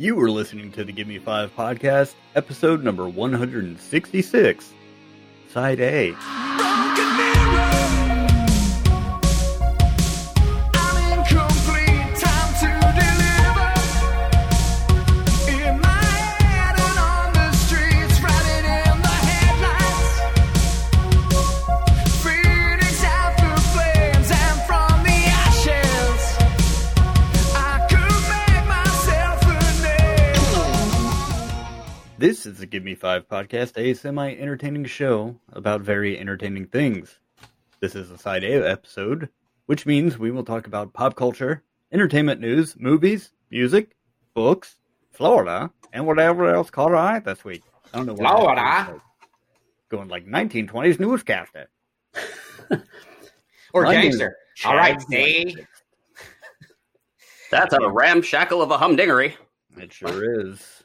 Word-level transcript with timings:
You 0.00 0.14
were 0.14 0.30
listening 0.30 0.72
to 0.72 0.82
the 0.82 0.92
Give 0.92 1.06
Me 1.06 1.18
Five 1.18 1.54
podcast, 1.54 2.14
episode 2.34 2.82
number 2.82 3.06
166, 3.06 4.72
Side 5.50 5.80
A. 5.80 6.14
This 32.20 32.44
is 32.44 32.58
the 32.58 32.66
Give 32.66 32.84
Me 32.84 32.94
Five 32.94 33.26
podcast, 33.28 33.78
a 33.78 33.94
semi 33.94 34.34
entertaining 34.34 34.84
show 34.84 35.36
about 35.54 35.80
very 35.80 36.18
entertaining 36.18 36.66
things. 36.66 37.18
This 37.80 37.94
is 37.94 38.10
a 38.10 38.18
Side 38.18 38.44
A 38.44 38.70
episode, 38.70 39.30
which 39.64 39.86
means 39.86 40.18
we 40.18 40.30
will 40.30 40.44
talk 40.44 40.66
about 40.66 40.92
pop 40.92 41.16
culture, 41.16 41.62
entertainment 41.90 42.38
news, 42.38 42.76
movies, 42.78 43.32
music, 43.50 43.96
books, 44.34 44.76
Florida, 45.10 45.70
and 45.94 46.06
whatever 46.06 46.54
else 46.54 46.68
caught 46.68 46.90
our 46.90 46.96
eye 46.96 47.20
this 47.20 47.42
week. 47.42 47.62
I 47.94 47.96
don't 47.96 48.06
know 48.06 48.12
what 48.12 48.38
Florida? 48.38 49.00
Going 49.88 50.08
like 50.08 50.26
1920s 50.26 51.00
newscaster. 51.00 51.70
or 53.72 53.84
My 53.84 53.94
gangster. 53.94 54.36
All 54.66 54.76
right, 54.76 54.98
Chad 54.98 55.08
see. 55.08 55.56
That's 57.50 57.72
a 57.72 57.88
ramshackle 57.88 58.60
of 58.60 58.70
a 58.70 58.76
humdingery. 58.76 59.36
It 59.78 59.94
sure 59.94 60.42
is. 60.50 60.79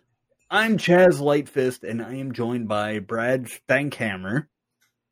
I'm 0.49 0.77
Chaz 0.77 1.19
Lightfist, 1.19 1.83
and 1.87 2.01
I 2.01 2.15
am 2.15 2.31
joined 2.31 2.67
by 2.67 2.99
Brad 2.99 3.45
Stankhammer 3.45 4.47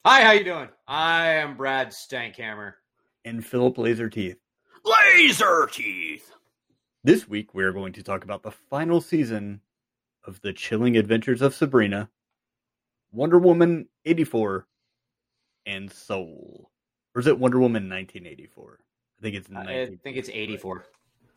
Hi, 0.06 0.22
how 0.22 0.32
you 0.32 0.44
doing? 0.44 0.70
I 0.88 1.28
am 1.36 1.56
Brad 1.56 1.90
Stankhammer. 1.90 2.74
and 3.26 3.46
Philip 3.46 3.78
Laserteeth. 3.78 4.36
Laser 4.84 5.68
teeth. 5.72 6.30
This 7.06 7.28
week, 7.28 7.54
we 7.54 7.64
are 7.64 7.72
going 7.72 7.94
to 7.94 8.04
talk 8.04 8.24
about 8.26 8.44
the 8.44 8.52
final 8.52 9.00
season 9.02 9.62
of 10.26 10.42
The 10.42 10.52
Chilling 10.54 10.98
Adventures 10.98 11.42
of 11.42 11.56
Sabrina, 11.56 12.10
Wonder 13.14 13.40
Woman 13.40 13.88
84, 14.06 14.68
and 15.66 15.90
Soul. 15.92 16.70
Or 17.16 17.22
is 17.22 17.28
it 17.28 17.40
Wonder 17.40 17.60
Woman 17.60 17.90
1984? 17.90 18.80
I 19.20 19.22
think 19.22 19.36
it's 19.36 19.50
I 19.56 19.86
think 20.04 20.18
it's 20.18 20.30
84. 20.30 20.86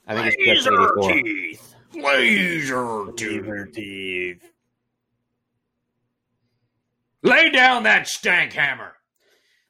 I 0.08 0.14
think 0.14 0.34
it's 0.38 0.64
just 0.64 0.68
84. 0.68 1.12
teeth. 1.22 1.75
Laser 1.94 3.04
Laser 3.06 3.66
teeth. 3.66 3.74
teeth. 3.74 4.52
Lay 7.22 7.50
down 7.50 7.82
that 7.84 8.06
stank 8.08 8.52
hammer. 8.52 8.94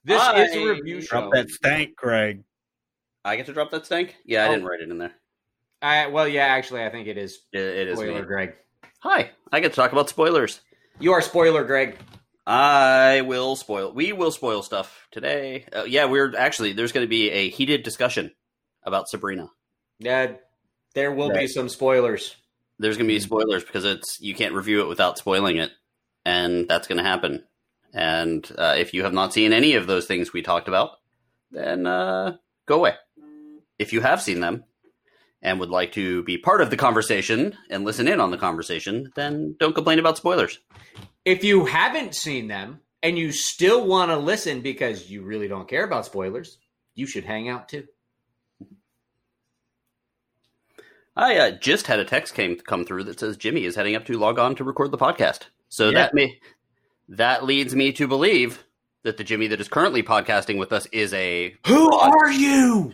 This 0.05 0.21
I- 0.21 0.43
is 0.45 0.55
a 0.57 0.65
review 0.75 1.01
show. 1.01 1.21
Drop 1.21 1.33
that 1.33 1.49
stank, 1.51 1.97
Craig. 1.97 2.45
I 3.25 3.37
get 3.37 3.47
to 3.47 3.53
drop 3.53 3.71
that 3.71 3.87
stank? 3.87 4.17
Yeah, 4.25 4.45
I 4.45 4.49
Oh. 4.49 4.51
didn't 4.53 4.67
write 4.67 4.81
it 4.81 4.91
in 4.91 4.99
there. 4.99 5.15
I, 5.83 6.07
well, 6.07 6.29
yeah, 6.29 6.47
actually, 6.47 6.85
I 6.85 6.91
think 6.91 7.07
it 7.09 7.19
is. 7.19 7.41
It, 7.53 7.61
it 7.61 7.89
is 7.89 7.99
Spoiler, 7.99 8.21
me. 8.23 8.27
Greg. 8.27 8.55
Hi, 9.01 9.31
I 9.53 9.61
get 9.61 9.73
to 9.73 9.77
talk 9.77 9.93
about 9.93 10.09
spoilers. 10.09 10.61
You 11.01 11.13
are 11.13 11.21
spoiler, 11.21 11.65
Greg. 11.65 11.99
I 12.47 13.23
will 13.23 13.57
spoil. 13.57 13.93
We 13.93 14.13
will 14.13 14.31
spoil 14.31 14.63
stuff 14.63 15.07
today. 15.11 15.67
Uh, 15.75 15.85
yeah, 15.85 16.05
we're 16.07 16.35
actually 16.37 16.73
there's 16.73 16.93
going 16.93 17.05
to 17.05 17.09
be 17.09 17.31
a 17.31 17.51
heated 17.51 17.83
discussion 17.83 18.33
about 18.85 19.09
Sabrina. 19.09 19.49
Yeah, 19.99 20.35
there 20.97 21.13
will 21.13 21.31
be 21.31 21.47
some 21.47 21.69
spoilers. 21.69 22.35
There's 22.79 22.97
going 22.97 23.07
to 23.07 23.15
be 23.15 23.21
spoilers 23.21 23.63
because 23.63 23.85
it's 23.85 24.19
you 24.19 24.35
can't 24.35 24.55
review 24.55 24.81
it 24.81 24.89
without 24.89 25.19
spoiling 25.19 25.59
it, 25.59 25.71
and 26.25 26.67
that's 26.67 26.89
going 26.89 26.97
to 26.97 27.05
happen. 27.05 27.45
And 27.93 28.51
uh, 28.57 28.75
if 28.79 28.95
you 28.95 29.05
have 29.05 29.13
not 29.13 29.35
seen 29.35 29.53
any 29.53 29.75
of 29.75 29.87
those 29.87 30.07
things 30.07 30.33
we 30.33 30.41
talked 30.41 30.69
about, 30.69 30.93
then 31.51 31.87
uh, 31.87 32.37
go 32.67 32.77
away. 32.77 32.95
If 33.79 33.93
you 33.93 34.01
have 34.01 34.23
seen 34.23 34.41
them 34.41 34.65
and 35.43 35.61
would 35.61 35.69
like 35.69 35.93
to 35.93 36.23
be 36.25 36.39
part 36.39 36.63
of 36.63 36.71
the 36.71 36.79
conversation 36.79 37.55
and 37.69 37.85
listen 37.85 38.09
in 38.09 38.19
on 38.19 38.31
the 38.31 38.39
conversation, 38.39 39.13
then 39.17 39.55
don't 39.61 39.75
complain 39.75 39.99
about 39.99 40.17
spoilers. 40.17 40.59
If 41.27 41.45
you 41.45 41.67
haven't 41.67 42.15
seen 42.15 42.49
them 42.49 42.81
and 43.03 43.19
you 43.19 43.33
still 43.33 43.87
want 43.87 44.11
to 44.11 44.17
listen 44.17 44.63
because 44.63 45.11
you 45.11 45.25
really 45.25 45.47
don't 45.47 45.69
care 45.69 45.85
about 45.85 46.07
spoilers, 46.07 46.57
you 46.95 47.07
should 47.07 47.25
hang 47.25 47.51
out 47.51 47.69
too. 47.69 47.85
I 51.17 51.39
uh, 51.39 51.51
just 51.53 51.87
had 51.87 51.99
a 51.99 52.05
text 52.05 52.35
came 52.35 52.57
come 52.57 52.85
through 52.85 53.05
that 53.05 53.19
says 53.21 53.37
Jimmy 53.37 53.65
is 53.65 53.75
heading 53.77 53.97
up 53.97 54.05
to 54.07 54.19
log 54.19 54.39
on 54.39 54.55
to 54.57 54.65
record 54.65 54.91
the 54.91 54.99
podcast. 54.99 55.45
So 55.69 55.89
Yeah. 55.89 55.99
that 55.99 56.15
may 56.15 56.39
that 57.09 57.45
leads 57.45 57.75
me 57.75 57.93
to 57.93 58.07
believe 58.07 58.65
that 59.05 59.17
the 59.17 59.25
Jimmy 59.25 59.47
that 59.49 59.61
is 59.61 59.69
currently 59.69 60.03
podcasting 60.03 60.59
with 60.59 60.73
us 60.73 60.87
is 60.87 61.15
a 61.15 61.55
Who 61.67 61.93
are 61.95 62.31
you? 62.31 62.93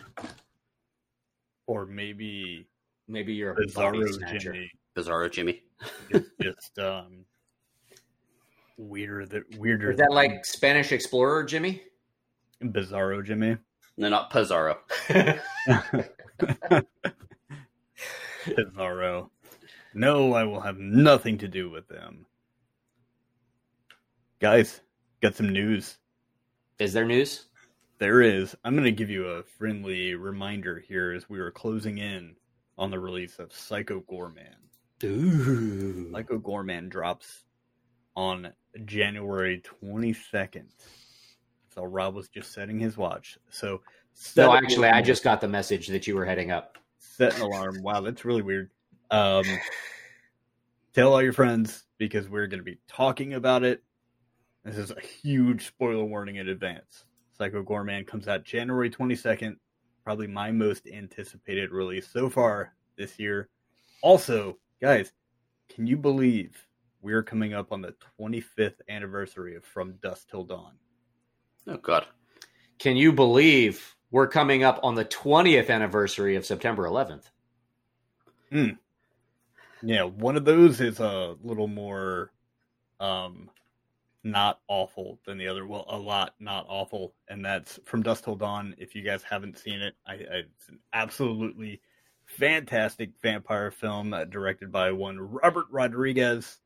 Or 1.66 1.86
maybe 1.86 2.66
Maybe 3.08 3.34
you're 3.34 3.52
a 3.52 3.56
Bizarro. 3.56 4.40
Jimmy. 4.40 4.70
Bizarro 4.96 5.30
Jimmy. 5.30 5.62
It's 6.10 6.28
just 6.42 6.78
um, 6.78 7.24
weirder, 8.78 9.26
that 9.26 9.58
weirder. 9.58 9.90
Is 9.90 9.98
that 9.98 10.12
like 10.12 10.44
Spanish 10.46 10.92
explorer, 10.92 11.44
Jimmy? 11.44 11.82
Bizarro 12.62 13.24
Jimmy? 13.24 13.56
No, 13.96 14.08
not 14.08 14.30
Pizarro. 14.30 14.78
Bizarro. 18.46 19.30
No, 19.94 20.34
I 20.34 20.44
will 20.44 20.60
have 20.60 20.78
nothing 20.78 21.38
to 21.38 21.48
do 21.48 21.70
with 21.70 21.88
them. 21.88 22.26
Guys, 24.40 24.80
got 25.20 25.34
some 25.34 25.50
news. 25.50 25.98
Is 26.78 26.92
there 26.92 27.04
news? 27.04 27.46
There 27.98 28.20
is. 28.20 28.56
I'm 28.64 28.74
going 28.74 28.84
to 28.84 28.90
give 28.90 29.10
you 29.10 29.26
a 29.26 29.42
friendly 29.44 30.14
reminder 30.14 30.80
here 30.80 31.12
as 31.12 31.28
we 31.28 31.38
are 31.38 31.52
closing 31.52 31.98
in 31.98 32.34
on 32.76 32.90
the 32.90 32.98
release 32.98 33.38
of 33.38 33.52
Psycho 33.52 34.00
Goreman. 34.10 34.56
Ooh. 35.04 36.10
Psycho 36.10 36.38
Goreman 36.38 36.88
drops 36.88 37.44
on 38.16 38.52
January 38.84 39.62
22nd. 39.84 40.66
So 41.74 41.84
Rob 41.84 42.14
was 42.14 42.28
just 42.28 42.52
setting 42.52 42.78
his 42.78 42.96
watch. 42.96 43.38
So 43.50 43.80
No, 44.36 44.54
actually, 44.54 44.88
I 44.88 45.00
just 45.00 45.22
got 45.22 45.40
the 45.40 45.48
message 45.48 45.86
that 45.88 46.06
you 46.06 46.16
were 46.16 46.24
heading 46.24 46.50
up. 46.50 46.78
Set 47.02 47.34
an 47.36 47.42
alarm. 47.42 47.82
Wow, 47.82 48.00
that's 48.00 48.24
really 48.24 48.42
weird. 48.42 48.70
Um, 49.10 49.44
tell 50.94 51.12
all 51.12 51.22
your 51.22 51.32
friends 51.32 51.84
because 51.98 52.28
we're 52.28 52.46
going 52.46 52.60
to 52.60 52.64
be 52.64 52.78
talking 52.88 53.34
about 53.34 53.64
it. 53.64 53.82
This 54.64 54.78
is 54.78 54.92
a 54.92 55.00
huge 55.00 55.66
spoiler 55.66 56.04
warning 56.04 56.36
in 56.36 56.48
advance. 56.48 57.04
Psycho 57.36 57.64
Goreman 57.64 58.06
comes 58.06 58.28
out 58.28 58.44
January 58.44 58.88
22nd, 58.88 59.56
probably 60.04 60.28
my 60.28 60.52
most 60.52 60.86
anticipated 60.86 61.72
release 61.72 62.08
so 62.08 62.30
far 62.30 62.74
this 62.96 63.18
year. 63.18 63.48
Also, 64.02 64.58
guys, 64.80 65.12
can 65.68 65.86
you 65.86 65.96
believe 65.96 66.66
we're 67.00 67.22
coming 67.22 67.52
up 67.52 67.72
on 67.72 67.82
the 67.82 67.94
25th 68.20 68.76
anniversary 68.88 69.56
of 69.56 69.64
From 69.64 69.94
Dusk 70.02 70.30
Till 70.30 70.44
Dawn? 70.44 70.74
Oh 71.66 71.78
God. 71.78 72.06
Can 72.78 72.96
you 72.96 73.12
believe 73.12 73.96
we're 74.12 74.28
coming 74.28 74.62
up 74.62 74.78
on 74.84 74.94
the 74.94 75.04
20th 75.04 75.68
anniversary 75.70 76.36
of 76.36 76.46
September 76.46 76.84
11th? 76.84 77.24
Yeah, 79.82 80.04
one 80.04 80.36
of 80.36 80.44
those 80.44 80.80
is 80.80 81.00
a 81.00 81.34
little 81.42 81.66
more 81.66 82.30
um 83.00 83.50
not 84.24 84.60
awful 84.68 85.18
than 85.26 85.38
the 85.38 85.48
other. 85.48 85.66
Well, 85.66 85.84
a 85.88 85.98
lot 85.98 86.34
not 86.38 86.66
awful, 86.68 87.14
and 87.28 87.44
that's 87.44 87.80
from 87.84 88.02
Dusk 88.02 88.24
Till 88.24 88.36
Dawn. 88.36 88.74
If 88.78 88.94
you 88.94 89.02
guys 89.02 89.24
haven't 89.24 89.58
seen 89.58 89.80
it, 89.80 89.94
I, 90.06 90.12
I 90.12 90.16
it's 90.16 90.68
an 90.68 90.78
absolutely 90.92 91.80
fantastic 92.26 93.10
vampire 93.20 93.72
film 93.72 94.14
uh, 94.14 94.24
directed 94.24 94.70
by 94.70 94.92
one 94.92 95.18
Robert 95.18 95.66
Rodriguez 95.70 96.58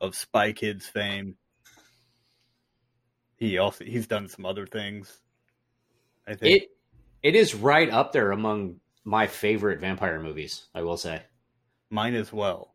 of 0.00 0.16
Spy 0.16 0.52
Kids 0.52 0.86
fame. 0.86 1.36
He 3.36 3.58
also 3.58 3.84
he's 3.84 4.08
done 4.08 4.26
some 4.28 4.44
other 4.44 4.66
things. 4.66 5.20
I 6.26 6.34
think 6.34 6.62
It 6.62 6.70
it 7.24 7.34
is 7.34 7.54
right 7.56 7.90
up 7.90 8.12
there 8.12 8.30
among 8.30 8.78
my 9.04 9.26
favorite 9.26 9.80
vampire 9.80 10.20
movies, 10.20 10.66
I 10.74 10.82
will 10.82 10.96
say. 10.96 11.22
mine 11.90 12.14
as 12.14 12.32
well. 12.32 12.74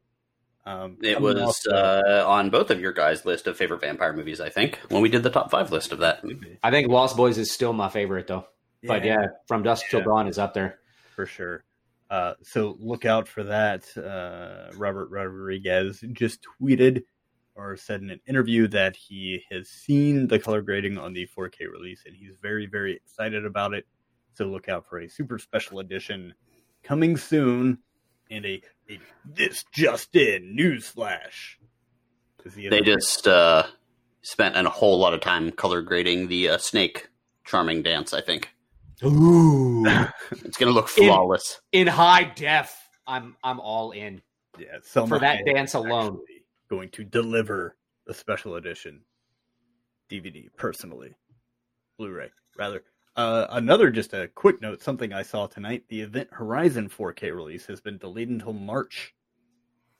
Um, 0.66 0.98
It 1.02 1.20
was 1.20 1.36
also- 1.42 1.72
uh, 1.72 2.24
on 2.28 2.50
both 2.52 2.70
of 2.72 2.80
your 2.80 2.94
guys' 2.94 3.26
list 3.26 3.48
of 3.48 3.58
favorite 3.58 3.82
vampire 3.82 4.14
movies, 4.14 4.40
I 4.40 4.50
think, 4.50 4.78
when 4.90 5.02
we 5.02 5.10
did 5.10 5.24
the 5.24 5.30
top 5.30 5.52
five 5.52 5.72
list 5.72 5.92
of 5.92 6.00
that. 6.00 6.24
I 6.64 6.72
think 6.72 6.88
Lost 6.90 7.18
Boys 7.18 7.38
is 7.38 7.52
still 7.52 7.74
my 7.74 7.90
favorite 7.90 8.28
though. 8.28 8.46
But 8.84 9.04
yeah, 9.04 9.28
From 9.48 9.64
Dusk 9.64 9.88
Till 9.90 10.02
Dawn 10.04 10.28
is 10.28 10.38
up 10.40 10.54
there. 10.54 10.80
for 11.16 11.26
sure. 11.26 11.66
Uh, 12.10 12.36
so 12.44 12.78
look 12.80 13.04
out 13.06 13.28
for 13.28 13.44
that. 13.44 13.86
Uh, 13.98 14.72
Robert 14.78 15.10
Rodriguez 15.10 16.02
just 16.14 16.40
tweeted 16.62 17.04
or 17.56 17.76
said 17.76 18.02
in 18.02 18.10
an 18.10 18.22
interview 18.26 18.68
that 18.70 18.96
he 18.96 19.44
has 19.52 19.68
seen 19.68 20.28
the 20.28 20.40
color 20.40 20.62
grading 20.62 20.98
on 20.98 21.12
the 21.14 21.28
4K 21.28 21.66
release 21.70 22.04
and 22.06 22.16
he's 22.16 22.36
very, 22.42 22.68
very 22.68 22.96
excited 22.96 23.46
about 23.46 23.74
it. 23.74 23.86
So 24.40 24.46
look 24.46 24.70
out 24.70 24.88
for 24.88 25.00
a 25.02 25.10
super 25.10 25.38
special 25.38 25.80
edition 25.80 26.34
coming 26.82 27.18
soon. 27.18 27.80
and 28.32 28.46
a, 28.46 28.62
a 28.90 28.98
this 29.26 29.66
just 29.74 30.16
in 30.16 30.56
news 30.56 30.88
flash. 30.88 31.60
'Cause 32.42 32.54
the 32.54 32.70
They 32.70 32.80
just 32.80 33.28
uh, 33.28 33.64
spent 34.22 34.56
a 34.56 34.70
whole 34.70 34.98
lot 34.98 35.14
of 35.14 35.20
time 35.20 35.52
color 35.52 35.82
grading 35.82 36.30
the 36.30 36.48
uh, 36.52 36.58
snake 36.58 37.10
charming 37.44 37.84
dance. 37.84 38.14
I 38.14 38.22
think 38.22 38.52
Ooh. 39.04 39.84
it's 40.32 40.56
going 40.56 40.70
to 40.70 40.72
look 40.72 40.88
flawless. 40.88 41.60
in 41.74 41.88
high 41.88 42.24
def, 42.24 42.74
I'm 43.06 43.36
I'm 43.44 43.60
all 43.60 43.92
in. 43.92 44.22
yeah, 44.58 44.78
Salma 44.90 45.10
for 45.10 45.20
that 45.20 45.44
dance 45.46 45.74
alone. 45.74 46.18
going 46.70 46.88
to 46.92 47.04
deliver 47.04 47.76
a 48.08 48.14
special 48.14 48.56
edition 48.56 49.02
DVD 50.10 50.48
personally, 50.56 51.14
Blu-ray 51.98 52.32
rather. 52.58 52.86
Uh, 53.20 53.48
another 53.50 53.90
just 53.90 54.14
a 54.14 54.30
quick 54.30 54.62
note, 54.62 54.82
something 54.82 55.12
I 55.12 55.24
saw 55.24 55.46
tonight: 55.46 55.84
the 55.90 56.00
Event 56.00 56.30
Horizon 56.32 56.88
4K 56.88 57.36
release 57.36 57.66
has 57.66 57.82
been 57.82 57.98
delayed 57.98 58.30
until 58.30 58.54
March. 58.54 59.14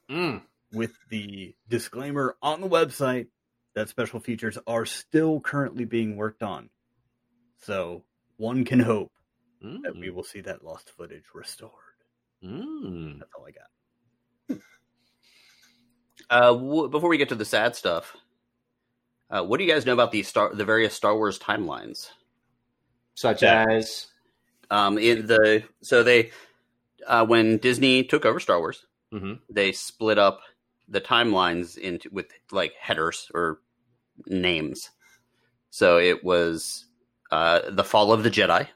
Mm. 0.10 0.42
with 0.72 0.94
the 1.10 1.54
disclaimer 1.68 2.36
on 2.42 2.62
the 2.62 2.68
website 2.70 3.28
that 3.76 3.90
special 3.90 4.20
features 4.20 4.58
are 4.66 4.86
still 4.86 5.40
currently 5.40 5.86
being 5.86 6.16
worked 6.16 6.42
on. 6.44 6.70
So 7.60 8.04
one 8.38 8.64
can 8.66 8.80
hope 8.80 9.12
that 9.62 9.96
we 9.96 10.10
will 10.10 10.24
see 10.24 10.42
that 10.42 10.64
lost 10.64 10.92
footage 10.98 11.26
restored. 11.34 11.74
Mm. 12.44 13.20
That's 13.20 13.32
all 13.38 13.46
I 13.46 13.52
got. 13.52 14.60
Uh, 16.30 16.54
w- 16.54 16.90
before 16.90 17.10
we 17.10 17.18
get 17.18 17.30
to 17.30 17.36
the 17.36 17.46
sad 17.46 17.76
stuff, 17.76 18.16
uh, 19.30 19.44
what 19.44 19.58
do 19.58 19.64
you 19.64 19.72
guys 19.72 19.86
know 19.86 19.94
about 19.94 20.12
the 20.12 20.24
star 20.24 20.54
the 20.56 20.66
various 20.66 20.94
Star 20.94 21.16
Wars 21.16 21.38
timelines? 21.38 22.10
Such 23.20 23.44
Yeah. 23.44 23.66
as 23.70 24.08
Um, 24.72 24.98
in 24.98 25.26
the 25.28 25.64
so 25.82 26.04
they 26.04 26.32
uh, 27.06 27.26
when 27.26 27.58
Disney 27.58 28.04
took 28.04 28.24
over 28.26 28.40
Star 28.40 28.60
Wars, 28.60 28.86
Mhm. 29.14 29.40
they 29.50 29.74
split 29.74 30.18
up 30.18 30.40
the 30.88 31.02
timelines 31.02 31.78
into 31.78 32.08
with 32.12 32.28
like 32.52 32.74
headers 32.80 33.30
or 33.34 33.60
names. 34.28 34.90
So 35.70 35.98
it 36.00 36.24
was 36.24 36.86
uh, 37.32 37.62
the 37.70 37.84
Fall 37.84 38.14
of 38.14 38.24
the 38.24 38.30
Jedi. 38.32 38.68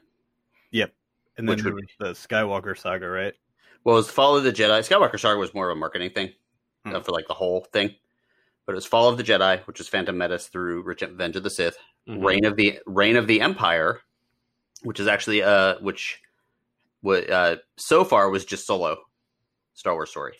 Yep, 0.72 0.94
and 1.38 1.48
then 1.48 1.56
the 1.98 2.10
Skywalker 2.12 2.76
saga, 2.76 3.08
right? 3.08 3.34
Well, 3.82 3.96
it 3.96 4.00
was 4.00 4.10
Fall 4.10 4.36
of 4.36 4.44
the 4.44 4.52
Jedi. 4.52 4.80
Skywalker 4.80 5.18
Saga 5.18 5.38
was 5.38 5.54
more 5.54 5.70
of 5.70 5.76
a 5.76 5.80
marketing 5.80 6.10
thing 6.10 6.34
Hmm. 6.84 6.96
uh, 6.96 7.00
for 7.00 7.12
like 7.12 7.28
the 7.28 7.34
whole 7.34 7.64
thing. 7.72 7.94
But 8.66 8.72
it 8.72 8.76
was 8.76 8.86
Fall 8.86 9.08
of 9.08 9.16
the 9.16 9.24
Jedi, 9.24 9.60
which 9.66 9.78
was 9.78 9.88
Phantom 9.88 10.16
Menace 10.18 10.48
through 10.48 10.82
Revenge 10.82 11.36
of 11.36 11.42
the 11.44 11.50
Sith, 11.50 11.78
Mhm. 12.08 12.24
Reign 12.26 12.44
of 12.44 12.56
the 12.56 12.78
Reign 12.86 13.16
of 13.16 13.26
the 13.26 13.40
Empire, 13.40 14.00
which 14.84 15.00
is 15.00 15.06
actually 15.08 15.42
uh 15.42 15.74
which 15.80 16.20
wa- 17.02 17.14
uh 17.16 17.56
so 17.76 18.04
far 18.04 18.30
was 18.30 18.44
just 18.44 18.66
solo 18.66 18.96
Star 19.74 19.94
Wars 19.94 20.10
story, 20.10 20.34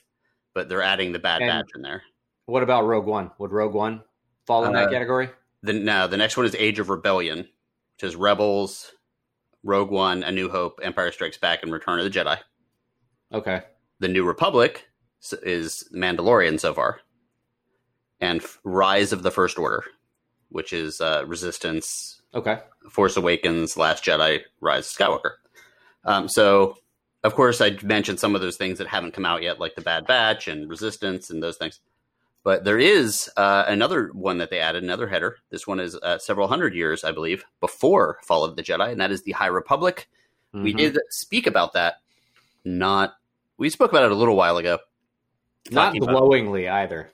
but 0.55 0.69
they're 0.69 0.83
adding 0.83 1.13
the 1.13 1.19
Bad 1.19 1.43
And- 1.43 1.51
Batch 1.51 1.71
in 1.75 1.83
there. 1.83 2.03
What 2.47 2.63
about 2.63 2.87
Rogue 2.87 3.07
One? 3.07 3.31
Would 3.39 3.51
Rogue 3.53 3.75
One 3.75 4.03
fall 4.47 4.65
in 4.67 4.73
that 4.75 4.89
Uh, 4.89 4.91
category? 4.91 5.31
The 5.63 5.73
now 5.73 6.07
the 6.07 6.17
next 6.19 6.37
one 6.37 6.47
is 6.47 6.55
Age 6.55 6.79
of 6.79 6.91
Rebellion, 6.91 7.39
which 7.39 8.03
is 8.05 8.15
Rebels, 8.17 8.93
Rogue 9.63 9.91
One, 9.91 10.23
A 10.23 10.31
New 10.31 10.51
Hope, 10.51 10.79
Empire 10.83 11.11
Strikes 11.11 11.39
Back, 11.39 11.63
and 11.63 11.73
Return 11.73 11.99
of 11.99 12.05
the 12.05 12.11
Jedi. 12.11 12.39
Okay. 13.33 13.63
The 14.01 14.09
New 14.09 14.25
Republic 14.27 14.87
is 15.43 15.89
Mandalorian 15.95 16.61
so 16.61 16.75
far, 16.75 17.01
and 18.21 18.45
Rise 18.63 19.13
of 19.15 19.23
the 19.23 19.31
First 19.31 19.59
Order, 19.59 19.85
which 20.51 20.75
is 20.75 21.01
uh, 21.01 21.25
Resistance, 21.27 22.21
Okay. 22.35 22.59
Force 22.91 23.17
Awakens, 23.17 23.77
Last 23.77 24.05
Jedi, 24.05 24.41
Rise 24.61 24.87
of 24.87 24.93
Skywalker. 24.93 25.33
Um, 26.05 26.29
so, 26.29 26.77
of 27.23 27.35
course, 27.35 27.61
I 27.61 27.79
mentioned 27.83 28.21
some 28.21 28.35
of 28.35 28.41
those 28.41 28.57
things 28.57 28.79
that 28.79 28.87
haven't 28.89 29.15
come 29.15 29.25
out 29.25 29.43
yet, 29.43 29.61
like 29.61 29.75
the 29.75 29.81
Bad 29.81 30.07
Batch 30.07 30.49
and 30.49 30.69
Resistance 30.69 31.31
and 31.31 31.43
those 31.43 31.57
things. 31.57 31.81
But 32.43 32.65
there 32.65 32.79
is 32.79 33.31
uh, 33.39 33.65
another 33.67 34.11
one 34.13 34.37
that 34.39 34.51
they 34.51 34.59
added, 34.61 34.83
another 34.83 35.09
header. 35.09 35.37
This 35.49 35.67
one 35.67 35.81
is 35.81 35.97
uh, 35.97 36.19
several 36.19 36.47
hundred 36.47 36.75
years, 36.75 37.03
I 37.05 37.13
believe, 37.13 37.43
before 37.61 38.19
Fall 38.23 38.45
of 38.45 38.57
the 38.57 38.63
Jedi, 38.63 38.93
and 38.93 39.01
that 39.01 39.11
is 39.11 39.23
the 39.23 39.33
High 39.33 39.47
Republic. 39.47 40.09
We 40.53 40.75
Mhm. 40.75 40.77
did 40.77 40.99
speak 41.09 41.47
about 41.47 41.73
that. 41.73 41.95
Not 42.65 43.15
we 43.57 43.71
spoke 43.71 43.91
about 43.93 44.05
it 44.05 44.13
a 44.13 44.17
little 44.17 44.37
while 44.37 44.57
ago. 44.59 44.79
not 45.71 45.87
talking 45.87 46.03
about- 46.03 46.17
glowingly 46.19 46.69
either. 46.69 47.11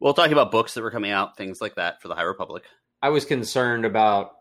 Well, 0.00 0.14
talking 0.14 0.32
about 0.32 0.50
books 0.50 0.72
that 0.74 0.82
were 0.82 0.90
coming 0.90 1.10
out, 1.10 1.36
things 1.36 1.60
like 1.60 1.74
that 1.74 2.00
for 2.00 2.08
the 2.08 2.14
High 2.14 2.22
Republic. 2.22 2.64
I 3.02 3.10
was 3.10 3.26
concerned 3.26 3.84
about 3.84 4.35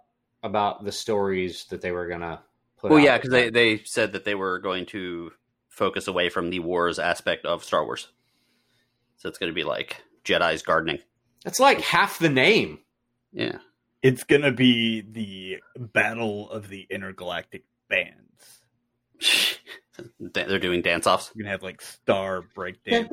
about 0.45 0.85
the 0.85 0.91
stories 0.91 1.65
that 1.69 1.81
they 1.81 1.91
were 1.91 2.07
gonna 2.07 2.41
put. 2.77 2.91
Well, 2.91 2.99
out. 2.99 3.05
yeah, 3.05 3.17
because 3.17 3.31
they, 3.31 3.49
they 3.49 3.81
said 3.83 4.13
that 4.13 4.25
they 4.25 4.35
were 4.35 4.59
going 4.59 4.85
to 4.87 5.31
focus 5.69 6.07
away 6.07 6.29
from 6.29 6.49
the 6.49 6.59
wars 6.59 6.99
aspect 6.99 7.45
of 7.45 7.63
Star 7.63 7.83
Wars. 7.83 8.07
So 9.17 9.27
it's 9.27 9.37
going 9.37 9.51
to 9.51 9.55
be 9.55 9.63
like 9.63 10.03
Jedi's 10.23 10.61
gardening. 10.61 10.99
That's 11.43 11.59
like 11.59 11.81
half 11.81 12.19
the 12.19 12.29
name. 12.29 12.79
Yeah. 13.31 13.57
It's 14.01 14.23
gonna 14.23 14.51
be 14.51 15.01
the 15.01 15.57
battle 15.77 16.49
of 16.51 16.69
the 16.69 16.85
intergalactic 16.89 17.63
bands. 17.89 18.61
They're 20.19 20.59
doing 20.59 20.81
dance 20.81 21.07
offs. 21.07 21.31
You're 21.33 21.43
gonna 21.43 21.51
have 21.51 21.63
like 21.63 21.81
star 21.81 22.43
breakdancing. 22.55 23.09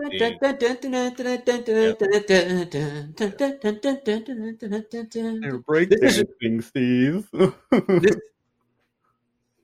They're 5.40 5.58
breakdancing, 5.58 6.62
Steve. 6.64 7.28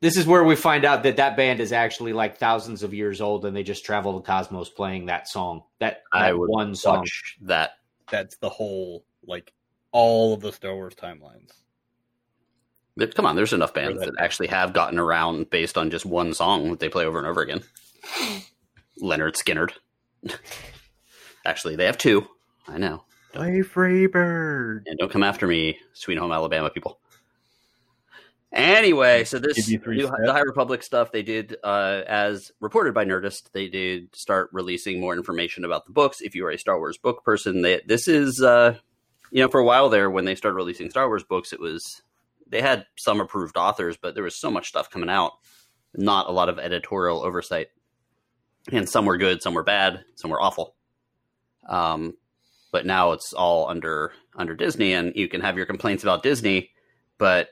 This 0.00 0.17
is 0.17 0.26
where 0.26 0.44
we 0.44 0.55
find 0.55 0.85
out 0.85 1.03
that 1.03 1.17
that 1.17 1.37
band 1.37 1.59
is 1.61 1.73
actually 1.73 2.12
like 2.12 2.38
thousands 2.38 2.85
of 2.85 2.94
years 2.94 3.20
old, 3.20 3.44
and 3.44 3.56
they 3.56 3.65
just 3.65 3.85
travel 3.85 4.12
the 4.12 4.20
cosmos 4.20 4.69
playing 4.69 5.06
that 5.06 5.26
song. 5.26 5.65
That, 5.81 6.03
that 6.12 6.23
I 6.23 6.32
would 6.32 6.49
one 6.49 6.75
song. 6.76 7.05
That. 7.43 7.73
That's 8.11 8.37
the 8.37 8.49
whole 8.49 9.05
like 9.26 9.53
all 9.93 10.35
of 10.35 10.41
the 10.41 10.53
Star 10.53 10.75
Wars 10.75 10.94
timelines. 10.94 11.50
But 12.98 13.14
Come 13.14 13.26
on, 13.26 13.36
there's 13.36 13.52
enough 13.52 13.72
bands 13.72 14.00
that- 14.00 14.06
that 14.06 14.20
actually 14.22 14.48
have 14.48 14.72
gotten 14.72 14.98
around 14.98 15.50
based 15.50 15.78
on 15.78 15.90
just 15.90 16.04
one 16.04 16.34
song 16.34 16.70
that 16.70 16.80
they 16.80 16.88
play 16.88 17.04
over 17.04 17.18
and 17.18 17.28
over 17.28 17.40
again. 17.40 17.62
Lynyrd 19.00 19.36
Skynyrd. 19.36 19.72
actually, 21.44 21.76
they 21.76 21.86
have 21.86 21.96
two. 21.96 22.26
I 22.66 22.78
know. 22.78 23.04
Play 23.32 23.60
Freebird. 23.60 24.82
And 24.86 24.98
don't 24.98 25.12
come 25.12 25.22
after 25.22 25.46
me, 25.46 25.78
Sweet 25.92 26.18
Home 26.18 26.32
Alabama 26.32 26.70
people. 26.70 26.98
Anyway, 28.50 29.24
so 29.24 29.38
this 29.38 29.56
Give 29.56 29.68
you 29.68 29.78
three 29.78 29.96
new, 29.98 30.10
the 30.24 30.32
High 30.32 30.40
Republic 30.40 30.82
stuff 30.82 31.12
they 31.12 31.22
did, 31.22 31.56
uh, 31.62 32.02
as 32.06 32.50
reported 32.60 32.94
by 32.94 33.04
Nerdist, 33.04 33.52
they 33.52 33.68
did 33.68 34.16
start 34.16 34.48
releasing 34.52 35.00
more 35.00 35.14
information 35.14 35.64
about 35.66 35.84
the 35.86 35.92
books. 35.92 36.22
If 36.22 36.34
you 36.34 36.46
are 36.46 36.50
a 36.50 36.58
Star 36.58 36.78
Wars 36.78 36.96
book 36.96 37.22
person, 37.24 37.60
they, 37.60 37.82
this 37.86 38.08
is, 38.08 38.43
uh, 38.43 38.76
you 39.31 39.43
know, 39.43 39.48
for 39.48 39.60
a 39.60 39.64
while 39.64 39.90
there 39.90 40.10
when 40.10 40.24
they 40.24 40.34
started 40.34 40.56
releasing 40.56 40.88
Star 40.88 41.06
Wars 41.08 41.22
books, 41.24 41.52
it 41.52 41.60
was 41.60 42.02
they 42.48 42.62
had 42.62 42.86
some 42.96 43.20
approved 43.20 43.56
authors, 43.56 43.96
but 43.96 44.14
there 44.14 44.24
was 44.24 44.36
so 44.36 44.50
much 44.50 44.69
stuff 44.69 44.90
coming 44.90 45.10
out, 45.10 45.32
not 45.94 46.28
a 46.28 46.32
lot 46.32 46.48
of 46.48 46.58
editorial 46.58 47.22
oversight, 47.22 47.69
and 48.72 48.88
some 48.88 49.05
were 49.05 49.19
good, 49.19 49.43
some 49.43 49.55
were 49.55 49.64
bad, 49.64 50.05
some 50.14 50.31
were 50.31 50.40
awful. 50.40 50.74
Um, 51.69 52.17
but 52.72 52.86
now 52.86 53.12
it's 53.12 53.32
all 53.32 53.69
under 53.69 54.12
under 54.34 54.55
Disney, 54.55 54.93
and 54.93 55.12
you 55.14 55.28
can 55.28 55.40
have 55.40 55.56
your 55.56 55.67
complaints 55.67 56.02
about 56.02 56.22
Disney, 56.22 56.70
but 57.19 57.48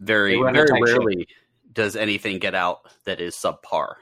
very 0.00 0.32
They 0.32 0.42
run 0.42 0.56
a 0.56 0.64
very 0.64 0.82
rarely 0.82 1.26
does 1.72 1.96
anything 1.96 2.38
get 2.38 2.54
out 2.54 2.80
that 3.04 3.20
is 3.20 3.34
subpar. 3.34 3.94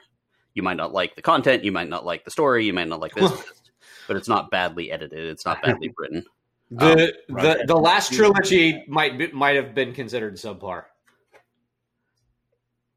You 0.53 0.63
might 0.63 0.77
not 0.77 0.93
like 0.93 1.15
the 1.15 1.21
content, 1.21 1.63
you 1.63 1.71
might 1.71 1.89
not 1.89 2.05
like 2.05 2.25
the 2.25 2.31
story, 2.31 2.65
you 2.65 2.73
might 2.73 2.87
not 2.87 2.99
like 2.99 3.13
this, 3.13 3.31
but 4.07 4.17
it's 4.17 4.27
not 4.27 4.49
badly 4.49 4.91
edited. 4.91 5.25
It's 5.25 5.45
not 5.45 5.61
badly 5.61 5.93
written. 5.97 6.25
The 6.69 6.85
Um, 6.91 6.97
the, 7.41 7.63
the 7.67 7.75
last 7.75 8.11
trilogy 8.13 8.83
might 8.87 9.17
be, 9.17 9.31
might 9.31 9.55
have 9.55 9.73
been 9.73 9.93
considered 9.93 10.35
subpar. 10.35 10.83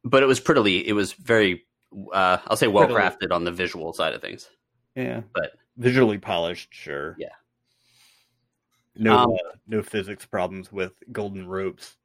But 0.03 0.23
it 0.23 0.27
was 0.27 0.41
prettily. 0.41 0.87
It 0.87 0.93
was 0.93 1.13
very. 1.13 1.65
Uh, 2.13 2.39
I'll 2.47 2.57
say 2.57 2.69
well 2.69 2.89
crafted 2.89 3.33
on 3.33 3.45
the 3.45 3.53
visual 3.53 3.93
side 3.93 4.13
of 4.15 4.21
things. 4.21 4.49
Yeah, 4.95 5.23
But- 5.35 5.53
visually 5.77 6.19
polished, 6.19 6.69
sure. 6.73 7.17
Yeah. 7.19 7.29
No, 8.97 9.17
Um, 9.19 9.31
uh, 9.33 9.37
no 9.67 9.83
physics 9.83 10.27
problems 10.27 10.71
with 10.73 10.93
golden 11.13 11.47
ropes. 11.47 11.97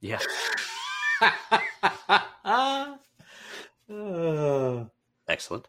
Yeah. 0.00 0.18
Uh, 2.44 2.94
Excellent. 5.28 5.68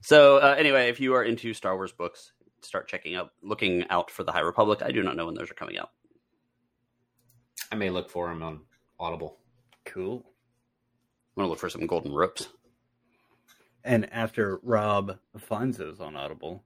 So 0.00 0.38
uh, 0.38 0.54
anyway, 0.58 0.88
if 0.88 1.00
you 1.00 1.14
are 1.14 1.22
into 1.22 1.54
Star 1.54 1.76
Wars 1.76 1.92
books, 1.92 2.32
start 2.64 2.88
checking 2.88 3.14
out, 3.14 3.32
looking 3.42 3.84
out 3.90 4.10
for 4.10 4.24
the 4.24 4.32
High 4.32 4.40
Republic. 4.40 4.82
I 4.82 4.90
do 4.90 5.02
not 5.02 5.16
know 5.16 5.26
when 5.26 5.34
those 5.34 5.50
are 5.50 5.54
coming 5.54 5.78
out. 5.78 5.90
I 7.70 7.74
may 7.74 7.90
look 7.90 8.10
for 8.10 8.28
them 8.28 8.42
on 8.42 8.60
Audible. 8.98 9.38
Cool. 9.84 10.24
I'm 11.36 11.42
gonna 11.42 11.48
look 11.48 11.58
for 11.58 11.70
some 11.70 11.86
golden 11.86 12.12
ropes. 12.12 12.48
And 13.84 14.12
after 14.12 14.60
Rob 14.62 15.18
finds 15.38 15.78
those 15.78 16.00
on 16.00 16.16
Audible, 16.16 16.62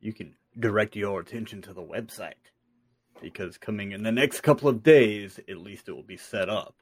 you 0.00 0.12
can 0.12 0.34
direct 0.58 0.96
your 0.96 1.20
attention 1.20 1.62
to 1.62 1.72
the 1.72 1.82
website. 1.82 2.34
Because 3.20 3.58
coming 3.58 3.92
in 3.92 4.02
the 4.02 4.12
next 4.12 4.40
couple 4.40 4.68
of 4.68 4.82
days, 4.82 5.38
at 5.48 5.58
least 5.58 5.88
it 5.88 5.92
will 5.92 6.02
be 6.02 6.16
set 6.16 6.48
up. 6.48 6.74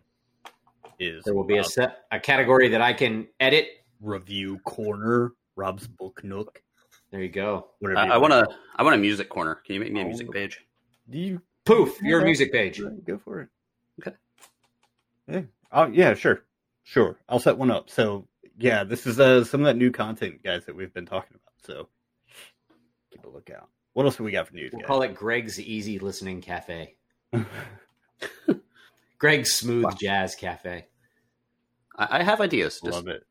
Is 0.99 1.25
There 1.25 1.35
will 1.35 1.44
be 1.44 1.58
a 1.58 1.64
set 1.64 2.06
a 2.11 2.18
category 2.18 2.68
that 2.68 2.80
I 2.80 2.92
can 2.92 3.28
edit 3.40 3.68
review 4.00 4.58
corner, 4.61 5.32
Rob's 5.56 5.87
book 5.87 6.23
nook. 6.25 6.62
There 7.10 7.22
you 7.22 7.28
go. 7.28 7.68
Whatever. 7.78 8.00
I, 8.00 8.14
I 8.14 8.18
want 8.18 8.32
want 8.32 8.50
to. 8.50 8.56
I 8.76 8.82
want 8.82 8.94
a 8.94 8.98
music 8.98 9.28
corner. 9.28 9.56
Can 9.64 9.74
you 9.74 9.80
make 9.80 9.92
me 9.92 10.00
a 10.00 10.04
Oh. 10.04 10.08
music 10.08 10.30
page? 10.30 10.60
Do 11.08 11.18
you 11.18 11.40
Poof, 11.64 12.00
your 12.02 12.20
Yeah. 12.20 12.24
music 12.26 12.52
page. 12.52 12.80
Go 13.06 13.18
for 13.18 13.40
it. 13.42 13.48
Okay. 14.00 14.16
Yeah. 15.26 15.42
Oh 15.72 15.86
yeah, 15.86 16.14
sure, 16.14 16.44
sure. 16.84 17.18
I'll 17.28 17.38
set 17.40 17.56
one 17.58 17.70
up. 17.70 17.90
So 17.90 18.26
yeah, 18.58 18.84
this 18.84 19.06
is 19.06 19.18
uh, 19.20 19.44
some 19.44 19.60
of 19.60 19.66
that 19.66 19.76
new 19.76 19.90
content, 19.90 20.42
guys, 20.42 20.64
that 20.66 20.74
we've 20.76 20.92
been 20.94 21.06
talking 21.06 21.34
about. 21.36 21.52
So 21.66 21.88
keep 23.10 23.24
a 23.24 23.28
lookout. 23.28 23.68
What 23.94 24.04
else 24.04 24.16
do 24.16 24.24
we 24.24 24.30
got 24.32 24.46
for 24.48 24.54
news? 24.54 24.70
We'll 24.72 24.80
guys? 24.80 24.86
call 24.86 25.02
it 25.02 25.14
Greg's 25.14 25.58
Easy 25.60 25.98
Listening 25.98 26.40
Cafe. 26.40 26.94
Greg's 29.18 29.52
Smooth 29.54 29.84
Wow. 29.84 29.96
Jazz 30.00 30.34
Cafe. 30.34 30.86
I, 31.96 32.20
I 32.20 32.22
have 32.22 32.40
ideas. 32.40 32.80
Just, 32.82 32.94
Love 32.94 33.08
it. 33.08 33.24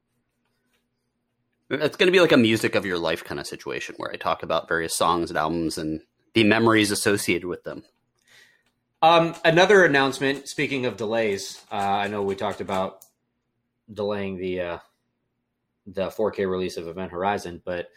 It's 1.70 1.98
going 1.98 2.08
to 2.08 2.12
be 2.12 2.22
like 2.22 2.32
a 2.32 2.38
music 2.38 2.76
of 2.76 2.86
your 2.86 2.98
life 2.98 3.24
kind 3.24 3.40
of 3.40 3.48
situation 3.48 3.96
where 3.98 4.12
I 4.12 4.16
talk 4.16 4.44
about 4.44 4.68
various 4.68 4.96
songs 4.96 5.30
and 5.30 5.38
albums 5.38 5.78
and 5.78 6.02
the 6.34 6.44
memories 6.44 6.92
associated 6.92 7.46
with 7.46 7.64
them. 7.64 7.84
Um, 9.02 9.36
another 9.44 9.84
announcement. 9.84 10.48
Speaking 10.48 10.86
of 10.86 10.98
delays, 10.98 11.62
uh, 11.72 11.76
I 11.76 12.08
know 12.08 12.24
we 12.24 12.36
talked 12.36 12.62
about 12.62 13.06
delaying 13.92 14.38
the 14.38 14.62
uh, 14.62 14.78
the 15.86 16.08
4K 16.08 16.50
release 16.50 16.78
of 16.78 16.88
Event 16.88 17.12
Horizon, 17.12 17.62
but 17.64 17.90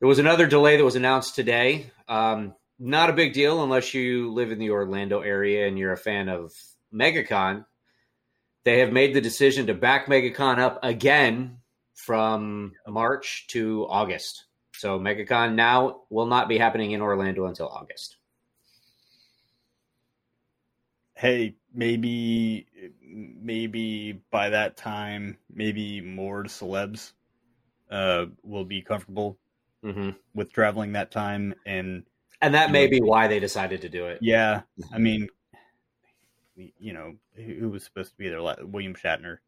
there 0.00 0.08
was 0.08 0.18
another 0.18 0.46
delay 0.46 0.76
that 0.76 0.84
was 0.84 0.96
announced 0.96 1.34
today. 1.34 1.90
Um, 2.08 2.54
not 2.78 3.10
a 3.10 3.12
big 3.12 3.32
deal 3.32 3.62
unless 3.62 3.94
you 3.94 4.32
live 4.32 4.50
in 4.50 4.58
the 4.58 4.70
Orlando 4.70 5.20
area 5.20 5.68
and 5.68 5.78
you're 5.78 5.92
a 5.92 5.98
fan 5.98 6.28
of 6.28 6.52
MegaCon. 6.92 7.64
They 8.64 8.80
have 8.80 8.92
made 8.92 9.14
the 9.14 9.20
decision 9.20 9.66
to 9.66 9.74
back 9.74 10.06
MegaCon 10.06 10.58
up 10.58 10.80
again 10.82 11.58
from 12.04 12.72
March 12.88 13.46
to 13.48 13.86
August. 13.88 14.46
So 14.74 14.98
MegaCon 14.98 15.54
now 15.54 16.02
will 16.10 16.26
not 16.26 16.48
be 16.48 16.58
happening 16.58 16.90
in 16.90 17.00
Orlando 17.00 17.46
until 17.46 17.68
August. 17.68 18.16
Hey, 21.14 21.54
maybe, 21.72 22.66
maybe 23.00 24.20
by 24.32 24.50
that 24.50 24.76
time, 24.76 25.38
maybe 25.52 26.00
more 26.00 26.44
celebs 26.44 27.12
uh, 27.90 28.26
will 28.42 28.64
be 28.64 28.82
comfortable 28.82 29.38
hmm 29.84 30.10
with 30.34 30.52
traveling 30.52 30.92
that 30.92 31.10
time, 31.10 31.54
and 31.66 32.04
And 32.40 32.54
that 32.54 32.70
may 32.70 32.86
be 32.86 33.00
why 33.00 33.28
they 33.28 33.40
decided 33.40 33.82
to 33.82 33.88
do 33.88 34.06
it. 34.06 34.18
Yeah, 34.22 34.62
I 34.92 34.98
mean, 34.98 35.28
you 36.56 36.92
know, 36.92 37.14
who 37.36 37.54
who 37.54 37.68
was 37.68 37.84
supposed 37.84 38.10
to 38.12 38.16
be 38.16 38.28
there? 38.28 38.42
William 38.64 38.94
Shatner. 38.94 39.38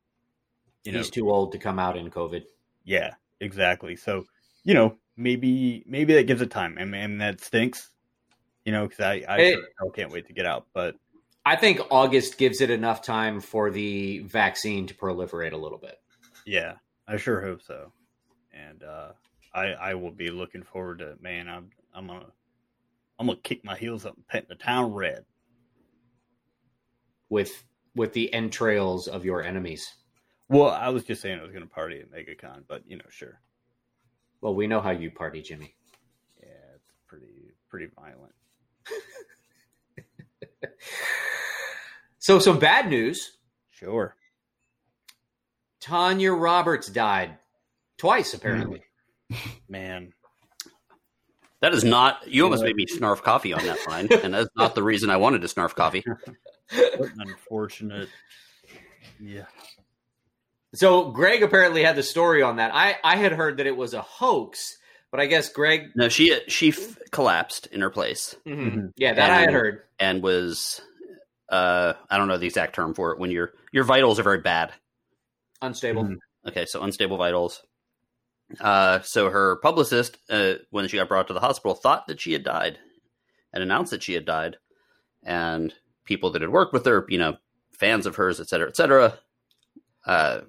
You 0.84 0.92
know, 0.92 0.98
He's 0.98 1.10
too 1.10 1.30
old 1.30 1.52
to 1.52 1.58
come 1.58 1.78
out 1.78 1.96
in 1.96 2.10
COVID. 2.10 2.42
yeah, 2.84 3.14
exactly. 3.40 3.96
So, 3.96 4.24
you 4.64 4.74
know, 4.74 4.96
maybe 5.16 5.82
maybe 5.86 6.14
that 6.14 6.26
gives 6.26 6.42
it 6.42 6.50
time, 6.50 6.76
and, 6.78 6.94
and 6.94 7.20
that 7.20 7.40
stinks. 7.40 7.90
You 8.64 8.72
know, 8.72 8.86
because 8.86 9.00
I 9.00 9.24
I 9.28 9.38
It- 9.38 9.58
sure 9.78 9.90
can't 9.90 10.10
wait 10.12 10.26
to 10.26 10.32
get 10.32 10.46
out. 10.46 10.66
But 10.74 10.96
I 11.46 11.56
think 11.56 11.80
August 11.90 12.38
gives 12.38 12.60
it 12.60 12.70
enough 12.70 13.02
time 13.02 13.40
for 13.40 13.70
the 13.70 14.20
vaccine 14.20 14.86
to 14.86 14.94
proliferate 14.94 15.52
a 15.52 15.56
little 15.58 15.78
bit. 15.78 16.00
yeah, 16.46 16.74
I 17.08 17.16
sure 17.18 17.40
hope 17.42 17.60
so. 17.62 17.92
And 18.52 18.82
uh, 18.82 19.12
I 19.54 19.72
I 19.72 19.94
will 19.94 20.10
be 20.12 20.30
looking 20.30 20.62
forward 20.62 21.00
to. 21.00 21.16
Man, 21.20 21.48
I'm 21.48 21.70
I'm 21.94 22.06
gonna 22.06 22.26
I'm 23.18 23.26
gonna 23.26 23.38
kick 23.42 23.64
my 23.64 23.76
heels 23.76 24.04
up 24.06 24.16
and 24.16 24.26
paint 24.26 24.48
the 24.48 24.54
town 24.54 24.92
red. 24.92 25.24
with 27.28 27.64
with 27.94 28.12
the 28.12 28.32
entrails 28.34 29.06
of 29.08 29.24
your 29.24 29.42
enemies. 29.42 29.94
Well, 30.48 30.70
I 30.70 30.90
was 30.90 31.04
just 31.04 31.22
saying 31.22 31.38
I 31.38 31.42
was 31.42 31.52
gonna 31.52 31.66
party 31.66 32.00
at 32.00 32.10
MegaCon, 32.10 32.64
but 32.68 32.82
you 32.86 32.96
know, 32.96 33.04
sure. 33.08 33.40
Well, 34.40 34.54
we 34.54 34.66
know 34.66 34.80
how 34.80 34.90
you 34.90 35.10
party, 35.10 35.42
Jimmy. 35.42 35.74
Yeah, 36.40 36.48
it's 36.74 36.92
pretty 37.06 37.52
pretty 37.68 37.86
violent. 37.96 38.34
So, 42.24 42.38
some 42.38 42.58
bad 42.58 42.88
news: 42.88 43.36
Sure. 43.70 44.16
Tanya 45.78 46.32
Roberts 46.32 46.88
died 46.88 47.36
twice, 47.98 48.32
apparently. 48.32 48.80
Man, 49.68 50.14
That 51.60 51.74
is 51.74 51.84
not. 51.84 52.26
You 52.26 52.44
almost 52.44 52.64
made 52.64 52.76
me 52.76 52.86
snarf 52.86 53.20
coffee 53.20 53.52
on 53.52 53.62
that 53.66 53.86
line, 53.86 54.08
and 54.10 54.32
that's 54.32 54.48
not 54.56 54.74
the 54.74 54.82
reason 54.82 55.10
I 55.10 55.18
wanted 55.18 55.42
to 55.42 55.48
snarf 55.48 55.74
coffee. 55.74 56.02
what 56.96 57.12
an 57.12 57.20
unfortunate. 57.20 58.08
Yeah. 59.20 59.44
So, 60.74 61.10
Greg 61.10 61.42
apparently 61.42 61.82
had 61.84 61.96
the 61.96 62.02
story 62.02 62.42
on 62.42 62.56
that. 62.56 62.74
I 62.74 62.96
I 63.02 63.16
had 63.16 63.32
heard 63.32 63.56
that 63.58 63.66
it 63.66 63.76
was 63.76 63.94
a 63.94 64.02
hoax, 64.02 64.76
but 65.10 65.20
I 65.20 65.26
guess 65.26 65.48
Greg, 65.50 65.90
No, 65.94 66.08
she 66.08 66.38
she 66.48 66.68
f- 66.70 66.98
collapsed 67.10 67.66
in 67.68 67.80
her 67.80 67.90
place 67.90 68.36
Mhm. 68.46 68.72
Mhm. 68.74 68.92
yeah, 68.96 69.14
that 69.14 69.30
I 69.30 69.40
had 69.40 69.52
heard. 69.52 69.82
and 69.98 70.22
was. 70.22 70.80
Uh, 71.48 71.92
I 72.10 72.16
don't 72.18 72.26
know 72.28 72.38
the 72.38 72.46
exact 72.46 72.74
term 72.74 72.94
for 72.94 73.12
it. 73.12 73.18
When 73.18 73.30
your 73.30 73.52
your 73.72 73.84
vitals 73.84 74.18
are 74.18 74.22
very 74.24 74.40
bad. 74.40 74.72
Unstable. 75.62 76.04
Mhm. 76.04 76.16
Okay, 76.48 76.66
so 76.66 76.82
unstable 76.82 77.16
vitals. 77.16 77.62
Uh, 78.60 79.00
so 79.02 79.30
her 79.30 79.56
publicist, 79.56 80.18
uh, 80.30 80.54
when 80.70 80.86
she 80.88 80.96
got 80.96 81.08
brought 81.08 81.28
to 81.28 81.32
the 81.32 81.40
hospital, 81.40 81.74
thought 81.74 82.06
that 82.08 82.20
she 82.20 82.32
had 82.32 82.42
died 82.44 82.78
and 83.52 83.62
announced 83.62 83.90
that 83.90 84.02
she 84.02 84.14
had 84.14 84.24
died. 84.24 84.56
And 85.22 85.72
people 86.04 86.30
that 86.30 86.42
had 86.42 86.50
worked 86.50 86.72
with 86.74 86.84
her, 86.86 87.06
you 87.08 87.18
know, 87.18 87.36
fans 87.72 88.04
of 88.06 88.16
hers, 88.16 88.40
et 88.40 88.48
cetera, 88.48 88.68
et 88.68 88.76
cetera, 88.76 89.18
uh, 90.06 90.40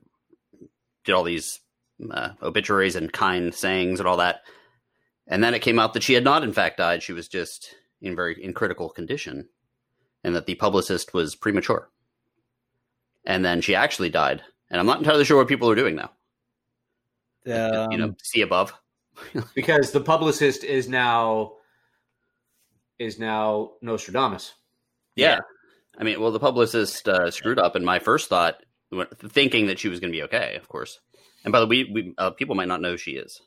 did 1.05 1.13
all 1.13 1.23
these 1.23 1.59
uh, 2.11 2.29
obituaries 2.41 2.95
and 2.95 3.11
kind 3.11 3.53
sayings 3.53 3.99
and 3.99 4.07
all 4.07 4.17
that. 4.17 4.41
And 5.27 5.43
then 5.43 5.53
it 5.53 5.61
came 5.61 5.79
out 5.79 5.93
that 5.93 6.03
she 6.03 6.13
had 6.13 6.23
not, 6.23 6.43
in 6.43 6.53
fact, 6.53 6.77
died. 6.77 7.01
She 7.01 7.13
was 7.13 7.27
just 7.27 7.75
in 8.01 8.15
very 8.15 8.43
in 8.43 8.53
critical 8.53 8.89
condition, 8.89 9.47
and 10.23 10.35
that 10.35 10.45
the 10.45 10.55
publicist 10.55 11.13
was 11.13 11.35
premature. 11.35 11.89
And 13.25 13.43
then 13.43 13.61
she 13.61 13.73
actually 13.73 14.09
died. 14.09 14.43
And 14.69 14.79
I'm 14.79 14.85
not 14.85 14.99
entirely 14.99 15.25
sure 15.25 15.37
what 15.37 15.47
people 15.47 15.69
are 15.69 15.75
doing 15.75 15.95
now. 15.95 16.11
Um, 17.47 17.91
you 17.91 17.97
know, 17.97 18.15
see 18.21 18.41
above. 18.41 18.73
Because 19.55 19.91
the 19.91 20.01
publicist 20.01 20.65
is 20.65 20.89
now 20.89 21.53
is 22.99 23.17
now 23.17 23.71
Nostradamus. 23.81 24.53
Yeah. 25.15 25.39
I 25.97 26.03
mean, 26.03 26.19
well, 26.19 26.31
the 26.31 26.39
publicist 26.39 27.07
uh, 27.07 27.31
screwed 27.31 27.59
up, 27.59 27.75
and 27.75 27.85
my 27.85 27.99
first 27.99 28.27
thought, 28.27 28.61
thinking 29.29 29.67
that 29.67 29.79
she 29.79 29.89
was 29.89 29.99
going 29.99 30.11
to 30.11 30.17
be 30.17 30.23
okay, 30.23 30.55
of 30.55 30.67
course. 30.67 30.99
And 31.43 31.51
by 31.51 31.59
the 31.59 31.67
way, 31.67 31.83
we 31.91 32.13
uh, 32.17 32.31
people 32.31 32.55
might 32.55 32.67
not 32.67 32.81
know 32.81 32.91
who 32.91 32.97
she 32.97 33.11
is. 33.11 33.41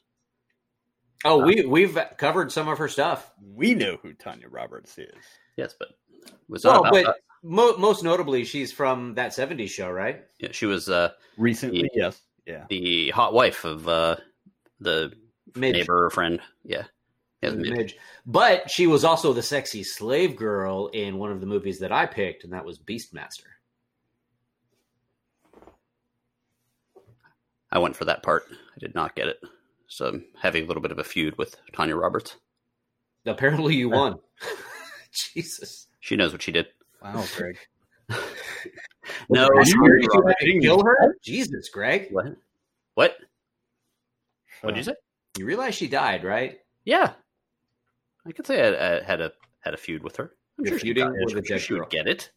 Oh, 1.25 1.45
we 1.45 1.65
we've 1.67 1.99
covered 2.17 2.53
some 2.53 2.69
of 2.69 2.79
her 2.79 2.89
stuff. 2.89 3.31
we 3.43 3.75
know 3.75 3.99
who 4.03 4.13
Tanya 4.13 4.49
Roberts 4.49 4.97
is. 4.99 5.13
Yes, 5.57 5.75
but 5.79 5.89
was 6.49 6.65
Well, 6.65 6.81
about 6.81 6.93
but 6.93 7.05
that. 7.07 7.17
mo- 7.43 7.77
most 7.77 8.05
notably, 8.05 8.45
she's 8.45 8.73
from 8.73 9.15
that 9.15 9.33
'70s 9.33 9.69
show, 9.71 9.91
right? 9.91 10.23
Yeah, 10.39 10.51
she 10.53 10.67
was 10.67 10.89
uh, 10.89 11.11
Recently, 11.37 11.91
yes. 11.93 12.21
Yeah. 12.47 12.65
the 12.71 13.11
hot 13.11 13.33
wife 13.35 13.65
of 13.65 13.89
uh, 13.89 14.17
the 14.81 15.13
Midge. 15.57 15.75
neighbor 15.75 16.05
or 16.07 16.11
friend. 16.11 16.41
Yeah, 16.65 16.85
yeah, 17.43 17.51
Midge. 17.51 17.71
Midge. 17.77 17.97
But 18.25 18.71
she 18.71 18.87
was 18.87 19.05
also 19.05 19.33
the 19.33 19.43
sexy 19.43 19.83
slave 19.83 20.37
girl 20.37 20.87
in 20.93 21.19
one 21.19 21.33
of 21.33 21.41
the 21.41 21.47
movies 21.47 21.81
that 21.81 21.91
I 21.91 22.07
picked, 22.07 22.45
and 22.45 22.53
that 22.53 22.65
was 22.65 22.79
Beastmaster. 22.79 23.58
I 27.71 27.79
went 27.79 27.97
for 27.97 28.05
that 28.07 28.23
part. 28.23 28.45
I 28.51 28.79
did 28.79 28.95
not 28.95 29.15
get 29.15 29.29
it. 29.29 29.39
So 29.89 30.07
I'm 30.07 30.25
having 30.41 30.65
a 30.65 30.67
little 30.67 30.83
bit 30.83 30.93
of 30.93 30.99
a 30.99 31.05
feud 31.05 31.37
with 31.39 31.57
Tanya 31.73 31.97
Roberts. 31.97 32.37
Apparently, 33.27 33.75
you 33.75 33.91
won. 33.91 34.17
Jesus. 35.13 35.87
She 36.01 36.17
knows 36.17 36.33
what 36.33 36.43
she 36.43 36.53
did. 36.53 36.67
Wow, 37.03 37.25
Greg. 37.37 37.59
No, 39.31 39.47
Are 39.47 39.63
you 39.65 39.75
Tanya 39.75 39.91
really 39.91 40.03
Did 40.03 40.19
Roberts- 40.19 40.43
you 40.43 40.61
kill 40.61 40.85
her? 40.85 41.17
Jesus, 41.25 41.69
Greg. 41.71 42.09
What? 42.11 42.27
What? 42.95 43.17
What 44.61 44.75
did 44.75 44.85
you 44.85 44.93
uh, 44.93 44.95
say? 44.95 44.99
You 45.39 45.47
realize 45.47 45.75
she 45.75 45.89
died, 45.89 46.25
right? 46.25 46.59
Yeah, 46.85 47.13
I 48.27 48.33
could 48.33 48.47
say 48.47 48.61
I, 48.77 48.99
I 48.99 49.03
had 49.03 49.21
a 49.21 49.33
had 49.61 49.75
a 49.75 49.77
feud 49.77 50.03
with 50.03 50.17
her. 50.17 50.33
I'm 50.59 50.65
You're 50.65 50.73
sure 50.73 50.79
she, 50.81 50.87
feuding 50.89 51.05
got 51.05 51.15
it. 51.15 51.25
with 51.25 51.35
a 51.35 51.39
I'm 51.39 51.45
sure 51.45 51.59
she 51.59 51.75
would 51.75 51.91
get 51.91 52.07
it. 52.07 52.31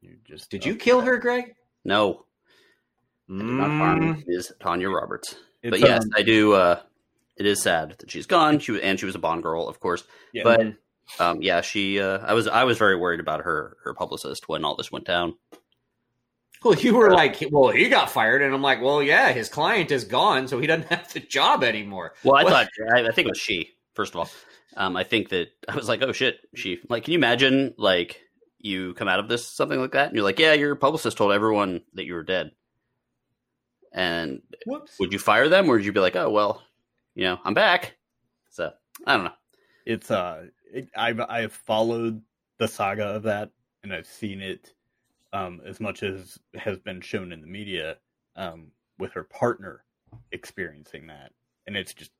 You 0.00 0.16
just 0.24 0.50
Did 0.50 0.64
you 0.64 0.76
kill 0.76 1.00
her, 1.00 1.18
Greg? 1.18 1.54
No, 1.84 2.24
Did 3.28 3.44
not 3.44 3.70
harm 3.70 4.22
Mm, 4.22 4.58
Tanya 4.60 4.90
Roberts. 4.90 5.36
It's, 5.62 5.70
but 5.70 5.80
yes, 5.80 6.04
um, 6.04 6.10
I 6.14 6.22
do. 6.22 6.52
Uh, 6.52 6.80
it 7.36 7.46
is 7.46 7.62
sad 7.62 7.96
that 7.98 8.10
she's 8.10 8.26
gone. 8.26 8.58
She 8.58 8.72
was, 8.72 8.80
and 8.82 9.00
she 9.00 9.06
was 9.06 9.14
a 9.14 9.18
Bond 9.18 9.42
girl, 9.42 9.66
of 9.66 9.80
course. 9.80 10.04
yeah. 10.32 10.42
But 10.44 10.74
um, 11.18 11.40
yeah, 11.40 11.62
she. 11.62 12.00
Uh, 12.00 12.18
I 12.18 12.34
was 12.34 12.46
I 12.46 12.64
was 12.64 12.78
very 12.78 12.96
worried 12.96 13.20
about 13.20 13.40
her 13.40 13.76
her 13.84 13.94
publicist 13.94 14.48
when 14.48 14.64
all 14.64 14.76
this 14.76 14.92
went 14.92 15.06
down. 15.06 15.34
Well, 16.62 16.74
you 16.74 16.94
were 16.94 17.10
like, 17.10 17.42
well, 17.50 17.70
he 17.70 17.90
got 17.90 18.10
fired, 18.10 18.40
and 18.40 18.54
I'm 18.54 18.62
like, 18.62 18.80
well, 18.80 19.02
yeah, 19.02 19.32
his 19.32 19.50
client 19.50 19.90
is 19.90 20.04
gone, 20.04 20.48
so 20.48 20.58
he 20.58 20.66
doesn't 20.66 20.88
have 20.88 21.12
the 21.12 21.20
job 21.20 21.62
anymore. 21.62 22.14
Well, 22.24 22.36
I 22.36 22.44
thought 22.44 22.68
I, 22.94 23.08
I 23.08 23.12
think 23.12 23.26
it 23.26 23.32
was 23.32 23.40
she. 23.40 23.70
First 23.94 24.14
of 24.14 24.20
all, 24.20 24.30
um, 24.76 24.96
I 24.96 25.04
think 25.04 25.28
that 25.30 25.48
I 25.68 25.76
was 25.76 25.88
like, 25.88 26.02
oh 26.02 26.12
shit, 26.12 26.38
she. 26.54 26.78
Like, 26.88 27.04
can 27.04 27.12
you 27.12 27.18
imagine 27.18 27.74
like 27.78 28.20
you 28.58 28.94
come 28.94 29.08
out 29.08 29.20
of 29.20 29.28
this 29.28 29.46
something 29.46 29.78
like 29.78 29.92
that, 29.92 30.08
and 30.08 30.16
you're 30.16 30.24
like, 30.24 30.38
yeah, 30.38 30.54
your 30.54 30.74
publicist 30.74 31.16
told 31.16 31.32
everyone 31.32 31.82
that 31.94 32.04
you 32.04 32.14
were 32.14 32.22
dead, 32.22 32.52
And 33.94 34.42
Whoops. 34.66 34.98
would 34.98 35.12
you 35.12 35.18
fire 35.20 35.48
them, 35.48 35.68
or 35.68 35.74
would 35.74 35.84
you 35.84 35.92
be 35.92 36.00
like, 36.00 36.16
oh 36.16 36.28
well, 36.28 36.62
you 37.14 37.24
know, 37.24 37.38
I'm 37.44 37.54
back? 37.54 37.96
So 38.50 38.72
I 39.06 39.14
don't 39.16 39.24
know. 39.24 39.32
It's 39.86 40.10
uh, 40.10 40.46
it, 40.72 40.88
I've 40.96 41.20
I've 41.20 41.52
followed 41.52 42.20
the 42.58 42.68
saga 42.68 43.04
of 43.04 43.22
that, 43.22 43.50
and 43.82 43.92
I've 43.94 44.06
seen 44.06 44.40
it 44.40 44.74
um 45.32 45.60
as 45.64 45.80
much 45.80 46.02
as 46.02 46.38
has 46.54 46.78
been 46.78 47.00
shown 47.00 47.32
in 47.32 47.40
the 47.40 47.46
media 47.46 47.96
um 48.36 48.68
with 48.98 49.12
her 49.12 49.24
partner 49.24 49.84
experiencing 50.32 51.06
that, 51.06 51.32
and 51.66 51.76
it's 51.76 51.94
just 51.94 52.10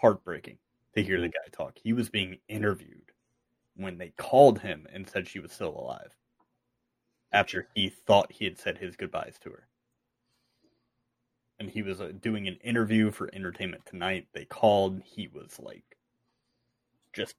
heartbreaking 0.00 0.58
to 0.94 1.02
hear 1.02 1.20
the 1.20 1.28
guy 1.28 1.48
talk. 1.52 1.78
He 1.82 1.92
was 1.92 2.08
being 2.08 2.38
interviewed 2.48 3.12
when 3.76 3.98
they 3.98 4.12
called 4.16 4.58
him 4.58 4.86
and 4.92 5.08
said 5.08 5.28
she 5.28 5.40
was 5.40 5.52
still 5.52 5.78
alive 5.78 6.10
after 7.32 7.68
he 7.74 7.88
thought 7.88 8.32
he 8.32 8.44
had 8.44 8.58
said 8.58 8.78
his 8.78 8.96
goodbyes 8.96 9.38
to 9.42 9.50
her. 9.50 9.68
And 11.68 11.74
he 11.74 11.82
was 11.82 12.00
uh, 12.00 12.12
doing 12.22 12.48
an 12.48 12.56
interview 12.64 13.10
for 13.10 13.28
Entertainment 13.34 13.84
Tonight. 13.84 14.26
They 14.32 14.46
called. 14.46 15.02
He 15.04 15.28
was 15.28 15.60
like 15.60 15.84
just 17.12 17.34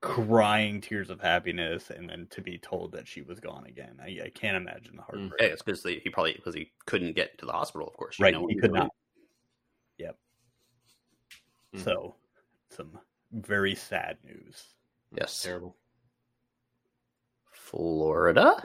crying 0.00 0.80
tears 0.80 1.10
of 1.10 1.20
happiness, 1.20 1.90
and 1.90 2.08
then 2.08 2.26
to 2.30 2.40
be 2.40 2.56
told 2.56 2.92
that 2.92 3.06
she 3.06 3.20
was 3.20 3.38
gone 3.38 3.66
again. 3.66 3.98
I, 4.02 4.18
I 4.24 4.30
can't 4.34 4.56
imagine 4.56 4.96
the 4.96 5.02
heartbreak. 5.02 5.38
Hey, 5.38 5.48
it's 5.50 5.60
because 5.60 5.82
he 5.82 6.00
probably 6.10 6.32
because 6.32 6.54
he 6.54 6.72
couldn't 6.86 7.14
get 7.16 7.36
to 7.36 7.44
the 7.44 7.52
hospital. 7.52 7.86
Of 7.86 7.92
course, 7.98 8.18
You 8.18 8.22
Right, 8.24 8.32
know 8.32 8.40
what 8.40 8.52
he 8.54 8.58
could 8.58 8.70
doing. 8.70 8.80
not. 8.84 8.90
Yep. 9.98 10.16
Mhm. 11.74 11.84
So, 11.84 12.14
some 12.70 12.98
very 13.32 13.74
sad 13.74 14.16
news. 14.24 14.64
Yes, 15.14 15.42
Terrible. 15.42 15.76
Florida. 17.52 18.62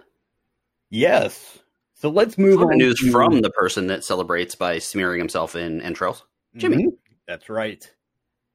Yes. 0.89 1.59
So 2.01 2.09
let's 2.09 2.35
move 2.35 2.55
Florida 2.55 2.73
on. 2.73 2.77
news 2.79 2.99
to- 2.99 3.11
from 3.11 3.41
the 3.41 3.51
person 3.51 3.85
that 3.87 4.03
celebrates 4.03 4.55
by 4.55 4.79
smearing 4.79 5.19
himself 5.19 5.55
in 5.55 5.81
entrails. 5.81 6.25
Jimmy. 6.57 6.85
Mhm. 6.87 6.97
That's 7.27 7.47
right. 7.47 7.87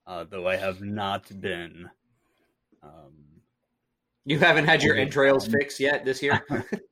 Uh, 0.05 0.25
though 0.25 0.49
I 0.49 0.57
have 0.57 0.81
not 0.81 1.31
been. 1.41 1.89
Um, 2.83 3.13
You 4.25 4.41
haven't 4.41 4.65
had 4.65 4.83
your 4.83 4.95
Okay. 4.95 5.03
entrails 5.03 5.47
fixed 5.47 5.79
yet 5.79 6.05
this 6.05 6.21
year? 6.21 6.45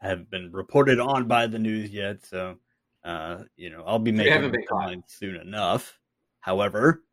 have 0.00 0.30
been 0.30 0.50
reported 0.52 0.98
on 0.98 1.28
by 1.28 1.46
the 1.46 1.58
news 1.58 1.90
yet, 1.90 2.24
so 2.24 2.58
uh, 3.04 3.44
you 3.56 3.68
know 3.68 3.82
I'll 3.86 3.98
be 3.98 4.10
making 4.12 4.32
haven't 4.32 4.52
been 4.52 4.64
caught. 4.66 4.80
headlines 4.84 5.04
soon 5.08 5.36
enough. 5.36 5.98
However, 6.40 7.04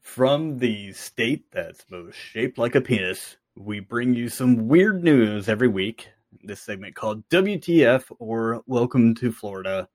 from 0.00 0.58
the 0.58 0.92
state 0.92 1.50
that's 1.50 1.84
most 1.90 2.14
shaped 2.16 2.56
like 2.58 2.76
a 2.76 2.80
penis, 2.80 3.36
we 3.56 3.80
bring 3.80 4.14
you 4.14 4.28
some 4.28 4.68
weird 4.68 5.02
news 5.02 5.48
every 5.48 5.66
week. 5.68 6.08
This 6.32 6.60
segment 6.60 6.94
called 6.94 7.28
WTF 7.28 8.04
or 8.20 8.62
Welcome 8.66 9.16
to 9.16 9.32
Florida. 9.32 9.88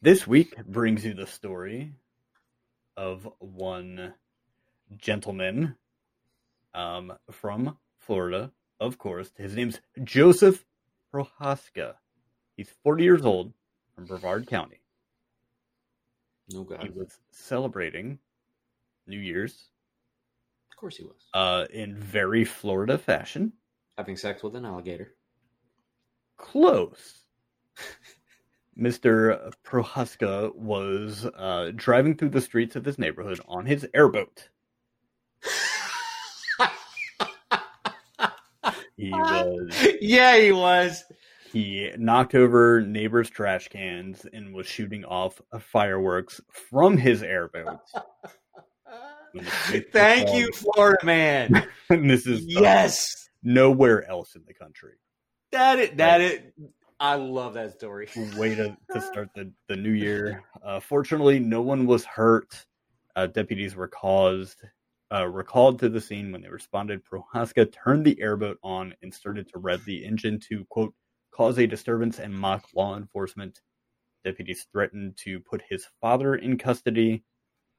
This 0.00 0.28
week 0.28 0.54
brings 0.64 1.04
you 1.04 1.12
the 1.12 1.26
story 1.26 1.92
of 2.96 3.28
one 3.40 4.14
gentleman 4.96 5.74
um, 6.72 7.12
from 7.32 7.76
Florida, 7.98 8.52
of 8.78 8.96
course. 8.96 9.32
His 9.36 9.56
name's 9.56 9.80
Joseph 10.04 10.64
Prohaska. 11.12 11.94
He's 12.56 12.70
40 12.84 13.02
years 13.02 13.24
old 13.24 13.52
from 13.94 14.06
Brevard 14.06 14.46
County. 14.46 14.80
No 16.48 16.62
God. 16.62 16.82
He 16.84 16.90
was 16.90 17.18
celebrating 17.32 18.20
New 19.08 19.18
Year's 19.18 19.68
Of 20.78 20.80
course 20.80 20.96
he 20.96 21.02
was. 21.02 21.16
uh, 21.34 21.66
in 21.72 21.96
very 21.96 22.44
Florida 22.44 22.96
fashion. 22.96 23.52
Having 23.96 24.16
sex 24.16 24.44
with 24.44 24.54
an 24.54 24.64
alligator. 24.64 25.14
Close. 26.36 27.24
Mr. 28.78 29.52
Prohaska 29.64 30.54
was 30.54 31.26
uh, 31.36 31.72
driving 31.74 32.16
through 32.16 32.28
the 32.28 32.40
streets 32.40 32.76
of 32.76 32.84
his 32.84 32.96
neighborhood 32.96 33.40
on 33.48 33.66
his 33.66 33.88
airboat. 33.92 34.50
He 38.96 39.10
was 39.10 39.86
yeah, 40.00 40.36
he 40.38 40.52
was. 40.52 41.02
he 41.52 41.90
knocked 41.98 42.36
over 42.36 42.80
neighbors' 42.80 43.30
trash 43.30 43.66
cans 43.66 44.24
and 44.32 44.54
was 44.54 44.66
shooting 44.68 45.04
off 45.04 45.40
fireworks 45.58 46.40
from 46.52 46.96
his 46.96 47.24
airboat. 47.24 47.80
When 48.84 48.94
the 48.94 48.94
police 48.94 49.02
were 49.08 49.17
Thank 49.92 50.34
you, 50.34 50.50
Florida 50.52 51.04
man. 51.04 51.66
This 51.90 52.26
is 52.26 52.42
uh, 52.42 52.60
yes. 52.60 53.30
nowhere 53.42 54.08
else 54.10 54.34
in 54.34 54.42
the 54.46 54.52
country. 54.52 54.94
That 55.52 55.78
it 55.78 55.96
that 55.96 56.20
it 56.20 56.52
I 57.00 57.14
love 57.14 57.54
that 57.54 57.72
story. 57.72 58.08
way 58.36 58.54
to, 58.54 58.76
to 58.92 59.00
start 59.12 59.30
the, 59.34 59.50
the 59.68 59.76
new 59.76 59.92
year. 59.92 60.42
Uh, 60.62 60.80
fortunately, 60.80 61.38
no 61.38 61.62
one 61.62 61.86
was 61.86 62.04
hurt. 62.04 62.66
Uh, 63.16 63.26
deputies 63.26 63.74
were 63.74 63.88
caused 63.88 64.62
uh, 65.12 65.26
recalled 65.26 65.78
to 65.78 65.88
the 65.88 66.00
scene 66.00 66.30
when 66.32 66.42
they 66.42 66.48
responded. 66.48 67.02
Prohaska 67.04 67.72
turned 67.72 68.04
the 68.04 68.20
airboat 68.20 68.58
on 68.62 68.94
and 69.02 69.12
started 69.12 69.48
to 69.48 69.58
rev 69.58 69.84
the 69.84 70.04
engine 70.04 70.38
to 70.48 70.64
quote 70.68 70.94
cause 71.32 71.58
a 71.58 71.66
disturbance 71.66 72.18
and 72.18 72.34
mock 72.34 72.64
law 72.74 72.96
enforcement. 72.96 73.60
Deputies 74.24 74.66
threatened 74.72 75.16
to 75.16 75.40
put 75.40 75.62
his 75.68 75.86
father 76.00 76.34
in 76.34 76.58
custody 76.58 77.24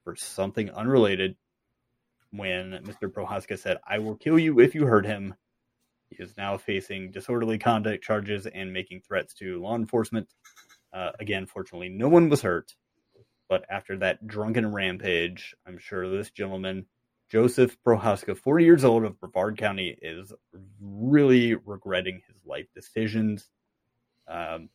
for 0.09 0.15
something 0.15 0.69
unrelated. 0.71 1.35
When 2.31 2.71
Mr. 2.83 3.11
Prohaska 3.11 3.57
said, 3.57 3.77
"I 3.87 3.99
will 3.99 4.15
kill 4.15 4.37
you 4.37 4.59
if 4.59 4.75
you 4.75 4.85
hurt 4.85 5.05
him," 5.05 5.35
He 6.09 6.23
is 6.23 6.35
now 6.37 6.57
facing 6.57 7.11
disorderly 7.11 7.59
conduct 7.59 8.03
charges 8.03 8.47
and 8.47 8.73
making 8.73 9.01
threats 9.01 9.33
to 9.35 9.61
law 9.61 9.75
enforcement. 9.75 10.33
Uh, 10.91 11.11
again, 11.19 11.45
fortunately, 11.45 11.89
no 11.89 12.09
one 12.09 12.29
was 12.29 12.41
hurt. 12.41 12.75
But 13.47 13.65
after 13.69 13.97
that 13.97 14.25
drunken 14.25 14.71
rampage, 14.71 15.55
I'm 15.67 15.77
sure 15.77 16.09
this 16.09 16.31
gentleman, 16.31 16.87
Joseph 17.29 17.77
Prohaska, 17.85 18.35
40 18.35 18.65
years 18.65 18.83
old 18.83 19.03
of 19.03 19.19
Brevard 19.19 19.57
County, 19.57 19.95
is 20.01 20.33
really 20.81 21.55
regretting 21.55 22.21
his 22.27 22.37
life 22.45 22.67
decisions. 22.73 23.49
Um, 24.27 24.69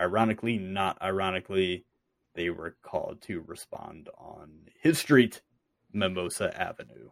ironically, 0.00 0.58
not 0.58 1.00
ironically, 1.02 1.84
they 2.36 2.50
were 2.50 2.76
called 2.82 3.22
to 3.22 3.40
respond 3.40 4.08
on 4.18 4.50
his 4.80 4.98
street, 4.98 5.40
Mimosa 5.92 6.56
Avenue. 6.60 7.08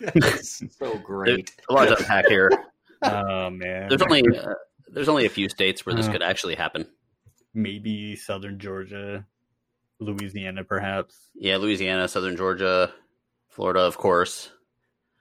That's 0.00 0.62
so 0.78 0.96
great. 1.04 1.50
A 1.68 1.72
lot 1.72 1.86
to 1.88 1.96
unpack 1.98 2.26
here. 2.26 2.50
Oh 3.02 3.50
man, 3.50 3.88
There's 3.90 4.00
only 4.00 4.22
uh, 4.36 4.54
there's 4.88 5.10
only 5.10 5.26
a 5.26 5.28
few 5.30 5.50
states 5.50 5.84
where 5.84 5.94
this 5.94 6.08
Uh. 6.08 6.12
could 6.12 6.22
actually 6.22 6.54
happen. 6.54 6.86
maybe 7.52 8.16
southern 8.16 8.58
Georgia, 8.58 9.26
Louisiana, 10.00 10.64
perhaps. 10.64 11.28
Yeah, 11.34 11.58
Louisiana, 11.58 12.08
Southern 12.08 12.38
Georgia, 12.38 12.90
Florida, 13.48 13.80
of 13.80 13.98
course. 13.98 14.50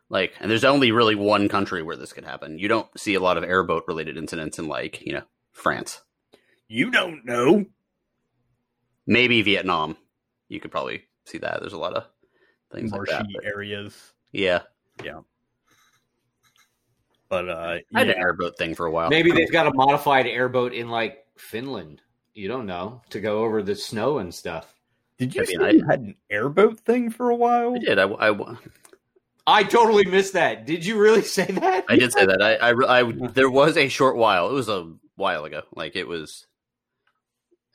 Like, 0.10 0.34
and 0.40 0.50
there's 0.50 0.64
only 0.64 0.94
really 0.94 1.16
one 1.16 1.50
country 1.50 1.84
where 1.84 1.98
this 1.98 2.14
could 2.14 2.24
happen. 2.24 2.58
You 2.60 2.70
don't 2.70 2.88
see 2.98 3.14
a 3.16 3.20
lot 3.20 3.38
of 3.38 3.44
airboat 3.44 3.84
related 3.90 4.18
incidents 4.18 4.58
in 4.58 4.70
like 4.70 5.02
you 5.06 5.12
know 5.14 5.24
France, 5.52 6.02
You 6.70 6.90
don't 6.92 7.26
know. 7.26 7.66
Maybe 9.08 9.42
Vietnam. 9.42 9.98
You 10.50 10.60
could 10.60 10.72
probably 10.72 11.04
see 11.26 11.38
that. 11.40 11.60
There's 11.62 11.74
a 11.74 11.78
lot 11.78 11.94
of 11.94 12.06
things 12.72 12.92
like 12.92 13.00
Marshy 13.00 13.12
that. 13.14 13.28
but- 13.34 13.46
areas, 13.46 14.14
yeah, 14.32 14.62
yeah. 15.04 15.20
but 17.30 17.50
uh, 17.50 17.78
I 17.94 17.98
had 18.00 18.10
an 18.10 18.18
airboat 18.18 18.58
thing 18.58 18.76
for 18.76 18.86
a 18.86 18.92
while. 18.92 19.10
Maybe 19.10 19.32
they've 19.32 19.52
got 19.52 19.68
a 19.68 19.74
modified 19.74 20.28
airboat 20.28 20.74
in 20.74 20.90
like 20.90 21.26
Finland. 21.38 22.02
You 22.34 22.48
don't 22.48 22.66
know 22.66 23.02
to 23.12 23.20
go 23.22 23.44
over 23.44 23.64
the 23.64 23.76
snow 23.76 24.18
and 24.20 24.34
stuff. 24.34 24.74
did 25.18 25.34
you 25.34 25.42
I 25.42 25.46
say 25.46 25.58
mean, 25.58 25.80
you 25.80 25.86
had 25.86 26.02
an 26.02 26.16
airboat 26.30 26.80
thing 26.82 27.10
for 27.10 27.30
a 27.30 27.36
while? 27.36 27.74
I 27.76 27.80
did. 27.80 27.98
I, 27.98 28.04
I, 28.08 28.56
I 29.48 29.64
totally 29.64 30.06
missed 30.06 30.34
that. 30.34 30.66
Did 30.66 30.86
you 30.86 31.00
really 31.00 31.22
say 31.38 31.46
that? 31.46 31.86
I 31.88 31.96
did 31.96 32.12
say 32.12 32.26
that. 32.26 32.42
I, 32.42 32.56
I, 32.72 33.00
I, 33.00 33.12
there 33.30 33.50
was 33.50 33.78
a 33.78 33.88
short 33.88 34.18
while. 34.18 34.50
It 34.50 34.54
was 34.54 34.68
a 34.70 34.92
while 35.16 35.46
ago. 35.46 35.62
Like 35.74 35.96
it 35.96 36.08
was 36.08 36.46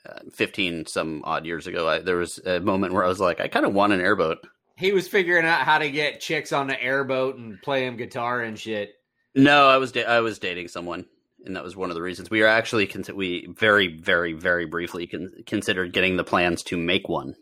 uh, 0.08 0.20
fifteen 0.32 0.86
some 0.86 1.22
odd 1.24 1.46
years 1.46 1.66
ago. 1.66 1.88
I, 1.88 1.98
there 2.00 2.16
was 2.16 2.38
a 2.38 2.60
moment 2.60 2.94
where 2.94 3.04
I 3.04 3.08
was 3.08 3.20
like, 3.20 3.40
I 3.40 3.48
kind 3.48 3.66
of 3.66 3.74
want 3.74 3.92
an 3.92 4.00
airboat. 4.00 4.38
He 4.76 4.92
was 4.92 5.08
figuring 5.08 5.44
out 5.44 5.60
how 5.60 5.78
to 5.78 5.90
get 5.90 6.20
chicks 6.20 6.52
on 6.52 6.66
the 6.66 6.82
airboat 6.82 7.36
and 7.36 7.60
play 7.60 7.86
him 7.86 7.96
guitar 7.98 8.40
and 8.40 8.58
shit. 8.58 8.94
No, 9.34 9.68
I 9.68 9.76
was 9.76 9.92
da- 9.92 10.06
I 10.06 10.20
was 10.20 10.38
dating 10.38 10.68
someone, 10.68 11.04
and 11.44 11.54
that 11.54 11.62
was 11.62 11.76
one 11.76 11.90
of 11.90 11.94
the 11.94 12.02
reasons 12.02 12.30
we 12.30 12.40
were 12.40 12.46
actually 12.46 12.86
con- 12.86 13.04
we 13.14 13.46
very 13.56 13.88
very 13.88 14.32
very 14.32 14.64
briefly 14.66 15.06
con- 15.06 15.30
considered 15.46 15.92
getting 15.92 16.16
the 16.16 16.24
plans 16.24 16.62
to 16.64 16.76
make 16.76 17.08
one, 17.08 17.34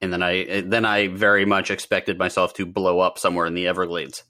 and 0.00 0.12
then 0.12 0.22
I 0.22 0.62
then 0.62 0.84
I 0.84 1.08
very 1.08 1.44
much 1.44 1.70
expected 1.70 2.18
myself 2.18 2.54
to 2.54 2.64
blow 2.64 3.00
up 3.00 3.18
somewhere 3.18 3.46
in 3.46 3.54
the 3.54 3.66
Everglades, 3.66 4.22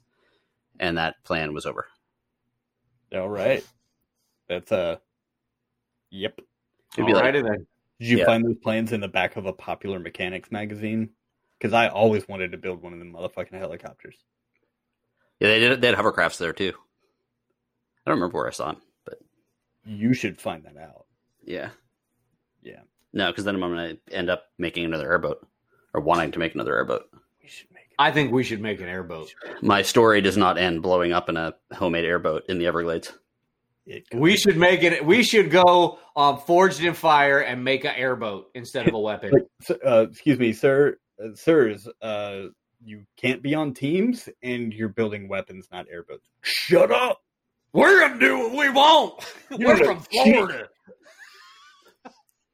and 0.79 0.97
that 0.97 1.23
plan 1.23 1.53
was 1.53 1.65
over. 1.65 1.87
All 3.13 3.29
right, 3.29 3.63
that's 4.49 4.71
uh, 4.71 4.97
yep. 6.09 6.37
It'd 6.95 7.05
be 7.05 7.13
oh, 7.13 7.15
like- 7.17 7.33
Alrighty 7.33 7.43
then. 7.43 7.67
Did 7.99 8.09
you 8.09 8.17
Yeah. 8.19 8.25
find 8.25 8.45
those 8.45 8.57
plans 8.57 8.91
in 8.91 8.99
the 9.01 9.07
back 9.07 9.35
of 9.37 9.45
a 9.47 9.53
popular 9.53 9.99
mechanics 9.99 10.51
magazine? 10.51 11.09
Because 11.57 11.73
I 11.73 11.87
always 11.87 12.27
wanted 12.27 12.51
to 12.51 12.57
build 12.57 12.83
one 12.83 12.93
of 12.93 12.99
them 12.99 13.11
motherfucking 13.13 13.57
helicopters. 13.57 14.15
Yeah, 15.39 15.47
they 15.49 15.59
did. 15.59 15.81
They 15.81 15.87
had 15.87 15.95
hovercrafts 15.97 16.37
there 16.37 16.53
too. 16.53 16.73
I 18.05 18.09
don't 18.11 18.19
remember 18.19 18.37
where 18.37 18.47
I 18.47 18.51
saw 18.51 18.67
them, 18.73 18.81
but 19.05 19.19
You 19.83 20.13
should 20.13 20.39
find 20.39 20.63
that 20.65 20.77
out. 20.77 21.05
Yeah. 21.43 21.69
Yeah. 22.61 22.81
No, 23.13 23.31
because 23.31 23.45
then 23.45 23.55
I'm 23.55 23.61
going 23.61 23.97
to 24.05 24.15
end 24.15 24.29
up 24.29 24.45
making 24.57 24.85
another 24.85 25.11
airboat 25.11 25.47
or 25.93 26.01
wanting 26.01 26.31
to 26.31 26.39
make 26.39 26.53
another 26.53 26.75
airboat. 26.75 27.09
We 27.41 27.47
should 27.47 27.71
make 27.71 27.85
it. 27.85 27.95
I 27.97 28.11
think 28.11 28.31
we 28.31 28.43
should 28.43 28.61
make 28.61 28.79
an 28.81 28.87
airboat. 28.87 29.33
My 29.61 29.81
story 29.81 30.21
does 30.21 30.37
not 30.37 30.57
end 30.57 30.83
blowing 30.83 31.13
up 31.13 31.29
in 31.29 31.37
a 31.37 31.55
homemade 31.73 32.05
airboat 32.05 32.43
in 32.49 32.59
the 32.59 32.67
Everglades. 32.67 33.13
It 33.87 34.03
We 34.13 34.35
should 34.35 34.57
make 34.57 34.83
it. 34.83 35.05
We 35.05 35.23
should 35.23 35.49
go 35.49 35.99
um, 36.15 36.37
forged 36.39 36.83
in 36.83 36.93
fire 36.93 37.39
and 37.39 37.63
make 37.63 37.85
an 37.85 37.95
airboat 37.95 38.51
instead 38.53 38.87
of 38.87 38.93
a 38.93 38.99
weapon. 38.99 39.31
Like, 39.31 39.79
uh, 39.85 40.07
excuse 40.09 40.37
me, 40.37 40.53
sir, 40.53 40.97
uh, 41.23 41.35
sirs. 41.35 41.87
Uh, 42.01 42.47
you 42.83 43.05
can't 43.15 43.41
be 43.41 43.55
on 43.55 43.73
teams, 43.73 44.29
and 44.43 44.73
you're 44.73 44.89
building 44.89 45.27
weapons, 45.27 45.67
not 45.71 45.87
airboats. 45.89 46.29
Shut 46.41 46.91
up! 46.91 47.21
We're 47.73 47.99
gonna 47.99 48.19
do 48.19 48.37
what 48.39 48.51
we 48.51 48.69
want. 48.69 49.33
You're 49.57 49.75
We're 49.75 49.85
from 49.85 49.99
Florida. 50.01 50.67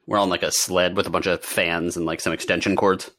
We're 0.05 0.19
on 0.19 0.29
like 0.29 0.43
a 0.43 0.51
sled 0.51 0.95
with 0.97 1.07
a 1.07 1.09
bunch 1.09 1.27
of 1.27 1.43
fans 1.43 1.97
and 1.97 2.05
like 2.05 2.19
some 2.19 2.33
extension 2.33 2.75
cords. 2.75 3.09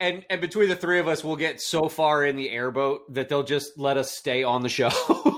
And 0.00 0.24
and 0.30 0.40
between 0.40 0.68
the 0.68 0.76
three 0.76 0.98
of 0.98 1.08
us, 1.08 1.22
we'll 1.22 1.36
get 1.36 1.60
so 1.60 1.88
far 1.88 2.24
in 2.24 2.36
the 2.36 2.50
airboat 2.50 3.12
that 3.14 3.28
they'll 3.28 3.42
just 3.42 3.78
let 3.78 3.96
us 3.96 4.10
stay 4.10 4.42
on 4.42 4.62
the 4.62 4.68
show. 4.68 4.90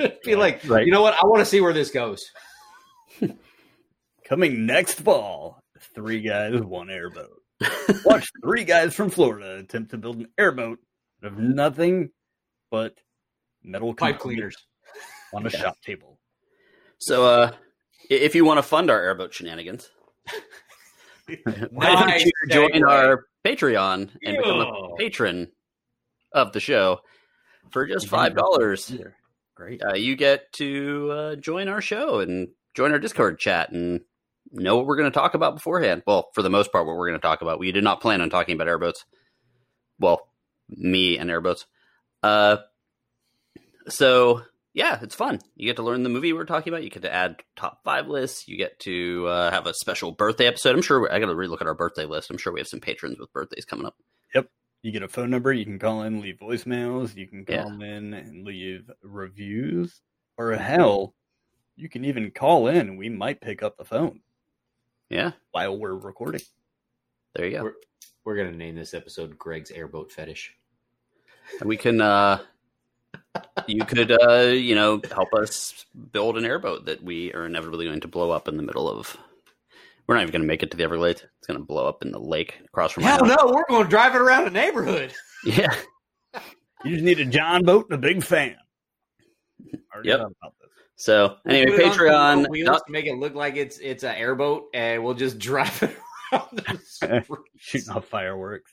Be 0.24 0.36
like, 0.36 0.62
Right. 0.68 0.84
you 0.86 0.92
know 0.92 1.02
what? 1.02 1.14
I 1.14 1.26
want 1.26 1.40
to 1.40 1.44
see 1.46 1.60
where 1.60 1.72
this 1.72 1.90
goes. 1.90 2.24
Coming 4.24 4.66
next 4.66 4.94
fall, 5.00 5.60
three 5.94 6.20
guys, 6.20 6.60
one 6.60 6.90
airboat. 6.90 7.42
Watch 8.04 8.30
three 8.42 8.64
guys 8.64 8.94
from 8.94 9.10
Florida 9.10 9.56
attempt 9.58 9.90
to 9.90 9.98
build 9.98 10.16
an 10.18 10.28
airboat 10.38 10.78
out 11.24 11.32
of 11.32 11.38
nothing 11.38 12.10
but 12.70 12.94
metal 13.62 13.92
Pipe 13.94 14.18
components 14.20 14.22
cleaners. 14.22 14.56
on 15.34 15.46
a 15.46 15.50
Yeah. 15.50 15.58
shop 15.64 15.76
table. 15.84 16.18
So, 16.98 17.24
uh, 17.26 17.52
if 18.08 18.34
you 18.34 18.44
want 18.44 18.58
to 18.58 18.62
fund 18.62 18.90
our 18.90 19.00
airboat 19.00 19.34
shenanigans, 19.34 19.90
why 21.70 21.90
don't 21.94 22.20
you 22.24 22.32
join 22.48 22.84
our 22.84 23.26
Patreon 23.44 24.10
and 24.24 24.36
become 24.36 24.60
a 24.60 24.96
patron 24.96 25.50
of 26.32 26.52
the 26.52 26.60
show 26.60 27.00
for 27.70 27.86
just 27.86 28.06
five 28.08 28.34
dollars? 28.36 28.92
Great. 29.60 29.82
Uh, 29.84 29.92
you 29.92 30.16
get 30.16 30.50
to 30.54 31.10
uh, 31.12 31.36
join 31.36 31.68
our 31.68 31.82
show 31.82 32.20
and 32.20 32.48
join 32.74 32.92
our 32.92 32.98
Discord 32.98 33.38
chat 33.38 33.70
and 33.70 34.00
know 34.50 34.76
what 34.76 34.86
we're 34.86 34.96
going 34.96 35.10
to 35.10 35.14
talk 35.14 35.34
about 35.34 35.54
beforehand. 35.54 36.02
Well, 36.06 36.30
for 36.34 36.40
the 36.40 36.48
most 36.48 36.72
part, 36.72 36.86
what 36.86 36.96
we're 36.96 37.08
going 37.08 37.20
to 37.20 37.26
talk 37.26 37.42
about. 37.42 37.58
We 37.58 37.70
did 37.70 37.84
not 37.84 38.00
plan 38.00 38.22
on 38.22 38.30
talking 38.30 38.54
about 38.54 38.68
airboats. 38.68 39.04
Well, 39.98 40.26
me 40.70 41.18
and 41.18 41.30
airboats. 41.30 41.66
Uh, 42.22 42.56
so 43.86 44.40
yeah, 44.72 44.98
it's 45.02 45.14
fun. 45.14 45.40
You 45.56 45.66
get 45.66 45.76
to 45.76 45.82
learn 45.82 46.04
the 46.04 46.08
movie 46.08 46.32
we're 46.32 46.46
talking 46.46 46.72
about. 46.72 46.82
You 46.82 46.88
get 46.88 47.02
to 47.02 47.12
add 47.12 47.42
top 47.54 47.80
five 47.84 48.08
lists. 48.08 48.48
You 48.48 48.56
get 48.56 48.78
to 48.80 49.26
uh, 49.26 49.50
have 49.50 49.66
a 49.66 49.74
special 49.74 50.10
birthday 50.10 50.46
episode. 50.46 50.74
I'm 50.74 50.80
sure 50.80 51.12
I 51.12 51.18
got 51.18 51.26
to 51.26 51.34
relook 51.34 51.60
at 51.60 51.66
our 51.66 51.74
birthday 51.74 52.06
list. 52.06 52.30
I'm 52.30 52.38
sure 52.38 52.50
we 52.50 52.60
have 52.60 52.66
some 52.66 52.80
patrons 52.80 53.18
with 53.20 53.30
birthdays 53.34 53.66
coming 53.66 53.84
up. 53.84 53.94
You 54.82 54.92
get 54.92 55.02
a 55.02 55.08
phone 55.08 55.30
number. 55.30 55.52
You 55.52 55.64
can 55.64 55.78
call 55.78 56.02
in, 56.02 56.20
leave 56.20 56.38
voicemails. 56.38 57.14
You 57.14 57.26
can 57.26 57.44
call 57.44 57.78
Yeah. 57.80 57.86
in 57.96 58.14
and 58.14 58.44
leave 58.46 58.90
reviews. 59.02 60.00
Or 60.38 60.52
hell, 60.54 61.14
you 61.76 61.88
can 61.88 62.04
even 62.04 62.30
call 62.30 62.68
in. 62.68 62.96
We 62.96 63.08
might 63.10 63.40
pick 63.42 63.62
up 63.62 63.76
the 63.76 63.84
phone 63.84 64.20
Yeah, 65.10 65.32
while 65.50 65.76
we're 65.78 65.94
recording. 65.94 66.40
there 67.34 67.44
you 67.46 67.52
go. 67.58 67.62
We're, 67.64 67.74
we're 68.24 68.36
gonna 68.36 68.56
name 68.56 68.74
this 68.74 68.94
episode 68.94 69.38
Greg's 69.38 69.70
Airboat 69.70 70.10
Fetish. 70.12 70.56
And 71.60 71.68
we 71.68 71.76
can 71.76 72.00
uh 72.00 72.38
you 73.66 73.84
could 73.84 74.10
uh 74.12 74.44
you 74.48 74.74
know 74.74 75.00
help 75.12 75.34
us 75.34 75.84
build 76.12 76.38
an 76.38 76.44
airboat 76.44 76.86
that 76.86 77.02
we 77.02 77.32
are 77.34 77.44
inevitably 77.46 77.84
going 77.86 78.00
to 78.00 78.08
blow 78.08 78.30
up 78.30 78.48
in 78.48 78.56
the 78.56 78.62
middle 78.62 78.88
of 78.88 79.16
we're 80.10 80.16
not 80.16 80.22
even 80.22 80.32
going 80.32 80.42
to 80.42 80.48
make 80.48 80.64
it 80.64 80.72
to 80.72 80.76
the 80.76 80.82
everglades 80.82 81.22
it's 81.38 81.46
going 81.46 81.56
to 81.56 81.64
blow 81.64 81.86
up 81.86 82.02
in 82.02 82.10
the 82.10 82.18
lake 82.18 82.58
across 82.64 82.90
from 82.90 83.04
Hell 83.04 83.24
house. 83.24 83.38
no, 83.40 83.52
we're 83.54 83.64
going 83.68 83.84
to 83.84 83.88
drive 83.88 84.16
it 84.16 84.20
around 84.20 84.42
the 84.44 84.50
neighborhood. 84.50 85.14
yeah 85.44 85.72
You 86.84 86.94
just 86.94 87.04
need 87.04 87.20
a 87.20 87.24
John 87.24 87.62
boat 87.64 87.86
and 87.90 87.94
a 87.94 87.98
big 87.98 88.24
fan. 88.24 88.56
Yep. 90.02 90.18
thought 90.18 90.32
about 90.42 90.54
this. 90.60 90.70
so 90.96 91.36
anyway 91.46 91.76
Put 91.76 91.80
it 91.80 91.92
patreon 91.92 92.36
little 92.38 92.50
wheels 92.50 92.82
make 92.88 93.06
it 93.06 93.14
look 93.18 93.34
like 93.36 93.54
it's 93.54 93.78
it's 93.78 94.02
an 94.02 94.16
airboat, 94.16 94.64
and 94.74 95.04
we'll 95.04 95.14
just 95.14 95.38
drive 95.38 95.80
it 95.82 95.96
around 96.32 96.48
the. 96.52 97.38
Shooting 97.56 97.90
off 97.90 98.06
fireworks. 98.06 98.72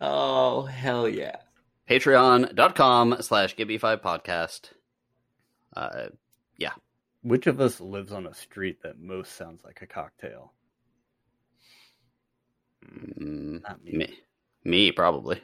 oh 0.00 0.62
hell 0.62 1.06
yeah! 1.06 1.36
patreon.com 1.90 3.16
slash 3.20 3.54
gibby5 3.56 4.00
podcast 4.00 4.70
uh 5.76 6.06
Which 7.28 7.46
of 7.46 7.60
us 7.60 7.78
lives 7.78 8.10
on 8.10 8.26
a 8.26 8.32
street 8.32 8.82
that 8.82 8.98
most 8.98 9.36
sounds 9.36 9.62
like 9.62 9.82
a 9.82 9.86
cocktail? 9.86 10.54
mm, 12.82 13.62
Not 13.62 13.84
me. 13.84 13.92
me 13.92 14.18
me 14.64 14.92
probably 14.92 15.38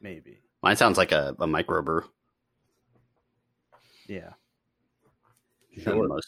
Maybe. 0.00 0.40
mine 0.62 0.76
sounds 0.76 0.96
like 0.96 1.12
a, 1.12 1.36
a 1.38 1.46
microbrew 1.46 2.02
Yeah. 4.06 4.30
Sure. 5.76 6.18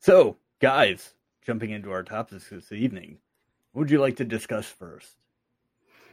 So, 0.00 0.38
guys, 0.60 1.12
jumping 1.44 1.70
into 1.70 1.90
our 1.90 2.02
topics 2.02 2.48
this 2.48 2.72
evening, 2.72 3.18
what 3.72 3.80
would 3.82 3.90
you 3.90 4.00
like 4.00 4.16
to 4.16 4.24
discuss 4.24 4.64
first? 4.64 5.14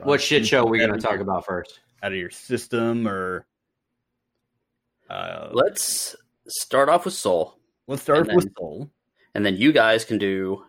What 0.04 0.22
shit 0.22 0.46
show 0.46 0.66
are 0.66 0.70
we 0.70 0.80
going 0.80 0.92
to 0.92 1.00
talk 1.00 1.22
about 1.22 1.46
first? 1.46 1.80
Out 2.04 2.12
of 2.12 2.18
your 2.18 2.32
system, 2.32 3.08
or 3.08 3.48
uh, 5.10 5.52
let's 5.54 6.18
start 6.48 6.90
off 6.90 7.06
with 7.06 7.14
soul 7.14 7.58
let's 7.88 8.02
start 8.02 8.28
and 8.28 8.36
with 8.36 8.54
Soul. 8.58 8.90
and 9.34 9.46
then 9.46 9.56
you 9.58 9.72
guys 9.72 10.06
can 10.06 10.18
do 10.18 10.64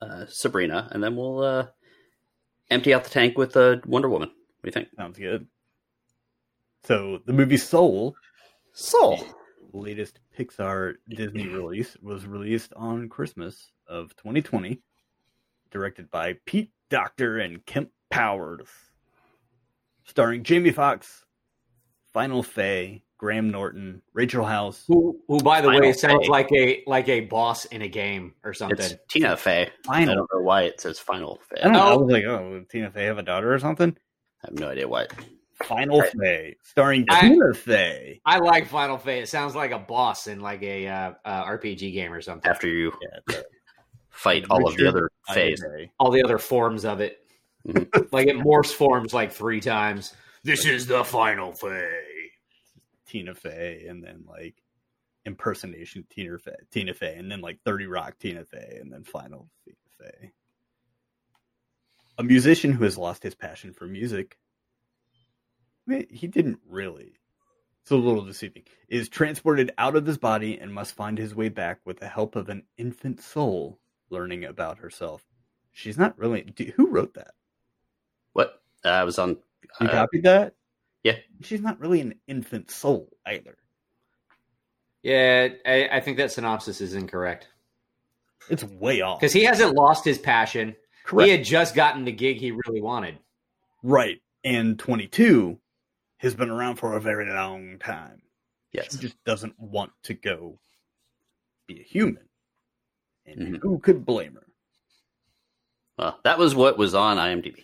uh, 0.00 0.26
Sabrina, 0.28 0.88
and 0.92 1.02
then 1.02 1.16
we'll 1.16 1.40
uh, 1.42 1.66
empty 2.70 2.92
out 2.92 3.04
the 3.04 3.10
tank 3.10 3.38
with 3.38 3.56
uh, 3.56 3.76
Wonder 3.86 4.08
Woman. 4.08 4.28
What 4.28 4.62
do 4.62 4.68
you 4.68 4.72
think? 4.72 4.88
Sounds 4.96 5.18
good. 5.18 5.46
So, 6.84 7.20
the 7.26 7.32
movie 7.32 7.56
Soul, 7.56 8.14
Soul. 8.72 9.24
latest 9.72 10.18
Pixar 10.36 10.94
Disney 11.08 11.46
release, 11.46 11.96
was 12.02 12.26
released 12.26 12.72
on 12.74 13.08
Christmas 13.08 13.70
of 13.86 14.16
2020, 14.16 14.80
directed 15.70 16.10
by 16.10 16.34
Pete 16.44 16.72
Docter 16.90 17.38
and 17.38 17.64
Kemp 17.66 17.90
Powers, 18.10 18.68
starring 20.04 20.42
Jamie 20.42 20.72
Foxx, 20.72 21.24
Final 22.12 22.42
Faye, 22.42 23.04
Graham 23.22 23.52
Norton, 23.52 24.02
Rachel 24.14 24.44
House, 24.44 24.82
Who, 24.88 25.16
who 25.28 25.38
by 25.38 25.60
the 25.60 25.68
Final 25.68 25.80
way, 25.80 25.92
sounds 25.92 26.26
Fay. 26.26 26.30
like 26.32 26.50
a 26.50 26.82
like 26.88 27.08
a 27.08 27.20
boss 27.20 27.66
in 27.66 27.82
a 27.82 27.88
game 27.88 28.34
or 28.42 28.52
something. 28.52 28.80
It's 28.80 28.96
Tina 29.08 29.36
Fey. 29.36 29.70
Final. 29.86 30.10
I 30.10 30.14
don't 30.16 30.30
know 30.34 30.40
why 30.40 30.62
it 30.62 30.80
says 30.80 30.98
Final 30.98 31.38
Fey. 31.48 31.60
I 31.60 31.64
don't 31.66 31.72
know. 31.74 31.78
I 31.80 31.92
Oh. 31.92 31.98
was 32.00 32.12
like, 32.12 32.24
oh, 32.24 32.54
did 32.54 32.68
Tina 32.68 32.90
Fey 32.90 33.04
have 33.04 33.18
a 33.18 33.22
daughter 33.22 33.54
or 33.54 33.60
something? 33.60 33.96
I 34.42 34.48
have 34.48 34.58
no 34.58 34.70
idea 34.70 34.88
why. 34.88 35.06
Final 35.62 36.00
Right. 36.00 36.10
Faye, 36.20 36.56
starring 36.64 37.06
I- 37.10 37.20
Tina 37.28 37.54
Fey. 37.54 38.20
I 38.26 38.38
like 38.38 38.66
Final 38.66 38.98
Fate. 38.98 39.22
It 39.22 39.28
sounds 39.28 39.54
like 39.54 39.70
a 39.70 39.78
boss 39.78 40.26
in 40.26 40.40
like 40.40 40.64
a 40.64 40.88
uh, 40.88 41.12
uh, 41.24 41.44
RPG 41.44 41.92
game 41.92 42.12
or 42.12 42.20
something. 42.22 42.50
After 42.50 42.66
you 42.66 42.90
Yeah, 43.30 43.36
fight 44.10 44.46
all 44.50 44.66
of 44.66 44.76
the 44.76 44.88
other 44.88 45.10
Fays. 45.32 45.62
Faye. 45.62 45.92
All 46.00 46.10
the 46.10 46.24
other 46.24 46.38
forms 46.38 46.84
of 46.84 47.00
it, 47.00 47.18
Mhm. 47.68 48.08
like 48.12 48.26
it 48.26 48.34
morphs 48.38 48.72
forms 48.74 49.14
like 49.14 49.30
three 49.30 49.60
times. 49.60 50.12
This 50.42 50.66
is 50.66 50.88
the 50.88 51.04
Final 51.04 51.52
Fate. 51.52 51.86
Tina 53.12 53.34
Fey, 53.34 53.84
and 53.90 54.02
then 54.02 54.24
like 54.26 54.54
impersonation 55.26 56.06
Tina 56.08 56.38
Fey, 56.38 56.56
Tina 56.70 56.94
Fey, 56.94 57.16
and 57.18 57.30
then 57.30 57.42
like 57.42 57.60
Thirty 57.62 57.86
Rock 57.86 58.18
Tina 58.18 58.42
Fey, 58.42 58.78
and 58.80 58.90
then 58.90 59.04
Final 59.04 59.50
Tina 59.66 59.76
Fey. 59.98 60.32
A 62.16 62.22
musician 62.22 62.72
who 62.72 62.84
has 62.84 62.96
lost 62.96 63.22
his 63.22 63.34
passion 63.34 63.74
for 63.74 63.86
music. 63.86 64.38
I 65.86 65.90
mean, 65.90 66.06
he 66.10 66.26
didn't 66.26 66.60
really. 66.66 67.12
It's 67.82 67.90
a 67.90 67.96
little 67.96 68.24
deceiving. 68.24 68.62
Is 68.88 69.10
transported 69.10 69.72
out 69.76 69.94
of 69.94 70.06
his 70.06 70.16
body 70.16 70.58
and 70.58 70.72
must 70.72 70.94
find 70.94 71.18
his 71.18 71.34
way 71.34 71.50
back 71.50 71.80
with 71.84 72.00
the 72.00 72.08
help 72.08 72.34
of 72.34 72.48
an 72.48 72.62
infant 72.78 73.20
soul 73.20 73.78
learning 74.08 74.46
about 74.46 74.78
herself. 74.78 75.22
She's 75.72 75.98
not 75.98 76.18
really. 76.18 76.46
Who 76.76 76.86
wrote 76.88 77.12
that? 77.14 77.34
What? 78.32 78.62
Uh, 78.84 78.88
I 78.88 79.04
was 79.04 79.18
on. 79.18 79.36
You 79.80 79.88
Uh, 79.88 79.90
copied 79.90 80.22
that? 80.22 80.54
Yeah. 81.02 81.16
She's 81.42 81.60
not 81.60 81.80
really 81.80 82.00
an 82.00 82.14
infant 82.26 82.70
soul 82.70 83.08
either. 83.26 83.56
Yeah, 85.02 85.48
I, 85.66 85.88
I 85.92 86.00
think 86.00 86.18
that 86.18 86.30
synopsis 86.30 86.80
is 86.80 86.94
incorrect 86.94 87.48
It's 88.48 88.62
way 88.62 89.00
off. 89.00 89.18
because 89.20 89.32
he 89.32 89.42
hasn't 89.44 89.74
lost 89.74 90.04
his 90.04 90.18
passion. 90.18 90.76
Correct. 91.04 91.26
He 91.26 91.32
had 91.36 91.44
just 91.44 91.74
gotten 91.74 92.04
the 92.04 92.12
gig 92.12 92.36
he 92.38 92.52
really 92.52 92.80
wanted. 92.80 93.18
Right. 93.82 94.22
And 94.44 94.78
22 94.78 95.58
has 96.18 96.34
been 96.36 96.50
around 96.50 96.76
for 96.76 96.96
a 96.96 97.00
very 97.00 97.28
long 97.28 97.78
time. 97.80 98.22
yes. 98.72 98.92
She 98.92 98.98
just 98.98 99.22
doesn't 99.24 99.58
want 99.58 99.90
to 100.04 100.14
go 100.14 100.58
be 101.66 101.80
a 101.80 101.82
human. 101.82 102.22
And 103.26 103.56
Mhm. 103.56 103.60
who 103.62 103.78
could 103.80 104.04
blame 104.06 104.34
her? 104.34 104.46
Well, 105.98 106.20
that 106.24 106.38
was 106.38 106.54
what 106.54 106.78
was 106.78 106.94
on 106.94 107.18
IMDb. 107.18 107.62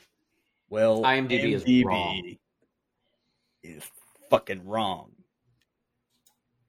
Well, 0.71 1.03
IMDb 1.03 1.53
is 1.55 1.85
wrong. 1.85 2.37
Is 3.63 3.83
fucking 4.31 4.65
wrong. 4.67 5.13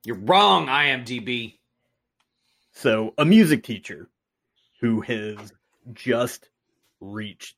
You're 0.05 0.17
wrong, 0.17 0.67
IMDb. 0.67 1.55
So, 2.73 3.13
a 3.17 3.25
music 3.25 3.63
teacher 3.63 4.09
who 4.79 5.01
has 5.01 5.51
just 5.93 6.49
reached 7.01 7.57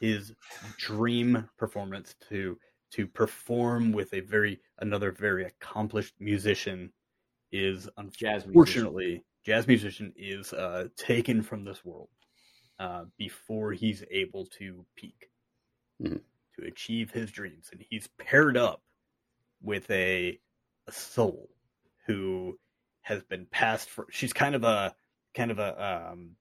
his 0.00 0.32
dream 0.78 1.48
performance 1.58 2.14
to 2.28 2.58
to 2.92 3.06
perform 3.06 3.92
with 3.92 4.12
a 4.14 4.20
very 4.20 4.60
another 4.80 5.12
very 5.12 5.44
accomplished 5.44 6.14
musician 6.20 6.92
is 7.52 7.88
Jazz 8.16 8.44
musician. 8.46 8.48
unfortunately 8.48 9.24
jazz 9.44 9.66
musician 9.66 10.12
is 10.16 10.52
uh, 10.52 10.88
taken 10.96 11.42
from 11.42 11.64
this 11.64 11.84
world 11.84 12.08
uh, 12.78 13.04
before 13.18 13.72
he's 13.72 14.02
able 14.10 14.46
to 14.46 14.84
peak 14.96 15.30
Mhm. 16.02 16.20
To 16.62 16.68
achieve 16.68 17.10
his 17.10 17.30
dreams, 17.30 17.68
and 17.72 17.84
he's 17.88 18.08
paired 18.18 18.56
up 18.56 18.82
with 19.62 19.90
a 19.90 20.38
a 20.88 20.92
soul 20.92 21.48
who 22.06 22.58
has 23.02 23.22
been 23.22 23.46
passed 23.50 23.88
for. 23.90 24.06
She's 24.10 24.32
kind 24.32 24.54
of 24.54 24.64
a 24.64 24.94
kind 25.34 25.50
of 25.50 25.58
a 25.58 26.10
um. 26.10 26.36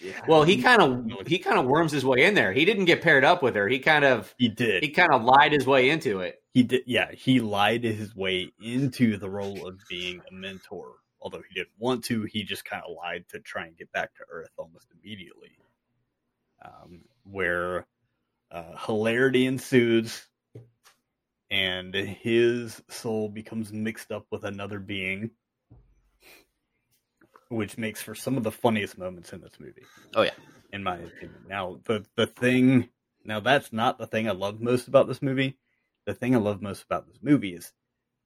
yeah, 0.00 0.20
Well, 0.26 0.42
he 0.42 0.62
kind 0.62 0.82
of 0.82 1.26
he 1.26 1.38
kind 1.38 1.58
of 1.58 1.66
worms 1.66 1.92
his 1.92 2.04
way 2.04 2.24
in 2.24 2.34
there. 2.34 2.52
He 2.52 2.64
didn't 2.64 2.86
get 2.86 3.02
paired 3.02 3.24
up 3.24 3.42
with 3.42 3.54
her. 3.54 3.68
He 3.68 3.78
kind 3.78 4.04
of 4.04 4.34
he 4.38 4.48
did 4.48 4.82
he 4.82 4.90
kind 4.90 5.12
of 5.12 5.22
lied 5.22 5.52
his 5.52 5.66
way 5.66 5.90
into 5.90 6.20
it. 6.20 6.42
he 6.52 6.62
did 6.62 6.82
yeah 6.86 7.10
he 7.12 7.40
lied 7.40 7.84
his 7.84 8.14
way 8.14 8.52
into 8.62 9.16
the 9.16 9.28
role 9.28 9.66
of 9.66 9.80
being 9.88 10.20
a 10.30 10.34
mentor 10.34 10.94
although 11.20 11.42
he 11.48 11.54
didn't 11.54 11.68
want 11.78 12.02
to 12.02 12.22
he 12.24 12.42
just 12.42 12.64
kind 12.64 12.82
of 12.86 12.96
lied 12.96 13.24
to 13.28 13.38
try 13.40 13.66
and 13.66 13.76
get 13.76 13.92
back 13.92 14.12
to 14.14 14.22
earth 14.30 14.50
almost 14.56 14.88
immediately 15.00 15.50
um, 16.64 17.02
where 17.24 17.86
uh, 18.50 18.76
hilarity 18.86 19.46
ensues 19.46 20.26
and 21.50 21.94
his 21.94 22.82
soul 22.88 23.28
becomes 23.28 23.72
mixed 23.72 24.12
up 24.12 24.26
with 24.30 24.44
another 24.44 24.78
being 24.78 25.30
which 27.48 27.76
makes 27.76 28.00
for 28.00 28.14
some 28.14 28.36
of 28.36 28.44
the 28.44 28.52
funniest 28.52 28.96
moments 28.96 29.32
in 29.32 29.40
this 29.40 29.58
movie. 29.58 29.82
Oh, 30.14 30.22
yeah. 30.22 30.30
in 30.72 30.84
my 30.84 30.96
opinion. 30.96 31.42
Now 31.48 31.80
the 31.84 32.04
the 32.16 32.26
thing 32.26 32.88
now 33.24 33.40
that's 33.40 33.72
not 33.72 33.98
the 33.98 34.06
thing 34.06 34.28
i 34.28 34.32
love 34.32 34.60
most 34.60 34.88
about 34.88 35.08
this 35.08 35.20
movie. 35.20 35.58
The 36.06 36.14
thing 36.14 36.34
I 36.34 36.38
love 36.38 36.62
most 36.62 36.82
about 36.84 37.06
this 37.06 37.18
movie 37.22 37.54
is, 37.54 37.72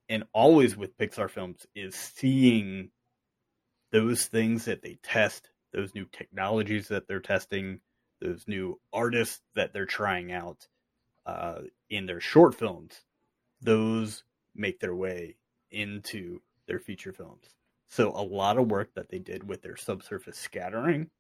and 0.09 0.25
always 0.33 0.77
with 0.77 0.97
Pixar 0.97 1.29
films, 1.29 1.67
is 1.75 1.95
seeing 1.95 2.91
those 3.91 4.27
things 4.27 4.67
that 4.67 4.83
they 4.83 4.99
test, 5.03 5.51
those 5.73 5.95
new 5.95 6.07
technologies 6.13 6.89
that 6.89 7.09
they're 7.09 7.21
testing, 7.21 7.81
those 8.21 8.45
new 8.47 8.81
artists 8.93 9.41
that 9.55 9.73
they're 9.73 9.87
trying 9.87 10.33
out 10.33 10.67
uh, 11.27 11.61
in 11.91 12.07
their 12.07 12.21
short 12.21 12.55
films. 12.55 13.01
Those 13.61 14.25
make 14.55 14.81
their 14.81 14.95
way 14.95 15.37
into 15.71 16.41
their 16.67 16.79
feature 16.79 17.13
films. 17.13 17.45
So 17.89 18.11
a 18.11 18.23
lot 18.23 18.59
of 18.59 18.71
work 18.71 18.95
that 18.95 19.09
they 19.09 19.19
did 19.19 19.47
with 19.47 19.63
their 19.63 19.77
subsurface 19.77 20.37
scattering, 20.37 21.11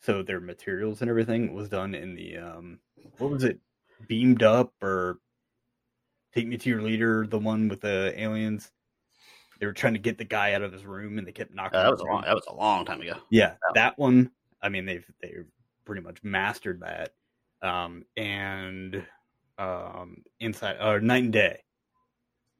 so 0.00 0.22
their 0.22 0.40
materials 0.40 1.00
and 1.00 1.10
everything 1.10 1.54
was 1.54 1.68
done 1.68 1.94
in 1.94 2.14
the 2.14 2.38
um, 2.38 2.78
what 3.18 3.30
was 3.30 3.44
it, 3.44 3.58
beamed 4.06 4.42
up 4.42 4.72
or 4.82 5.18
Take 6.34 6.46
Me 6.46 6.56
to 6.58 6.68
Your 6.68 6.82
Leader, 6.82 7.26
the 7.26 7.38
one 7.38 7.68
with 7.68 7.80
the 7.80 8.12
aliens. 8.20 8.70
They 9.58 9.66
were 9.66 9.72
trying 9.72 9.94
to 9.94 9.98
get 9.98 10.18
the 10.18 10.24
guy 10.24 10.52
out 10.52 10.62
of 10.62 10.72
his 10.72 10.84
room, 10.84 11.18
and 11.18 11.26
they 11.26 11.32
kept 11.32 11.52
knocking. 11.52 11.80
Uh, 11.80 11.84
that 11.84 11.90
was 11.90 12.00
a 12.00 12.04
long, 12.04 12.22
that 12.22 12.34
was 12.34 12.46
a 12.48 12.54
long 12.54 12.84
time 12.84 13.00
ago. 13.00 13.14
Yeah, 13.30 13.54
that 13.74 13.98
one. 13.98 14.30
I 14.62 14.68
mean, 14.68 14.86
they've 14.86 15.04
they've 15.20 15.46
pretty 15.88 16.02
much 16.02 16.22
mastered 16.22 16.80
that. 16.82 17.14
Um, 17.62 18.04
and 18.14 19.02
um, 19.56 20.18
inside 20.38 20.76
or 20.80 21.00
Night 21.00 21.24
and 21.24 21.32
Day. 21.32 21.64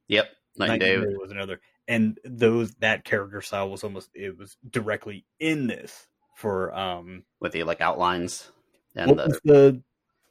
Yep. 0.07 0.25
Night 0.57 0.71
and 0.71 0.79
Day. 0.81 0.97
was 0.97 1.31
another, 1.31 1.61
and 1.87 2.19
those 2.25 2.73
that 2.79 3.05
character 3.05 3.41
style 3.41 3.69
was 3.69 3.83
almost 3.83 4.09
it 4.15 4.37
was 4.37 4.57
directly 4.69 5.25
in 5.39 5.67
this 5.67 6.07
for 6.35 6.75
um. 6.75 7.23
with 7.39 7.53
the 7.53 7.63
like 7.63 7.81
outlines 7.81 8.51
and 8.95 9.11
What 9.11 9.17
the, 9.17 9.23
was 9.27 9.39
the 9.45 9.81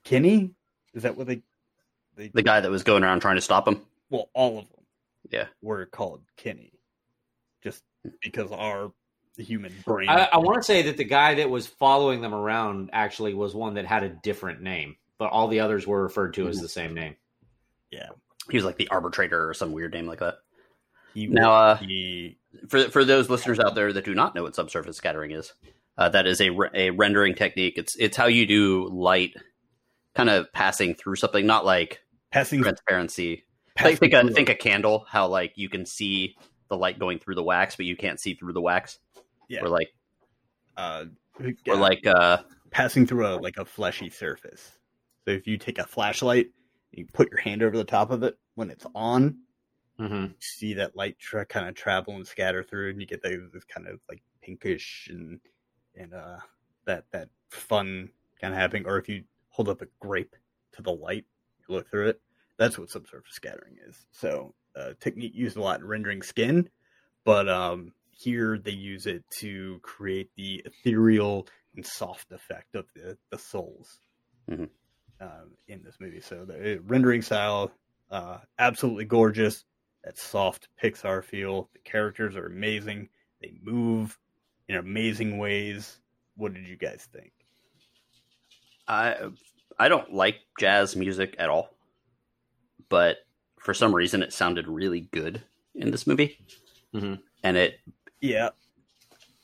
Kenny? 0.05 0.51
Is 0.93 1.05
that 1.05 1.17
what 1.17 1.29
they? 1.29 1.43
they 2.17 2.29
the 2.35 2.43
guy 2.43 2.61
that 2.61 2.71
was 2.71 2.83
going 2.83 3.05
around 3.05 3.21
trying 3.21 3.37
to 3.37 3.41
stop 3.41 3.67
him. 3.69 3.81
well, 4.11 4.29
all 4.35 4.59
of 4.59 4.69
them. 4.69 4.85
Yeah. 5.31 5.47
were 5.63 5.87
called 5.87 6.23
Kenny, 6.37 6.73
just 7.63 7.85
because 8.23 8.51
our 8.51 8.93
human 9.45 9.73
brain. 9.85 10.09
I, 10.09 10.29
I 10.33 10.39
want 10.39 10.57
to 10.57 10.63
say 10.63 10.83
that 10.83 10.97
the 10.97 11.05
guy 11.05 11.35
that 11.35 11.51
was 11.51 11.67
following 11.67 12.21
them 12.21 12.35
around 12.35 12.91
actually 12.93 13.35
was 13.35 13.55
one 13.55 13.75
that 13.75 13.87
had 13.87 14.03
a 14.03 14.09
different 14.09 14.61
name, 14.63 14.97
but 15.19 15.31
all 15.31 15.49
the 15.49 15.61
others 15.61 15.87
were 15.87 16.03
referred 16.03 16.35
to 16.35 16.49
as 16.49 16.61
the 16.61 16.69
same 16.69 16.95
name. 16.95 17.17
yeah, 17.91 18.09
He 18.51 18.57
was 18.57 18.65
like 18.65 18.77
the 18.77 18.89
arbitrator 18.89 19.49
or 19.49 19.55
some 19.55 19.73
weird 19.73 19.93
name 19.93 20.07
like 20.07 20.21
that. 20.21 20.37
he 21.15 21.27
Now, 21.27 21.53
uh, 21.53 21.77
he 21.77 22.39
for 22.69 22.89
for 22.91 23.05
those 23.05 23.31
listeners 23.31 23.59
out 23.61 23.75
there 23.75 23.93
that 23.93 24.05
do 24.05 24.15
not 24.15 24.35
know 24.35 24.43
what 24.43 24.55
subsurface 24.55 24.97
scattering 24.97 25.31
is, 25.31 25.53
uh, 25.97 26.09
that 26.11 26.27
is 26.27 26.41
a 26.41 26.51
re- 26.51 26.71
a 26.75 26.91
rendering 26.91 27.35
technique. 27.35 27.79
It's 27.79 27.97
it's 27.97 28.17
how 28.17 28.27
you 28.27 28.47
do 28.47 28.89
light, 28.91 29.35
kind 30.15 30.31
of 30.31 30.53
passing 30.53 30.95
through 30.95 31.17
something, 31.17 31.47
not 31.47 31.65
like 31.65 32.01
passing. 32.31 32.63
transparency. 32.63 33.45
passing 33.75 33.93
Like 33.93 34.01
think 34.01 34.13
a 34.13 34.33
think 34.33 34.49
a 34.49 34.55
candle, 34.55 35.07
how 35.09 35.29
like 35.29 35.53
you 35.57 35.69
can 35.69 35.87
see 35.87 36.37
the 36.69 36.77
light 36.77 36.99
going 36.99 37.19
through 37.19 37.35
the 37.35 37.43
wax, 37.43 37.77
but 37.77 37.87
you 37.87 37.97
can't 37.97 38.21
see 38.21 38.35
through 38.35 38.53
the 38.53 38.61
wax. 38.61 38.99
Yeah. 39.49 39.63
Or 39.63 39.69
like 39.69 39.93
uh, 40.77 41.07
or 41.67 41.77
like 41.77 42.07
uh 42.07 42.39
passing 42.71 43.07
through 43.07 43.27
a 43.27 43.37
like 43.37 43.57
a 43.57 43.65
fleshy 43.65 44.11
surface. 44.11 44.79
So 45.25 45.33
if 45.33 45.47
you 45.47 45.57
take 45.59 45.79
a 45.79 45.87
flashlight, 45.87 46.47
and 46.93 46.99
you 46.99 47.07
put 47.13 47.31
your 47.31 47.41
hand 47.41 47.63
over 47.63 47.77
the 47.77 47.85
top 47.85 48.11
of 48.11 48.23
it 48.23 48.39
when 48.55 48.71
it's 48.71 48.87
on, 48.95 49.39
Mm-hmm. 50.01 50.27
you 50.27 50.35
see 50.39 50.75
that 50.75 50.95
light 50.97 51.19
tra- 51.19 51.45
kind 51.45 51.69
of 51.69 51.75
travel 51.75 52.15
and 52.15 52.25
scatter 52.27 52.63
through, 52.63 52.91
and 52.91 53.01
you 53.01 53.07
get 53.07 53.21
those 53.21 53.51
this 53.53 53.65
kind 53.65 53.89
of 53.89 53.99
like 54.09 54.23
pinkish 54.41 55.09
and 55.11 55.41
and 55.97 56.15
uh 56.15 56.37
that 56.85 57.05
that 57.11 57.29
fun 57.51 58.09
kind 58.41 58.55
of 58.55 58.61
happening. 58.61 58.87
Or 58.87 58.99
if 58.99 59.09
you 59.09 59.25
hold 59.49 59.69
up 59.69 59.83
a 59.83 59.89
grape 59.99 60.37
to 60.73 60.83
the 60.83 60.93
light, 60.93 61.25
you 61.69 61.75
look 61.75 61.91
through 61.91 62.11
it. 62.11 62.21
That's 62.59 62.79
what 62.79 62.91
subsurface 62.91 63.35
scattering 63.35 63.77
is. 63.89 64.07
So 64.13 64.55
uh, 64.77 64.91
technique 65.01 65.35
used 65.35 65.57
a 65.57 65.63
lot 65.63 65.81
in 65.81 65.87
rendering 65.87 66.23
skin, 66.23 66.69
but 67.25 67.49
um, 67.49 67.93
here 68.19 68.59
they 68.59 68.73
use 68.73 69.07
it 69.07 69.25
to 69.39 69.79
create 69.83 70.29
the 70.37 70.61
ethereal 70.65 71.47
and 71.77 71.87
soft 71.87 72.33
effect 72.33 72.75
of 72.75 72.85
the 72.95 73.17
the 73.31 73.39
souls 73.39 74.01
Mhm. 74.51 74.69
um, 75.21 75.53
in 75.69 75.83
this 75.85 75.97
movie. 76.01 76.21
So 76.21 76.45
the 76.45 76.77
uh, 76.77 76.81
rendering 76.83 77.23
style, 77.23 77.71
uh, 78.11 78.39
absolutely 78.59 79.05
gorgeous. 79.05 79.65
That 80.05 80.17
soft 80.19 80.69
Pixar 80.83 81.23
feel. 81.25 81.69
The 81.73 81.81
characters 81.81 82.35
are 82.37 82.47
amazing. 82.47 83.09
They 83.43 83.53
move 83.63 84.19
in 84.69 84.77
amazing 84.77 85.39
ways. 85.39 86.01
What 86.37 86.55
did 86.55 86.67
you 86.67 86.77
guys 86.77 87.07
think? 87.13 87.33
I 88.87 89.31
I 89.79 89.89
don't 89.89 90.13
like 90.13 90.37
jazz 90.59 90.97
music 90.97 91.37
at 91.39 91.49
all, 91.49 91.71
but 92.89 93.19
for 93.61 93.75
some 93.75 93.95
reason 93.95 94.23
it 94.23 94.33
sounded 94.33 94.67
really 94.67 95.03
good 95.13 95.43
in 95.75 95.91
this 95.91 96.07
movie, 96.07 96.39
Mhm. 96.95 97.21
and 97.45 97.57
it 97.57 97.81
Yeah, 98.21 98.51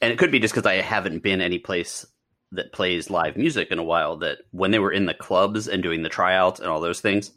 and 0.01 0.13
it 0.13 0.19
could 0.19 0.31
be 0.31 0.41
just 0.41 0.55
because 0.55 0.67
I 0.67 0.75
haven't 0.77 1.23
been 1.23 1.41
any 1.41 1.59
place 1.59 2.07
that 2.53 2.73
plays 2.73 3.11
live 3.11 3.37
music 3.37 3.71
in 3.71 3.79
a 3.79 3.85
while. 3.85 4.17
That 4.19 4.39
when 4.51 4.71
they 4.71 4.79
were 4.79 4.93
in 4.93 5.07
the 5.07 5.15
clubs 5.15 5.69
and 5.69 5.83
doing 5.83 6.03
the 6.03 6.09
tryouts 6.09 6.61
and 6.61 6.69
all 6.69 6.81
those 6.81 7.01
things, 7.01 7.33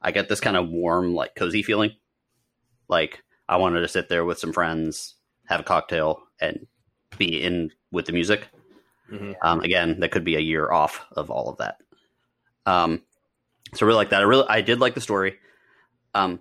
I 0.00 0.12
got 0.12 0.28
this 0.28 0.40
kind 0.40 0.56
of 0.56 0.68
warm, 0.68 1.14
like 1.14 1.34
cozy 1.34 1.62
feeling. 1.62 1.92
Like 2.88 3.22
I 3.48 3.56
wanted 3.56 3.80
to 3.80 3.88
sit 3.88 4.08
there 4.08 4.24
with 4.24 4.38
some 4.38 4.52
friends, 4.52 5.14
have 5.46 5.60
a 5.60 5.64
cocktail, 5.64 6.22
and 6.40 6.66
be 7.18 7.42
in 7.42 7.70
with 7.90 8.06
the 8.06 8.12
music. 8.12 8.48
Mhm. 9.10 9.36
Um, 9.42 9.60
again, 9.60 10.00
that 10.00 10.10
could 10.10 10.24
be 10.24 10.36
a 10.36 10.40
year 10.40 10.70
off 10.70 11.04
of 11.12 11.30
all 11.30 11.48
of 11.50 11.58
that. 11.58 11.76
Um, 12.66 13.02
so 13.74 13.84
I 13.84 13.86
really 13.86 13.96
like 13.96 14.10
that. 14.10 14.20
I 14.20 14.24
really, 14.24 14.46
I 14.48 14.60
did 14.60 14.80
like 14.80 14.94
the 14.94 15.00
story. 15.00 15.38
Um, 16.14 16.40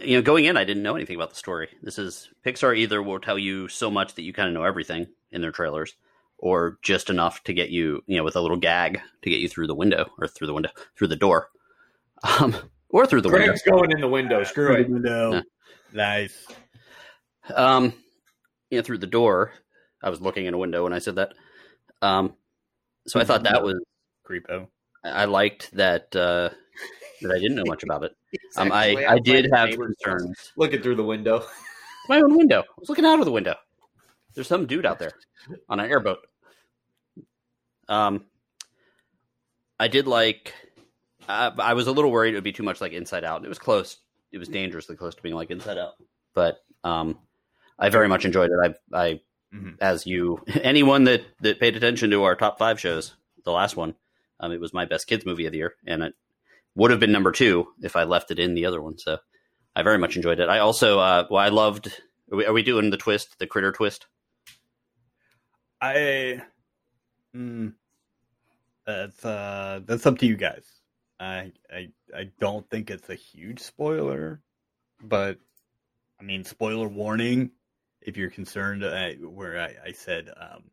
you 0.00 0.16
know, 0.16 0.22
going 0.22 0.44
in, 0.44 0.56
I 0.56 0.64
didn't 0.64 0.82
know 0.82 0.96
anything 0.96 1.16
about 1.16 1.30
the 1.30 1.36
story. 1.36 1.68
This 1.82 1.98
is 1.98 2.28
Pixar 2.44 2.76
either 2.76 3.02
will 3.02 3.20
tell 3.20 3.38
you 3.38 3.68
so 3.68 3.90
much 3.90 4.14
that 4.14 4.22
you 4.22 4.32
kind 4.32 4.48
of 4.48 4.54
know 4.54 4.64
everything 4.64 5.06
in 5.30 5.40
their 5.40 5.52
trailers, 5.52 5.94
or 6.38 6.78
just 6.82 7.10
enough 7.10 7.42
to 7.44 7.52
get 7.52 7.70
you, 7.70 8.02
you 8.06 8.16
know, 8.16 8.24
with 8.24 8.36
a 8.36 8.40
little 8.40 8.56
gag 8.56 9.00
to 9.22 9.30
get 9.30 9.40
you 9.40 9.48
through 9.48 9.66
the 9.66 9.74
window 9.74 10.10
or 10.18 10.26
through 10.26 10.46
the 10.46 10.54
window, 10.54 10.70
through 10.96 11.08
the 11.08 11.16
door, 11.16 11.48
um, 12.40 12.54
or 12.88 13.06
through 13.06 13.22
the 13.22 13.28
window. 13.28 13.54
Going 13.68 13.92
in 13.92 14.00
the 14.00 14.08
window. 14.08 14.42
Screw 14.44 14.74
it. 14.74 14.88
window. 14.88 15.32
Yeah. 15.34 15.42
Nice. 15.92 16.46
Um, 17.54 17.92
you 18.70 18.78
know, 18.78 18.82
through 18.82 18.98
the 18.98 19.06
door. 19.06 19.52
I 20.02 20.10
was 20.10 20.20
looking 20.20 20.46
in 20.46 20.54
a 20.54 20.58
window 20.58 20.84
when 20.84 20.92
I 20.92 20.98
said 20.98 21.16
that. 21.16 21.32
Um, 22.02 22.34
so 23.06 23.18
I 23.18 23.24
thought 23.24 23.44
that 23.44 23.62
was 23.62 23.82
Creepo. 24.28 24.68
I 25.04 25.24
liked 25.24 25.72
that 25.72 26.14
uh, 26.14 26.50
that 27.22 27.30
I 27.32 27.38
didn't 27.38 27.56
know 27.56 27.64
much 27.66 27.82
about 27.82 28.04
it. 28.04 28.12
It's 28.32 28.56
Um, 28.58 28.72
I 28.72 29.04
I 29.06 29.18
did 29.18 29.50
have 29.52 29.70
concerns. 29.70 30.52
Looking 30.56 30.82
through 30.82 30.96
the 30.96 31.04
window. 31.04 31.44
My 32.08 32.20
own 32.20 32.36
window. 32.36 32.60
I 32.62 32.72
was 32.78 32.88
looking 32.88 33.04
out 33.06 33.18
of 33.18 33.24
the 33.24 33.32
window. 33.32 33.54
There's 34.34 34.46
some 34.48 34.66
dude 34.66 34.86
out 34.86 34.98
there 34.98 35.12
on 35.68 35.80
an 35.80 35.90
airboat. 35.90 36.18
Um, 37.88 38.24
I 39.78 39.88
did 39.88 40.06
like. 40.06 40.54
I, 41.28 41.52
I 41.58 41.74
was 41.74 41.86
a 41.86 41.92
little 41.92 42.10
worried 42.12 42.32
it 42.34 42.36
would 42.36 42.44
be 42.44 42.52
too 42.52 42.62
much 42.62 42.80
like 42.80 42.92
Inside 42.92 43.24
Out. 43.24 43.44
It 43.44 43.48
was 43.48 43.58
close. 43.58 43.96
it 44.32 44.38
was 44.38 44.48
dangerously 44.48 44.96
close 44.96 45.14
to 45.14 45.22
being 45.22 45.34
like 45.34 45.50
Inside 45.50 45.78
Out. 45.78 45.94
But 46.34 46.58
um, 46.84 47.18
I 47.78 47.88
very 47.88 48.08
much 48.08 48.24
enjoyed 48.24 48.50
it. 48.50 48.76
I 48.92 48.98
I 49.06 49.20
Mhm. 49.54 49.76
as 49.80 50.06
you 50.06 50.42
anyone 50.62 51.04
that 51.04 51.22
that 51.40 51.60
paid 51.60 51.76
attention 51.76 52.10
to 52.10 52.24
our 52.24 52.34
top 52.34 52.58
five 52.58 52.80
shows, 52.80 53.14
the 53.44 53.52
last 53.52 53.76
one, 53.76 53.94
um, 54.40 54.50
it 54.52 54.60
was 54.60 54.74
my 54.74 54.84
best 54.84 55.06
kids 55.06 55.24
movie 55.24 55.46
of 55.46 55.52
the 55.52 55.58
year, 55.58 55.74
and 55.86 56.02
it 56.02 56.14
would 56.76 56.92
have 56.92 57.00
been 57.00 57.10
number 57.10 57.32
two 57.32 57.66
if 57.82 57.96
I 57.96 58.04
left 58.04 58.30
it 58.30 58.38
in 58.38 58.54
the 58.54 58.66
other 58.66 58.80
one. 58.80 58.98
So 58.98 59.18
I 59.74 59.82
very 59.82 59.98
much 59.98 60.14
enjoyed 60.14 60.38
it. 60.38 60.48
I 60.48 60.60
also 60.60 61.00
uh, 61.00 61.26
well, 61.28 61.42
I 61.42 61.48
loved. 61.48 61.88
Are 62.30 62.36
we, 62.36 62.46
are 62.46 62.52
we 62.52 62.62
doing 62.62 62.90
the 62.90 62.96
twist, 62.96 63.38
the 63.38 63.46
critter 63.46 63.72
twist? 63.72 64.06
I, 65.80 66.42
mm, 67.34 67.72
that's 68.86 69.24
uh, 69.24 69.80
that's 69.84 70.06
up 70.06 70.18
to 70.18 70.26
you 70.26 70.36
guys. 70.36 70.64
I 71.18 71.52
I 71.70 71.88
I 72.14 72.30
don't 72.38 72.68
think 72.70 72.90
it's 72.90 73.08
a 73.08 73.14
huge 73.14 73.60
spoiler, 73.60 74.40
but 75.02 75.38
I 76.20 76.24
mean, 76.24 76.44
spoiler 76.44 76.88
warning. 76.88 77.50
If 78.02 78.16
you're 78.16 78.30
concerned, 78.30 78.84
uh, 78.84 79.10
where 79.14 79.60
I, 79.60 79.88
I 79.88 79.92
said 79.92 80.30
um, 80.36 80.70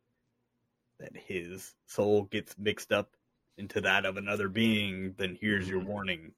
that 1.00 1.16
his 1.16 1.74
soul 1.86 2.24
gets 2.24 2.54
mixed 2.56 2.92
up 2.92 3.10
into 3.58 3.80
that 3.82 4.04
of 4.04 4.16
another 4.16 4.48
being, 4.48 5.14
then 5.16 5.36
here's 5.40 5.68
your 5.68 5.80
warning. 5.80 6.32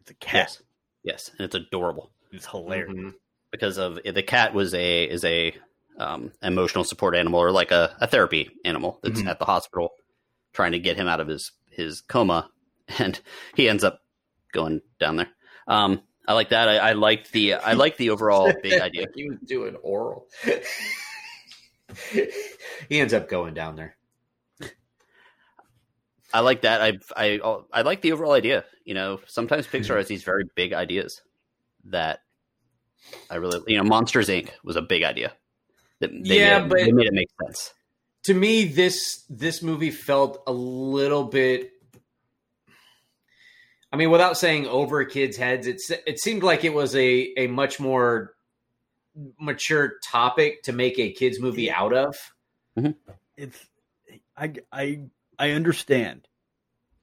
It's 0.00 0.10
a 0.10 0.14
cat. 0.14 0.58
Yes, 1.02 1.30
and 1.38 1.40
it's 1.40 1.54
adorable. 1.54 2.10
It's 2.32 2.46
hilarious. 2.46 2.94
Mhm. 2.96 3.14
because 3.50 3.78
of 3.78 3.98
the 4.04 4.22
cat 4.22 4.52
was 4.52 4.74
a 4.74 5.04
is 5.04 5.24
a 5.24 5.54
um, 5.98 6.32
emotional 6.42 6.84
support 6.84 7.16
animal 7.16 7.40
or 7.40 7.50
like 7.50 7.70
a, 7.70 7.96
a 8.00 8.06
therapy 8.06 8.50
animal 8.64 9.00
that's 9.02 9.22
Mhm. 9.22 9.28
at 9.28 9.38
the 9.38 9.46
hospital 9.46 9.94
trying 10.52 10.72
to 10.72 10.78
get 10.78 10.96
him 10.96 11.08
out 11.08 11.18
of 11.20 11.28
his 11.28 11.52
his 11.70 12.00
coma 12.02 12.50
and 12.98 13.20
he 13.56 13.68
ends 13.68 13.82
up 13.84 14.00
going 14.52 14.80
down 15.00 15.16
there 15.16 15.28
um, 15.66 16.02
i 16.26 16.34
like 16.34 16.50
that 16.50 16.68
i, 16.68 16.76
I 16.76 16.92
liked 16.92 17.32
the 17.32 17.54
i 17.54 17.72
like 17.72 17.96
the 17.96 18.10
overall 18.10 18.52
big 18.62 18.80
idea 18.80 19.06
he 19.14 19.28
was 19.30 19.38
doing 19.46 19.74
oral. 19.76 20.26
he 22.12 23.00
ends 23.00 23.14
up 23.14 23.28
going 23.28 23.54
down 23.54 23.76
there. 23.76 23.96
I 26.32 26.40
like 26.40 26.62
that. 26.62 26.80
I 26.82 26.98
i 27.16 27.60
i 27.72 27.82
like 27.82 28.02
the 28.02 28.12
overall 28.12 28.32
idea 28.32 28.64
you 28.84 28.94
know? 28.94 29.20
Sometimes 29.26 29.66
hmm. 29.66 29.76
pixar 29.76 29.96
has 29.96 30.08
these 30.08 30.22
very 30.22 30.44
big 30.54 30.72
ideas 30.72 31.22
that 31.84 32.20
i 33.30 33.36
really 33.36 33.60
you 33.66 33.76
know 33.76 33.84
monsters 33.84 34.28
inc. 34.28 34.50
was 34.64 34.76
a 34.76 34.82
big 34.82 35.02
idea. 35.02 35.32
That 36.00 36.10
they 36.12 36.40
Yeah, 36.40 36.60
made, 36.60 36.68
but- 36.68 36.78
they 36.78 36.92
made 36.92 37.06
it 37.06 37.12
make 37.14 37.28
sense. 37.44 37.74
to 38.24 38.34
me 38.34 38.64
this 38.64 39.24
this 39.28 39.62
movie 39.62 39.90
felt 39.90 40.42
a 40.46 40.52
little 40.52 41.24
bit 41.24 41.72
i 43.92 43.96
mean 43.96 44.10
without 44.10 44.36
saying 44.36 44.66
over 44.66 45.04
kids 45.04 45.36
heads 45.36 45.66
it's 45.66 45.90
it 45.90 46.20
seemed 46.20 46.42
like 46.42 46.64
it 46.64 46.74
was 46.74 46.94
a 46.94 47.32
a 47.36 47.46
much 47.46 47.80
more 47.80 48.34
mature 49.40 49.94
topic 50.04 50.62
to 50.62 50.72
make 50.72 50.98
a 50.98 51.10
kids 51.12 51.40
movie 51.40 51.70
out 51.70 51.92
of. 51.92 52.16
Mm-hmm. 52.78 52.92
It's 53.36 53.66
I 54.36 54.52
I 54.72 55.00
I 55.38 55.50
understand, 55.52 56.26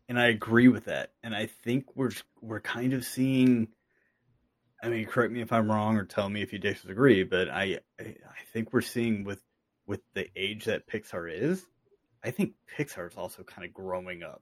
and 0.09 0.19
I 0.19 0.27
agree 0.27 0.67
with 0.67 0.85
that, 0.85 1.13
and 1.23 1.35
I 1.35 1.47
think 1.47 1.95
we're 1.95 2.11
we're 2.41 2.61
kind 2.61 2.93
of 2.93 3.05
seeing. 3.05 3.69
I 4.83 4.89
mean, 4.89 5.05
correct 5.05 5.31
me 5.31 5.41
if 5.41 5.51
I'm 5.51 5.71
wrong, 5.71 5.97
or 5.97 6.03
tell 6.03 6.29
me 6.29 6.41
if 6.41 6.53
you 6.53 6.59
disagree, 6.59 7.23
but 7.23 7.49
I 7.49 7.79
I, 7.99 8.03
I 8.03 8.43
think 8.53 8.73
we're 8.73 8.81
seeing 8.81 9.23
with 9.23 9.41
with 9.87 10.01
the 10.13 10.27
age 10.35 10.65
that 10.65 10.87
Pixar 10.87 11.31
is, 11.31 11.65
I 12.23 12.31
think 12.31 12.53
Pixar 12.77 13.09
is 13.09 13.17
also 13.17 13.43
kind 13.43 13.65
of 13.65 13.73
growing 13.73 14.23
up 14.23 14.41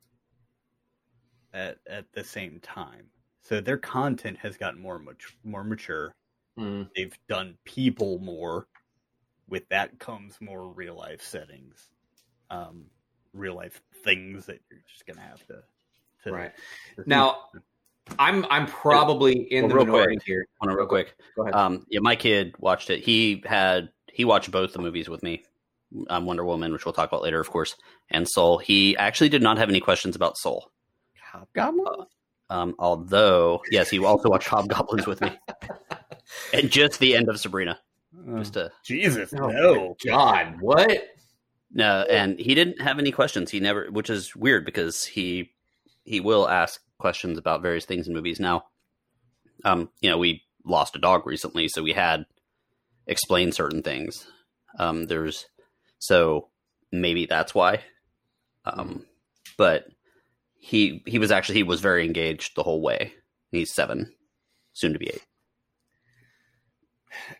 at 1.53 1.77
at 1.87 2.05
the 2.13 2.23
same 2.23 2.59
time. 2.61 3.07
So 3.41 3.59
their 3.59 3.77
content 3.77 4.37
has 4.37 4.57
gotten 4.57 4.81
more 4.81 4.99
much 4.99 5.37
more 5.43 5.63
mature. 5.63 6.13
Mm. 6.57 6.89
They've 6.95 7.17
done 7.27 7.57
people 7.65 8.19
more. 8.19 8.67
With 9.49 9.67
that 9.69 9.99
comes 9.99 10.39
more 10.39 10.71
real 10.71 10.95
life 10.95 11.21
settings, 11.21 11.89
um, 12.49 12.85
real 13.33 13.55
life 13.55 13.81
things 14.03 14.45
that 14.45 14.59
you're 14.69 14.79
just 14.89 15.05
gonna 15.05 15.21
have 15.21 15.45
to. 15.47 15.63
to 16.23 16.31
right 16.31 16.51
to 16.95 17.03
now 17.07 17.37
i'm 18.19 18.45
i'm 18.49 18.65
probably 18.67 19.41
in 19.53 19.63
Well, 19.63 19.69
the 19.69 19.75
real 19.75 19.85
minority 19.85 20.15
quick. 20.17 20.25
here 20.25 20.45
on 20.61 20.69
a 20.69 20.75
real 20.75 20.85
quick 20.85 21.15
go 21.35 21.43
ahead 21.43 21.55
Um, 21.55 21.85
yeah, 21.89 21.99
my 22.01 22.15
kid 22.15 22.53
watched 22.59 22.89
it. 22.89 22.99
He 23.03 23.43
had 23.45 23.89
he 24.11 24.25
watched 24.25 24.51
both 24.51 24.73
the 24.73 24.79
movies 24.79 25.09
with 25.09 25.23
me. 25.23 25.43
Um, 26.09 26.25
Wonder 26.25 26.43
Woman, 26.43 26.71
which 26.73 26.85
we'll 26.85 26.93
talk 26.93 27.07
about 27.09 27.21
later, 27.21 27.39
of 27.39 27.49
course, 27.51 27.75
and 28.09 28.27
Soul. 28.27 28.57
He 28.57 28.97
actually 28.97 29.29
did 29.29 29.41
not 29.43 29.57
have 29.59 29.69
any 29.69 29.79
questions 29.79 30.15
about 30.15 30.37
Soul. 30.37 30.71
Hobgoblin. 31.31 32.05
Um, 32.49 32.75
although, 32.79 33.61
yes, 33.71 33.89
he 33.91 34.03
also 34.03 34.27
watched 34.29 34.47
Hobgoblins 34.47 35.05
with 35.07 35.21
me, 35.21 35.31
and 36.53 36.69
just 36.71 36.99
the 36.99 37.15
end 37.15 37.29
of 37.29 37.39
Sabrina. 37.39 37.79
Uh, 38.27 38.37
Just 38.39 38.53
to 38.53 38.71
Jesus, 38.83 39.33
Oh, 39.39 39.47
no. 39.47 39.95
god 40.05 40.59
what 40.61 41.09
no, 41.73 42.05
and 42.09 42.39
he 42.39 42.53
didn't 42.53 42.81
have 42.81 42.99
any 42.99 43.11
questions. 43.11 43.49
He 43.49 43.59
never, 43.59 43.87
which 43.89 44.09
is 44.09 44.35
weird 44.35 44.63
because 44.63 45.05
he 45.05 45.51
he 46.03 46.19
will 46.19 46.47
ask 46.47 46.81
questions 46.99 47.37
about 47.37 47.61
various 47.61 47.85
things 47.85 48.07
in 48.07 48.13
movies. 48.13 48.39
Now, 48.39 48.65
um, 49.65 49.89
you 49.99 50.09
know, 50.09 50.17
we 50.17 50.43
lost 50.63 50.95
a 50.95 50.99
dog 50.99 51.25
recently, 51.25 51.67
so 51.67 51.81
we 51.81 51.93
had 51.93 52.25
explain 53.07 53.51
certain 53.51 53.81
things. 53.81 54.27
Um, 54.77 55.05
there's 55.05 55.47
so 55.97 56.49
maybe 56.91 57.25
that's 57.25 57.55
why. 57.55 57.81
Um, 58.65 59.05
but 59.57 59.87
he 60.59 61.01
he 61.07 61.17
was 61.17 61.31
actually 61.31 61.55
he 61.55 61.63
was 61.63 61.81
very 61.81 62.05
engaged 62.05 62.55
the 62.55 62.63
whole 62.63 62.81
way. 62.81 63.13
He's 63.51 63.73
seven, 63.73 64.13
soon 64.73 64.93
to 64.93 64.99
be 64.99 65.07
eight. 65.07 65.23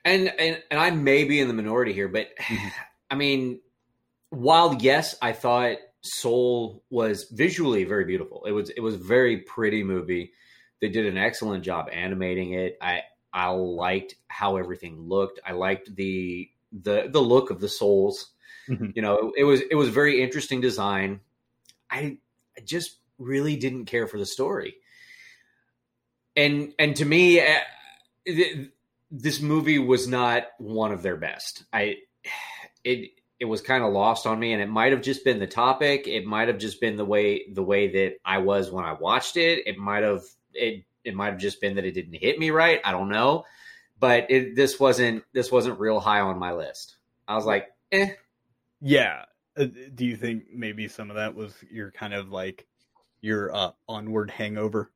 and 0.04 0.28
and 0.39 0.62
and 0.72 0.80
I 0.80 0.89
may 0.89 1.24
be 1.24 1.39
in 1.39 1.48
the 1.48 1.54
minority 1.54 1.93
here, 1.93 2.08
but 2.08 2.30
I 3.12 3.15
mean, 3.15 3.60
while 4.34 4.76
yes, 4.80 5.15
I 5.22 5.32
thought 5.34 5.78
Soul 6.02 6.84
was 6.89 7.26
visually 7.32 7.84
very 7.84 8.06
beautiful. 8.06 8.43
It 8.46 8.52
was 8.52 8.69
it 8.69 8.82
was 8.82 8.96
a 8.96 9.00
very 9.00 9.38
pretty 9.38 9.84
movie. 9.84 10.34
They 10.82 10.89
did 10.89 11.06
an 11.06 11.17
excellent 11.17 11.63
job 11.63 11.88
animating 11.91 12.54
it. 12.54 12.78
I 12.82 13.04
I 13.32 13.50
liked 13.50 14.15
how 14.28 14.58
everything 14.58 15.00
looked. 15.00 15.39
I 15.46 15.54
liked 15.54 15.96
the 15.96 16.50
the 16.72 17.08
the 17.10 17.22
look 17.22 17.52
of 17.52 17.60
the 17.62 17.69
souls. 17.69 18.32
Mhm. 18.67 18.93
You 18.96 19.02
know, 19.02 19.34
it 19.38 19.43
was 19.43 19.62
it 19.62 19.76
was 19.76 19.89
very 19.89 20.22
interesting 20.22 20.62
design. 20.62 21.22
I 21.89 22.17
I 22.58 22.62
just 22.65 22.98
really 23.19 23.56
didn't 23.56 23.86
care 23.86 24.08
for 24.08 24.17
the 24.17 24.26
story. 24.26 24.76
And 26.36 26.74
and 26.80 26.96
to 26.96 27.06
me, 27.06 27.39
uh, 27.39 27.60
th- 28.26 28.69
this 29.12 29.41
movie 29.41 29.80
was 29.80 30.08
not 30.08 30.48
one 30.58 30.91
of 30.91 31.04
their 31.04 31.15
best. 31.17 31.63
I 31.72 31.98
it 32.84 33.12
it 33.43 33.49
was 33.49 33.60
kind 33.62 33.84
of 33.84 33.91
lost 33.91 34.25
on 34.25 34.39
me, 34.39 34.53
and 34.53 34.62
it 34.62 34.69
might 34.69 34.93
have 34.93 35.01
just 35.01 35.25
been 35.25 35.38
the 35.38 35.45
topic. 35.45 36.08
It 36.08 36.25
might 36.25 36.47
have 36.47 36.58
just 36.58 36.79
been 36.79 36.95
the 36.95 37.03
way 37.03 37.43
the 37.51 37.62
way 37.62 37.89
that 37.89 38.15
I 38.23 38.38
was 38.38 38.71
when 38.71 38.86
I 38.86 38.93
watched 38.93 39.36
it. 39.36 39.67
It 39.67 39.77
might 39.77 40.01
have 40.01 40.21
it 40.53 40.86
it 41.03 41.13
might 41.13 41.32
have 41.32 41.39
just 41.39 41.60
been 41.60 41.75
that 41.75 41.84
it 41.84 41.91
didn't 41.91 42.13
hit 42.13 42.39
me 42.39 42.51
right. 42.51 42.79
I 42.86 42.93
don't 42.93 43.10
know, 43.10 43.43
but 43.99 44.32
it 44.32 44.56
this 44.56 44.79
wasn't 44.79 45.25
this 45.34 45.51
wasn't 45.51 45.77
real 45.77 45.99
high 45.99 46.21
on 46.21 46.39
my 46.39 46.53
list. 46.53 46.95
I 47.27 47.36
was 47.36 47.45
like, 47.45 47.67
eh, 47.91 48.12
Yeah. 48.79 49.25
Uh, 49.58 49.65
do 49.93 50.06
you 50.06 50.15
think 50.15 50.45
maybe 50.53 50.88
some 50.88 51.10
of 51.10 51.17
that 51.17 51.36
was 51.36 51.53
your 51.69 51.91
kind 51.91 52.13
of 52.13 52.29
like 52.29 52.65
your 53.19 53.53
uh, 53.53 53.71
onward 53.89 54.32
hangover? 54.32 54.89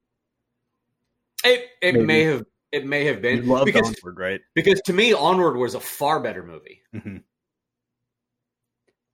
it 1.43 1.67
it 1.81 1.93
Maybe. 1.95 2.05
may 2.05 2.23
have 2.23 2.45
it 2.71 2.85
may 2.85 3.03
have 3.03 3.21
been 3.21 3.41
because 3.65 3.87
onward, 3.87 4.17
right? 4.17 4.39
because 4.55 4.79
to 4.85 4.93
me 4.93 5.13
Onward 5.13 5.57
was 5.57 5.75
a 5.75 5.81
far 5.81 6.21
better 6.21 6.43
movie. 6.43 6.81
Mhm. 6.95 7.23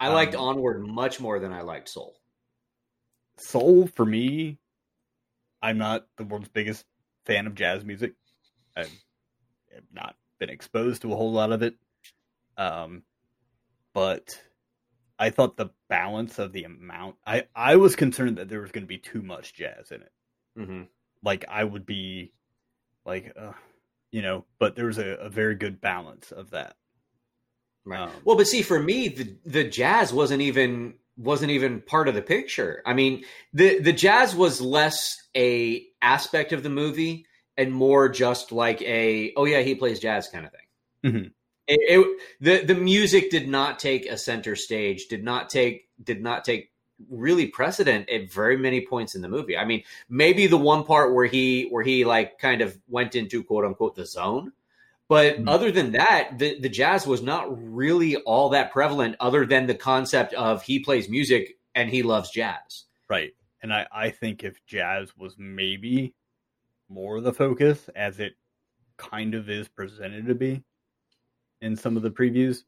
I 0.04 0.14
liked 0.14 0.36
Um, 0.36 0.42
Onward 0.42 0.86
much 0.86 1.20
more 1.20 1.40
than 1.40 1.54
I 1.54 1.62
liked 1.62 1.90
Soul. 1.90 2.20
Soul 3.38 3.88
for 3.88 4.06
me, 4.06 4.60
I'm 5.62 5.78
not 5.78 6.08
the 6.18 6.24
world's 6.24 6.50
biggest 6.50 6.86
fan 7.26 7.48
of 7.48 7.56
jazz 7.56 7.86
music. 7.86 8.14
I've, 8.76 8.92
have 9.74 9.84
not 9.94 10.16
been 10.40 10.50
exposed 10.50 11.02
to 11.02 11.14
a 11.14 11.16
whole 11.16 11.32
lot 11.32 11.52
of 11.52 11.62
it. 11.62 11.76
Um, 12.58 13.04
but 13.94 14.30
I 15.18 15.30
thought 15.30 15.58
the 15.58 15.72
balance 15.88 16.38
of 16.38 16.52
the 16.52 16.66
amount, 16.66 17.16
I, 17.26 17.46
I 17.56 17.78
was 17.78 17.96
concerned 17.96 18.38
that 18.38 18.50
there 18.50 18.62
was 18.62 18.72
going 18.72 18.84
to 18.84 18.88
be 18.88 18.98
too 18.98 19.22
much 19.22 19.54
jazz 19.54 19.92
in 19.92 20.02
it. 20.02 20.12
Mm-hmm. 20.58 20.84
Like 21.24 21.46
I 21.50 21.64
would 21.64 21.86
be 21.86 22.34
like, 23.06 23.34
uh, 23.40 23.54
you 24.12 24.22
know, 24.22 24.46
but 24.60 24.76
there 24.76 24.88
was 24.88 24.98
a, 24.98 25.08
a 25.08 25.30
very 25.30 25.56
good 25.56 25.82
balance 25.82 26.32
of 26.32 26.52
that. 26.52 26.76
Right. 27.86 28.02
Um, 28.02 28.12
Well, 28.24 28.38
but 28.38 28.48
see, 28.48 28.62
for 28.62 28.80
me, 28.82 29.10
the 29.10 29.36
the 29.46 29.64
jazz 29.64 30.14
wasn't 30.14 30.42
even 30.42 30.96
wasn't 31.18 31.52
even 31.52 31.82
part 31.82 32.08
of 32.08 32.16
the 32.16 32.22
picture. 32.22 32.82
I 32.86 32.94
mean, 32.94 33.24
the 33.54 33.80
the 33.80 33.94
jazz 33.94 34.36
was 34.36 34.62
less 34.62 35.18
a 35.36 35.86
aspect 36.02 36.54
of 36.54 36.64
the 36.64 36.70
movie 36.70 37.26
and 37.58 37.72
more 37.72 38.10
just 38.10 38.52
like 38.52 38.82
a 38.82 39.34
oh 39.36 39.46
yeah, 39.46 39.62
he 39.62 39.76
plays 39.76 40.00
jazz 40.00 40.28
kind 40.30 40.46
of 40.46 40.52
thing. 40.52 41.12
Mhm. 41.14 41.32
It, 41.68 41.80
it, 42.00 42.22
the 42.42 42.74
the 42.74 42.80
music 42.80 43.30
did 43.30 43.48
not 43.48 43.80
take 43.80 44.06
a 44.06 44.18
center 44.18 44.56
stage. 44.56 45.08
Did 45.08 45.24
not 45.24 45.50
take 45.50 45.90
did 46.04 46.22
not 46.22 46.46
take 46.46 46.72
really 47.10 47.48
precedent 47.48 48.10
at 48.10 48.32
very 48.32 48.56
many 48.58 48.86
points 48.86 49.16
in 49.16 49.22
the 49.22 49.28
movie. 49.30 49.58
I 49.58 49.66
mean, 49.66 49.84
maybe 50.10 50.48
the 50.48 50.58
one 50.58 50.84
part 50.86 51.14
where 51.14 51.26
he 51.26 51.68
where 51.70 51.84
he 51.84 52.06
like 52.06 52.40
kind 52.40 52.62
of 52.62 52.78
went 52.88 53.16
into 53.16 53.44
quote 53.44 53.66
unquote 53.66 53.96
the 53.96 54.06
zone. 54.06 54.54
But 55.14 55.38
Mhm. 55.38 55.48
other 55.48 55.72
than 55.72 55.92
that, 55.92 56.40
the, 56.40 56.60
the 56.60 56.70
jazz 56.70 57.06
was 57.06 57.22
not 57.22 57.46
really 57.56 58.16
all 58.16 58.50
that 58.50 58.72
prevalent, 58.72 59.16
other 59.20 59.46
than 59.46 59.68
the 59.68 59.76
concept 59.76 60.34
of 60.34 60.64
he 60.64 60.80
plays 60.80 61.08
music 61.08 61.60
and 61.76 61.88
he 61.92 62.02
loves 62.02 62.32
jazz. 62.32 62.86
Right. 63.08 63.36
And 63.62 63.72
I, 63.72 63.86
I 63.92 64.10
think 64.10 64.44
if 64.44 64.66
jazz 64.66 65.16
was 65.16 65.36
maybe 65.38 66.16
more 66.90 67.22
the 67.22 67.32
focus, 67.32 67.92
as 67.96 68.20
it 68.20 68.34
kind 68.98 69.36
of 69.36 69.52
is 69.52 69.68
presented 69.68 70.26
to 70.26 70.34
be 70.34 70.64
in 71.62 71.76
some 71.76 71.96
of 71.96 72.02
the 72.02 72.10
previews, 72.10 72.64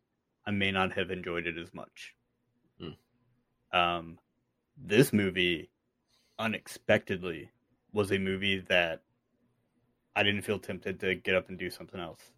I 0.45 0.51
may 0.51 0.71
not 0.71 0.93
have 0.93 1.09
enjoyed 1.09 1.47
it 1.47 1.57
as 1.57 1.73
much. 1.73 2.13
Hmm. 2.79 3.75
Um, 3.75 4.19
this 4.77 5.11
movie, 5.11 5.71
unexpectedly, 6.37 7.49
was 7.91 8.11
a 8.11 8.19
movie 8.19 8.59
that 8.69 9.01
I 10.15 10.21
didn't 10.21 10.43
feel 10.43 10.59
tempted 10.59 10.99
to 10.99 11.15
get 11.15 11.33
up 11.33 11.49
and 11.49 11.57
do 11.57 11.71
something 11.71 11.99
else. 11.99 12.34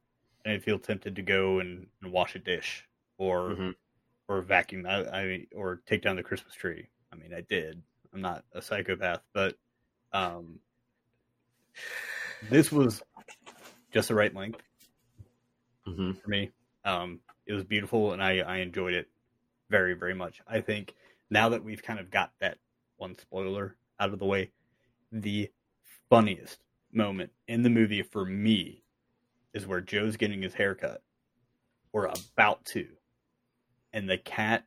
I 0.52 0.60
feel 0.60 0.80
tempted 0.80 1.16
to 1.16 1.22
go 1.22 1.60
and, 1.60 1.90
and 2.02 2.12
wash 2.12 2.36
a 2.36 2.40
dish 2.40 2.88
or 3.18 3.60
Mhm. 3.60 3.76
or 4.30 4.42
vacuum 4.42 4.86
I, 4.88 5.06
I 5.08 5.48
or 5.56 5.78
take 5.86 6.02
down 6.04 6.16
the 6.18 6.24
Christmas 6.24 6.56
tree. 6.56 6.90
I 7.12 7.18
mean, 7.18 7.34
I 7.34 7.42
did. 7.42 7.84
I'm 8.14 8.22
not 8.22 8.46
a 8.54 8.62
psychopath, 8.62 9.24
but 9.34 9.58
um, 10.14 10.62
this 12.42 12.72
was 12.72 13.02
just 13.92 14.10
the 14.10 14.16
right 14.16 14.34
length 14.36 14.62
Mm-hmm. 15.88 16.20
for 16.24 16.30
me. 16.30 16.52
Um, 16.84 17.22
it 17.46 17.54
was 17.54 17.64
beautiful, 17.64 18.14
and 18.14 18.24
I 18.24 18.40
I 18.40 18.58
enjoyed 18.58 18.94
it 18.94 19.10
very 19.70 19.94
very 19.94 20.14
much. 20.14 20.42
I 20.48 20.62
think 20.62 20.96
now 21.30 21.50
that 21.50 21.64
we've 21.64 21.84
kind 21.84 22.00
of 22.00 22.10
got 22.12 22.34
that 22.40 22.60
one 22.98 23.18
spoiler 23.18 23.78
out 24.00 24.14
of 24.14 24.20
the 24.20 24.26
way, 24.26 24.52
the 25.12 25.52
funniest 26.10 26.64
moment 26.92 27.34
in 27.48 27.64
the 27.64 27.72
movie 27.72 28.04
for 28.04 28.26
me 28.26 28.84
is 29.54 29.66
where 29.66 29.82
Joe's 29.82 30.18
getting 30.18 30.42
his 30.42 30.54
haircut, 30.54 31.02
or 31.94 32.06
about 32.06 32.66
to, 32.66 32.88
and 33.94 34.10
the 34.10 34.18
cat. 34.18 34.66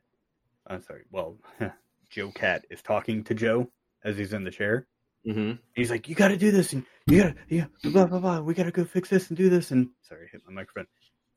I'm 0.67 0.81
sorry. 0.83 1.03
Well, 1.11 1.37
Joe 2.09 2.31
Cat 2.31 2.65
is 2.69 2.81
talking 2.81 3.23
to 3.25 3.33
Joe 3.33 3.69
as 4.03 4.17
he's 4.17 4.33
in 4.33 4.43
the 4.43 4.51
chair. 4.51 4.87
Mm-hmm. 5.25 5.53
He's 5.75 5.89
like, 5.91 6.09
"You 6.09 6.15
got 6.15 6.29
to 6.29 6.37
do 6.37 6.51
this, 6.51 6.73
and 6.73 6.85
you 7.07 7.21
got 7.23 7.35
to, 7.35 7.35
yeah, 7.47 7.65
blah 7.83 8.05
blah 8.05 8.19
blah. 8.19 8.39
We 8.41 8.53
got 8.53 8.63
to 8.63 8.71
go 8.71 8.85
fix 8.85 9.09
this 9.09 9.29
and 9.29 9.37
do 9.37 9.49
this." 9.49 9.71
And 9.71 9.89
sorry, 10.01 10.27
hit 10.31 10.41
my 10.47 10.53
microphone. 10.53 10.87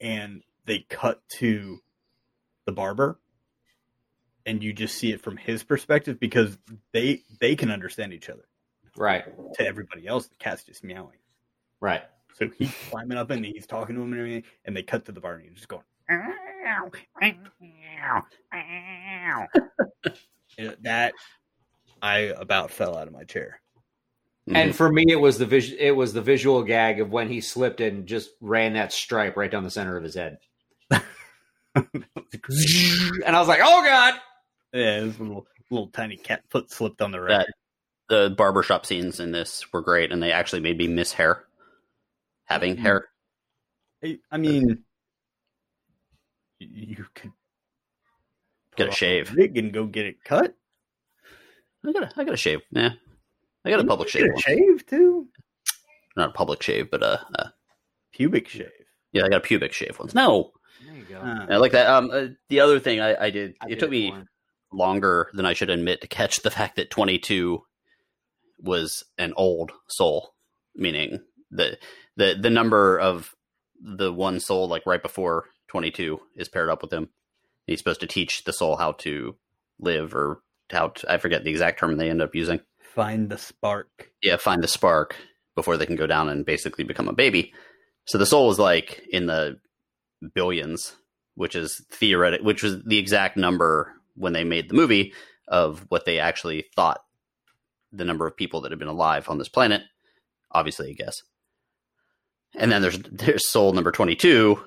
And 0.01 0.43
they 0.65 0.81
cut 0.89 1.21
to 1.39 1.79
the 2.67 2.73
barber, 2.73 3.21
and 4.47 4.63
you 4.63 4.73
just 4.73 4.97
see 4.97 5.13
it 5.13 5.21
from 5.21 5.37
his 5.37 5.63
perspective 5.63 6.19
because 6.19 6.57
they 6.93 7.23
they 7.41 7.57
can 7.57 7.71
understand 7.71 8.13
each 8.15 8.29
other. 8.31 8.45
Right, 8.97 9.25
To 9.57 9.67
everybody 9.67 10.07
else, 10.07 10.29
the 10.29 10.37
cat's 10.37 10.63
just 10.63 10.85
meowing. 10.85 11.19
right. 11.81 12.03
So 12.35 12.51
he's 12.59 12.75
climbing 12.91 13.17
up 13.17 13.31
and 13.31 13.45
he's 13.45 13.67
talking 13.67 13.95
to 13.95 14.03
him 14.03 14.13
and 14.13 14.21
everything, 14.21 14.45
and 14.65 14.77
they 14.77 14.83
cut 14.83 15.05
to 15.07 15.13
the 15.13 15.21
barber 15.21 15.39
and 15.39 15.49
he's 15.49 15.57
just 15.57 15.69
going. 15.69 15.85
And 20.59 20.77
that 20.83 21.15
I 22.03 22.19
about 22.37 22.71
fell 22.71 22.97
out 22.97 23.07
of 23.07 23.13
my 23.13 23.25
chair. 23.25 23.61
Mhm. 24.49 24.57
And 24.57 24.77
for 24.77 24.93
me, 24.93 25.07
it 25.09 25.17
was 25.21 25.39
the 25.39 25.47
vis- 25.47 25.75
it 25.79 25.93
was 25.93 26.13
the 26.13 26.21
visual 26.21 26.63
gag 26.63 27.01
of 27.01 27.11
when 27.11 27.29
he 27.29 27.41
slipped 27.41 27.81
and 27.81 28.07
just 28.07 28.31
ran 28.41 28.75
that 28.75 28.93
stripe 28.93 29.37
right 29.37 29.51
down 29.51 29.65
the 29.65 29.71
center 29.71 29.97
of 29.97 30.05
his 30.05 30.15
head. 30.15 30.39
and 30.91 31.07
I 31.75 33.39
was 33.39 33.49
like, 33.49 33.61
"Oh 33.63 33.83
God!" 33.85 34.15
Yeah, 34.73 35.01
this 35.01 35.19
little 35.19 35.47
little 35.71 35.89
tiny 35.89 36.17
cat 36.17 36.43
foot 36.51 36.71
slipped 36.71 37.01
on 37.01 37.11
the 37.11 37.21
right. 37.21 37.47
that 37.47 37.49
the 38.09 38.35
barbershop 38.37 38.85
scenes 38.85 39.19
in 39.19 39.33
this 39.33 39.73
were 39.73 39.81
great, 39.81 40.13
and 40.13 40.23
they 40.23 40.31
actually 40.33 40.61
made 40.61 40.77
me 40.77 40.89
miss 40.89 41.13
hair. 41.13 41.45
Having 42.47 42.77
hair, 42.79 43.09
I- 44.05 44.19
I 44.31 44.37
mean, 44.39 44.85
y- 46.61 46.69
you 46.71 47.07
could 47.15 47.33
Get 48.77 48.89
a 48.89 48.93
shave. 48.93 49.35
wig 49.35 49.57
and 49.57 49.73
go 49.73 49.87
get 49.87 50.07
it 50.07 50.23
cut. 50.25 50.55
I 51.87 51.93
got 51.93 52.03
a, 52.05 52.13
I 52.21 52.25
got 52.25 52.35
a 52.35 52.39
shave. 52.39 52.61
Yeah, 52.71 52.91
I 53.65 53.71
got 53.71 53.81
a 53.81 53.85
public 53.85 54.09
shave. 54.09 54.25
Get 54.25 54.37
a 54.37 54.41
shave 54.41 54.87
too. 54.87 55.29
Not 56.17 56.31
a 56.31 56.33
public 56.33 56.63
shave, 56.63 56.91
but 56.91 57.03
a, 57.03 57.25
uh, 57.39 57.49
Pubic 58.13 58.49
shave. 58.49 58.71
yeah, 59.13 59.25
I 59.25 59.29
got 59.29 59.39
a 59.39 59.41
pubic 59.41 59.73
shave 59.73 59.99
once. 59.99 60.15
No, 60.15 60.53
There 60.85 60.95
you 60.97 61.05
go. 61.05 61.19
Uh, 61.21 61.47
I 61.51 61.57
like 61.57 61.73
that. 61.73 61.87
Um, 61.89 62.11
uh, 62.13 62.27
the 62.49 62.61
other 62.61 62.79
thing 62.81 63.01
I, 63.01 63.25
I 63.27 63.31
did, 63.31 63.55
I 63.61 63.67
it 63.67 63.69
did 63.71 63.79
took 63.81 63.91
me 63.91 64.11
for 64.11 64.25
longer 64.73 65.31
than 65.35 65.47
I 65.47 65.53
should 65.53 65.71
admit 65.71 66.01
to 66.01 66.07
catch 66.09 66.37
the 66.43 66.51
fact 66.51 66.77
that 66.77 66.91
22 66.91 67.63
was 68.61 69.03
an 69.19 69.35
old 69.37 69.73
soul, 69.89 70.35
meaning 70.75 71.21
the 71.51 71.77
the 72.17 72.37
the 72.41 72.51
number 72.51 72.99
of 72.99 73.35
the 73.81 74.13
one 74.13 74.41
soul 74.41 74.69
like 74.69 74.87
right 74.87 75.03
before 75.03 75.47
22 75.69 76.21
is 76.37 76.49
paired 76.49 76.71
up 76.71 76.83
with 76.83 76.93
him. 76.93 77.09
He's 77.67 77.79
supposed 77.79 78.01
to 78.01 78.07
teach 78.07 78.45
the 78.45 78.53
soul 78.53 78.77
how 78.77 78.93
to 78.93 79.37
live 79.79 80.15
or 80.15 80.41
how 80.71 80.89
to, 80.89 81.13
I 81.13 81.19
forget 81.19 81.45
the 81.45 81.51
exact 81.51 81.79
term 81.79 81.97
they 81.97 82.11
end 82.11 82.23
up 82.23 82.35
using. 82.35 82.61
find 82.95 83.29
the 83.29 83.39
spark. 83.39 84.11
Yeah, 84.23 84.37
find 84.37 84.63
the 84.63 84.69
spark 84.69 85.17
before 85.55 85.77
they 85.77 85.87
can 85.87 85.97
go 85.97 86.07
down 86.07 86.29
and 86.29 86.47
basically 86.47 86.85
become 86.85 87.09
a 87.09 87.13
baby. 87.13 87.53
So 88.07 88.19
the 88.19 88.27
soul 88.27 88.51
is 88.51 88.59
like 88.59 89.03
in 89.11 89.27
the 89.27 89.59
billions, 90.35 90.97
which 91.35 91.57
is 91.57 91.85
theoretic, 91.91 92.43
which 92.43 92.63
was 92.63 92.83
the 92.85 92.99
exact 92.99 93.37
number 93.37 93.93
when 94.15 94.33
they 94.33 94.45
made 94.45 94.69
the 94.69 94.75
movie 94.75 95.13
of 95.49 95.85
what 95.89 96.05
they 96.05 96.19
actually 96.19 96.67
thought 96.77 97.01
the 97.93 98.05
number 98.05 98.27
of 98.27 98.37
people 98.37 98.61
that 98.61 98.73
had 98.73 98.79
been 98.79 98.89
alive 98.89 99.29
on 99.29 99.39
this 99.39 99.49
planet. 99.49 99.83
Obviously, 100.51 100.91
I 100.91 100.93
guess. 100.93 101.23
And 102.57 102.71
then 102.71 102.83
there's 102.83 102.99
there's 102.99 103.49
soul 103.49 103.73
number 103.73 103.93
twenty 103.93 104.17
two, 104.17 104.61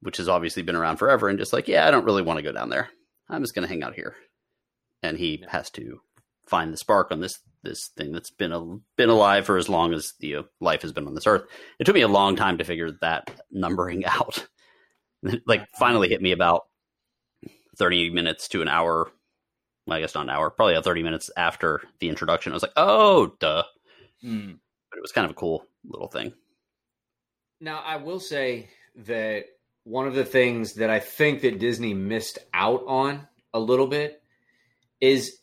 which 0.00 0.16
has 0.18 0.28
obviously 0.28 0.62
been 0.62 0.76
around 0.76 0.96
forever, 0.96 1.28
and 1.28 1.38
just 1.38 1.52
like, 1.52 1.68
yeah, 1.68 1.86
I 1.86 1.90
don't 1.90 2.04
really 2.04 2.22
want 2.22 2.38
to 2.38 2.42
go 2.42 2.52
down 2.52 2.70
there. 2.70 2.90
I'm 3.28 3.42
just 3.42 3.54
going 3.54 3.66
to 3.66 3.72
hang 3.72 3.82
out 3.82 3.94
here. 3.94 4.16
And 5.02 5.16
he 5.16 5.44
has 5.48 5.70
to 5.70 6.00
find 6.46 6.72
the 6.72 6.76
spark 6.76 7.12
on 7.12 7.20
this 7.20 7.38
this 7.62 7.88
thing 7.96 8.12
that's 8.12 8.30
been 8.30 8.52
a, 8.52 8.78
been 8.96 9.10
alive 9.10 9.46
for 9.46 9.56
as 9.56 9.68
long 9.68 9.92
as 9.92 10.14
the 10.20 10.36
uh, 10.36 10.42
life 10.60 10.82
has 10.82 10.92
been 10.92 11.06
on 11.06 11.14
this 11.14 11.26
earth. 11.26 11.42
It 11.78 11.84
took 11.84 11.94
me 11.94 12.00
a 12.00 12.08
long 12.08 12.36
time 12.36 12.58
to 12.58 12.64
figure 12.64 12.90
that 13.02 13.30
numbering 13.50 14.04
out. 14.06 14.46
like 15.46 15.68
finally 15.78 16.08
hit 16.08 16.22
me 16.22 16.32
about 16.32 16.66
30 17.76 18.10
minutes 18.10 18.48
to 18.48 18.62
an 18.62 18.68
hour. 18.68 19.10
Well, 19.86 19.96
I 19.96 20.00
guess 20.00 20.14
not 20.14 20.24
an 20.24 20.30
hour, 20.30 20.50
probably 20.50 20.74
about 20.74 20.84
30 20.84 21.02
minutes 21.02 21.30
after 21.36 21.82
the 22.00 22.08
introduction. 22.08 22.52
I 22.52 22.54
was 22.54 22.62
like, 22.62 22.72
"Oh, 22.76 23.34
duh." 23.38 23.64
Mm. 24.24 24.58
But 24.90 24.98
it 24.98 25.02
was 25.02 25.12
kind 25.12 25.24
of 25.24 25.30
a 25.30 25.34
cool 25.34 25.64
little 25.84 26.08
thing. 26.08 26.32
Now, 27.60 27.82
I 27.84 27.96
will 27.96 28.20
say 28.20 28.70
that 29.04 29.44
one 29.84 30.06
of 30.06 30.14
the 30.14 30.24
things 30.24 30.74
that 30.74 30.88
I 30.88 30.98
think 30.98 31.42
that 31.42 31.58
Disney 31.58 31.92
missed 31.92 32.38
out 32.54 32.84
on 32.86 33.26
a 33.52 33.60
little 33.60 33.86
bit 33.86 34.22
is 35.00 35.38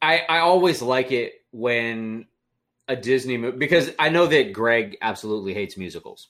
I, 0.00 0.22
I 0.28 0.38
always 0.40 0.82
like 0.82 1.12
it 1.12 1.34
when 1.52 2.26
a 2.88 2.96
Disney 2.96 3.38
movie 3.38 3.56
because 3.56 3.90
I 3.98 4.08
know 4.08 4.26
that 4.26 4.52
Greg 4.52 4.98
absolutely 5.00 5.54
hates 5.54 5.76
musicals. 5.76 6.28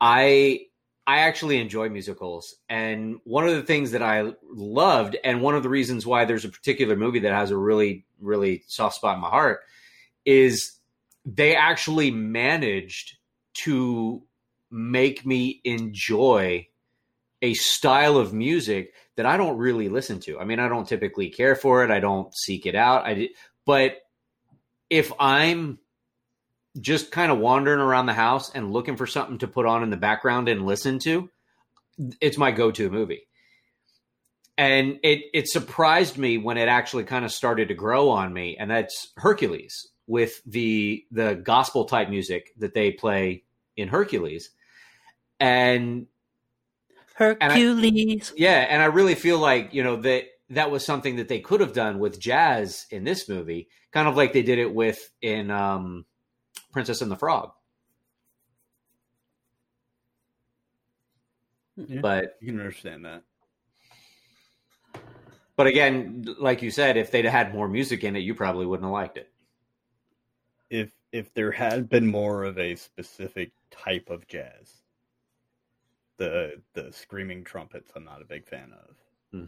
I 0.00 0.66
I 1.06 1.18
actually 1.18 1.58
enjoy 1.58 1.88
musicals, 1.88 2.54
and 2.68 3.18
one 3.24 3.46
of 3.46 3.54
the 3.54 3.62
things 3.62 3.90
that 3.90 4.02
I 4.02 4.32
loved, 4.48 5.16
and 5.22 5.42
one 5.42 5.54
of 5.54 5.62
the 5.62 5.68
reasons 5.68 6.06
why 6.06 6.24
there's 6.24 6.46
a 6.46 6.48
particular 6.48 6.96
movie 6.96 7.20
that 7.20 7.32
has 7.32 7.50
a 7.50 7.56
really 7.56 8.06
really 8.20 8.64
soft 8.68 8.96
spot 8.96 9.16
in 9.16 9.22
my 9.22 9.28
heart, 9.28 9.60
is 10.24 10.78
they 11.26 11.56
actually 11.56 12.10
managed 12.10 13.16
to 13.62 14.22
make 14.70 15.24
me 15.24 15.60
enjoy 15.64 16.66
a 17.42 17.54
style 17.54 18.16
of 18.16 18.32
music 18.32 18.92
that 19.16 19.26
I 19.26 19.36
don't 19.36 19.58
really 19.58 19.88
listen 19.88 20.18
to. 20.20 20.38
I 20.38 20.44
mean, 20.44 20.58
I 20.58 20.68
don't 20.68 20.88
typically 20.88 21.28
care 21.28 21.54
for 21.54 21.84
it. 21.84 21.90
I 21.90 22.00
don't 22.00 22.34
seek 22.34 22.66
it 22.66 22.74
out. 22.74 23.04
I 23.04 23.14
did, 23.14 23.30
but 23.64 23.98
if 24.90 25.12
I'm 25.18 25.78
just 26.80 27.12
kind 27.12 27.30
of 27.30 27.38
wandering 27.38 27.80
around 27.80 28.06
the 28.06 28.14
house 28.14 28.50
and 28.54 28.72
looking 28.72 28.96
for 28.96 29.06
something 29.06 29.38
to 29.38 29.46
put 29.46 29.66
on 29.66 29.82
in 29.82 29.90
the 29.90 29.96
background 29.96 30.48
and 30.48 30.66
listen 30.66 30.98
to, 31.00 31.30
it's 32.20 32.38
my 32.38 32.50
go-to 32.50 32.90
movie. 32.90 33.28
And 34.56 34.98
it 35.02 35.22
it 35.32 35.48
surprised 35.48 36.16
me 36.16 36.38
when 36.38 36.58
it 36.58 36.68
actually 36.68 37.04
kind 37.04 37.24
of 37.24 37.32
started 37.32 37.68
to 37.68 37.74
grow 37.74 38.10
on 38.10 38.32
me, 38.32 38.56
and 38.58 38.70
that's 38.70 39.12
Hercules 39.16 39.88
with 40.06 40.42
the 40.44 41.04
the 41.10 41.34
gospel 41.34 41.86
type 41.86 42.08
music 42.08 42.52
that 42.58 42.74
they 42.74 42.92
play 42.92 43.43
in 43.76 43.88
Hercules. 43.88 44.50
And 45.40 46.06
Hercules. 47.14 48.32
yeah, 48.36 48.66
and 48.68 48.82
I 48.82 48.86
really 48.86 49.14
feel 49.14 49.38
like 49.38 49.72
you 49.72 49.82
know 49.82 49.96
that 49.96 50.24
that 50.50 50.70
was 50.70 50.84
something 50.84 51.16
that 51.16 51.28
they 51.28 51.40
could 51.40 51.60
have 51.60 51.72
done 51.72 51.98
with 51.98 52.18
jazz 52.20 52.86
in 52.90 53.04
this 53.04 53.28
movie, 53.28 53.68
kind 53.92 54.08
of 54.08 54.16
like 54.16 54.32
they 54.32 54.42
did 54.42 54.58
it 54.58 54.72
with 54.74 55.10
in 55.22 55.50
um, 55.50 56.04
Princess 56.72 57.02
and 57.02 57.10
the 57.10 57.16
Frog. 57.16 57.52
Yeah. 61.76 62.00
But 62.00 62.36
You 62.40 62.52
can 62.52 62.60
understand 62.60 63.04
that. 63.04 63.22
But 65.56 65.66
again, 65.68 66.24
like 66.40 66.62
you 66.62 66.70
said, 66.70 66.96
if 66.96 67.10
they'd 67.10 67.24
had 67.24 67.54
more 67.54 67.68
music 67.68 68.02
in 68.02 68.16
it, 68.16 68.20
you 68.20 68.34
probably 68.34 68.66
wouldn't 68.66 68.86
have 68.86 68.92
liked 68.92 69.18
it. 69.18 69.30
if 70.68 70.90
if 71.14 71.32
there 71.34 71.52
had 71.52 71.88
been 71.88 72.06
more 72.08 72.42
of 72.42 72.58
a 72.58 72.74
specific 72.74 73.52
type 73.70 74.10
of 74.10 74.26
jazz, 74.26 74.82
the 76.16 76.60
the 76.74 76.92
screaming 76.92 77.44
trumpets, 77.44 77.90
I'm 77.94 78.04
not 78.04 78.20
a 78.20 78.24
big 78.24 78.46
fan 78.46 78.72
of. 78.72 78.96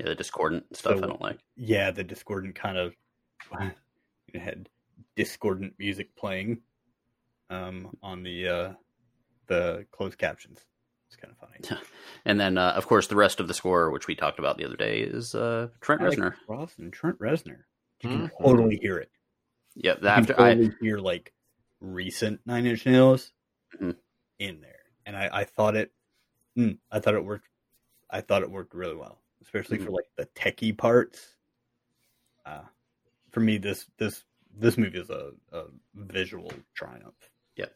Yeah, 0.00 0.06
the 0.06 0.14
discordant 0.14 0.76
stuff 0.76 0.98
So- 0.98 1.04
I 1.04 1.06
don't 1.08 1.20
like. 1.20 1.38
Yeah, 1.56 1.90
the 1.90 2.04
discordant 2.04 2.54
kind 2.54 2.76
of 2.78 2.94
it 4.32 4.40
had 4.40 4.68
discordant 5.16 5.74
music 5.78 6.14
playing 6.16 6.58
um, 7.50 7.96
on 8.02 8.22
the 8.22 8.48
uh, 8.48 8.72
the 9.48 9.86
closed 9.92 10.18
captions. 10.18 10.60
It's 11.08 11.16
kind 11.16 11.32
of 11.32 11.38
funny. 11.48 11.80
And 12.24 12.40
then, 12.40 12.58
uh, 12.58 12.72
of 12.76 12.88
course, 12.88 13.06
the 13.06 13.14
rest 13.14 13.38
of 13.38 13.46
the 13.46 13.54
score, 13.54 13.92
which 13.92 14.08
we 14.08 14.16
talked 14.16 14.40
about 14.40 14.58
the 14.58 14.64
other 14.64 14.74
day, 14.76 14.98
is 14.98 15.32
uh, 15.36 15.68
Trent 15.80 16.00
Alex 16.02 16.16
Reznor. 16.16 16.34
Ross 16.48 16.74
and 16.78 16.92
Trent 16.92 17.16
Reznor. 17.20 17.58
You 18.02 18.10
can 18.10 18.28
Mhm. 18.28 18.30
totally 18.42 18.78
hear 18.82 18.96
it. 18.98 19.10
Yeah, 19.76 19.94
You 20.02 20.08
after 20.08 20.34
can 20.34 20.42
I 20.44 20.70
hear 20.84 20.98
like 20.98 21.32
recent 21.80 22.40
Nine 22.46 22.66
Inch 22.66 22.86
Nails 22.86 23.32
Mhm. 23.80 23.96
in 24.38 24.60
there, 24.60 24.80
and 25.04 25.16
I, 25.16 25.28
I 25.32 25.44
thought 25.44 25.76
it, 25.76 25.92
mm, 26.56 26.78
I 26.90 26.98
thought 27.00 27.14
it 27.14 27.24
worked. 27.24 27.48
I 28.10 28.20
thought 28.20 28.42
it 28.42 28.50
worked 28.50 28.74
really 28.74 28.96
well, 28.96 29.20
especially 29.42 29.78
for 29.78 29.90
like 29.90 30.06
the 30.16 30.26
techie 30.26 30.76
parts. 30.76 31.34
Uh, 32.44 32.62
for 33.30 33.40
me, 33.40 33.58
this 33.58 33.86
this 33.98 34.24
this 34.58 34.78
movie 34.78 34.98
is 34.98 35.10
a, 35.10 35.32
a 35.52 35.64
visual 35.94 36.50
triumph. 36.74 37.14
Yep. 37.56 37.74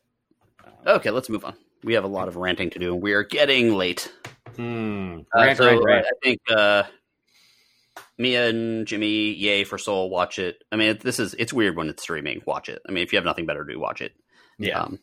Um, 0.64 0.72
okay, 0.86 1.10
let's 1.10 1.28
move 1.28 1.44
on. 1.44 1.54
We 1.82 1.94
have 1.94 2.04
a 2.04 2.08
lot 2.08 2.28
of 2.28 2.36
ranting 2.36 2.70
to 2.70 2.78
do, 2.78 2.92
and 2.94 3.02
we 3.02 3.12
are 3.12 3.24
getting 3.24 3.74
late. 3.74 4.12
Hmm. 4.56 5.20
Uh, 5.34 5.40
Rant, 5.40 5.58
so 5.58 5.66
rant, 5.66 5.84
rant. 5.84 6.06
I 6.06 6.10
think 6.22 6.40
uh, 6.50 6.82
Mia 8.18 8.48
and 8.48 8.86
Jimmy, 8.86 9.32
yay 9.32 9.64
for 9.64 9.78
Soul, 9.78 10.10
watch 10.10 10.38
it. 10.38 10.62
I 10.70 10.76
mean, 10.76 10.98
this 11.02 11.18
is 11.18 11.34
it's 11.34 11.52
weird 11.52 11.76
when 11.76 11.88
it's 11.88 12.02
streaming. 12.02 12.42
Watch 12.46 12.68
it. 12.68 12.80
I 12.88 12.92
mean, 12.92 13.02
if 13.02 13.12
you 13.12 13.16
have 13.18 13.24
nothing 13.24 13.46
better 13.46 13.64
to 13.64 13.72
do, 13.72 13.80
watch 13.80 14.00
it. 14.00 14.12
yeah, 14.58 14.80
Um, 14.82 14.98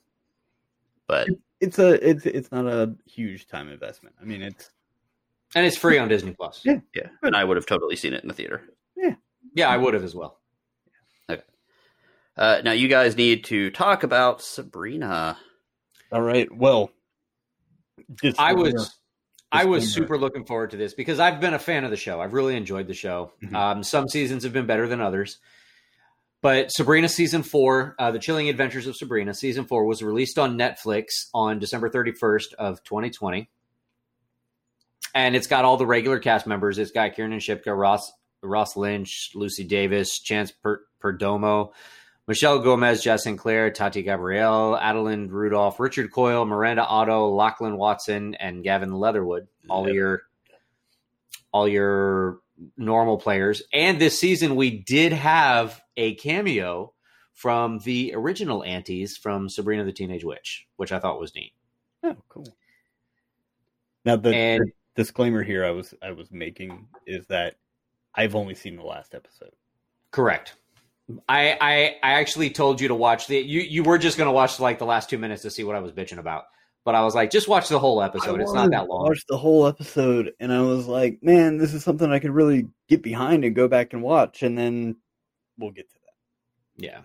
but 1.07 1.27
it's 1.59 1.79
a 1.79 2.07
it's 2.07 2.25
it's 2.25 2.51
not 2.51 2.65
a 2.67 2.95
huge 3.05 3.47
time 3.47 3.69
investment. 3.69 4.15
I 4.21 4.25
mean, 4.25 4.41
it's 4.41 4.69
and 5.55 5.65
it's 5.65 5.77
free 5.77 5.97
on 5.97 6.07
Disney 6.09 6.33
Plus. 6.33 6.61
Yeah. 6.63 6.79
yeah, 6.93 7.07
and 7.23 7.35
I 7.35 7.43
would 7.43 7.57
have 7.57 7.65
totally 7.65 7.95
seen 7.95 8.13
it 8.13 8.21
in 8.23 8.27
the 8.27 8.33
theater. 8.33 8.61
Yeah, 8.95 9.15
yeah, 9.53 9.69
I 9.69 9.77
would 9.77 9.93
have 9.93 10.03
as 10.03 10.15
well. 10.15 10.39
Uh, 12.37 12.61
now 12.63 12.71
you 12.71 12.87
guys 12.87 13.17
need 13.17 13.43
to 13.45 13.71
talk 13.71 14.03
about 14.03 14.43
Sabrina. 14.43 15.39
all 16.11 16.21
right. 16.21 16.47
Well, 16.55 16.91
I 17.97 18.53
disclaimer. 18.53 18.61
was 18.61 18.95
I 19.51 19.65
was 19.65 19.93
super 19.93 20.17
looking 20.17 20.45
forward 20.45 20.71
to 20.71 20.77
this 20.77 20.93
because 20.93 21.19
I've 21.19 21.39
been 21.39 21.53
a 21.53 21.59
fan 21.59 21.83
of 21.83 21.91
the 21.91 21.97
show. 21.97 22.19
I've 22.19 22.33
really 22.33 22.55
enjoyed 22.55 22.87
the 22.87 22.93
show. 22.93 23.31
Mhm. 23.41 23.53
Um, 23.55 23.83
some 23.83 24.07
seasons 24.09 24.43
have 24.43 24.53
been 24.53 24.65
better 24.65 24.87
than 24.87 24.99
others. 25.01 25.37
But 26.41 26.71
Sabrina 26.71 27.09
season 27.09 27.43
four, 27.43 27.95
uh, 27.97 28.11
the 28.11 28.19
Chilling 28.19 28.47
Adventures 28.49 28.85
of 28.87 28.95
Sabrina 28.95 29.33
season 29.33 29.65
four, 29.65 29.85
was 29.85 30.03
released 30.03 30.37
on 30.37 30.57
Netflix 30.57 31.05
on 31.33 31.59
December 31.59 31.89
thirty 31.89 32.11
first 32.11 32.53
of 32.55 32.83
twenty 32.83 33.09
twenty, 33.09 33.49
and 35.15 35.35
it's 35.35 35.47
got 35.47 35.65
all 35.65 35.77
the 35.77 35.85
regular 35.87 36.19
cast 36.19 36.45
members. 36.45 36.77
It's 36.77 36.91
got 36.91 37.15
Kiernan 37.15 37.39
Shipka, 37.39 37.75
Ross 37.77 38.11
Ross 38.43 38.77
Lynch, 38.77 39.31
Lucy 39.33 39.63
Davis, 39.63 40.19
Chance 40.19 40.51
per- 40.51 40.83
Perdomo, 41.01 41.71
Michelle 42.27 42.59
Gomez, 42.59 43.03
Jaz 43.03 43.21
Sinclair, 43.21 43.71
Tati 43.71 44.03
Gabrielle, 44.03 44.75
Adeline 44.75 45.29
Rudolph, 45.29 45.79
Richard 45.79 46.11
Coyle, 46.11 46.45
Miranda 46.45 46.85
Otto, 46.85 47.29
Lachlan 47.29 47.77
Watson, 47.77 48.35
and 48.35 48.63
Gavin 48.63 48.93
Leatherwood. 48.93 49.47
All 49.69 49.85
Yep. 49.87 49.95
your 49.95 50.21
all 51.53 51.67
your 51.67 52.39
normal 52.75 53.17
players. 53.17 53.61
And 53.71 53.99
this 53.99 54.19
season 54.19 54.55
we 54.55 54.71
did 54.79 55.13
have 55.13 55.79
a 55.95 56.15
cameo 56.15 56.93
from 57.33 57.79
the 57.79 58.13
original 58.15 58.63
aunties 58.63 59.15
from 59.15 59.47
Sabrina 59.47 59.83
the 59.85 59.93
Teenage 59.93 60.23
Witch, 60.23 60.67
which 60.75 60.91
I 60.91 60.99
thought 60.99 61.19
was 61.19 61.33
neat. 61.35 61.53
Oh, 62.03 62.15
cool. 62.29 62.47
Now 64.05 64.15
the, 64.17 64.33
And- 64.35 64.61
the 64.95 65.03
disclaimer 65.03 65.43
here 65.43 65.63
I 65.63 65.71
was 65.71 65.93
I 66.01 66.11
was 66.11 66.31
making 66.31 66.87
is 67.05 67.25
that 67.27 67.55
I've 68.15 68.35
only 68.35 68.55
seen 68.55 68.75
the 68.75 68.83
last 68.83 69.13
episode. 69.15 69.51
Correct. 70.11 70.55
I, 71.29 71.57
I 71.61 71.95
I 72.03 72.13
actually 72.19 72.49
told 72.49 72.81
you 72.81 72.89
to 72.89 72.95
watch 72.95 73.27
the 73.27 73.37
you 73.37 73.61
you 73.61 73.83
were 73.83 73.97
just 73.97 74.17
gonna 74.17 74.31
watch 74.31 74.59
like 74.59 74.79
the 74.79 74.85
last 74.85 75.09
two 75.09 75.17
minutes 75.17 75.43
to 75.43 75.49
see 75.49 75.63
what 75.63 75.75
I 75.75 75.79
was 75.79 75.91
bitching 75.91 76.17
about. 76.17 76.43
But 76.83 76.95
I 76.95 77.03
was 77.03 77.15
like, 77.15 77.31
just 77.31 77.49
watch 77.49 77.67
the 77.67 77.79
whole 77.79 78.01
episode. 78.01 78.39
It's 78.39 78.53
not 78.53 78.71
that 78.71 78.87
long. 78.87 79.07
Watch 79.07 79.25
the 79.27 79.37
whole 79.37 79.67
episode, 79.67 80.31
and 80.39 80.53
I 80.53 80.61
was 80.61 80.87
like, 80.87 81.19
"Man, 81.21 81.57
this 81.57 81.73
is 81.73 81.83
something 81.83 82.11
I 82.11 82.19
could 82.19 82.31
really 82.31 82.67
get 82.87 83.03
behind 83.03 83.43
and 83.43 83.55
go 83.55 83.67
back 83.67 83.91
and 83.93 84.01
watch." 84.01 84.41
And 84.41 84.57
then 84.57 84.95
we'll 85.57 85.71
get 85.71 85.89
to 85.89 85.95
that. 85.95 86.83
Yeah. 86.83 87.01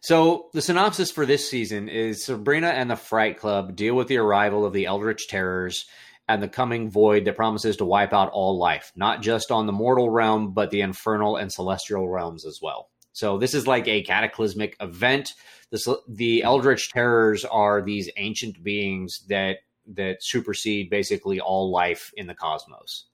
So 0.00 0.50
the 0.52 0.62
synopsis 0.62 1.10
for 1.12 1.26
this 1.26 1.48
season 1.48 1.88
is 1.88 2.24
Sabrina 2.24 2.68
and 2.68 2.90
the 2.90 2.96
Fright 2.96 3.38
Club 3.38 3.76
deal 3.76 3.94
with 3.94 4.08
the 4.08 4.18
arrival 4.18 4.64
of 4.64 4.72
the 4.72 4.86
Eldritch 4.86 5.28
Terrors 5.28 5.86
and 6.28 6.42
the 6.42 6.48
coming 6.48 6.90
void 6.90 7.24
that 7.24 7.36
promises 7.36 7.76
to 7.76 7.84
wipe 7.84 8.12
out 8.12 8.30
all 8.30 8.58
life, 8.58 8.92
not 8.96 9.22
just 9.22 9.50
on 9.50 9.66
the 9.66 9.72
mortal 9.72 10.10
realm, 10.10 10.52
but 10.54 10.70
the 10.70 10.80
infernal 10.80 11.36
and 11.36 11.52
celestial 11.52 12.08
realms 12.08 12.44
as 12.44 12.60
well. 12.62 12.88
So 13.12 13.38
this 13.38 13.54
is 13.54 13.66
like 13.66 13.86
a 13.88 14.02
cataclysmic 14.02 14.76
event. 14.80 15.34
The, 15.70 15.76
s- 15.76 16.02
the 16.08 16.42
Eldritch 16.42 16.90
Terrors 16.90 17.44
are 17.44 17.82
these 17.82 18.10
ancient 18.16 18.62
beings 18.62 19.24
that 19.28 19.58
that 19.94 20.22
supersede 20.22 20.88
basically 20.90 21.40
all 21.40 21.70
life 21.72 22.12
in 22.16 22.26
the 22.26 22.34
cosmos. 22.34 23.06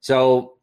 So 0.00 0.54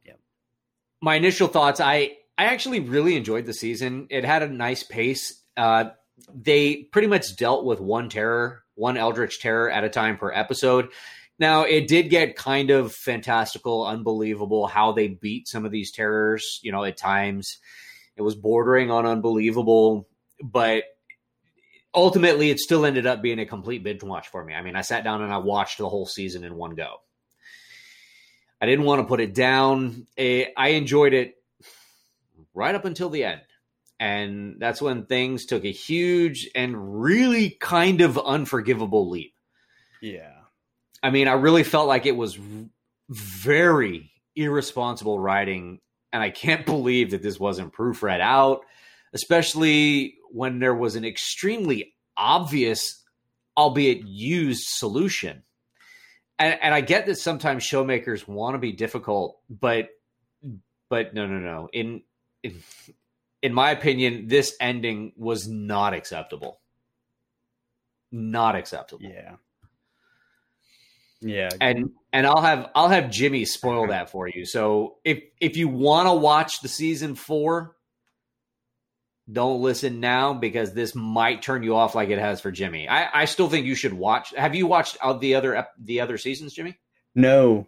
my 1.02 1.16
initial 1.16 1.48
thoughts, 1.48 1.80
I 1.80 2.18
I 2.38 2.46
actually 2.46 2.80
really 2.82 3.16
enjoyed 3.16 3.46
the 3.46 3.54
season. 3.54 4.08
It 4.10 4.26
had 4.26 4.44
a 4.44 4.50
nice 4.50 4.84
pace. 4.84 5.42
Uh, 5.56 5.92
they 6.34 6.78
pretty 6.92 7.08
much 7.08 7.36
dealt 7.36 7.66
with 7.66 7.80
one 7.80 8.10
terror, 8.10 8.64
one 8.76 8.98
Eldritch 8.98 9.40
terror 9.40 9.70
at 9.72 9.84
a 9.84 9.90
time 9.90 10.18
per 10.18 10.32
episode. 10.32 10.90
Now 11.40 11.64
it 11.64 11.88
did 11.88 12.10
get 12.10 12.36
kind 12.36 12.72
of 12.72 12.94
fantastical, 12.94 13.86
unbelievable 13.86 14.68
how 14.68 14.92
they 14.92 15.08
beat 15.08 15.48
some 15.48 15.66
of 15.66 15.72
these 15.72 15.92
terrors. 15.92 16.60
You 16.64 16.72
know, 16.72 16.84
at 16.84 16.98
times 16.98 17.58
it 18.16 18.22
was 18.22 18.36
bordering 18.36 18.90
on 18.90 19.06
unbelievable, 19.06 20.08
but 20.42 20.84
ultimately 21.94 22.50
it 22.50 22.60
still 22.60 22.86
ended 22.86 23.06
up 23.06 23.22
being 23.22 23.40
a 23.40 23.46
complete 23.46 23.84
binge 23.84 24.04
watch 24.04 24.28
for 24.30 24.44
me. 24.44 24.54
I 24.54 24.62
mean, 24.62 24.76
I 24.76 24.82
sat 24.82 25.04
down 25.04 25.22
and 25.22 25.34
I 25.34 25.38
watched 25.38 25.78
the 25.78 25.90
whole 25.90 26.06
season 26.06 26.44
in 26.44 26.56
one 26.56 26.76
go. 26.76 27.02
I 28.60 28.66
didn't 28.66 28.86
want 28.86 29.02
to 29.02 29.08
put 29.08 29.20
it 29.20 29.36
down. 29.36 30.08
Eh, 30.18 30.46
I 30.56 30.70
enjoyed 30.70 31.14
it 31.14 31.36
right 32.54 32.74
up 32.74 32.86
until 32.86 33.10
the 33.10 33.24
end. 33.24 33.42
And 34.00 34.58
that's 34.60 34.82
when 34.82 35.06
things 35.06 35.46
took 35.46 35.64
a 35.64 35.72
huge 35.72 36.50
and 36.56 37.02
really 37.02 37.52
kind 37.52 38.02
of 38.02 38.18
unforgivable 38.18 39.10
leap. 39.10 39.34
Yeah, 40.02 40.37
I 41.04 41.10
mean, 41.10 41.28
I 41.28 41.34
really 41.34 41.64
felt 41.64 41.88
like 41.88 42.06
it 42.06 42.16
was 42.16 42.38
very 43.10 44.12
irresponsible 44.36 45.20
writing, 45.20 45.80
and 46.12 46.24
I 46.24 46.30
can't 46.30 46.66
believe 46.66 47.12
that 47.12 47.22
this 47.24 47.40
wasn't 47.40 47.74
proofread 47.74 48.22
out, 48.22 48.62
especially 49.14 50.16
when 50.32 50.60
there 50.60 50.76
was 50.76 50.96
an 50.96 51.06
extremely 51.06 51.94
obvious, 52.16 53.04
albeit 53.56 54.06
used 54.06 54.68
solution. 54.68 55.44
And, 56.40 56.60
and 56.62 56.74
I 56.74 56.82
get 56.82 57.08
that 57.08 57.18
sometimes 57.18 57.64
showmakers 57.64 58.28
want 58.28 58.56
to 58.56 58.60
be 58.60 58.72
difficult, 58.72 59.40
but 59.50 59.90
but 60.90 61.14
no, 61.14 61.26
no, 61.26 61.40
no. 61.40 61.70
In 61.74 62.04
in 62.44 62.62
in 63.42 63.54
my 63.54 63.72
opinion, 63.72 64.28
this 64.28 64.56
ending 64.60 65.14
was 65.16 65.48
not 65.48 65.94
acceptable. 65.94 66.60
Not 68.12 68.56
acceptable 68.56 69.04
yeah, 69.04 69.36
yeah. 71.22 71.50
and 71.60 71.92
and 72.14 72.28
I'll 72.28 72.42
have 72.42 72.70
I'll 72.76 72.90
have 72.90 73.10
Jimmy 73.10 73.46
spoil 73.46 73.88
that 73.88 74.10
for 74.10 74.28
you. 74.28 74.46
So 74.46 74.98
if 75.04 75.24
if 75.40 75.58
you 75.58 75.68
want 75.68 76.08
to 76.08 76.14
watch 76.14 76.62
the 76.62 76.68
season 76.68 77.16
four, 77.16 77.76
don't 79.32 79.62
listen 79.62 80.00
now 80.00 80.34
because 80.34 80.74
this 80.74 80.96
might 80.96 81.42
turn 81.42 81.64
you 81.64 81.76
off 81.76 81.96
like 81.96 82.10
it 82.10 82.20
has 82.20 82.40
for 82.40 82.52
Jimmy. 82.52 82.88
I, 82.88 83.22
I 83.22 83.26
still 83.26 83.50
think 83.50 83.66
you 83.66 83.76
should 83.76 83.94
watch. 83.94 84.34
Have 84.36 84.56
you 84.56 84.68
watched 84.68 84.98
the 85.20 85.36
other 85.36 85.68
the 85.80 86.02
other 86.02 86.18
seasons, 86.18 86.54
Jimmy? 86.54 86.78
no, 87.14 87.68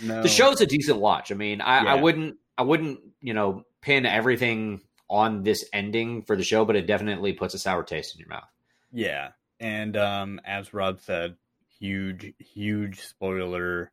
no. 0.00 0.22
The 0.22 0.28
show's 0.28 0.60
a 0.60 0.66
decent 0.66 0.98
watch. 0.98 1.30
I 1.30 1.34
mean, 1.34 1.60
I, 1.60 1.78
I 1.84 1.94
wouldn't 1.94 2.36
I 2.58 2.62
wouldn't 2.62 3.00
you 3.20 3.34
know 3.34 3.64
pin 3.80 4.06
everything 4.06 4.80
on 5.08 5.42
this 5.44 5.64
ending 5.72 6.22
for 6.22 6.36
the 6.36 6.42
show, 6.42 6.64
but 6.64 6.76
it 6.76 6.86
definitely 6.86 7.32
puts 7.32 7.54
a 7.54 7.58
sour 7.58 7.84
taste 7.84 8.14
in 8.14 8.20
your 8.20 8.28
mouth. 8.28 8.48
Yeah, 8.92 9.30
and 9.60 9.96
um, 9.96 10.40
as 10.44 10.74
Rob 10.74 11.00
said, 11.00 11.36
huge, 11.78 12.32
huge 12.38 13.00
spoiler. 13.00 13.92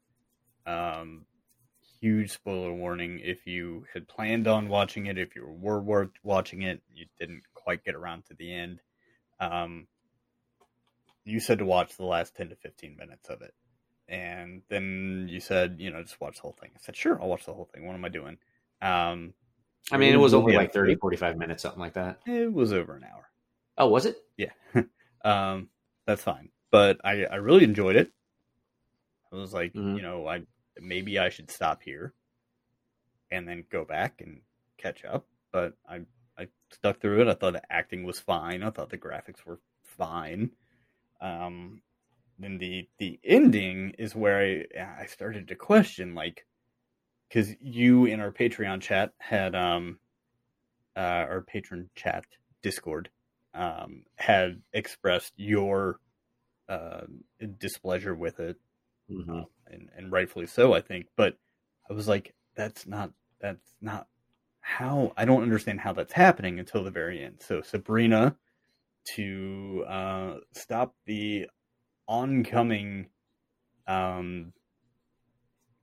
Um, 0.66 1.26
huge 2.02 2.32
spoiler 2.32 2.74
warning. 2.74 3.20
If 3.24 3.46
you 3.48 3.86
had 3.94 4.08
planned 4.08 4.48
on 4.48 4.70
watching 4.70 5.08
it, 5.08 5.18
if 5.18 5.36
you 5.36 5.46
were 5.46 5.82
wor- 5.82 6.12
watching 6.24 6.62
it, 6.64 6.82
you 6.94 7.06
didn't 7.20 7.44
quite 7.54 7.84
get 7.84 7.96
around 7.96 8.26
to 8.26 8.34
the 8.36 8.54
end. 8.54 8.82
Um, 9.40 9.88
you 11.26 11.40
said 11.40 11.60
to 11.60 11.66
watch 11.66 11.96
the 11.98 12.06
last 12.06 12.36
ten 12.36 12.50
to 12.50 12.56
fifteen 12.56 12.96
minutes 12.98 13.30
of 13.30 13.42
it. 13.42 13.54
and 14.10 14.62
then 14.70 15.28
you 15.30 15.40
said, 15.40 15.78
you 15.80 15.90
know, 15.92 16.02
just 16.04 16.20
watch 16.22 16.36
the 16.36 16.42
whole 16.42 16.58
thing. 16.60 16.72
I 16.76 16.80
said, 16.82 16.96
sure, 16.96 17.22
I'll 17.22 17.30
watch 17.30 17.46
the 17.46 17.54
whole 17.54 17.70
thing. 17.74 17.88
What 17.88 17.94
am 17.96 18.06
I 18.06 18.10
doing? 18.10 18.38
Um, 18.82 19.34
I 19.92 19.98
mean, 19.98 20.14
it 20.14 20.18
was 20.18 20.34
only 20.34 20.54
like 20.56 20.74
30, 20.74 20.96
45 20.96 21.38
minutes, 21.38 21.64
something 21.64 21.80
like 21.80 21.94
that. 21.94 22.20
it 22.26 22.52
was 22.52 22.74
over 22.74 22.96
an 22.96 23.04
hour. 23.06 23.30
Oh, 23.78 23.88
was 23.88 24.06
it? 24.06 24.18
Yeah, 24.38 24.52
um, 25.26 25.70
that's 26.06 26.22
fine. 26.24 26.50
But 26.74 27.00
I, 27.06 27.26
I 27.26 27.36
really 27.36 27.64
enjoyed 27.64 27.96
it. 27.96 28.12
I 29.32 29.36
was 29.36 29.54
like, 29.54 29.74
Mhm. 29.74 29.96
you 29.96 30.02
know, 30.02 30.28
I 30.28 30.42
maybe 30.82 31.20
I 31.20 31.30
should 31.30 31.52
stop 31.52 31.84
here 31.84 32.16
and 33.30 33.48
then 33.48 33.64
go 33.70 33.86
back 33.86 34.22
and 34.22 34.42
catch 34.80 35.06
up. 35.06 35.28
But 35.52 35.76
I, 35.88 36.02
I 36.36 36.48
stuck 36.72 37.00
through 37.00 37.22
it. 37.22 37.28
I 37.28 37.36
thought 37.36 37.54
the 37.54 37.72
acting 37.72 38.04
was 38.04 38.20
fine. 38.20 38.64
I 38.64 38.72
thought 38.72 38.90
the 38.90 38.98
graphics 38.98 39.46
were 39.46 39.60
fine. 39.84 40.50
Um, 41.22 41.84
then 42.40 42.58
the 42.58 42.90
the 42.98 43.20
ending 43.24 43.92
is 44.00 44.16
where 44.16 44.40
I 44.42 45.04
I 45.04 45.06
started 45.06 45.48
to 45.50 45.56
question, 45.56 46.16
like, 46.16 46.48
because 47.30 47.54
you 47.62 48.06
in 48.06 48.20
our 48.20 48.32
Patreon 48.32 48.82
chat 48.82 49.14
had 49.20 49.54
um, 49.56 50.00
uh, 50.98 51.00
our 51.30 51.42
patron 51.42 51.92
chat 51.96 52.26
Discord 52.64 53.10
um, 53.54 54.06
had 54.16 54.64
expressed 54.74 55.34
your 55.38 56.00
uh, 56.70 57.02
displeasure 57.60 58.16
with 58.16 58.40
it, 58.40 58.58
Mm-hmm. 59.12 59.42
and, 59.68 59.90
and 59.98 60.12
rightfully 60.12 60.48
so, 60.48 60.74
I 60.74 60.80
think. 60.80 61.08
But 61.18 61.38
I 61.90 61.94
was 61.94 62.08
like, 62.08 62.34
that's 62.56 62.88
not 62.88 63.12
that's 63.40 63.76
not 63.82 64.08
how 64.62 65.12
I 65.18 65.26
don't 65.26 65.44
understand 65.44 65.82
how 65.82 65.92
that's 65.92 66.14
happening 66.14 66.58
until 66.60 66.84
the 66.84 66.90
very 66.90 67.22
end. 67.22 67.42
So 67.42 67.62
Sabrina 67.62 68.36
to 69.16 69.84
uh, 69.88 70.38
stop 70.54 70.96
the 71.06 71.50
oncoming, 72.08 73.08
um, 73.88 74.54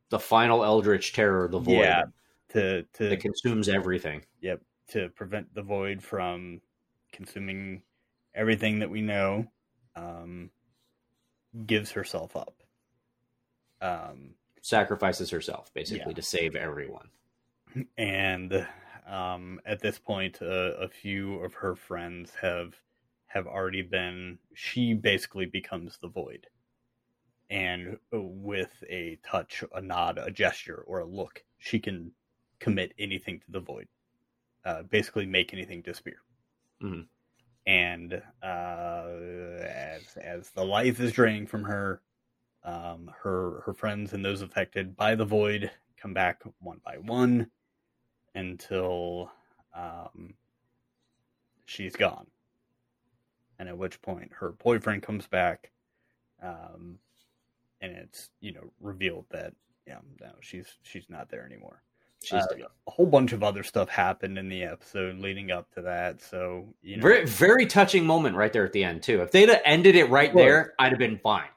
The 0.08 0.18
final 0.18 0.64
Eldritch 0.64 1.12
Terror, 1.12 1.46
the 1.48 1.58
Void, 1.58 1.74
yeah, 1.74 2.02
to 2.48 2.82
to 2.94 3.10
that 3.10 3.20
consumes 3.20 3.68
everything. 3.68 4.24
Yep, 4.40 4.62
to 4.88 5.10
prevent 5.10 5.54
the 5.54 5.62
void 5.62 6.02
from 6.02 6.62
consuming 7.12 7.82
everything 8.34 8.78
that 8.78 8.88
we 8.88 9.02
know, 9.02 9.46
um, 9.94 10.50
gives 11.66 11.90
herself 11.92 12.36
up. 12.36 12.62
Um, 13.80 14.34
Sacrifices 14.62 15.30
herself, 15.30 15.72
basically, 15.72 16.04
Yeah. 16.10 16.14
to 16.14 16.22
save 16.22 16.54
everyone. 16.54 17.08
and 17.96 18.66
um, 19.06 19.60
at 19.64 19.80
this 19.80 19.98
point, 19.98 20.40
uh, 20.42 20.74
a 20.78 20.88
few 20.88 21.36
of 21.36 21.54
her 21.54 21.74
friends 21.74 22.32
have 22.42 22.74
have 23.26 23.46
already 23.46 23.82
been. 23.82 24.38
She 24.54 24.92
basically 24.92 25.46
becomes 25.46 25.96
the 25.98 26.08
void, 26.08 26.46
and 27.48 27.96
with 28.12 28.82
a 28.88 29.16
touch, 29.24 29.64
a 29.72 29.80
nod, 29.80 30.18
a 30.18 30.30
gesture, 30.30 30.82
or 30.86 30.98
a 31.00 31.04
look, 31.06 31.42
she 31.58 31.78
can 31.78 32.12
commit 32.58 32.92
anything 32.98 33.38
to 33.40 33.50
the 33.52 33.60
void. 33.60 33.88
Uh, 34.64 34.82
basically, 34.82 35.26
make 35.26 35.52
anything 35.54 35.80
disappear. 35.80 36.20
Mhm. 36.82 37.06
And 37.66 38.22
uh, 38.42 39.06
as 39.62 40.16
as 40.16 40.50
the 40.50 40.64
life 40.64 40.98
is 41.00 41.12
draining 41.12 41.46
from 41.46 41.64
her, 41.64 42.00
um, 42.64 43.10
her 43.22 43.62
her 43.66 43.74
friends 43.74 44.12
and 44.12 44.24
those 44.24 44.42
affected 44.42 44.96
by 44.96 45.14
the 45.14 45.24
void 45.24 45.70
come 45.96 46.14
back 46.14 46.42
one 46.60 46.80
by 46.84 46.96
one 46.98 47.50
until 48.34 49.30
um, 49.74 50.34
she's 51.66 51.94
gone. 51.96 52.26
And 53.58 53.68
at 53.68 53.76
which 53.76 54.00
point 54.00 54.32
her 54.40 54.52
boyfriend 54.52 55.02
comes 55.02 55.26
back, 55.26 55.70
um, 56.42 56.98
and 57.82 57.92
it's 57.92 58.30
you 58.40 58.52
know 58.52 58.72
revealed 58.80 59.26
that 59.30 59.52
yeah 59.86 59.98
no 60.20 60.32
she's 60.40 60.66
she's 60.82 61.10
not 61.10 61.28
there 61.28 61.44
anymore. 61.44 61.82
Uh, 62.30 62.46
a 62.86 62.90
whole 62.90 63.06
bunch 63.06 63.32
of 63.32 63.42
other 63.42 63.62
stuff 63.62 63.88
happened 63.88 64.36
in 64.38 64.48
the 64.48 64.62
episode 64.62 65.18
leading 65.18 65.50
up 65.50 65.70
to 65.74 65.80
that, 65.82 66.20
so 66.20 66.74
you 66.82 66.96
know 66.96 67.02
very, 67.02 67.24
very 67.26 67.64
touching 67.66 68.04
moment 68.04 68.36
right 68.36 68.52
there 68.52 68.64
at 68.64 68.72
the 68.72 68.84
end 68.84 69.02
too. 69.02 69.22
If 69.22 69.30
they'd 69.30 69.48
have 69.48 69.62
ended 69.64 69.96
it 69.96 70.04
right 70.10 70.32
Well- 70.34 70.44
there, 70.44 70.74
I'd 70.78 70.92
have 70.92 70.98
been 70.98 71.18
fine. 71.18 71.48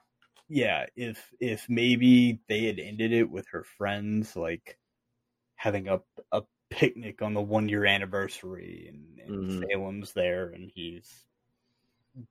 yeah 0.49 0.86
if 0.95 1.32
if 1.39 1.68
maybe 1.70 2.39
they 2.47 2.66
had 2.66 2.80
ended 2.80 3.11
it 3.14 3.30
with 3.30 3.47
her 3.49 3.64
friends 3.64 4.36
like 4.36 4.78
having 5.55 5.88
a 5.89 6.01
a 6.32 6.43
picnic 6.70 7.22
on 7.22 7.34
the 7.34 7.41
one 7.41 7.70
year 7.70 7.86
anniversary 7.86 8.88
and, 8.89 9.20
and 9.20 9.49
Mhm. 9.64 9.68
salem's 9.70 10.11
there 10.14 10.49
and 10.49 10.70
he's 10.74 11.26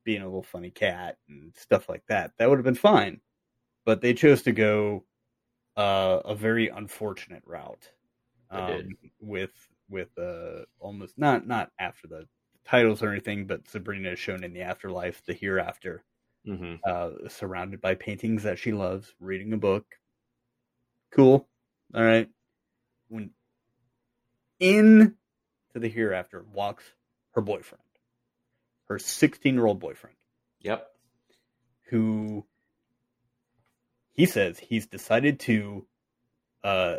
being 0.05 0.21
a 0.23 0.27
little 0.27 0.43
funny 0.43 0.71
cat 0.71 1.17
and 1.29 1.55
stuff 1.57 1.89
like 1.89 2.05
that 2.07 2.33
that 2.39 2.49
would 2.51 2.59
have 2.59 2.65
been 2.65 2.75
fine 2.75 3.21
but 3.85 4.01
they 4.01 4.13
chose 4.15 4.43
to 4.43 4.53
go 4.53 5.05
uh, 5.77 6.21
a 6.27 6.35
very 6.35 6.69
unfortunate 6.69 7.43
route. 7.47 7.91
Um, 8.53 8.97
with 9.21 9.53
with 9.89 10.17
uh, 10.19 10.65
almost 10.81 11.19
not 11.19 11.47
not 11.47 11.71
after 11.79 12.07
the 12.09 12.27
titles 12.65 13.03
or 13.03 13.11
anything 13.11 13.47
but 13.47 13.69
sabrina 13.69 14.11
is 14.11 14.19
shown 14.19 14.45
in 14.45 14.53
the 14.53 14.63
afterlife 14.63 15.23
the 15.27 15.33
hereafter 15.35 16.05
hmm 16.47 16.75
uh, 16.85 17.11
surrounded 17.29 17.81
by 17.81 17.95
paintings 17.95 18.43
that 18.43 18.59
she 18.59 18.73
loves, 18.73 19.15
reading 19.21 19.53
a 19.53 19.57
book. 19.57 19.87
Cool. 21.15 21.49
All 21.95 22.03
right. 22.03 22.29
When 23.09 23.31
in 24.59 25.15
to 25.73 25.79
the 25.79 25.89
hereafter 25.89 26.45
walks 26.53 26.85
her 27.35 27.41
boyfriend, 27.41 27.85
her 28.89 28.99
16 28.99 29.55
year 29.55 29.67
old 29.67 29.81
boyfriend, 29.81 30.17
Yep. 30.61 30.89
who 31.91 32.45
he 34.13 34.27
says 34.27 34.59
he's 34.59 34.87
decided 34.87 35.41
to 35.41 35.87
uh, 36.65 36.97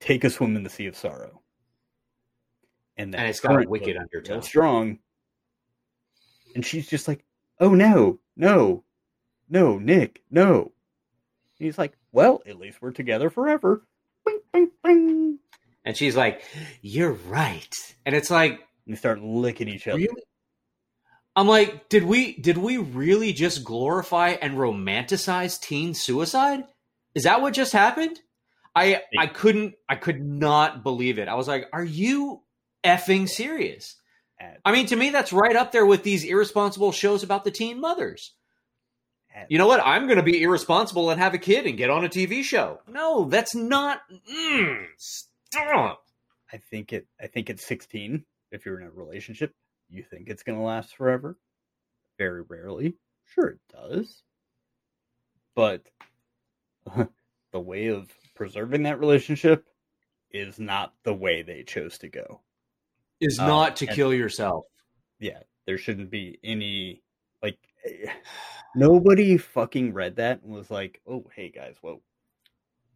take 0.00 0.24
a 0.24 0.30
swim 0.30 0.56
in 0.56 0.62
the 0.62 0.70
sea 0.70 0.86
of 0.86 0.96
sorrow. 0.96 1.40
And, 2.96 3.14
And 3.14 3.28
it's 3.28 3.40
got 3.40 3.62
a 3.62 3.68
wicked 3.68 3.96
real 4.28 4.42
strong. 4.42 4.98
And 6.54 6.64
she's 6.64 6.88
just 6.88 7.06
like, 7.06 7.24
oh 7.60 7.74
no, 7.74 8.18
no, 8.36 8.84
no, 9.48 9.78
Nick, 9.78 10.22
no. 10.30 10.72
And 11.58 11.66
he's 11.66 11.78
like, 11.78 11.92
well, 12.12 12.42
at 12.46 12.58
least 12.58 12.80
we're 12.80 12.92
together 12.92 13.28
forever. 13.30 13.86
Bing, 14.24 14.40
bing, 14.52 14.70
bing. 14.82 15.38
And 15.84 15.96
she's 15.96 16.16
like, 16.16 16.42
"You're 16.82 17.12
right." 17.12 17.72
And 18.04 18.14
it's 18.14 18.30
like, 18.30 18.52
And 18.86 18.94
they 18.94 18.98
start 18.98 19.22
licking 19.22 19.68
each 19.68 19.86
other. 19.86 19.98
really? 19.98 20.22
I'm 21.36 21.46
like, 21.46 21.88
did 21.88 22.02
we 22.02 22.36
did 22.38 22.58
we 22.58 22.78
really 22.78 23.32
just 23.32 23.62
glorify 23.62 24.30
and 24.30 24.54
romanticize 24.54 25.60
teen 25.60 25.94
suicide? 25.94 26.64
Is 27.14 27.24
that 27.24 27.40
what 27.40 27.54
just 27.54 27.72
happened? 27.72 28.18
I 28.76 29.02
I 29.18 29.26
couldn't 29.26 29.74
I 29.88 29.96
could 29.96 30.22
not 30.22 30.82
believe 30.82 31.18
it. 31.18 31.28
I 31.28 31.34
was 31.34 31.48
like, 31.48 31.68
are 31.72 31.84
you 31.84 32.42
effing 32.84 33.28
serious? 33.28 33.96
I 34.64 34.72
mean, 34.72 34.86
to 34.86 34.96
me, 34.96 35.08
that's 35.10 35.32
right 35.32 35.56
up 35.56 35.72
there 35.72 35.86
with 35.86 36.02
these 36.02 36.22
irresponsible 36.22 36.92
shows 36.92 37.22
about 37.22 37.44
the 37.44 37.50
teen 37.50 37.80
mothers. 37.80 38.34
You 39.48 39.58
know 39.58 39.66
what? 39.66 39.80
I'm 39.84 40.06
going 40.06 40.16
to 40.16 40.22
be 40.22 40.42
irresponsible 40.42 41.10
and 41.10 41.20
have 41.20 41.34
a 41.34 41.38
kid 41.38 41.66
and 41.66 41.76
get 41.76 41.90
on 41.90 42.04
a 42.04 42.08
TV 42.08 42.42
show. 42.42 42.80
No, 42.88 43.26
that's 43.26 43.54
not. 43.54 44.00
Mm, 44.30 44.86
stop. 44.96 46.02
I 46.52 46.56
think 46.56 46.92
it. 46.92 47.06
I 47.20 47.26
think 47.26 47.50
at 47.50 47.60
16, 47.60 48.24
if 48.50 48.64
you're 48.64 48.80
in 48.80 48.86
a 48.86 48.90
relationship, 48.90 49.52
you 49.90 50.02
think 50.02 50.28
it's 50.28 50.42
going 50.42 50.58
to 50.58 50.64
last 50.64 50.96
forever. 50.96 51.38
Very 52.18 52.42
rarely, 52.42 52.94
sure 53.34 53.48
it 53.48 53.60
does, 53.70 54.22
but 55.54 55.82
the 57.52 57.60
way 57.60 57.88
of 57.88 58.08
preserving 58.36 58.84
that 58.84 59.00
relationship 59.00 59.64
is 60.30 60.58
not 60.58 60.92
the 61.02 61.14
way 61.14 61.42
they 61.42 61.62
chose 61.62 61.98
to 61.98 62.08
go. 62.08 62.42
Is 63.20 63.38
Uh, 63.38 63.46
not 63.46 63.76
to 63.76 63.86
kill 63.86 64.12
yourself. 64.14 64.64
Yeah, 65.18 65.40
there 65.66 65.78
shouldn't 65.78 66.10
be 66.10 66.38
any 66.44 67.02
like. 67.42 67.58
Nobody 68.74 69.38
fucking 69.38 69.94
read 69.94 70.16
that 70.16 70.42
and 70.42 70.52
was 70.52 70.70
like, 70.70 71.00
"Oh, 71.06 71.24
hey 71.34 71.50
guys, 71.50 71.76
whoa." 71.80 72.02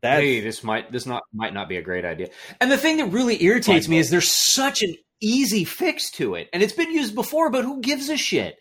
That's 0.02 0.20
hey, 0.20 0.40
this 0.40 0.62
might 0.62 0.92
this 0.92 1.06
not 1.06 1.22
might 1.32 1.54
not 1.54 1.68
be 1.68 1.78
a 1.78 1.82
great 1.82 2.04
idea. 2.04 2.28
And 2.60 2.70
the 2.70 2.78
thing 2.78 2.98
that 2.98 3.06
really 3.06 3.42
irritates 3.42 3.88
me 3.88 3.98
is 3.98 4.10
there's 4.10 4.30
such 4.30 4.82
an 4.82 4.94
easy 5.20 5.64
fix 5.64 6.10
to 6.12 6.34
it, 6.34 6.48
and 6.52 6.62
it's 6.62 6.72
been 6.74 6.92
used 6.92 7.14
before, 7.14 7.50
but 7.50 7.64
who 7.64 7.80
gives 7.80 8.08
a 8.08 8.16
shit? 8.16 8.56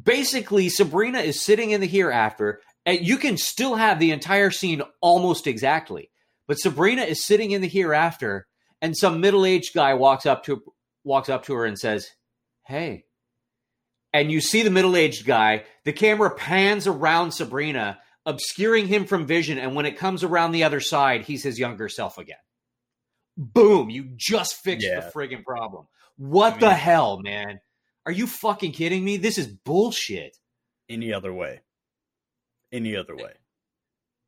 Basically, 0.00 0.68
Sabrina 0.68 1.20
is 1.20 1.40
sitting 1.40 1.70
in 1.70 1.80
the 1.80 1.86
hereafter, 1.86 2.60
and 2.86 3.00
you 3.06 3.16
can 3.18 3.36
still 3.36 3.74
have 3.76 3.98
the 3.98 4.10
entire 4.10 4.50
scene 4.50 4.82
almost 5.00 5.46
exactly. 5.46 6.10
But 6.46 6.58
Sabrina 6.58 7.02
is 7.02 7.24
sitting 7.24 7.50
in 7.52 7.62
the 7.62 7.68
hereafter, 7.68 8.46
and 8.82 8.96
some 8.96 9.20
middle 9.20 9.46
aged 9.46 9.74
guy 9.74 9.94
walks 9.94 10.26
up 10.26 10.44
to 10.44 10.62
walks 11.04 11.28
up 11.28 11.44
to 11.44 11.54
her 11.54 11.64
and 11.64 11.78
says, 11.78 12.08
"Hey." 12.66 13.04
And 14.12 14.30
you 14.30 14.40
see 14.40 14.62
the 14.62 14.70
middle 14.70 14.96
aged 14.96 15.26
guy. 15.26 15.64
The 15.84 15.92
camera 15.92 16.34
pans 16.34 16.86
around 16.86 17.32
Sabrina, 17.32 17.98
obscuring 18.24 18.86
him 18.86 19.06
from 19.06 19.26
vision. 19.26 19.58
And 19.58 19.74
when 19.74 19.86
it 19.86 19.98
comes 19.98 20.22
around 20.22 20.52
the 20.52 20.62
other 20.64 20.78
side, 20.80 21.22
he's 21.22 21.42
his 21.42 21.58
younger 21.58 21.88
self 21.88 22.16
again. 22.16 22.36
Boom! 23.36 23.90
You 23.90 24.04
just 24.14 24.62
fixed 24.62 24.86
Yeah. 24.86 25.00
the 25.00 25.10
friggin' 25.10 25.42
problem. 25.44 25.88
What 26.16 26.54
I 26.54 26.58
the 26.58 26.74
hell, 26.74 27.18
man? 27.20 27.60
Are 28.06 28.12
you 28.12 28.26
fucking 28.28 28.72
kidding 28.72 29.04
me? 29.04 29.16
This 29.16 29.38
is 29.38 29.48
bullshit. 29.48 30.36
any 30.88 31.12
other 31.12 31.32
way. 31.32 31.60
Any 32.74 32.96
other 32.96 33.14
way. 33.14 33.34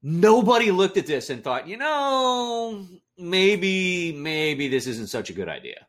nobody 0.04 0.70
looked 0.70 0.96
at 0.96 1.06
this 1.06 1.30
and 1.30 1.42
thought, 1.42 1.66
you 1.66 1.76
know, 1.76 2.86
maybe 3.18 4.12
maybe 4.12 4.68
this 4.68 4.86
isn't 4.86 5.08
such 5.08 5.30
a 5.30 5.32
good 5.32 5.48
idea. 5.48 5.84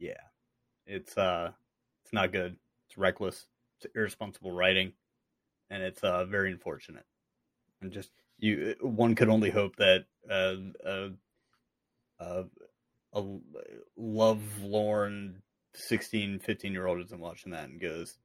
Yeah, 0.00 0.20
it's 0.86 1.16
uh, 1.16 1.52
it's 2.04 2.12
not 2.12 2.32
good. 2.32 2.56
It's 2.88 2.98
reckless. 2.98 3.46
It's 3.80 3.94
irresponsible 3.94 4.50
writing, 4.50 4.92
and 5.70 5.80
it's 5.80 6.02
uh 6.02 6.24
very 6.24 6.50
unfortunate. 6.50 7.04
And 7.80 7.92
just 7.92 8.10
you, 8.38 8.74
one 8.80 9.14
could 9.14 9.28
only 9.28 9.50
hope 9.50 9.76
that 9.76 10.06
uh, 10.28 10.54
uh, 10.84 11.08
uh 12.18 12.42
a 13.14 13.24
lovelorn 13.96 15.40
16, 15.74 16.40
15 16.40 16.72
year 16.72 16.86
old 16.86 17.00
isn't 17.00 17.20
watching 17.20 17.52
that 17.52 17.68
and 17.68 17.80
goes, 17.80 18.18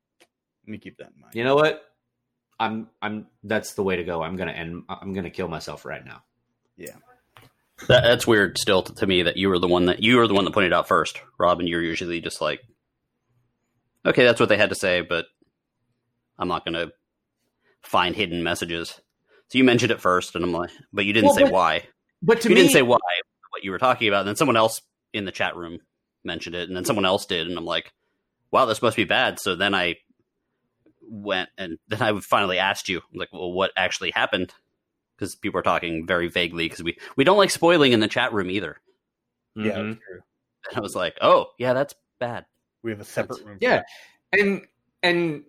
"Let 0.66 0.72
me 0.72 0.80
keep 0.80 0.98
that 0.98 1.12
in 1.16 1.22
mind." 1.22 1.36
You 1.36 1.44
know 1.44 1.56
what? 1.56 1.93
I'm 2.60 2.90
I'm 3.02 3.28
that's 3.44 3.74
the 3.74 3.84
way 3.84 3.96
to 3.96 4.04
go. 4.04 4.24
I'm 4.24 4.36
gonna 4.36 4.52
end. 4.52 4.84
I'm 4.90 5.14
gonna 5.14 5.30
kill 5.30 5.48
myself 5.48 5.86
right 5.86 6.06
now. 6.06 6.24
Yeah. 6.78 6.96
That, 7.88 8.04
that's 8.04 8.28
weird 8.28 8.58
still 8.58 8.84
to, 8.84 8.94
to 8.96 9.08
me 9.08 9.24
that 9.24 9.38
you 9.38 9.50
were 9.50 9.60
the 9.60 9.68
one 9.68 9.86
that 9.86 10.02
you 10.02 10.18
were 10.18 10.28
the 10.28 10.34
one 10.34 10.46
that 10.46 10.54
pointed 10.54 10.74
out 10.74 10.88
first, 10.88 11.22
Robin. 11.38 11.68
You're 11.68 11.82
usually 11.82 12.22
just 12.22 12.40
like, 12.40 12.62
okay, 14.06 14.24
that's 14.24 14.40
what 14.40 14.50
they 14.50 14.58
had 14.58 14.70
to 14.70 14.76
say, 14.76 15.02
but 15.02 15.26
I'm 16.38 16.48
not 16.48 16.66
going 16.66 16.74
to 16.76 16.94
find 17.82 18.16
hidden 18.16 18.44
messages. 18.44 19.00
So 19.50 19.58
you 19.58 19.64
mentioned 19.64 19.92
it 19.92 20.02
first, 20.02 20.36
and 20.36 20.44
I'm 20.44 20.52
like, 20.52 20.72
but 20.92 21.06
you 21.06 21.14
didn't 21.14 21.28
Well, 21.28 21.36
say 21.36 21.44
but 21.44 21.52
why. 21.52 21.84
But 22.22 22.42
to 22.42 22.50
you 22.50 22.56
me, 22.56 22.62
didn't 22.62 22.74
say 22.74 22.82
why 22.82 22.98
what 23.50 23.64
you 23.64 23.72
were 23.72 23.80
talking 23.80 24.08
about. 24.08 24.22
And 24.22 24.30
then 24.30 24.36
someone 24.36 24.58
else 24.58 24.82
in 25.14 25.26
the 25.26 25.32
chat 25.32 25.56
room 25.56 25.80
mentioned 26.24 26.56
it, 26.56 26.68
and 26.68 26.76
then 26.76 26.86
someone 26.86 27.06
else 27.06 27.26
did, 27.26 27.48
and 27.48 27.58
I'm 27.58 27.66
like, 27.66 27.92
wow, 28.52 28.66
this 28.66 28.82
must 28.82 28.98
be 28.98 29.04
bad. 29.04 29.40
So 29.40 29.56
then 29.56 29.76
I 29.76 29.98
went 31.10 31.50
and 31.58 31.78
then 31.88 32.02
I 32.02 32.20
finally 32.20 32.60
asked 32.60 32.90
you, 32.90 33.02
like, 33.14 33.30
well, 33.34 33.52
what 33.52 33.72
actually 33.78 34.12
happened? 34.12 34.54
Because 35.18 35.36
people 35.36 35.60
are 35.60 35.64
talking 35.64 36.08
very 36.08 36.28
vaguely 36.28 36.66
because 36.66 36.84
we 36.84 36.98
we 37.16 37.24
don't 37.24 37.38
like 37.38 37.52
spoiling 37.52 37.92
in 37.94 38.00
the 38.00 38.08
chat 38.08 38.34
room 38.34 38.50
either. 38.50 38.78
Yeah, 39.56 39.72
Mhm. 39.74 39.90
that's 39.94 40.06
true. 40.06 40.20
And 40.70 40.78
I 40.78 40.80
was 40.82 40.96
like, 40.96 41.18
oh 41.22 41.48
yeah, 41.60 41.74
that's 41.74 41.94
bad. 42.20 42.46
We 42.84 42.92
have 42.92 43.00
a 43.00 43.06
separate 43.06 43.44
room. 43.46 43.58
for 43.60 43.64
Yeah. 43.64 43.84
that. 44.32 44.40
and 44.40 44.62
and 45.04 45.44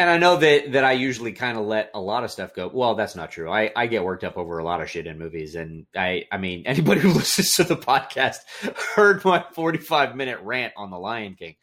and 0.00 0.08
I 0.08 0.16
know 0.16 0.36
that 0.36 0.72
that 0.72 0.84
I 0.84 0.92
usually 0.92 1.32
kind 1.32 1.58
of 1.58 1.66
let 1.66 1.90
a 1.92 2.00
lot 2.00 2.24
of 2.24 2.30
stuff 2.30 2.54
go. 2.54 2.70
Well, 2.72 2.94
that's 2.94 3.14
not 3.16 3.30
true. 3.30 3.50
I 3.50 3.70
I 3.76 3.86
get 3.88 4.04
worked 4.04 4.24
up 4.24 4.38
over 4.38 4.58
a 4.58 4.64
lot 4.64 4.80
of 4.80 4.88
shit 4.88 5.06
in 5.06 5.18
movies, 5.18 5.54
and 5.54 5.86
I 5.94 6.24
I 6.32 6.38
mean 6.38 6.62
anybody 6.66 7.00
who 7.00 7.10
listens 7.12 7.54
to 7.56 7.64
the 7.64 7.76
podcast 7.76 8.38
heard 8.94 9.24
my 9.24 9.44
forty 9.52 9.78
five 9.78 10.16
minute 10.16 10.40
rant 10.40 10.72
on 10.76 10.90
the 10.90 10.98
Lion 10.98 11.34
King, 11.34 11.56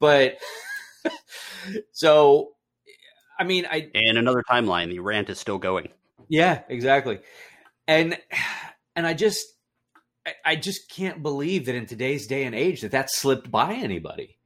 but 0.00 0.38
so 1.92 2.52
I 3.38 3.44
mean 3.44 3.66
I 3.70 3.90
In 3.94 4.16
another 4.16 4.42
timeline, 4.48 4.88
the 4.88 5.00
rant 5.00 5.30
is 5.30 5.38
still 5.38 5.58
going. 5.58 5.88
yeah, 6.28 6.62
exactly. 6.68 7.20
And 7.88 8.18
and 8.96 9.06
I 9.06 9.14
just 9.14 9.46
I 10.44 10.56
just 10.56 10.88
can't 10.88 11.22
believe 11.22 11.66
that 11.66 11.74
in 11.74 11.86
today's 11.86 12.26
day 12.26 12.44
and 12.44 12.54
age 12.54 12.82
that 12.82 12.92
that 12.92 13.10
slipped 13.10 13.50
by 13.50 13.74
anybody. 13.74 14.38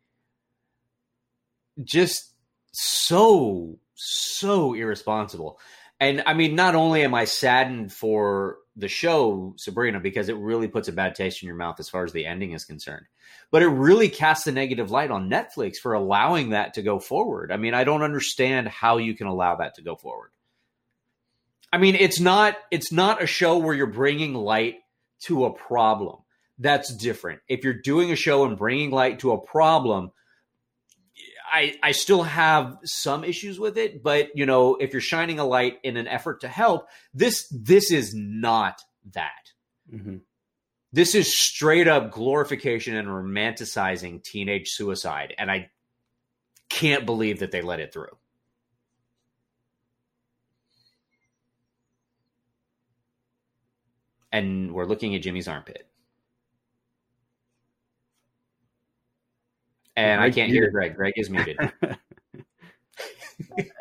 Just 1.82 2.32
so 2.72 3.78
so 3.94 4.74
irresponsible. 4.74 5.58
And 5.98 6.22
I 6.26 6.34
mean, 6.34 6.54
not 6.54 6.74
only 6.74 7.02
am 7.02 7.14
I 7.14 7.24
saddened 7.24 7.92
for 7.92 8.58
the 8.76 8.88
show 8.88 9.54
Sabrina 9.56 10.00
because 10.00 10.28
it 10.28 10.36
really 10.36 10.68
puts 10.68 10.88
a 10.88 10.92
bad 10.92 11.14
taste 11.14 11.42
in 11.42 11.46
your 11.46 11.56
mouth 11.56 11.80
as 11.80 11.88
far 11.88 12.04
as 12.04 12.12
the 12.12 12.26
ending 12.26 12.52
is 12.52 12.66
concerned, 12.66 13.06
but 13.50 13.62
it 13.62 13.68
really 13.68 14.10
casts 14.10 14.46
a 14.46 14.52
negative 14.52 14.90
light 14.90 15.10
on 15.10 15.30
Netflix 15.30 15.76
for 15.76 15.94
allowing 15.94 16.50
that 16.50 16.74
to 16.74 16.82
go 16.82 16.98
forward. 16.98 17.50
I 17.50 17.56
mean, 17.56 17.72
I 17.72 17.84
don't 17.84 18.02
understand 18.02 18.68
how 18.68 18.98
you 18.98 19.14
can 19.14 19.26
allow 19.26 19.56
that 19.56 19.76
to 19.76 19.82
go 19.82 19.96
forward. 19.96 20.30
I 21.72 21.78
mean, 21.78 21.94
it's 21.94 22.20
not 22.20 22.56
it's 22.70 22.92
not 22.92 23.22
a 23.22 23.26
show 23.26 23.58
where 23.58 23.74
you're 23.74 23.86
bringing 23.86 24.34
light 24.34 24.76
to 25.22 25.46
a 25.46 25.52
problem. 25.52 26.18
That's 26.58 26.94
different. 26.94 27.40
If 27.48 27.64
you're 27.64 27.74
doing 27.74 28.12
a 28.12 28.16
show 28.16 28.44
and 28.44 28.56
bringing 28.56 28.90
light 28.90 29.18
to 29.20 29.32
a 29.32 29.40
problem, 29.40 30.12
I 31.52 31.76
I 31.82 31.92
still 31.92 32.22
have 32.24 32.78
some 32.84 33.24
issues 33.24 33.58
with 33.58 33.78
it, 33.78 34.02
but 34.02 34.36
you 34.36 34.46
know, 34.46 34.76
if 34.76 34.92
you're 34.92 35.00
shining 35.00 35.38
a 35.38 35.44
light 35.44 35.78
in 35.82 35.96
an 35.96 36.08
effort 36.08 36.40
to 36.42 36.48
help, 36.48 36.88
this 37.14 37.46
this 37.50 37.90
is 37.90 38.14
not 38.14 38.80
that. 39.12 39.52
Mhm. 39.92 40.22
This 40.92 41.14
is 41.14 41.38
straight 41.38 41.88
up 41.88 42.10
glorification 42.10 42.96
and 42.96 43.08
romanticizing 43.08 44.22
teenage 44.24 44.68
suicide, 44.70 45.34
and 45.38 45.50
I 45.50 45.70
can't 46.68 47.06
believe 47.06 47.40
that 47.40 47.50
they 47.52 47.62
let 47.62 47.80
it 47.80 47.92
through. 47.92 48.16
And 54.32 54.72
we're 54.74 54.84
looking 54.86 55.14
at 55.14 55.22
Jimmy's 55.22 55.48
armpit. 55.48 55.85
And 59.96 60.20
I 60.20 60.30
can't 60.30 60.50
hear. 60.50 60.70
Greg. 60.70 60.94
Greg 60.94 61.14
is 61.16 61.30
muted. 61.30 61.58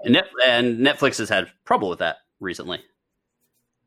And, 0.04 0.80
Netflix 0.80 1.18
has 1.20 1.30
had 1.30 1.50
trouble 1.64 1.88
with 1.88 2.00
that 2.00 2.18
recently. 2.42 2.82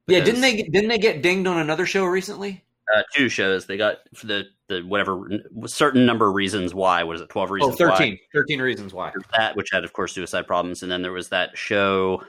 yeah, 0.06 0.20
didn't 0.20 0.40
they 0.40 0.62
didn't 0.62 0.88
they 0.88 0.98
get 0.98 1.20
dinged 1.20 1.46
on 1.46 1.58
another 1.58 1.84
show 1.84 2.06
recently? 2.06 2.64
Uh, 2.96 3.02
two 3.14 3.28
shows 3.28 3.66
they 3.66 3.76
got 3.76 3.98
for 4.14 4.26
the 4.26 4.44
the 4.68 4.80
whatever 4.80 5.28
certain 5.66 6.06
number 6.06 6.26
of 6.26 6.34
reasons 6.34 6.74
why. 6.74 7.02
What 7.02 7.16
is 7.16 7.20
it? 7.20 7.28
Twelve 7.28 7.50
reasons. 7.50 7.76
13. 7.76 8.12
Why. 8.12 8.18
13 8.40 8.62
reasons 8.62 8.94
why. 8.94 9.12
That 9.36 9.56
which 9.56 9.68
had 9.70 9.84
of 9.84 9.92
course 9.92 10.14
suicide 10.14 10.46
problems 10.46 10.82
and 10.82 10.90
then 10.90 11.02
there 11.02 11.12
was 11.12 11.28
that 11.28 11.58
show 11.58 12.22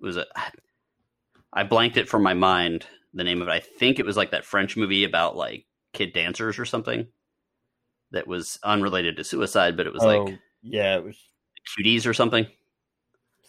was 0.00 0.16
it 0.16 0.28
i 1.52 1.62
blanked 1.62 1.96
it 1.96 2.08
from 2.08 2.22
my 2.22 2.34
mind 2.34 2.86
the 3.14 3.24
name 3.24 3.42
of 3.42 3.48
it 3.48 3.52
i 3.52 3.60
think 3.60 3.98
it 3.98 4.06
was 4.06 4.16
like 4.16 4.30
that 4.30 4.44
french 4.44 4.76
movie 4.76 5.04
about 5.04 5.36
like 5.36 5.66
kid 5.92 6.12
dancers 6.12 6.58
or 6.58 6.64
something 6.64 7.06
that 8.10 8.26
was 8.26 8.58
unrelated 8.62 9.16
to 9.16 9.24
suicide 9.24 9.76
but 9.76 9.86
it 9.86 9.92
was 9.92 10.02
oh, 10.02 10.24
like 10.24 10.38
yeah, 10.62 10.96
it 10.96 11.04
was 11.04 11.16
cuties 11.78 12.06
or 12.06 12.14
something 12.14 12.46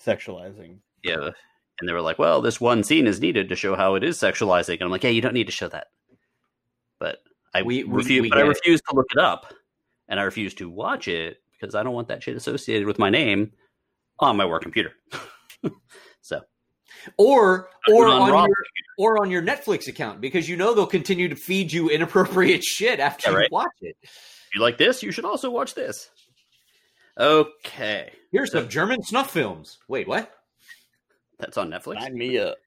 sexualizing. 0.05 0.77
yeah 1.03 1.29
and 1.79 1.87
they 1.87 1.93
were 1.93 2.01
like 2.01 2.19
well 2.19 2.41
this 2.41 2.59
one 2.61 2.83
scene 2.83 3.07
is 3.07 3.21
needed 3.21 3.49
to 3.49 3.55
show 3.55 3.75
how 3.75 3.95
it 3.95 4.03
is 4.03 4.17
sexualizing 4.17 4.73
and 4.73 4.83
i'm 4.83 4.91
like 4.91 5.03
yeah 5.03 5.09
you 5.09 5.21
don't 5.21 5.33
need 5.33 5.45
to 5.47 5.51
show 5.51 5.67
that 5.67 5.87
but 6.99 7.19
i 7.53 7.61
We- 7.61 7.83
we- 7.83 7.97
refuse 7.97 8.21
we 8.23 8.29
but 8.29 8.37
i 8.37 8.41
get 8.41 8.45
it. 8.47 8.49
refuse 8.49 8.81
to 8.89 8.95
look 8.95 9.07
it 9.11 9.19
up 9.19 9.53
and 10.07 10.19
i 10.19 10.23
refuse 10.23 10.53
to 10.55 10.69
watch 10.69 11.07
it 11.07 11.37
because 11.59 11.75
i 11.75 11.83
don't 11.83 11.93
want 11.93 12.07
that 12.09 12.23
shit 12.23 12.35
associated 12.35 12.87
with 12.87 12.99
my 12.99 13.09
name 13.09 13.51
on 14.19 14.35
my 14.37 14.45
work 14.45 14.61
computer 14.63 14.91
so 16.21 16.41
Or 17.17 17.69
or 17.89 18.07
on 18.07 18.31
on 18.31 18.47
your 18.49 18.55
or 18.97 19.21
on 19.21 19.31
your 19.31 19.41
Netflix 19.41 19.87
account 19.87 20.19
because 20.19 20.49
you 20.49 20.57
know 20.57 20.73
they'll 20.73 20.85
continue 20.85 21.29
to 21.29 21.35
feed 21.35 21.71
you 21.71 21.89
inappropriate 21.89 22.63
shit 22.75 22.99
after 22.99 23.31
Yeah, 23.31 23.39
you 23.39 23.47
watch 23.51 23.69
it. 23.81 23.95
If 24.49 24.55
you 24.55 24.61
like 24.61 24.77
this, 24.77 25.03
you 25.03 25.11
should 25.11 25.25
also 25.25 25.49
watch 25.49 25.75
this. 25.75 26.09
Okay, 27.19 28.11
Here's 28.31 28.51
some 28.51 28.69
German 28.69 29.03
snuff 29.03 29.31
films. 29.31 29.79
Wait, 29.87 30.07
what? 30.07 30.31
that's 31.39 31.57
on 31.57 31.69
Netflix. 31.69 32.01
Sign 32.01 32.17
me 32.17 32.37
up. 32.37 32.57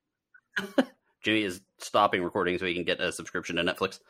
Jimmy 1.23 1.43
is 1.43 1.61
stopping 1.79 2.23
recording 2.23 2.59
so 2.59 2.67
he 2.67 2.75
can 2.75 2.85
get 2.85 3.01
a 3.01 3.13
subscription 3.13 3.57
to 3.57 3.63
Netflix. 3.63 4.01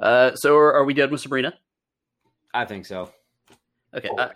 Uh, 0.00 0.34
so 0.34 0.56
are, 0.56 0.74
are 0.74 0.84
we 0.84 0.94
done 0.94 1.10
with 1.10 1.20
Sabrina? 1.20 1.54
I 2.54 2.64
think 2.64 2.86
so. 2.86 3.10
Okay, 3.94 4.08
Oh, 4.10 4.16
uh, 4.16 4.32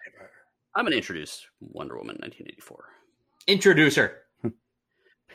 I'm 0.75 0.85
going 0.85 0.93
to 0.93 0.97
introduce 0.97 1.47
Wonder 1.61 1.97
Woman 1.97 2.17
1984. 2.21 2.85
Introduce 3.47 3.97
her. 3.97 4.19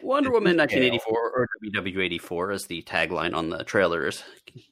Wonder 0.02 0.32
Woman 0.32 0.58
1984 0.58 1.32
or 1.32 1.48
WW84 1.76 2.54
as 2.54 2.66
the 2.68 2.82
tagline 2.84 3.36
on 3.36 3.50
the 3.50 3.64
trailers 3.64 4.24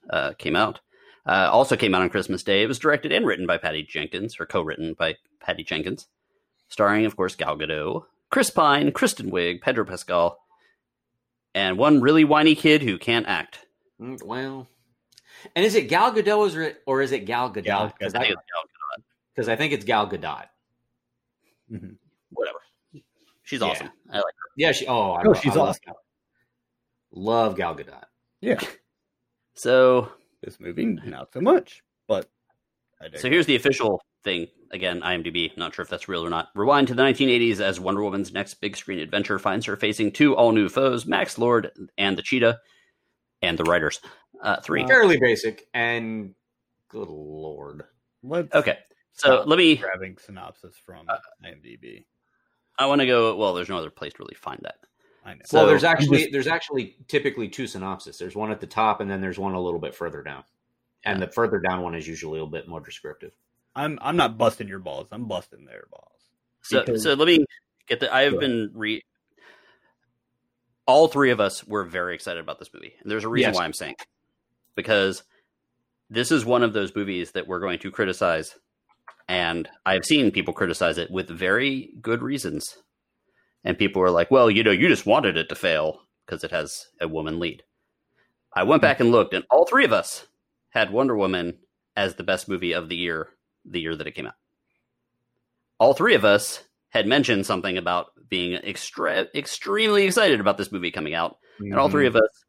uh, 0.10 0.34
came 0.38 0.56
out. 0.56 0.80
Uh, 1.26 1.50
also 1.52 1.76
came 1.78 1.96
out 1.96 2.02
on 2.02 2.10
Christmas 2.10 2.44
Day. 2.44 2.64
It 2.64 2.68
was 2.68 2.80
directed 2.80 3.12
and 3.14 3.26
written 3.26 3.48
by 3.48 3.58
Patty 3.58 3.84
Jenkins, 3.84 4.38
or 4.40 4.46
co-written 4.46 4.94
by 4.94 5.16
Patty 5.40 5.64
Jenkins, 5.64 6.08
starring, 6.68 7.06
of 7.06 7.16
course, 7.16 7.36
Gal 7.36 7.58
Gadot, 7.58 8.04
Chris 8.30 8.50
Pine, 8.50 8.92
Kristen 8.92 9.32
Wiig, 9.32 9.62
Pedro 9.62 9.86
Pascal, 9.86 10.40
and 11.56 11.78
one 11.78 12.02
really 12.02 12.26
whiny 12.26 12.56
kid 12.56 12.82
who 12.82 12.98
can't 12.98 13.26
act. 13.28 13.60
Mm, 14.02 14.22
Well, 14.24 14.68
and 15.56 15.64
is 15.64 15.76
it 15.76 15.84
Gal 15.88 16.12
Gadot 16.14 16.38
or 16.38 16.48
is 16.48 16.56
it, 16.58 16.82
or 16.86 17.02
is 17.02 17.12
it 17.14 17.20
Gal 17.26 17.50
Gadot? 17.54 17.94
Because 17.98 18.14
I 18.16 18.20
I, 18.20 18.24
think 18.24 18.34
it's 18.34 18.44
Gal 18.52 18.64
Gadot. 18.64 19.04
'cause 19.36 19.50
I 19.50 19.56
think 19.56 19.74
it's 19.74 19.86
Gal 19.86 20.10
Gadot. 20.10 20.46
Mhm. 21.72 21.98
Whatever. 22.32 22.60
She's 23.44 23.62
Yeah. 23.62 23.68
awesome. 23.68 23.90
I 24.10 24.16
like 24.18 24.24
her. 24.26 24.50
Yeah, 24.58 24.72
she. 24.74 24.88
Oh, 24.88 25.12
I, 25.12 25.24
Oh, 25.24 25.28
lo- 25.30 25.34
she's 25.36 25.54
I 25.54 25.56
love 25.60 25.70
awesome. 25.70 25.82
Gal. 25.86 25.98
Love 27.12 27.56
Gal 27.56 27.76
Gadot. 27.76 28.04
Yeah, 28.42 28.60
So, 29.54 30.12
this 30.44 30.60
movie 30.60 30.86
not 30.86 31.32
so 31.34 31.42
much, 31.42 31.82
but 32.08 32.30
I 33.02 33.18
so 33.18 33.30
here's 33.30 33.46
the 33.46 33.56
official 33.56 34.02
thing. 34.24 34.48
Again, 34.72 35.02
IMDb. 35.02 35.56
Not 35.58 35.76
sure 35.76 35.84
if 35.84 35.90
that's 35.90 36.08
real 36.08 36.26
or 36.26 36.30
not. 36.30 36.50
Rewind 36.56 36.88
to 36.88 36.94
the 36.96 37.04
1980s 37.04 37.60
as 37.60 37.80
Wonder 37.80 38.02
Woman's 38.04 38.34
next 38.34 38.56
big 38.56 38.76
screen 38.76 39.00
adventure 39.00 39.38
finds 39.38 39.66
her 39.68 39.76
facing 39.76 40.12
two 40.12 40.36
all 40.36 40.52
new 40.52 40.70
foes: 40.70 41.06
Max 41.06 41.38
Lord 41.38 41.72
and 41.98 42.18
the 42.18 42.22
Cheetah, 42.24 42.60
and 43.42 43.58
the 43.58 43.64
writers. 43.66 44.00
Uh, 44.42 44.60
three. 44.62 44.86
Fairly 44.88 45.18
basic 45.20 45.68
and 45.74 46.34
good 46.90 47.08
lord. 47.10 47.84
Let's 48.24 48.54
Okay, 48.56 48.78
so 49.14 49.44
let 49.46 49.58
me. 49.58 49.76
grabbing 49.78 50.18
synopsis 50.18 50.76
from 50.86 51.06
Uh, 51.10 51.18
IMDb. 51.46 52.06
I 52.80 52.88
want 52.88 53.02
to 53.02 53.08
go. 53.08 53.36
Well, 53.36 53.54
there's 53.54 53.70
no 53.70 53.78
other 53.78 53.90
place 53.92 54.14
to 54.14 54.20
really 54.20 54.36
find 54.36 54.60
that. 54.64 54.76
I 55.26 55.34
know. 55.36 55.42
So- 55.46 55.58
well, 55.60 55.68
there's 55.68 55.84
actually 55.84 56.20
just- 56.20 56.32
there's 56.32 56.48
actually 56.48 56.96
typically 57.08 57.48
two 57.50 57.68
synopses. 57.68 58.18
There's 58.18 58.36
one 58.36 58.52
at 58.52 58.60
the 58.60 58.68
top, 58.68 59.00
and 59.02 59.10
then 59.10 59.22
there's 59.22 59.40
one 59.40 59.54
a 59.54 59.62
little 59.62 59.80
bit 59.80 59.96
further 59.96 60.22
down. 60.24 60.44
And 61.06 61.22
the 61.22 61.28
further 61.28 61.60
down 61.60 61.82
one 61.82 61.96
is 61.96 62.08
usually 62.08 62.40
a 62.40 62.44
little 62.44 62.48
bit 62.48 62.68
more 62.68 62.80
descriptive. 62.80 63.32
I'm 63.76 63.98
I'm 64.02 64.16
not 64.18 64.38
busting 64.38 64.68
your 64.68 64.80
balls. 64.80 65.08
I'm 65.12 65.28
busting 65.28 65.66
their 65.66 65.86
balls. 65.92 66.22
So, 66.62 66.80
Because- 66.82 67.04
so 67.04 67.14
let 67.16 67.28
me 67.28 67.46
get 67.88 68.00
the. 68.00 68.14
I 68.14 68.24
have 68.24 68.40
been 68.40 68.72
re. 68.74 69.04
All 70.86 71.08
three 71.08 71.32
of 71.32 71.40
us 71.40 71.64
were 71.66 71.84
very 71.86 72.14
excited 72.14 72.40
about 72.42 72.60
this 72.60 72.74
movie, 72.74 72.94
and 73.02 73.10
there's 73.10 73.24
a 73.24 73.30
reason 73.30 73.50
Yes. 73.52 73.56
why 73.58 73.64
I'm 73.66 73.74
saying, 73.74 73.96
because 74.76 75.24
this 76.10 76.30
is 76.32 76.44
one 76.46 76.62
of 76.62 76.74
those 76.74 76.94
movies 76.96 77.32
that 77.32 77.48
we're 77.48 77.60
going 77.62 77.80
to 77.80 77.92
criticize, 77.92 78.58
and 79.30 79.70
I've 79.86 80.04
seen 80.04 80.32
people 80.32 80.54
criticize 80.54 80.98
it 80.98 81.10
with 81.10 81.30
very 81.30 81.94
good 82.02 82.22
reasons, 82.22 82.78
and 83.64 83.78
people 83.78 84.02
were 84.02 84.12
like, 84.12 84.32
"Well, 84.32 84.50
you 84.50 84.64
know, 84.64 84.72
you 84.72 84.88
just 84.88 85.06
wanted 85.06 85.38
it 85.38 85.50
to 85.50 85.56
fail 85.56 86.02
because 86.26 86.44
it 86.44 86.52
has 86.52 86.88
a 87.00 87.08
woman 87.08 87.40
lead." 87.40 87.64
I 88.54 88.64
went 88.64 88.82
back 88.82 89.00
and 89.00 89.12
looked, 89.12 89.34
and 89.34 89.46
all 89.50 89.66
three 89.66 89.86
of 89.86 89.94
us 89.94 90.28
had 90.70 90.92
Wonder 90.92 91.16
Woman 91.16 91.60
as 91.96 92.16
the 92.16 92.24
best 92.24 92.48
movie 92.48 92.74
of 92.74 92.90
the 92.90 92.96
year, 92.96 93.30
the 93.66 93.80
year 93.80 93.96
that 93.96 94.08
it 94.08 94.12
came 94.16 94.28
out 94.28 94.36
all 95.84 95.94
three 95.94 96.16
of 96.16 96.24
us 96.24 96.64
had 96.90 97.06
mentioned 97.08 97.46
something 97.46 97.78
about 97.78 98.12
being 98.30 98.54
extra- 98.64 99.28
extremely 99.36 100.06
excited 100.06 100.40
about 100.40 100.58
this 100.58 100.72
movie 100.72 100.92
coming 100.92 101.14
out, 101.14 101.40
and 101.60 101.76
all 101.78 101.90
three 101.90 102.08
of 102.08 102.16
us 102.16 102.46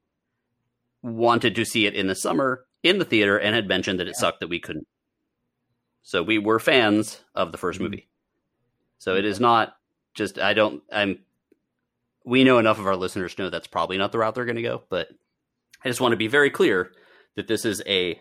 wanted 1.02 1.56
to 1.56 1.64
see 1.64 1.86
it 1.86 1.94
in 1.94 2.06
the 2.06 2.14
summer 2.14 2.64
in 2.84 2.98
the 2.98 3.04
theater 3.04 3.36
and 3.36 3.54
had 3.54 3.66
mentioned 3.66 3.98
that 3.98 4.06
it 4.06 4.14
sucked 4.14 4.38
that 4.38 4.48
we 4.48 4.60
couldn't. 4.60 4.86
So 6.02 6.22
we 6.22 6.38
were 6.38 6.60
fans 6.60 7.22
of 7.34 7.50
the 7.50 7.58
1st 7.58 7.80
Mhm. 7.80 7.82
movie. 7.82 8.08
So 8.98 9.16
it 9.16 9.24
is 9.24 9.40
not 9.40 9.76
just 10.14 10.38
I 10.38 10.54
don't 10.54 10.82
I'm 10.92 11.18
we 12.24 12.44
know 12.44 12.58
enough 12.58 12.78
of 12.78 12.86
our 12.86 12.96
listeners 12.96 13.38
know 13.38 13.50
that's 13.50 13.66
probably 13.66 13.98
not 13.98 14.12
the 14.12 14.18
route 14.18 14.34
they're 14.34 14.44
going 14.46 14.56
to 14.56 14.62
go, 14.62 14.82
but 14.88 15.08
I 15.84 15.88
just 15.88 16.00
want 16.00 16.12
to 16.12 16.16
be 16.16 16.28
very 16.28 16.50
clear 16.50 16.92
that 17.36 17.48
this 17.48 17.64
is 17.64 17.82
a 17.86 18.20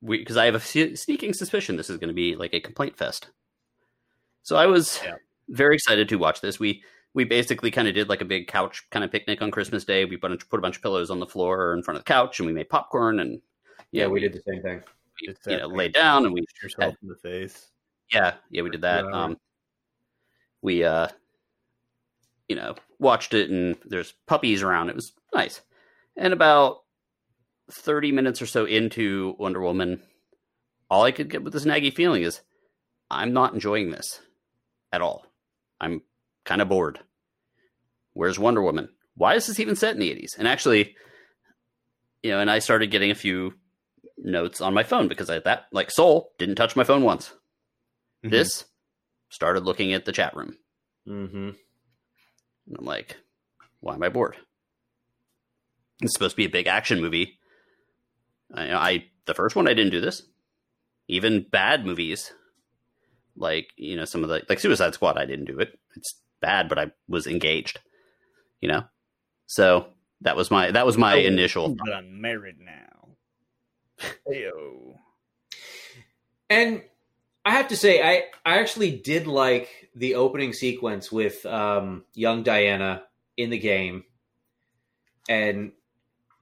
we 0.00 0.18
because 0.18 0.36
I 0.36 0.46
have 0.46 0.54
a 0.54 0.96
sneaking 0.96 1.32
suspicion 1.34 1.76
this 1.76 1.90
is 1.90 1.98
going 1.98 2.08
to 2.08 2.14
be 2.14 2.34
like 2.36 2.54
a 2.54 2.60
complaint 2.60 2.96
fest. 2.96 3.28
So 4.42 4.56
I 4.56 4.66
was 4.66 5.00
Yeah. 5.04 5.16
very 5.48 5.74
excited 5.74 6.08
to 6.08 6.16
watch 6.16 6.40
this. 6.40 6.58
We 6.58 6.82
we 7.14 7.24
basically 7.24 7.70
kind 7.70 7.88
of 7.88 7.94
did 7.94 8.08
like 8.08 8.20
a 8.20 8.24
big 8.26 8.48
couch 8.48 8.84
kind 8.90 9.04
of 9.04 9.10
picnic 9.10 9.40
on 9.42 9.50
Christmas 9.50 9.84
Day. 9.84 10.04
We 10.04 10.16
put 10.16 10.30
a, 10.32 10.36
put 10.36 10.58
a 10.58 10.62
bunch 10.62 10.76
of 10.76 10.82
pillows 10.82 11.10
on 11.10 11.20
the 11.20 11.26
floor 11.26 11.74
in 11.74 11.82
front 11.82 11.96
of 11.98 12.04
the 12.04 12.08
couch, 12.08 12.38
and 12.38 12.46
we 12.46 12.52
made 12.52 12.68
popcorn 12.68 13.20
and 13.20 13.40
Yeah, 13.92 14.06
we 14.06 14.20
did 14.20 14.32
the 14.32 14.42
same 14.42 14.62
thing. 14.62 14.82
we, 15.20 15.28
Just 15.28 15.46
you 15.46 15.56
know 15.56 15.68
thing. 15.68 15.76
laid 15.76 15.94
down 15.94 16.24
and 16.24 16.34
we 16.34 16.44
yourself 16.62 16.94
in 17.02 17.08
the 17.08 17.16
face. 17.16 17.70
yeah 18.12 18.34
yeah 18.50 18.62
we 18.62 18.70
did 18.70 18.82
that. 18.82 19.04
Um, 19.06 19.36
we 20.62 20.84
uh 20.84 21.08
you 22.48 22.56
know 22.56 22.74
watched 22.98 23.34
it 23.34 23.50
and 23.50 23.76
there's 23.84 24.14
puppies 24.26 24.62
around. 24.62 24.88
It 24.88 24.96
was 24.96 25.12
nice. 25.34 25.60
And 26.16 26.32
about 26.32 26.78
thirty 27.70 28.12
minutes 28.12 28.42
or 28.42 28.46
so 28.46 28.64
into 28.64 29.34
Wonder 29.38 29.60
Woman, 29.60 30.02
all 30.90 31.04
I 31.04 31.12
could 31.12 31.30
get 31.30 31.44
with 31.44 31.52
this 31.52 31.64
naggy 31.64 31.92
feeling 31.92 32.22
is 32.22 32.40
I'm 33.10 33.32
not 33.32 33.54
enjoying 33.54 33.90
this 33.90 34.20
at 34.92 35.00
all. 35.02 35.26
I'm 35.80 36.02
kind 36.44 36.60
of 36.60 36.68
bored. 36.68 37.00
Where's 38.14 38.38
Wonder 38.38 38.62
Woman? 38.62 38.88
Why 39.14 39.34
is 39.34 39.46
this 39.46 39.60
even 39.60 39.76
set 39.76 39.94
in 39.94 40.00
the 40.00 40.10
80s? 40.10 40.38
And 40.38 40.48
actually, 40.48 40.96
you 42.22 42.30
know, 42.30 42.40
and 42.40 42.50
I 42.50 42.58
started 42.58 42.90
getting 42.90 43.10
a 43.10 43.16
few 43.16 43.54
notes 44.16 44.60
on 44.60 44.74
my 44.74 44.82
phone 44.82 45.08
because 45.08 45.30
I 45.30 45.38
that 45.40 45.66
like 45.72 45.90
Soul 45.90 46.32
didn't 46.38 46.56
touch 46.56 46.74
my 46.76 46.84
phone 46.84 47.02
once. 47.02 47.32
Mhm. 48.24 48.30
This 48.30 48.64
started 49.28 49.64
looking 49.64 49.92
at 49.92 50.04
the 50.04 50.12
chat 50.12 50.34
room. 50.36 50.56
Mm-hmm. 51.06 51.50
And 52.68 52.76
I'm 52.78 52.84
like, 52.84 53.16
why 53.80 53.94
am 53.94 54.02
I 54.02 54.08
bored? 54.08 54.36
It's 56.00 56.12
supposed 56.12 56.32
to 56.32 56.36
be 56.36 56.44
a 56.44 56.50
big 56.50 56.66
action 56.66 57.00
movie. 57.00 57.38
I, 58.54 58.72
I 58.72 59.04
the 59.26 59.34
first 59.34 59.56
one 59.56 59.68
I 59.68 59.74
didn't 59.74 59.92
do 59.92 60.00
this. 60.00 60.22
Even 61.08 61.46
bad 61.50 61.84
movies, 61.84 62.32
like 63.36 63.70
you 63.76 63.96
know 63.96 64.04
some 64.04 64.22
of 64.22 64.28
the 64.28 64.42
like 64.48 64.60
Suicide 64.60 64.94
Squad, 64.94 65.18
I 65.18 65.24
didn't 65.24 65.46
do 65.46 65.58
it. 65.58 65.78
It's 65.96 66.14
bad, 66.40 66.68
but 66.68 66.78
I 66.78 66.92
was 67.08 67.26
engaged. 67.26 67.80
You 68.60 68.68
know, 68.68 68.84
so 69.46 69.88
that 70.20 70.36
was 70.36 70.50
my 70.50 70.70
that 70.70 70.86
was 70.86 70.96
my 70.98 71.14
Oh, 71.14 71.18
initial. 71.18 71.74
But 71.74 71.94
I'm 71.94 72.20
married 72.20 72.56
now. 72.60 73.08
Heyo. 74.28 74.94
And 76.50 76.82
I 77.48 77.52
have 77.52 77.68
to 77.68 77.76
say, 77.76 78.02
I 78.02 78.24
I 78.44 78.58
actually 78.58 78.90
did 78.90 79.26
like 79.26 79.88
the 79.96 80.16
opening 80.16 80.52
sequence 80.52 81.10
with 81.10 81.46
um, 81.46 82.04
young 82.12 82.42
Diana 82.42 83.04
in 83.38 83.48
the 83.48 83.58
game 83.58 84.04
and 85.30 85.72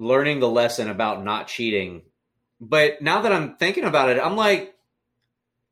learning 0.00 0.40
the 0.40 0.48
lesson 0.48 0.90
about 0.90 1.22
not 1.22 1.46
cheating. 1.46 2.02
But 2.60 3.02
now 3.02 3.20
that 3.20 3.32
I'm 3.32 3.54
thinking 3.54 3.84
about 3.84 4.08
it, 4.08 4.18
I'm 4.18 4.34
like, 4.34 4.74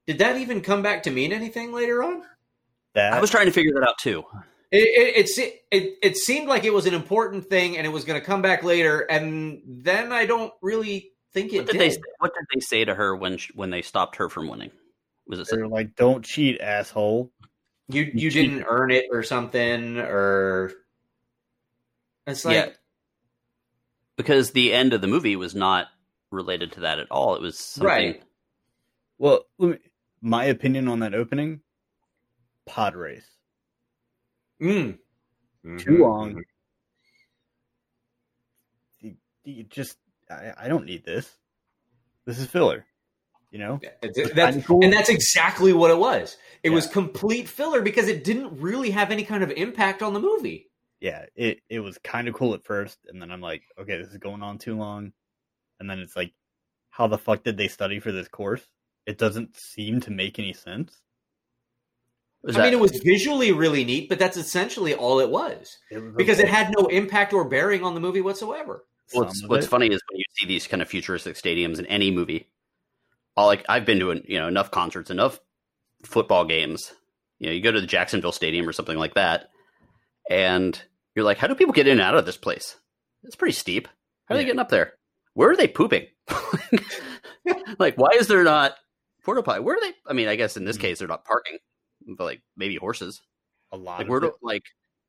did 0.06 0.18
that 0.18 0.36
even 0.36 0.60
come 0.60 0.82
back 0.82 1.02
to 1.02 1.10
mean 1.10 1.32
anything 1.32 1.72
later 1.72 2.04
on? 2.04 2.22
That 2.94 3.12
I 3.12 3.20
was 3.20 3.30
trying 3.30 3.46
to 3.46 3.52
figure 3.52 3.72
that 3.74 3.82
out 3.82 3.98
too. 3.98 4.22
It 4.70 5.26
it, 5.26 5.38
it 5.38 5.62
it 5.72 5.98
it 6.00 6.16
seemed 6.16 6.46
like 6.46 6.62
it 6.62 6.72
was 6.72 6.86
an 6.86 6.94
important 6.94 7.46
thing, 7.46 7.76
and 7.76 7.84
it 7.84 7.90
was 7.90 8.04
going 8.04 8.20
to 8.20 8.24
come 8.24 8.40
back 8.40 8.62
later. 8.62 9.00
And 9.00 9.62
then 9.66 10.12
I 10.12 10.26
don't 10.26 10.52
really 10.62 11.10
think 11.32 11.52
it 11.52 11.58
What 11.58 11.66
did 11.66 11.78
did. 11.78 11.90
they 11.90 11.98
What 12.20 12.32
did 12.34 12.46
they 12.54 12.60
say 12.60 12.84
to 12.84 12.94
her 12.94 13.16
when 13.16 13.38
sh 13.38 13.50
when 13.56 13.70
they 13.70 13.82
stopped 13.82 14.14
her 14.16 14.28
from 14.28 14.46
winning? 14.46 14.70
Was 15.26 15.38
it 15.40 15.48
they're 15.50 15.66
like, 15.68 15.96
"Don't 15.96 16.24
cheat, 16.24 16.60
asshole." 16.60 17.32
you 17.88 18.02
You 18.04 18.12
you 18.14 18.30
didn't 18.30 18.64
earn 18.68 18.90
it 18.90 19.06
or 19.10 19.22
something 19.22 19.98
or 19.98 20.72
it's 22.26 22.44
like 22.44 22.54
Yeah. 22.54 22.72
because 24.16 24.52
the 24.52 24.72
end 24.72 24.94
of 24.94 25.00
the 25.02 25.06
movie 25.06 25.36
was 25.36 25.54
not 25.54 25.88
related 26.30 26.72
to 26.72 26.80
that 26.80 26.98
at 26.98 27.10
all. 27.10 27.34
It 27.36 27.42
was 27.42 27.58
something. 27.58 27.86
Right. 27.86 28.22
Well, 29.18 29.44
let 29.58 29.70
me, 29.72 29.78
my 30.22 30.44
opinion 30.44 30.88
on 30.88 31.00
that 31.00 31.14
opening: 31.14 31.60
pod 32.66 32.96
race. 32.96 33.26
mm. 34.60 34.98
Too 35.78 35.98
long. 35.98 36.42
You, 39.00 39.16
you 39.44 39.64
just, 39.64 39.96
I, 40.30 40.52
I 40.56 40.68
don't 40.68 40.84
need 40.86 41.04
this. 41.04 41.30
This 42.26 42.38
is 42.38 42.46
filler. 42.46 42.86
You 43.54 43.60
know. 43.60 43.78
It's- 44.02 44.16
It's 44.16 44.34
that's, 44.34 44.56
kinda 44.56 44.66
cool. 44.66 44.82
and 44.82 44.92
that's 44.92 45.08
exactly 45.08 45.72
what 45.72 45.92
it 45.92 45.96
was. 45.98 46.36
It 46.64 46.70
was 46.70 46.88
complete 46.88 47.48
filler 47.48 47.82
because 47.82 48.08
it 48.08 48.24
didn't 48.24 48.60
really 48.60 48.90
have 48.90 49.12
any 49.12 49.22
kind 49.22 49.44
of 49.44 49.50
impact 49.52 50.02
on 50.02 50.12
the 50.12 50.18
movie. 50.18 50.70
yeah, 51.00 51.26
it 51.36 51.60
it 51.68 51.78
was 51.78 51.96
kind 51.98 52.26
of 52.26 52.34
cool 52.34 52.54
at 52.54 52.64
first, 52.64 52.98
and 53.06 53.22
then 53.22 53.30
I'm 53.30 53.40
like, 53.40 53.62
okay, 53.78 53.96
this 53.96 54.08
is 54.08 54.16
going 54.18 54.42
on 54.42 54.58
too 54.58 54.74
long, 54.76 55.12
and 55.78 55.88
then 55.88 56.00
it's 56.00 56.16
like, 56.16 56.32
how 56.90 57.06
the 57.06 57.16
fuck 57.18 57.44
did 57.44 57.56
they 57.56 57.68
study 57.68 58.00
for 58.00 58.10
this 58.10 58.26
course? 58.26 58.66
It 59.06 59.18
doesn't 59.18 59.56
seem 59.56 60.00
to 60.00 60.10
make 60.10 60.38
any 60.40 60.52
sense. 60.54 61.00
Was 62.42 62.56
I 62.56 62.64
mean, 62.64 62.72
it 62.72 62.80
was 62.80 63.00
visually 63.04 63.52
really 63.52 63.84
neat, 63.84 64.08
but 64.08 64.18
that's 64.18 64.36
essentially 64.36 64.94
all 64.94 65.20
it 65.20 65.30
was 65.30 65.78
It 65.92 66.02
was 66.02 66.14
because 66.16 66.38
it 66.40 66.48
had 66.48 66.74
no 66.76 66.86
impact 66.88 67.32
or 67.32 67.44
bearing 67.48 67.84
on 67.84 67.94
the 67.94 68.00
movie 68.00 68.20
whatsoever. 68.20 68.84
what's 69.12 69.46
what's 69.46 69.66
funny 69.66 69.86
is 69.86 70.00
when 70.10 70.18
you 70.18 70.24
see 70.40 70.46
these 70.46 70.66
kind 70.66 70.82
of 70.82 70.88
futuristic 70.88 71.36
stadiums 71.36 71.78
in 71.78 71.86
any 71.86 72.10
movie. 72.10 72.48
All 73.36 73.46
like 73.46 73.64
I've 73.68 73.84
been 73.84 73.98
to 74.00 74.10
an, 74.10 74.22
you 74.28 74.38
know 74.38 74.48
enough 74.48 74.70
concerts, 74.70 75.10
enough 75.10 75.40
football 76.04 76.44
games. 76.44 76.92
You 77.38 77.48
know, 77.48 77.52
you 77.52 77.60
go 77.62 77.72
to 77.72 77.80
the 77.80 77.86
Jacksonville 77.86 78.32
Stadium 78.32 78.68
or 78.68 78.72
something 78.72 78.96
like 78.96 79.14
that, 79.14 79.50
and 80.30 80.80
you're 81.14 81.24
like, 81.24 81.38
how 81.38 81.46
do 81.48 81.54
people 81.54 81.74
get 81.74 81.86
in 81.86 81.92
and 81.92 82.00
out 82.00 82.14
of 82.16 82.26
this 82.26 82.36
place? 82.36 82.76
It's 83.24 83.36
pretty 83.36 83.54
steep. 83.54 83.88
How 84.26 84.34
are 84.34 84.38
they 84.38 84.44
getting 84.44 84.60
up 84.60 84.68
there? 84.68 84.94
Where 85.34 85.50
are 85.50 85.56
they 85.56 85.66
pooping? 85.68 86.06
like, 87.78 87.96
why 87.96 88.10
is 88.14 88.28
there 88.28 88.44
not 88.44 88.74
porta 89.24 89.42
potty? 89.42 89.60
Where 89.60 89.76
are 89.76 89.80
they? 89.80 89.92
I 90.06 90.12
mean, 90.12 90.28
I 90.28 90.36
guess 90.36 90.56
in 90.56 90.64
this 90.64 90.76
Mhm. 90.78 90.80
case 90.80 90.98
they're 90.98 91.08
not 91.08 91.24
parking, 91.24 91.58
but 92.16 92.24
like 92.24 92.42
maybe 92.56 92.76
horses. 92.76 93.20
a 93.72 93.76
lot. 93.76 93.98
Like, 93.98 94.02
of 94.06 94.08
where 94.10 94.20
do 94.20 94.32
like? 94.42 94.62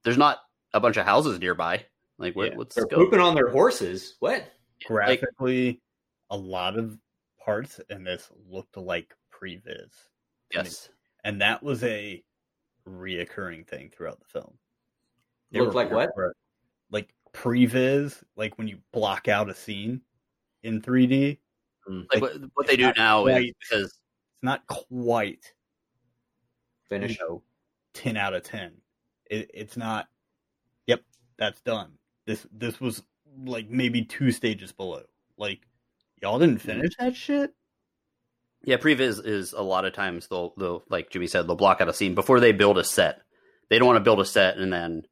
There's 0.04 0.18
not 0.18 0.40
a 0.74 0.80
bunch 0.80 0.98
of 0.98 1.06
houses 1.06 1.38
nearby. 1.40 1.86
Like, 2.18 2.36
where, 2.36 2.48
Yeah. 2.48 2.56
what's 2.56 2.74
They're 2.76 2.88
go? 2.88 2.96
pooping 2.98 3.20
on 3.20 3.36
their 3.36 3.50
horses. 3.50 4.16
What? 4.20 4.40
like- 4.40 4.88
graphically, 4.88 5.82
a 6.32 6.38
lot 6.38 6.78
of 6.80 6.98
parts 7.46 7.80
in 7.90 8.04
this 8.04 8.30
looked 8.50 8.76
like 8.78 9.14
previs. 9.32 9.92
Yes. 10.54 10.90
and 11.24 11.42
that 11.42 11.62
was 11.62 11.84
a 11.84 12.24
reoccurring 12.88 13.68
thing 13.68 13.90
throughout 13.96 14.20
the 14.20 14.26
film. 14.26 14.58
They 15.52 15.60
Looked 15.60 15.76
like 15.76 15.92
what? 15.92 16.10
were- 16.16 16.36
Like 16.92 17.14
previs, 17.34 18.24
like 18.36 18.58
when 18.58 18.68
you 18.68 18.78
block 18.92 19.28
out 19.28 19.50
a 19.50 19.54
scene 19.54 20.02
in 20.64 20.82
3D. 20.82 21.40
Mm. 21.90 22.06
Like, 22.14 22.22
Like, 22.22 22.22
what, 22.22 22.42
what 22.54 22.68
they 22.68 22.78
do 22.78 22.84
not 22.84 22.98
now 22.98 23.26
is 23.28 23.52
because 23.70 23.86
It's 23.86 24.44
not 24.44 24.66
quite 24.68 25.54
Finish. 26.90 27.20
you 27.20 27.28
know, 27.28 27.44
10 27.94 28.18
out 28.18 28.34
of 28.34 28.44
10. 28.44 28.72
It, 29.30 29.50
it's 29.54 29.76
not, 29.78 30.08
yep, 30.88 31.02
that's 31.38 31.62
done. 31.62 31.92
This 32.28 32.46
this 32.52 32.80
was 32.80 33.04
like 33.46 33.70
maybe 33.70 34.04
two 34.06 34.32
stages 34.32 34.72
below. 34.72 35.04
Like, 35.38 35.62
y'all 36.22 36.40
didn't 36.40 36.60
finish 36.62 36.96
that 37.00 37.16
shit? 37.16 37.54
yeah, 38.64 38.78
previs 38.78 39.24
is 39.26 39.54
a 39.54 39.62
lot 39.62 39.86
of 39.86 39.94
times 39.94 40.28
they'll 40.28 40.54
they'll 40.58 40.84
like 40.90 41.10
Jimmy 41.12 41.28
said 41.28 41.48
they'll 41.48 41.56
block 41.56 41.82
out 41.82 41.90
a 41.90 41.94
scene 41.94 42.16
before 42.16 42.40
they 42.40 42.52
build 42.52 42.78
a 42.78 42.84
set. 42.84 43.22
They 43.70 43.78
don't 43.80 43.88
want 43.88 43.98
to 43.98 44.04
build 44.04 44.20
a 44.20 44.26
set 44.26 44.58
and 44.58 44.72
then 44.74 45.04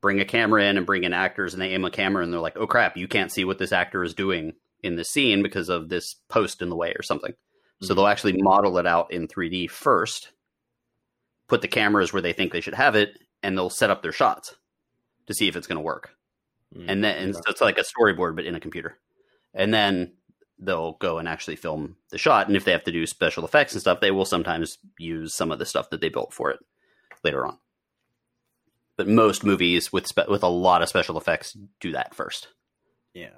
bring 0.00 0.20
a 0.20 0.24
camera 0.24 0.64
in 0.64 0.76
and 0.76 0.86
bring 0.86 1.04
in 1.04 1.12
actors 1.12 1.52
and 1.52 1.60
they 1.62 1.70
aim 1.70 1.84
a 1.84 1.90
camera 1.90 2.22
and 2.24 2.32
they're 2.32 2.40
like, 2.40 2.56
oh 2.56 2.66
crap, 2.66 2.96
you 2.96 3.06
can't 3.06 3.30
see 3.30 3.44
what 3.44 3.58
this 3.58 3.72
actor 3.72 4.02
is 4.02 4.14
doing 4.14 4.54
in 4.82 4.96
this 4.96 5.10
scene 5.10 5.42
because 5.42 5.68
of 5.68 5.88
this 5.88 6.16
post 6.28 6.62
in 6.62 6.70
the 6.70 6.76
way 6.76 6.92
or 6.98 7.02
something. 7.02 7.34
So 7.82 7.92
Mhm. 7.92 7.96
they'll 7.96 8.06
actually 8.06 8.40
model 8.42 8.78
it 8.78 8.86
out 8.86 9.12
in 9.12 9.28
3D 9.28 9.66
first, 9.68 10.32
put 11.48 11.60
the 11.60 11.68
cameras 11.68 12.12
where 12.12 12.22
they 12.22 12.32
think 12.32 12.52
they 12.52 12.60
should 12.62 12.74
have 12.74 12.94
it, 12.96 13.18
and 13.42 13.56
they'll 13.56 13.68
set 13.70 13.90
up 13.90 14.02
their 14.02 14.12
shots 14.12 14.56
to 15.26 15.34
see 15.34 15.48
if 15.48 15.56
it's 15.56 15.66
going 15.66 15.76
to 15.76 15.82
work. 15.82 16.14
And 16.88 17.02
then 17.04 17.16
and 17.18 17.34
so 17.34 17.42
it's 17.48 17.60
like 17.60 17.78
a 17.78 17.82
storyboard, 17.84 18.36
but 18.36 18.44
in 18.44 18.54
a 18.54 18.60
computer. 18.60 18.96
And 19.54 19.72
then 19.74 20.12
they'll 20.58 20.92
go 20.92 21.18
and 21.18 21.28
actually 21.28 21.56
film 21.56 21.96
the 22.10 22.18
shot. 22.18 22.46
And 22.46 22.56
if 22.56 22.64
they 22.64 22.72
have 22.72 22.84
to 22.84 22.92
do 22.92 23.06
special 23.06 23.44
effects 23.44 23.72
and 23.72 23.80
stuff, 23.80 24.00
they 24.00 24.10
will 24.10 24.24
sometimes 24.24 24.78
use 24.98 25.34
some 25.34 25.50
of 25.50 25.58
the 25.58 25.66
stuff 25.66 25.90
that 25.90 26.00
they 26.00 26.08
built 26.08 26.32
for 26.32 26.50
it 26.50 26.60
later 27.24 27.46
on. 27.46 27.58
But 28.96 29.08
most 29.08 29.44
movies 29.44 29.92
with 29.92 30.06
spe- 30.06 30.28
with 30.28 30.42
a 30.42 30.48
lot 30.48 30.82
of 30.82 30.88
special 30.88 31.16
effects 31.16 31.56
do 31.80 31.92
that 31.92 32.14
first. 32.14 32.48
Yeah. 33.14 33.30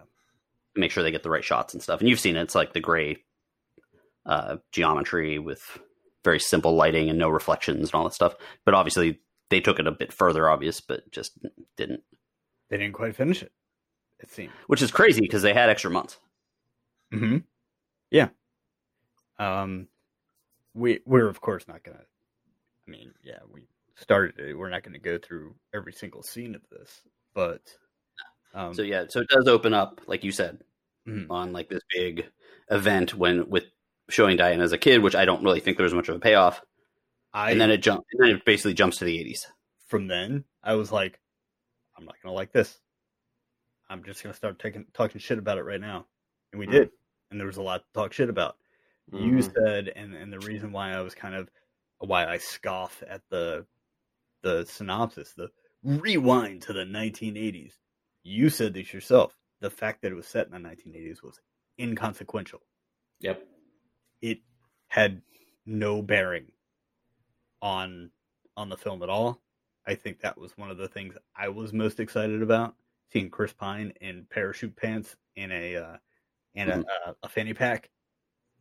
Make 0.74 0.90
sure 0.90 1.02
they 1.02 1.12
get 1.12 1.22
the 1.22 1.30
right 1.30 1.44
shots 1.44 1.72
and 1.72 1.82
stuff. 1.82 2.00
And 2.00 2.08
you've 2.08 2.20
seen 2.20 2.36
it; 2.36 2.42
it's 2.42 2.54
like 2.54 2.72
the 2.72 2.80
gray 2.80 3.18
uh, 4.26 4.56
geometry 4.72 5.38
with 5.38 5.78
very 6.24 6.40
simple 6.40 6.74
lighting 6.74 7.10
and 7.10 7.18
no 7.18 7.28
reflections 7.28 7.90
and 7.90 7.94
all 7.94 8.04
that 8.04 8.14
stuff. 8.14 8.34
But 8.64 8.74
obviously, 8.74 9.20
they 9.50 9.60
took 9.60 9.78
it 9.78 9.86
a 9.86 9.92
bit 9.92 10.12
further, 10.12 10.48
obvious, 10.48 10.80
but 10.80 11.10
just 11.12 11.38
didn't. 11.76 12.02
They 12.70 12.78
didn't 12.78 12.94
quite 12.94 13.14
finish 13.14 13.42
it. 13.42 13.52
It 14.22 14.30
seemed. 14.30 14.52
Which 14.66 14.82
is 14.82 14.90
crazy 14.90 15.20
because 15.20 15.42
they 15.42 15.54
had 15.54 15.68
extra 15.68 15.90
months. 15.90 16.18
Mm-hmm. 17.12 17.38
Yeah. 18.10 18.28
Um, 19.38 19.88
we 20.74 21.00
we're 21.04 21.28
of 21.28 21.40
course 21.40 21.66
not 21.66 21.82
gonna. 21.82 21.98
I 22.86 22.90
mean, 22.90 23.12
yeah, 23.22 23.38
we 23.52 23.66
started 23.96 24.38
it. 24.38 24.54
We're 24.54 24.70
not 24.70 24.84
to 24.84 24.98
go 24.98 25.18
through 25.18 25.54
every 25.74 25.92
single 25.92 26.22
scene 26.22 26.54
of 26.54 26.62
this, 26.70 27.02
but 27.34 27.62
um, 28.54 28.74
So 28.74 28.82
yeah, 28.82 29.04
so 29.08 29.20
it 29.20 29.28
does 29.28 29.48
open 29.48 29.74
up, 29.74 30.00
like 30.06 30.24
you 30.24 30.32
said, 30.32 30.60
mhm. 31.06 31.26
on 31.30 31.52
like 31.52 31.68
this 31.68 31.82
big 31.94 32.26
event 32.70 33.14
when 33.14 33.48
with 33.48 33.64
showing 34.08 34.36
Diana 34.36 34.62
as 34.62 34.72
a 34.72 34.78
kid, 34.78 35.02
which 35.02 35.14
I 35.14 35.24
don't 35.24 35.44
really 35.44 35.60
think 35.60 35.76
there 35.76 35.84
was 35.84 35.94
much 35.94 36.08
of 36.08 36.16
a 36.16 36.20
payoff. 36.20 36.60
I 37.32 37.50
and 37.50 37.60
then 37.60 37.70
it 37.70 37.78
jump, 37.78 38.04
and 38.12 38.22
then 38.22 38.36
it 38.36 38.44
basically 38.44 38.74
jumps 38.74 38.98
to 38.98 39.04
the 39.04 39.18
eighties. 39.18 39.46
from 39.88 40.06
then 40.06 40.44
I 40.62 40.74
was 40.74 40.92
like, 40.92 41.18
I'm 41.96 42.04
not 42.04 42.16
gonna 42.22 42.34
like 42.34 42.52
this. 42.52 42.78
I'm 43.92 44.02
just 44.04 44.22
gonna 44.22 44.34
start 44.34 44.58
taking 44.58 44.86
talking 44.94 45.20
shit 45.20 45.38
about 45.38 45.58
it 45.58 45.64
right 45.64 45.80
now, 45.80 46.06
and 46.52 46.58
we 46.58 46.66
Mhm. 46.66 46.70
did, 46.72 46.90
and 47.30 47.38
there 47.38 47.46
was 47.46 47.58
a 47.58 47.62
lot 47.62 47.84
to 47.84 47.92
talk 47.92 48.12
shit 48.12 48.30
about. 48.30 48.56
You 49.12 49.36
Mhm. 49.36 49.52
said, 49.54 49.88
and 49.90 50.14
and 50.14 50.32
the 50.32 50.40
reason 50.40 50.72
why 50.72 50.92
I 50.92 51.00
was 51.02 51.14
kind 51.14 51.34
of 51.34 51.50
why 51.98 52.26
I 52.26 52.38
scoff 52.38 53.02
at 53.06 53.22
the 53.28 53.66
the 54.42 54.64
synopsis, 54.64 55.34
the 55.34 55.52
rewind 55.82 56.62
to 56.62 56.72
the 56.72 56.84
1980s. 56.84 57.78
You 58.22 58.48
said 58.48 58.72
this 58.74 58.92
yourself. 58.94 59.38
The 59.60 59.70
fact 59.70 60.02
that 60.02 60.10
it 60.12 60.16
was 60.16 60.26
set 60.26 60.46
in 60.46 60.52
the 60.52 60.58
1980s 60.58 61.22
was 61.22 61.40
inconsequential. 61.78 62.62
Yep. 63.20 63.46
It 64.22 64.40
had 64.88 65.22
no 65.66 66.02
bearing 66.02 66.50
on 67.60 68.10
on 68.56 68.68
the 68.70 68.76
film 68.76 69.02
at 69.02 69.10
all. 69.10 69.42
I 69.86 69.94
think 69.96 70.20
that 70.20 70.38
was 70.38 70.56
one 70.56 70.70
of 70.70 70.78
the 70.78 70.88
things 70.88 71.16
I 71.36 71.48
was 71.48 71.72
most 71.72 72.00
excited 72.00 72.42
about 72.42 72.76
seeing 73.12 73.30
Chris 73.30 73.52
Pine 73.52 73.92
in 74.00 74.26
parachute 74.30 74.76
pants 74.76 75.14
in 75.36 75.52
a 75.52 75.76
uh, 75.76 75.96
and 76.54 76.70
a, 76.70 76.78
uh, 76.78 77.12
a 77.22 77.28
fanny 77.28 77.54
pack. 77.54 77.90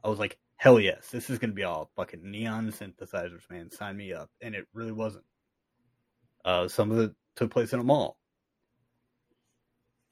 I 0.03 0.09
was 0.09 0.19
like, 0.19 0.37
hell 0.57 0.79
yes, 0.79 1.09
this 1.09 1.29
is 1.29 1.39
gonna 1.39 1.53
be 1.53 1.63
all 1.63 1.91
fucking 1.95 2.19
neon 2.23 2.71
synthesizers, 2.71 3.49
man. 3.49 3.71
Sign 3.71 3.97
me 3.97 4.13
up, 4.13 4.29
and 4.41 4.55
it 4.55 4.67
really 4.73 4.91
wasn't. 4.91 5.25
Uh, 6.43 6.67
some 6.67 6.91
of 6.91 6.99
it 6.99 7.11
took 7.35 7.51
place 7.51 7.73
in 7.73 7.79
a 7.79 7.83
mall. 7.83 8.17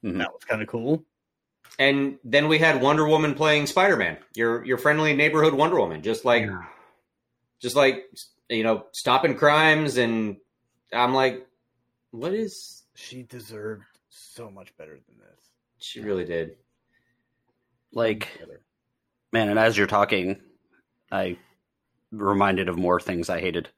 Mhm. 0.03 0.17
That 0.17 0.31
was 0.31 0.43
kind 0.43 0.61
of 0.61 0.67
cool. 0.67 1.03
And 1.77 2.17
then 2.23 2.47
we 2.47 2.57
had 2.57 2.81
Wonder 2.81 3.07
Woman 3.07 3.35
playing 3.35 3.67
Spider 3.67 3.97
Man, 3.97 4.17
your 4.35 4.63
your 4.65 4.77
friendly 4.77 5.13
neighborhood 5.13 5.53
Wonder 5.53 5.79
Woman, 5.79 6.01
just 6.01 6.25
like 6.25 6.49
just 7.59 7.75
like 7.75 8.05
you 8.49 8.63
know 8.63 8.85
stopping 8.93 9.35
crimes. 9.35 9.97
And 9.97 10.37
I'm 10.93 11.13
like, 11.13 11.45
what 12.11 12.33
is? 12.33 12.83
She 12.95 13.23
deserved 13.23 13.85
so 14.09 14.49
much 14.49 14.75
better 14.77 14.93
than 14.93 15.17
this. 15.17 15.51
She 15.77 16.01
really 16.01 16.25
did. 16.25 16.57
Like 17.91 18.27
man, 19.31 19.49
and 19.49 19.59
as 19.59 19.77
you're 19.77 19.87
talking, 19.87 20.41
I 21.11 21.37
reminded 22.11 22.69
of 22.69 22.77
more 22.77 22.99
things 22.99 23.29
I 23.29 23.39
hated. 23.39 23.69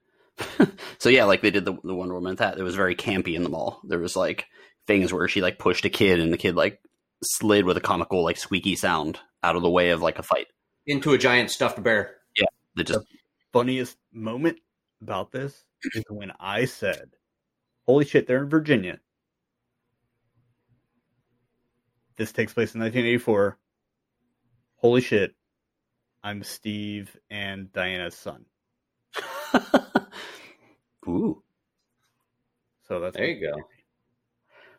so 0.98 1.10
yeah, 1.10 1.26
like 1.26 1.42
they 1.42 1.52
did 1.52 1.66
the, 1.66 1.78
the 1.84 1.96
Wonder 1.96 2.16
Woman 2.16 2.36
that 2.38 2.58
it 2.58 2.64
was 2.64 2.76
very 2.76 2.96
campy 2.96 3.36
in 3.36 3.44
the 3.44 3.50
mall. 3.50 3.82
There 3.84 4.00
was 4.00 4.16
like 4.16 4.46
things 4.88 5.14
where 5.14 5.28
she 5.28 5.42
like 5.42 5.60
pushed 5.60 5.86
a 5.86 5.90
kid 5.90 6.20
and 6.20 6.34
the 6.34 6.38
kid 6.38 6.56
like 6.56 6.80
slid 7.24 7.66
with 7.66 7.78
a 7.78 7.82
comical 7.82 8.24
like 8.24 8.38
squeaky 8.38 8.76
sound 8.76 9.20
out 9.44 9.56
of 9.56 9.62
the 9.62 9.70
way 9.70 9.90
of 9.92 10.02
like 10.02 10.20
a 10.20 10.24
fight. 10.24 10.48
Into 10.88 11.14
a 11.14 11.18
giant 11.18 11.52
stuffed 11.52 11.82
bear. 11.84 12.16
Yeah, 12.38 12.48
that 12.76 12.88
just 12.88 13.06
funniest 13.54 13.98
moment 14.12 14.58
about 15.02 15.32
this 15.32 15.64
is 15.94 16.04
when 16.10 16.32
I 16.40 16.66
said, 16.66 17.12
"Holy 17.86 18.06
shit, 18.06 18.28
they're 18.28 18.44
in 18.44 18.50
Virginia." 18.50 19.00
This 22.22 22.32
takes 22.32 22.54
place 22.54 22.76
in 22.76 22.82
1984. 22.82 23.58
Holy 24.76 25.02
shit, 25.02 25.34
I'm 26.24 26.44
Steve 26.44 27.18
and 27.32 27.74
Diana's 27.74 28.14
son. 28.14 28.46
ooh. 31.08 31.42
So 32.88 33.00
that's 33.00 33.18
There 33.18 33.26
you 33.26 33.42
go. 33.50 33.60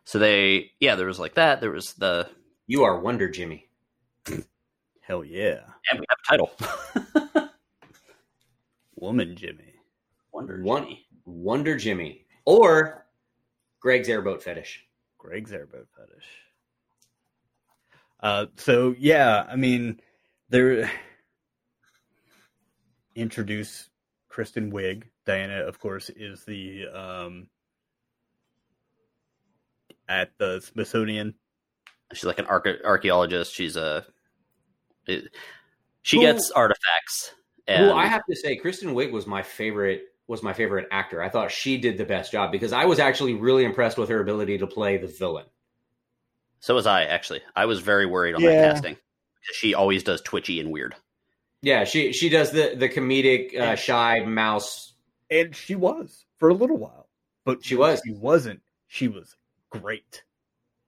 So 0.05 0.19
they 0.19 0.71
yeah, 0.79 0.95
there 0.95 1.07
was 1.07 1.19
like 1.19 1.33
that. 1.33 1.59
There 1.59 1.71
was 1.71 1.95
the 1.95 2.29
You 2.65 2.85
are 2.85 2.97
Wonder 3.01 3.27
Jimmy. 3.27 3.67
Hell 5.01 5.25
yeah, 5.25 5.63
and 5.91 5.99
we 5.99 6.05
have 6.07 6.19
a 6.23 6.29
title. 6.31 7.49
woman 8.95 9.35
Jimmy. 9.35 9.73
Wonder 10.31 10.63
One- 10.63 10.83
Jimmy. 10.83 11.07
Wonder 11.25 11.75
Jimmy. 11.75 12.25
Or 12.45 13.05
Greg's 13.81 14.07
airboat 14.07 14.41
fetish. 14.41 14.87
Greg's 15.17 15.51
airboat 15.51 15.89
fetish. 15.93 16.23
Uh, 18.23 18.45
so 18.55 18.95
yeah, 18.97 19.45
I 19.49 19.57
mean, 19.57 19.99
they're 20.49 20.89
introduce 23.15 23.89
Kristen 24.29 24.71
Wiig. 24.71 25.03
Diana, 25.25 25.59
of 25.65 25.79
course, 25.79 26.09
is 26.09 26.43
the 26.45 26.87
um 26.87 27.47
at 30.07 30.31
the 30.37 30.61
Smithsonian. 30.61 31.35
She's 32.13 32.23
like 32.23 32.39
an 32.39 32.45
arche- 32.45 32.83
archaeologist. 32.83 33.53
She's 33.53 33.75
a 33.75 34.05
it, 35.05 35.25
she 36.01 36.17
Who- 36.17 36.23
gets 36.23 36.49
artifacts. 36.51 37.35
And 37.67 37.87
Well, 37.87 37.95
I 37.95 38.07
have 38.07 38.23
to 38.29 38.35
say, 38.35 38.57
Kristen 38.57 38.93
Wiig 38.93 39.11
was 39.11 39.27
my 39.27 39.41
favorite. 39.41 40.03
Was 40.27 40.41
my 40.41 40.53
favorite 40.53 40.87
actor. 40.91 41.21
I 41.21 41.27
thought 41.27 41.51
she 41.51 41.77
did 41.77 41.97
the 41.97 42.05
best 42.05 42.31
job 42.31 42.51
because 42.53 42.71
I 42.71 42.85
was 42.85 42.99
actually 42.99 43.33
really 43.33 43.65
impressed 43.65 43.97
with 43.97 44.07
her 44.07 44.21
ability 44.21 44.57
to 44.59 44.67
play 44.67 44.95
the 44.95 45.07
villain. 45.07 45.45
So 46.63 46.73
was 46.75 46.87
I 46.87 47.03
actually. 47.03 47.41
I 47.57 47.65
was 47.65 47.81
very 47.81 48.05
worried 48.05 48.35
on 48.35 48.41
Yeah. 48.41 48.49
that 48.51 48.73
casting. 48.75 48.93
because 48.93 49.55
She 49.57 49.73
always 49.73 50.01
does 50.03 50.21
twitchy 50.21 50.61
and 50.61 50.71
weird. 50.71 50.95
Yeah, 51.61 51.83
she 51.83 52.13
she 52.13 52.29
does 52.29 52.51
the 52.51 52.73
the 52.77 52.87
comedic 52.87 53.53
uh, 53.57 53.75
shy 53.75 54.21
mouse. 54.21 54.93
And 55.29 55.53
she 55.53 55.75
was 55.75 56.25
for 56.37 56.47
a 56.49 56.53
little 56.53 56.77
while. 56.77 57.09
But 57.43 57.65
She 57.65 57.75
was. 57.75 58.01
She 58.05 58.13
wasn't. 58.13 58.61
She 58.87 59.09
was 59.09 59.35
great. 59.71 60.23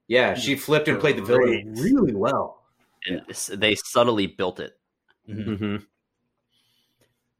Yeah, 0.07 0.35
she 0.35 0.55
flipped 0.55 0.87
and 0.87 0.99
played 0.99 1.17
the 1.17 1.23
villain 1.23 1.73
really 1.77 2.13
well. 2.13 2.61
And 3.07 3.21
s- 3.29 3.51
they 3.53 3.75
subtly 3.75 4.27
built 4.27 4.59
it. 4.61 4.77
Mm-hmm. 5.29 5.77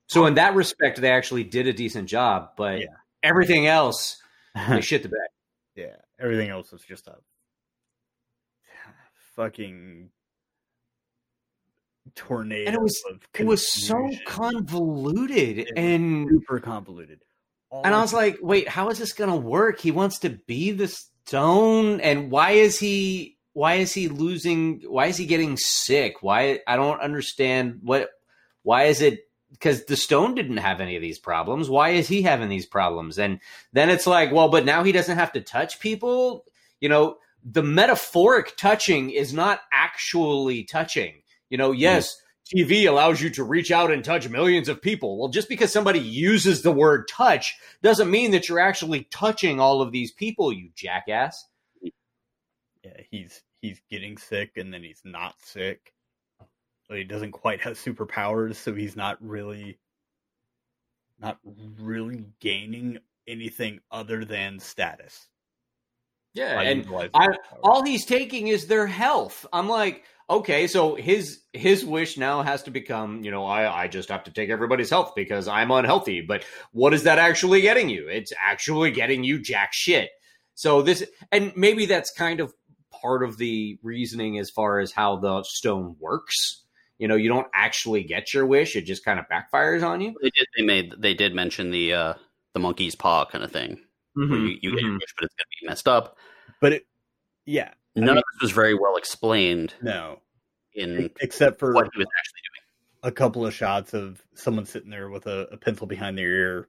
So 0.07 0.25
in 0.25 0.33
that 0.35 0.55
respect, 0.55 0.99
they 0.99 1.11
actually 1.11 1.43
did 1.45 1.67
a 1.67 1.73
decent 1.73 2.09
job, 2.09 2.51
but 2.57 2.79
Yeah. 2.79 2.87
everything 3.23 3.65
else 3.67 4.21
they 4.69 4.81
shit 4.89 5.03
the 5.03 5.09
bed. 5.09 5.29
Yeah, 5.75 5.95
everything 6.19 6.49
else 6.49 6.71
was 6.71 6.81
just 6.81 7.07
a 7.07 7.15
fucking 9.35 10.09
tornado. 12.15 12.67
And 12.67 12.75
it 12.75 12.81
was- 12.81 13.03
It 13.33 13.45
was 13.45 13.67
so 13.67 14.09
convoluted, 14.25 15.71
and 15.75 16.27
super 16.29 16.59
convoluted. 16.59 17.21
All 17.69 17.81
and 17.85 17.93
I 17.95 18.01
was 18.01 18.13
like, 18.13 18.37
wait, 18.41 18.67
how 18.67 18.89
is 18.89 18.99
this 18.99 19.13
going 19.13 19.29
to 19.29 19.35
work? 19.35 19.79
He 19.79 19.91
wants 19.91 20.19
to 20.19 20.29
be 20.29 20.71
the 20.71 20.87
stone, 20.87 21.99
and 22.01 22.31
why 22.31 22.51
is 22.51 22.79
he? 22.79 23.37
Why 23.53 23.75
is 23.75 23.93
he 23.93 24.07
losing? 24.09 24.81
Why 24.87 25.07
is 25.07 25.17
he 25.17 25.25
getting 25.25 25.57
sick? 25.57 26.21
Why 26.21 26.59
I 26.67 26.75
don't 26.75 26.99
understand 27.01 27.79
what. 27.83 28.09
Why 28.63 28.83
is 28.85 29.01
it? 29.01 29.21
Because 29.51 29.85
the 29.85 29.95
stone 29.95 30.35
didn't 30.35 30.57
have 30.57 30.81
any 30.81 30.95
of 30.95 31.01
these 31.01 31.19
problems. 31.19 31.69
Why 31.69 31.91
is 31.91 32.07
he 32.07 32.21
having 32.21 32.49
these 32.49 32.65
problems? 32.65 33.17
And 33.17 33.39
then 33.71 33.89
it's 33.89 34.05
like, 34.05 34.31
well, 34.31 34.49
but 34.49 34.65
now 34.65 34.83
he 34.83 34.91
doesn't 34.91 35.17
have 35.17 35.31
to 35.33 35.41
touch 35.41 35.79
people. 35.79 36.43
You 36.81 36.89
know, 36.89 37.17
the 37.45 37.63
metaphoric 37.63 38.57
touching 38.57 39.11
is 39.11 39.31
not 39.33 39.61
actually 39.71 40.63
touching. 40.63 41.21
You 41.49 41.59
know, 41.59 41.71
yes, 41.71 42.15
TV 42.53 42.87
allows 42.87 43.21
you 43.21 43.29
to 43.31 43.43
reach 43.43 43.71
out 43.71 43.91
and 43.91 44.03
touch 44.03 44.27
millions 44.27 44.67
of 44.67 44.81
people. 44.81 45.19
Well, 45.19 45.29
just 45.29 45.47
because 45.47 45.71
somebody 45.71 45.99
uses 45.99 46.63
the 46.63 46.71
word 46.71 47.07
touch 47.07 47.55
doesn't 47.83 48.09
mean 48.09 48.31
that 48.31 48.49
you're 48.49 48.59
actually 48.59 49.07
touching 49.11 49.59
all 49.59 49.81
of 49.81 49.91
these 49.91 50.11
people, 50.11 50.51
you 50.51 50.69
jackass. 50.75 51.45
Yeah, 52.83 53.01
he's 53.11 53.41
he's 53.61 53.79
getting 53.89 54.17
sick 54.17 54.57
and 54.57 54.73
then 54.73 54.83
he's 54.83 55.01
not 55.05 55.35
sick. 55.43 55.93
But 56.87 56.97
he 56.97 57.03
doesn't 57.03 57.31
quite 57.31 57.61
have 57.61 57.77
superpowers, 57.77 58.55
so 58.55 58.73
he's 58.73 58.95
not 58.95 59.17
really 59.21 59.79
not 61.19 61.39
really 61.79 62.25
gaining 62.39 62.99
anything 63.27 63.79
other 63.91 64.25
than 64.25 64.59
status. 64.59 65.29
Yeah, 66.35 66.55
by 66.55 66.63
and 66.65 66.85
I, 67.13 67.29
all 67.63 67.83
he's 67.83 68.05
taking 68.05 68.49
is 68.49 68.67
their 68.67 68.85
health. 68.85 69.45
I'm 69.53 69.69
like, 69.69 70.03
okay, 70.29 70.67
so 70.67 70.95
his 70.95 71.39
his 71.53 71.85
wish 71.85 72.17
now 72.17 72.41
has 72.41 72.63
to 72.63 72.71
become, 72.71 73.23
you 73.23 73.31
know, 73.31 73.45
I 73.45 73.83
I 73.83 73.87
just 73.87 74.09
have 74.09 74.25
to 74.25 74.31
take 74.31 74.49
everybody's 74.49 74.89
health 74.89 75.13
because 75.15 75.47
I'm 75.47 75.71
unhealthy. 75.71 76.21
But 76.21 76.43
what 76.73 76.93
is 76.93 77.03
that 77.03 77.19
actually 77.19 77.61
getting 77.61 77.89
you? 77.89 78.09
It's 78.09 78.33
actually 78.39 78.91
getting 78.91 79.23
you 79.23 79.41
jack 79.41 79.69
shit. 79.71 80.09
So 80.55 80.81
this 80.81 81.05
and 81.31 81.53
maybe 81.55 81.85
that's 81.85 82.11
kind 82.11 82.41
of 82.41 82.53
part 83.01 83.23
of 83.23 83.37
the 83.37 83.79
reasoning 83.81 84.37
as 84.37 84.49
far 84.49 84.79
as 84.79 84.91
how 84.91 85.15
the 85.17 85.43
stone 85.43 85.95
works. 86.01 86.63
You 86.97 87.07
know, 87.07 87.15
you 87.15 87.29
don't 87.29 87.47
actually 87.53 88.03
get 88.03 88.33
your 88.33 88.45
wish; 88.45 88.75
it 88.75 88.81
just 88.81 89.05
kind 89.05 89.19
of 89.19 89.25
backfires 89.31 89.83
on 89.83 90.01
you. 90.01 90.15
They 90.21 90.31
did. 90.31 90.47
They 90.57 90.63
made. 90.63 90.93
They 90.97 91.13
did 91.13 91.33
mention 91.33 91.71
the 91.71 91.93
uh, 91.93 92.13
the 92.53 92.59
monkey's 92.59 92.95
paw 92.95 93.25
kind 93.25 93.43
of 93.43 93.51
thing. 93.51 93.79
Where 94.15 94.39
you, 94.39 94.57
you 94.61 94.71
get 94.71 94.81
your 94.81 94.93
wish, 94.93 95.13
but 95.17 95.25
it's 95.25 95.35
going 95.35 95.45
to 95.51 95.61
be 95.61 95.67
messed 95.67 95.87
up. 95.87 96.17
but 96.61 96.73
it 96.73 96.87
yeah, 97.45 97.69
I 97.95 97.99
None 97.99 98.07
mean- 98.07 98.17
of 98.17 98.23
this 98.33 98.41
was 98.43 98.51
very 98.51 98.73
well 98.73 98.95
explained 98.97 99.73
no. 99.81 100.19
in 100.73 101.09
Except 101.21 101.59
for 101.59 101.73
what 101.73 101.89
he 101.93 101.99
was 101.99 102.07
actually 102.19 102.41
doing. 102.41 102.63
a 103.03 103.11
couple 103.11 103.45
of 103.45 103.53
shots 103.53 103.93
of 103.93 104.21
someone 104.33 104.65
sitting 104.65 104.89
there 104.89 105.09
with 105.09 105.27
a, 105.27 105.47
a 105.51 105.57
pencil 105.57 105.85
behind 105.87 106.17
their 106.17 106.27
ear 106.29 106.67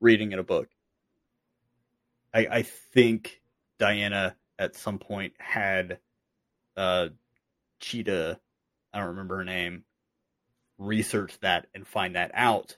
reading 0.00 0.32
in 0.32 0.38
a 0.38 0.44
book. 0.44 0.68
I, 2.34 2.46
I 2.50 2.62
think 2.62 3.40
Diana 3.78 4.36
at 4.58 4.76
some 4.76 4.98
point 4.98 5.34
had 5.38 5.98
uh, 6.76 7.08
Cheetah, 7.80 8.38
I 8.94 8.98
don't 8.98 9.08
remember 9.08 9.36
her 9.38 9.44
name, 9.44 9.84
research 10.78 11.38
that 11.40 11.66
and 11.74 11.86
find 11.86 12.14
that 12.16 12.30
out, 12.34 12.76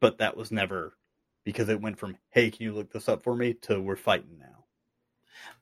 but 0.00 0.18
that 0.18 0.36
was 0.36 0.50
never 0.50 0.95
because 1.46 1.70
it 1.70 1.80
went 1.80 1.98
from 1.98 2.18
"Hey, 2.28 2.50
can 2.50 2.64
you 2.64 2.72
look 2.72 2.92
this 2.92 3.08
up 3.08 3.22
for 3.22 3.34
me?" 3.34 3.54
to 3.62 3.80
"We're 3.80 3.96
fighting 3.96 4.38
now." 4.38 4.64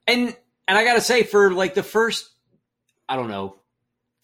and 0.08 0.36
and 0.66 0.78
I 0.78 0.84
gotta 0.84 1.00
say, 1.00 1.22
for 1.22 1.52
like 1.52 1.74
the 1.74 1.82
first, 1.82 2.28
I 3.08 3.16
don't 3.16 3.28
know, 3.28 3.56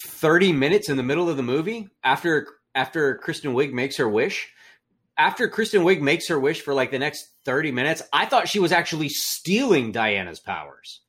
thirty 0.05 0.53
minutes 0.53 0.89
in 0.89 0.97
the 0.97 1.03
middle 1.03 1.29
of 1.29 1.37
the 1.37 1.43
movie, 1.43 1.89
after 2.03 2.49
after 2.75 3.17
Kristen 3.17 3.53
Wiig 3.53 3.73
makes 3.73 3.97
her 3.99 4.09
wish, 4.09 4.51
after 5.17 5.49
Kristen 5.49 5.83
Wiig 5.83 6.01
makes 6.01 6.29
her 6.29 6.41
wish 6.41 6.63
for 6.63 6.75
like 6.75 6.91
the 6.91 6.99
next 6.99 7.29
thirty 7.45 7.71
minutes, 7.71 8.03
I 8.13 8.27
thought 8.27 8.49
she 8.49 8.59
was 8.59 8.73
actually 8.73 9.11
stealing 9.11 9.93
Diana's 9.93 10.41
powers. 10.41 11.03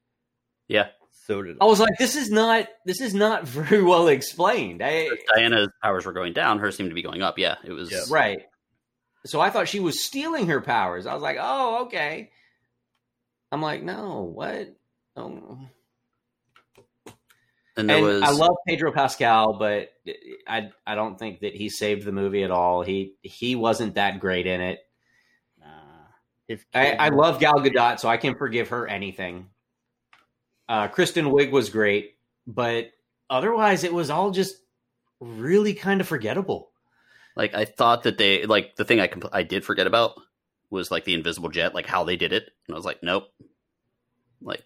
Yeah, 0.67 0.87
So 1.27 1.41
did 1.41 1.57
I 1.59 1.65
was 1.65 1.79
like, 1.79 1.97
this 1.97 2.15
is 2.15 2.29
not 2.29 2.67
this 2.85 3.01
is 3.01 3.13
not 3.13 3.47
very 3.47 3.81
well 3.81 4.09
explained. 4.09 4.81
I, 4.83 5.09
Diana's 5.33 5.69
powers 5.81 6.05
were 6.05 6.13
going 6.13 6.33
down. 6.33 6.59
Hers 6.59 6.75
seemed 6.75 6.89
to 6.89 6.95
be 6.95 7.01
going 7.01 7.21
up. 7.21 7.39
Yeah, 7.39 7.55
it 7.63 7.71
was. 7.71 7.91
Yeah. 7.91 8.01
right. 8.09 8.41
So 9.25 9.39
I 9.39 9.49
thought 9.49 9.67
she 9.67 9.79
was 9.79 10.03
stealing 10.03 10.47
her 10.47 10.61
powers. 10.61 11.05
I 11.05 11.13
was 11.13 11.21
like, 11.21 11.37
oh, 11.39 11.85
okay. 11.85 12.31
I'm 13.51 13.61
like, 13.61 13.83
no, 13.83 14.31
what? 14.33 14.75
Oh. 15.15 15.59
And 17.77 17.89
there 17.89 17.97
and 17.97 18.05
was. 18.05 18.21
I 18.21 18.31
love 18.31 18.55
Pedro 18.67 18.91
Pascal, 18.91 19.57
but 19.57 19.89
I 20.47 20.71
I 20.85 20.95
don't 20.95 21.17
think 21.17 21.41
that 21.41 21.55
he 21.55 21.69
saved 21.69 22.05
the 22.05 22.11
movie 22.11 22.43
at 22.43 22.51
all. 22.51 22.81
He 22.81 23.15
he 23.21 23.55
wasn't 23.55 23.95
that 23.95 24.19
great 24.19 24.45
in 24.45 24.59
it. 24.61 24.79
Nah. 25.59 25.65
If 26.47 26.65
I, 26.73 26.91
I 26.93 27.09
love 27.09 27.39
Gal 27.39 27.59
Gadot, 27.59 27.99
so 27.99 28.09
I 28.09 28.17
can 28.17 28.35
forgive 28.35 28.69
her 28.69 28.87
anything. 28.87 29.47
Uh, 30.67 30.87
Kristen 30.87 31.25
Wiig 31.25 31.51
was 31.51 31.69
great, 31.69 32.17
but 32.45 32.91
otherwise, 33.29 33.83
it 33.83 33.93
was 33.93 34.09
all 34.09 34.31
just 34.31 34.55
really 35.19 35.73
kind 35.73 36.01
of 36.01 36.07
forgettable. 36.07 36.70
Like 37.35 37.53
I 37.53 37.65
thought 37.65 38.03
that 38.03 38.17
they 38.17 38.45
like 38.45 38.75
the 38.75 38.85
thing 38.85 38.99
I 38.99 39.07
compl- 39.07 39.29
I 39.31 39.43
did 39.43 39.63
forget 39.63 39.87
about 39.87 40.13
was 40.69 40.91
like 40.91 41.05
the 41.05 41.13
invisible 41.13 41.49
jet, 41.49 41.73
like 41.75 41.85
how 41.85 42.03
they 42.03 42.15
did 42.15 42.33
it, 42.33 42.49
and 42.67 42.75
I 42.75 42.77
was 42.77 42.85
like, 42.85 43.03
nope. 43.03 43.25
Like, 44.41 44.63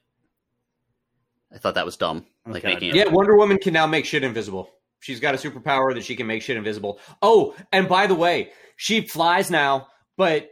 I 1.54 1.58
thought 1.58 1.76
that 1.76 1.86
was 1.86 1.98
dumb. 1.98 2.26
Like 2.46 2.64
Okay. 2.64 2.74
making 2.74 2.90
it. 2.90 2.96
Yeah, 2.96 3.10
Wonder 3.10 3.36
Woman 3.36 3.58
can 3.58 3.74
now 3.74 3.88
make 3.88 4.06
shit 4.06 4.24
invisible. 4.24 4.70
She's 5.00 5.20
got 5.20 5.36
a 5.36 5.38
superpower 5.38 5.94
that 5.94 6.04
she 6.04 6.16
can 6.16 6.28
make 6.28 6.42
shit 6.42 6.58
invisible. 6.58 7.00
Oh, 7.22 7.56
and 7.72 7.88
by 7.90 8.08
the 8.08 8.16
way, 8.16 8.52
she 8.78 9.02
flies 9.02 9.52
now, 9.52 9.88
but 10.18 10.50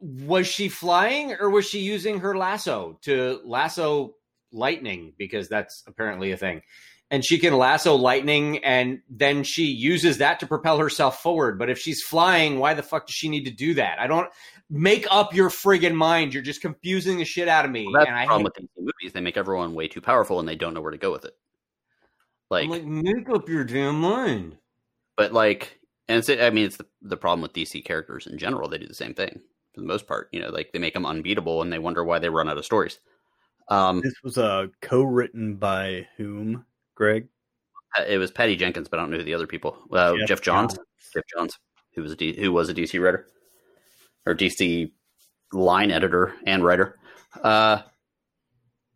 was 0.00 0.46
she 0.46 0.68
flying 0.68 1.32
or 1.40 1.48
was 1.48 1.66
she 1.66 1.80
using 1.80 2.20
her 2.20 2.36
lasso 2.36 2.98
to 3.02 3.40
lasso 3.44 4.14
lightning? 4.52 5.14
Because 5.16 5.48
that's 5.48 5.82
apparently 5.86 6.32
a 6.32 6.36
thing. 6.36 6.62
And 7.14 7.24
she 7.24 7.38
can 7.38 7.56
lasso 7.56 7.94
lightning 7.94 8.58
and 8.64 9.00
then 9.08 9.44
she 9.44 9.66
uses 9.66 10.18
that 10.18 10.40
to 10.40 10.48
propel 10.48 10.78
herself 10.78 11.22
forward. 11.22 11.60
But 11.60 11.70
if 11.70 11.78
she's 11.78 12.02
flying, 12.02 12.58
why 12.58 12.74
the 12.74 12.82
fuck 12.82 13.06
does 13.06 13.14
she 13.14 13.28
need 13.28 13.44
to 13.44 13.52
do 13.52 13.74
that? 13.74 14.00
I 14.00 14.08
don't 14.08 14.28
make 14.68 15.06
up 15.10 15.32
your 15.32 15.48
friggin' 15.48 15.94
mind. 15.94 16.34
You're 16.34 16.42
just 16.42 16.60
confusing 16.60 17.18
the 17.18 17.24
shit 17.24 17.46
out 17.46 17.64
of 17.64 17.70
me. 17.70 17.84
Well, 17.84 17.92
that's 17.94 18.08
and 18.08 18.16
the 18.16 18.20
I 18.22 18.26
problem 18.26 18.40
hate 18.40 18.44
with 18.44 18.54
these 18.54 18.68
movies. 18.76 19.12
They 19.12 19.20
make 19.20 19.36
everyone 19.36 19.74
way 19.74 19.86
too 19.86 20.00
powerful, 20.00 20.40
and 20.40 20.48
they 20.48 20.56
don't 20.56 20.74
know 20.74 20.80
where 20.80 20.90
to 20.90 20.98
go 20.98 21.12
with 21.12 21.24
it. 21.24 21.36
Like, 22.50 22.64
I'm 22.64 22.70
like, 22.70 22.84
make 22.84 23.28
up 23.30 23.48
your 23.48 23.64
damn 23.64 24.00
mind. 24.00 24.56
but 25.16 25.32
like, 25.32 25.78
and 26.08 26.18
it's, 26.18 26.28
I 26.28 26.50
mean, 26.50 26.66
it's 26.66 26.78
the 26.78 26.86
the 27.02 27.16
problem 27.16 27.42
with 27.42 27.52
DC 27.52 27.84
characters 27.84 28.26
in 28.26 28.38
general. 28.38 28.68
They 28.68 28.78
do 28.78 28.88
the 28.88 28.94
same 28.94 29.14
thing 29.14 29.40
for 29.72 29.80
the 29.82 29.86
most 29.86 30.08
part. 30.08 30.28
You 30.32 30.40
know, 30.40 30.50
like 30.50 30.72
they 30.72 30.80
make 30.80 30.94
them 30.94 31.06
unbeatable, 31.06 31.62
and 31.62 31.72
they 31.72 31.78
wonder 31.78 32.04
why 32.04 32.18
they 32.18 32.28
run 32.28 32.48
out 32.48 32.58
of 32.58 32.64
stories. 32.64 32.98
Um, 33.68 34.00
This 34.00 34.14
was 34.24 34.36
uh, 34.36 34.66
co-written 34.82 35.56
by 35.56 36.08
whom? 36.16 36.66
Greg 36.94 37.28
it 38.08 38.18
was 38.18 38.30
Patty 38.30 38.56
Jenkins, 38.56 38.88
but 38.88 38.98
I 38.98 39.02
don't 39.02 39.10
know 39.10 39.18
who 39.18 39.24
the 39.24 39.34
other 39.34 39.46
people. 39.46 39.78
Uh, 39.92 40.16
Geoff, 40.26 40.40
Johns. 40.40 40.76
Geoff 41.12 41.24
Johns, 41.32 41.58
who 41.94 42.02
was 42.02 42.12
a 42.12 42.16
D, 42.16 42.32
who 42.38 42.52
was 42.52 42.68
a 42.68 42.74
DC 42.74 43.00
writer 43.02 43.26
or 44.26 44.34
DC 44.34 44.90
line 45.52 45.90
editor 45.90 46.34
and 46.46 46.64
writer. 46.64 46.98
Uh, 47.42 47.82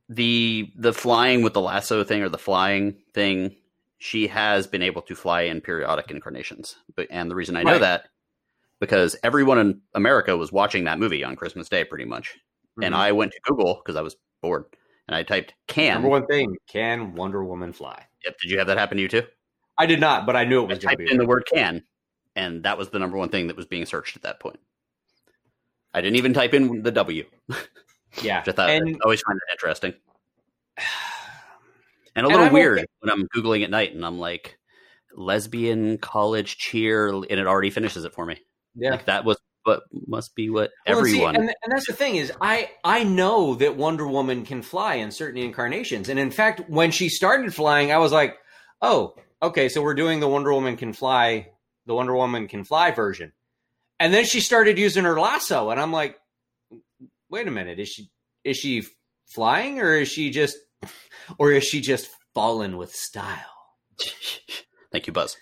the 0.09 0.72
the 0.76 0.92
flying 0.92 1.42
with 1.42 1.53
the 1.53 1.61
lasso 1.61 2.03
thing 2.03 2.22
or 2.22 2.28
the 2.28 2.38
flying 2.38 2.96
thing, 3.12 3.55
she 3.99 4.26
has 4.26 4.66
been 4.66 4.82
able 4.82 5.03
to 5.03 5.14
fly 5.14 5.42
in 5.42 5.61
periodic 5.61 6.11
incarnations. 6.11 6.76
But 6.96 7.09
and 7.11 7.30
the 7.30 7.34
reason 7.34 7.57
I 7.57 7.62
know 7.62 7.72
Right. 7.72 7.80
that 7.80 8.09
because 8.80 9.16
everyone 9.22 9.59
in 9.59 9.80
America 9.94 10.36
was 10.36 10.51
watching 10.53 10.84
that 10.84 10.99
movie 10.99 11.24
on 11.24 11.36
Christmas 11.36 11.68
Day, 11.68 11.84
pretty 11.84 12.05
much. 12.05 12.36
And 12.80 12.94
Mhm. 12.94 12.99
I 12.99 13.12
went 13.12 13.32
to 13.32 13.40
Google 13.44 13.74
because 13.84 13.96
I 13.96 14.03
was 14.03 14.16
bored, 14.40 14.64
and 15.09 15.16
I 15.16 15.22
typed 15.22 15.54
"can." 15.66 15.94
Number 15.94 16.09
one 16.09 16.26
thing: 16.26 16.56
Can 16.68 17.14
Wonder 17.14 17.44
Woman 17.44 17.72
fly? 17.72 18.04
Yep. 18.24 18.39
Did 18.40 18.51
you 18.51 18.59
have 18.59 18.66
that 18.68 18.78
happen 18.78 18.97
to 18.97 19.02
you 19.02 19.09
too? 19.09 19.24
I 19.76 19.86
did 19.86 20.01
not, 20.01 20.26
but 20.26 20.36
I 20.36 20.44
knew 20.44 20.62
it 20.62 20.68
was 20.68 20.78
to 20.78 20.86
typed 20.86 20.98
be. 20.98 21.10
in 21.10 21.18
the 21.18 21.26
word 21.26 21.44
can, 21.52 21.82
and 22.36 22.62
that 22.64 22.78
was 22.78 22.90
the 22.90 22.98
number 22.98 23.16
one 23.16 23.28
thing 23.28 23.47
that 23.48 23.56
was 23.56 23.66
being 23.66 23.86
searched 23.86 24.16
at 24.16 24.22
that 24.22 24.40
point. 24.40 24.60
I 25.94 26.01
didn't 26.01 26.16
even 26.16 26.35
type 26.35 26.55
in 26.55 26.82
the 26.82 26.93
W, 26.93 27.24
which 27.47 27.59
yeah, 28.22 28.43
I 28.47 28.52
thought 28.52 28.70
and 28.70 28.97
I 28.97 28.98
always 29.05 29.22
find 29.22 29.36
it 29.36 29.52
interesting 29.52 29.94
and 32.14 32.26
a 32.26 32.28
little 32.28 32.51
weird 32.51 32.85
when 33.01 33.10
I'm 33.10 33.26
googling 33.28 33.64
at 33.64 33.70
night 33.70 33.94
and 33.94 34.05
I'm 34.05 34.18
like 34.18 34.59
lesbian 35.16 35.98
college 35.98 36.59
cheer, 36.59 37.09
and 37.09 37.24
it 37.30 37.47
already 37.47 37.70
finishes 37.70 38.05
it 38.05 38.12
for 38.12 38.26
me. 38.26 38.39
yeah. 38.74 38.90
Like 38.90 39.06
that 39.06 39.24
was 39.24 39.39
what 39.69 39.82
must 40.07 40.35
be 40.35 40.49
what 40.51 40.70
Well, 40.86 40.99
and 40.99 41.07
see, 41.07 41.16
everyone. 41.16 41.36
and, 41.36 41.45
and 41.45 41.73
that's 41.73 41.86
the 41.86 41.93
thing 41.93 42.16
is, 42.16 42.32
I 42.40 42.70
I 42.85 43.05
know 43.05 43.55
that 43.57 43.77
Wonder 43.77 44.09
Woman 44.09 44.45
can 44.45 44.62
fly 44.62 44.95
in 44.95 45.11
certain 45.11 45.40
incarnations, 45.43 46.09
and 46.09 46.19
in 46.19 46.31
fact, 46.31 46.69
when 46.69 46.90
she 46.90 47.09
started 47.09 47.55
flying, 47.55 47.93
I 47.93 47.99
was 47.99 48.12
like, 48.12 48.36
oh, 48.82 49.15
okay, 49.43 49.69
so 49.69 49.82
we're 49.82 49.95
doing 49.95 50.20
the 50.20 50.28
Wonder 50.28 50.53
Woman 50.53 50.77
can 50.77 50.93
fly, 50.93 51.51
the 51.86 51.95
Wonder 51.95 52.15
Woman 52.16 52.49
can 52.49 52.65
fly 52.65 52.90
version, 52.90 53.32
and 54.01 54.12
then 54.12 54.24
she 54.24 54.40
started 54.40 54.78
using 54.78 55.05
her 55.05 55.20
lasso, 55.20 55.70
and 55.70 55.78
I'm 55.81 55.93
like, 55.93 56.19
wait 57.31 57.47
a 57.47 57.51
minute, 57.51 57.78
is 57.78 57.89
she 57.89 58.11
is 58.45 58.57
she 58.57 58.85
flying 59.27 59.81
or 59.81 59.95
is 59.95 60.09
she 60.09 60.31
just 60.31 60.57
or 61.39 61.53
is 61.53 61.65
she 61.65 61.81
just 61.81 62.09
fallen 62.35 62.77
with 62.77 62.95
style? 62.95 63.36
Thank 64.93 65.07
you, 65.07 65.12
Buzz. 65.12 65.36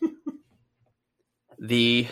the 1.58 2.06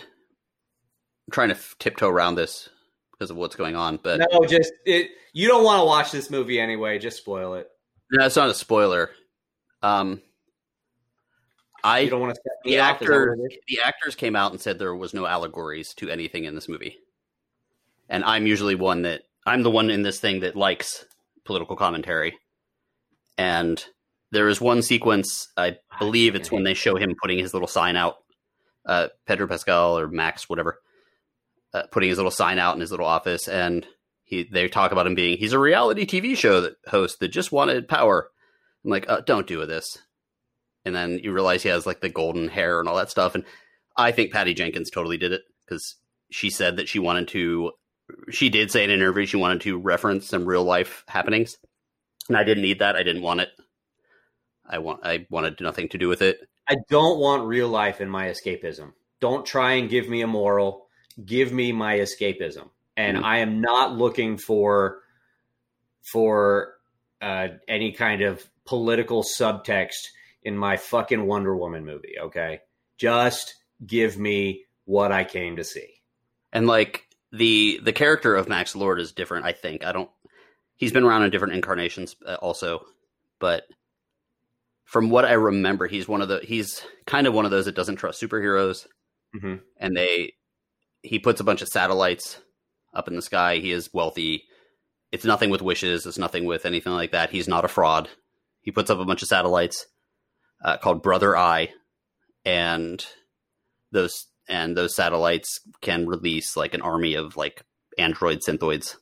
trying 1.30 1.50
to 1.50 1.58
tiptoe 1.78 2.08
around 2.08 2.34
this 2.34 2.68
because 3.12 3.30
of 3.30 3.36
what's 3.36 3.56
going 3.56 3.76
on, 3.76 3.98
but 4.02 4.20
No, 4.30 4.44
just 4.46 4.72
it. 4.84 5.10
You 5.32 5.48
don't 5.48 5.64
want 5.64 5.80
to 5.80 5.84
watch 5.84 6.10
this 6.10 6.30
movie 6.30 6.60
anyway. 6.60 6.98
Just 6.98 7.18
spoil 7.18 7.54
it. 7.54 7.68
no, 8.10 8.26
it's 8.26 8.36
not 8.36 8.50
a 8.50 8.54
spoiler. 8.54 9.10
Um, 9.82 10.20
I 11.82 12.00
You 12.00 12.10
don't 12.10 12.20
want 12.20 12.34
to 12.34 12.40
the. 12.64 12.78
Actor 12.78 13.36
what 13.36 13.50
it 13.50 13.54
is? 13.54 13.58
the 13.68 13.80
actors 13.82 14.14
came 14.14 14.36
out 14.36 14.52
and 14.52 14.60
said 14.60 14.78
there 14.78 14.94
was 14.94 15.14
no 15.14 15.26
allegories 15.26 15.94
to 15.94 16.10
anything 16.10 16.44
in 16.44 16.54
this 16.54 16.68
movie 16.68 16.98
and 18.10 18.22
i'm 18.24 18.46
usually 18.46 18.74
one 18.74 19.02
that 19.02 19.22
i'm 19.46 19.62
the 19.62 19.70
one 19.70 19.88
in 19.88 20.02
this 20.02 20.20
thing 20.20 20.40
that 20.40 20.54
likes 20.54 21.06
political 21.46 21.76
commentary 21.76 22.38
and 23.38 23.82
there 24.32 24.48
is 24.48 24.60
one 24.60 24.82
sequence, 24.82 25.48
I 25.56 25.78
believe 25.98 26.34
it's 26.34 26.52
when 26.52 26.62
they 26.62 26.74
show 26.74 26.96
him 26.96 27.16
putting 27.20 27.38
his 27.38 27.52
little 27.52 27.66
sign 27.66 27.96
out, 27.96 28.16
uh, 28.86 29.08
Pedro 29.26 29.46
Pascal 29.46 29.98
or 29.98 30.08
Max, 30.08 30.48
whatever, 30.48 30.78
uh, 31.72 31.84
putting 31.90 32.08
his 32.08 32.18
little 32.18 32.30
sign 32.30 32.58
out 32.58 32.74
in 32.74 32.80
his 32.80 32.90
little 32.90 33.06
office, 33.06 33.48
and 33.48 33.86
he 34.24 34.44
they 34.44 34.68
talk 34.68 34.92
about 34.92 35.06
him 35.06 35.14
being 35.14 35.38
he's 35.38 35.52
a 35.52 35.58
reality 35.58 36.06
TV 36.06 36.36
show 36.36 36.60
that 36.60 36.76
host 36.88 37.20
that 37.20 37.28
just 37.28 37.52
wanted 37.52 37.88
power. 37.88 38.30
I'm 38.84 38.90
like, 38.90 39.08
uh, 39.08 39.20
don't 39.20 39.46
do 39.46 39.64
this. 39.66 39.98
And 40.84 40.94
then 40.94 41.18
you 41.22 41.32
realize 41.32 41.62
he 41.62 41.68
has 41.68 41.86
like 41.86 42.00
the 42.00 42.08
golden 42.08 42.48
hair 42.48 42.80
and 42.80 42.88
all 42.88 42.96
that 42.96 43.10
stuff, 43.10 43.34
and 43.34 43.44
I 43.96 44.12
think 44.12 44.32
Patty 44.32 44.54
Jenkins 44.54 44.90
totally 44.90 45.18
did 45.18 45.32
it 45.32 45.42
because 45.64 45.96
she 46.30 46.50
said 46.50 46.76
that 46.76 46.88
she 46.88 46.98
wanted 46.98 47.28
to. 47.28 47.72
She 48.30 48.48
did 48.48 48.70
say 48.70 48.82
in 48.82 48.90
an 48.90 48.98
interview 48.98 49.26
she 49.26 49.36
wanted 49.36 49.60
to 49.62 49.78
reference 49.78 50.26
some 50.26 50.46
real 50.46 50.64
life 50.64 51.04
happenings, 51.06 51.56
and 52.28 52.36
I 52.36 52.44
didn't 52.44 52.62
need 52.62 52.80
that. 52.80 52.96
I 52.96 53.02
didn't 53.02 53.22
want 53.22 53.40
it. 53.40 53.50
I 54.68 54.78
want. 54.78 55.00
I 55.04 55.26
wanted 55.30 55.60
nothing 55.60 55.88
to 55.90 55.98
do 55.98 56.08
with 56.08 56.22
it. 56.22 56.38
I 56.68 56.76
don't 56.88 57.18
want 57.18 57.46
real 57.46 57.68
life 57.68 58.00
in 58.00 58.08
my 58.08 58.26
escapism. 58.26 58.92
Don't 59.20 59.44
try 59.44 59.72
and 59.72 59.90
give 59.90 60.08
me 60.08 60.22
a 60.22 60.26
moral. 60.26 60.86
Give 61.24 61.52
me 61.52 61.72
my 61.72 61.98
escapism. 61.98 62.70
And 62.96 63.18
Mhm. 63.18 63.22
I 63.24 63.38
am 63.38 63.60
not 63.60 63.96
looking 63.96 64.36
for 64.38 65.02
for 66.12 66.74
uh, 67.20 67.48
any 67.68 67.92
kind 67.92 68.22
of 68.22 68.44
political 68.64 69.22
subtext 69.22 70.06
in 70.42 70.56
my 70.56 70.76
fucking 70.76 71.26
Wonder 71.26 71.54
Woman 71.56 71.84
movie. 71.84 72.14
Okay, 72.18 72.60
just 72.96 73.54
give 73.86 74.18
me 74.18 74.64
what 74.84 75.12
I 75.12 75.24
came 75.24 75.56
to 75.56 75.64
see. 75.64 76.02
And 76.52 76.66
like 76.66 77.06
the 77.32 77.78
the 77.82 77.92
character 77.92 78.34
of 78.34 78.48
Max 78.48 78.74
Lord 78.74 78.98
is 79.00 79.12
different. 79.12 79.44
I 79.44 79.52
think 79.52 79.84
I 79.84 79.92
don't. 79.92 80.10
He's 80.76 80.92
been 80.92 81.04
around 81.04 81.24
in 81.24 81.30
different 81.30 81.54
incarnations 81.54 82.16
uh, 82.26 82.36
also, 82.40 82.86
but 83.38 83.64
from 84.84 85.10
what 85.10 85.24
I 85.26 85.32
remember, 85.34 85.86
he's 85.86 86.08
one 86.08 86.22
of 86.22 86.28
the 86.28 86.40
he's 86.42 86.82
kind 87.06 87.26
of 87.26 87.34
one 87.34 87.44
of 87.44 87.50
those 87.50 87.66
that 87.66 87.74
doesn't 87.76 87.96
trust 87.96 88.20
superheroes, 88.20 88.86
Mm-hmm. 89.36 89.56
and 89.76 89.96
they 89.96 90.32
he 91.02 91.18
puts 91.18 91.40
a 91.40 91.44
bunch 91.44 91.62
of 91.62 91.68
satellites 91.68 92.38
up 92.94 93.08
in 93.08 93.14
the 93.16 93.22
sky. 93.22 93.56
He 93.56 93.70
is 93.72 93.92
wealthy. 93.92 94.44
It's 95.12 95.24
nothing 95.24 95.50
with 95.50 95.62
wishes. 95.62 96.06
It's 96.06 96.18
nothing 96.18 96.44
with 96.44 96.64
anything 96.66 96.92
like 96.92 97.12
that. 97.12 97.30
He's 97.30 97.48
not 97.48 97.64
a 97.64 97.68
fraud. 97.68 98.08
He 98.62 98.70
puts 98.70 98.90
up 98.90 98.98
a 98.98 99.04
bunch 99.04 99.22
of 99.22 99.28
satellites 99.28 99.86
uh, 100.64 100.76
called 100.76 101.02
Brother 101.02 101.36
Eye, 101.36 101.70
and 102.44 103.04
those 103.92 104.26
and 104.48 104.76
those 104.76 104.94
satellites 104.94 105.60
can 105.80 106.06
release 106.06 106.56
like 106.56 106.74
an 106.74 106.82
army 106.82 107.14
of 107.14 107.36
like 107.36 107.62
android 107.98 108.40
synthoids 108.46 108.96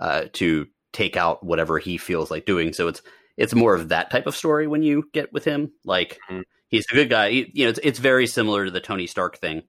uh, 0.00 0.24
to 0.34 0.66
take 0.92 1.16
out 1.16 1.44
whatever 1.44 1.78
he 1.78 1.96
feels 1.98 2.30
like 2.30 2.46
doing. 2.46 2.72
So 2.72 2.88
it's 2.88 3.02
it's 3.36 3.54
more 3.54 3.74
of 3.74 3.88
that 3.90 4.10
type 4.10 4.26
of 4.26 4.36
story 4.36 4.66
when 4.66 4.82
you 4.82 5.04
get 5.12 5.32
with 5.32 5.44
him. 5.44 5.72
Like 5.84 6.18
Mhm. 6.30 6.42
he's 6.68 6.86
a 6.90 6.94
good 6.94 7.10
guy. 7.10 7.30
He- 7.30 7.50
you 7.54 7.64
know, 7.64 7.70
it's 7.70 7.80
it's 7.82 7.98
very 7.98 8.26
similar 8.26 8.64
to 8.64 8.70
the 8.70 8.80
Tony 8.80 9.06
Stark 9.06 9.38
thing, 9.38 9.62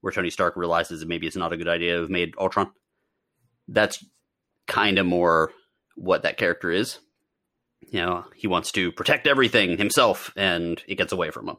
where 0.00 0.12
Tony 0.12 0.30
Stark 0.30 0.56
realizes 0.56 1.00
that 1.00 1.08
maybe 1.08 1.26
it's 1.26 1.36
not 1.36 1.52
a 1.52 1.56
good 1.56 1.68
idea 1.68 1.94
to 1.96 2.00
have 2.02 2.10
made 2.10 2.34
Ultron. 2.38 2.70
That's 3.68 4.04
kind 4.66 4.98
of 4.98 5.06
more 5.06 5.50
what 5.96 6.22
that 6.22 6.36
character 6.36 6.70
is. 6.70 6.98
You 7.80 8.00
know, 8.00 8.24
he 8.34 8.46
wants 8.46 8.72
to 8.72 8.90
protect 8.92 9.26
everything 9.26 9.78
himself, 9.78 10.32
and 10.36 10.82
it 10.88 10.96
gets 10.96 11.12
away 11.12 11.30
from 11.30 11.48
him. 11.48 11.56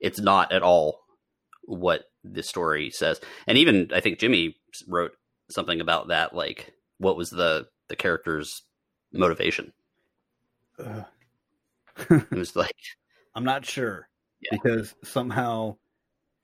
It's 0.00 0.18
not 0.20 0.52
at 0.52 0.62
all 0.62 1.00
what 1.64 2.04
this 2.24 2.48
story 2.48 2.90
says. 2.90 3.20
And 3.46 3.56
even 3.58 3.90
I 3.94 4.00
think 4.00 4.18
Jimmy 4.18 4.56
wrote 4.88 5.12
something 5.50 5.80
about 5.80 6.08
that. 6.08 6.34
Like, 6.34 6.72
what 6.98 7.16
was 7.16 7.30
the 7.30 7.66
the 7.88 7.96
character's 7.96 8.62
motivation? 9.12 9.72
Ugh. 10.78 11.04
It 12.10 12.30
was 12.30 12.56
like, 12.56 12.74
I'm 13.34 13.44
not 13.44 13.64
sure 13.66 14.08
Yeah. 14.40 14.50
because 14.62 14.94
somehow 15.04 15.76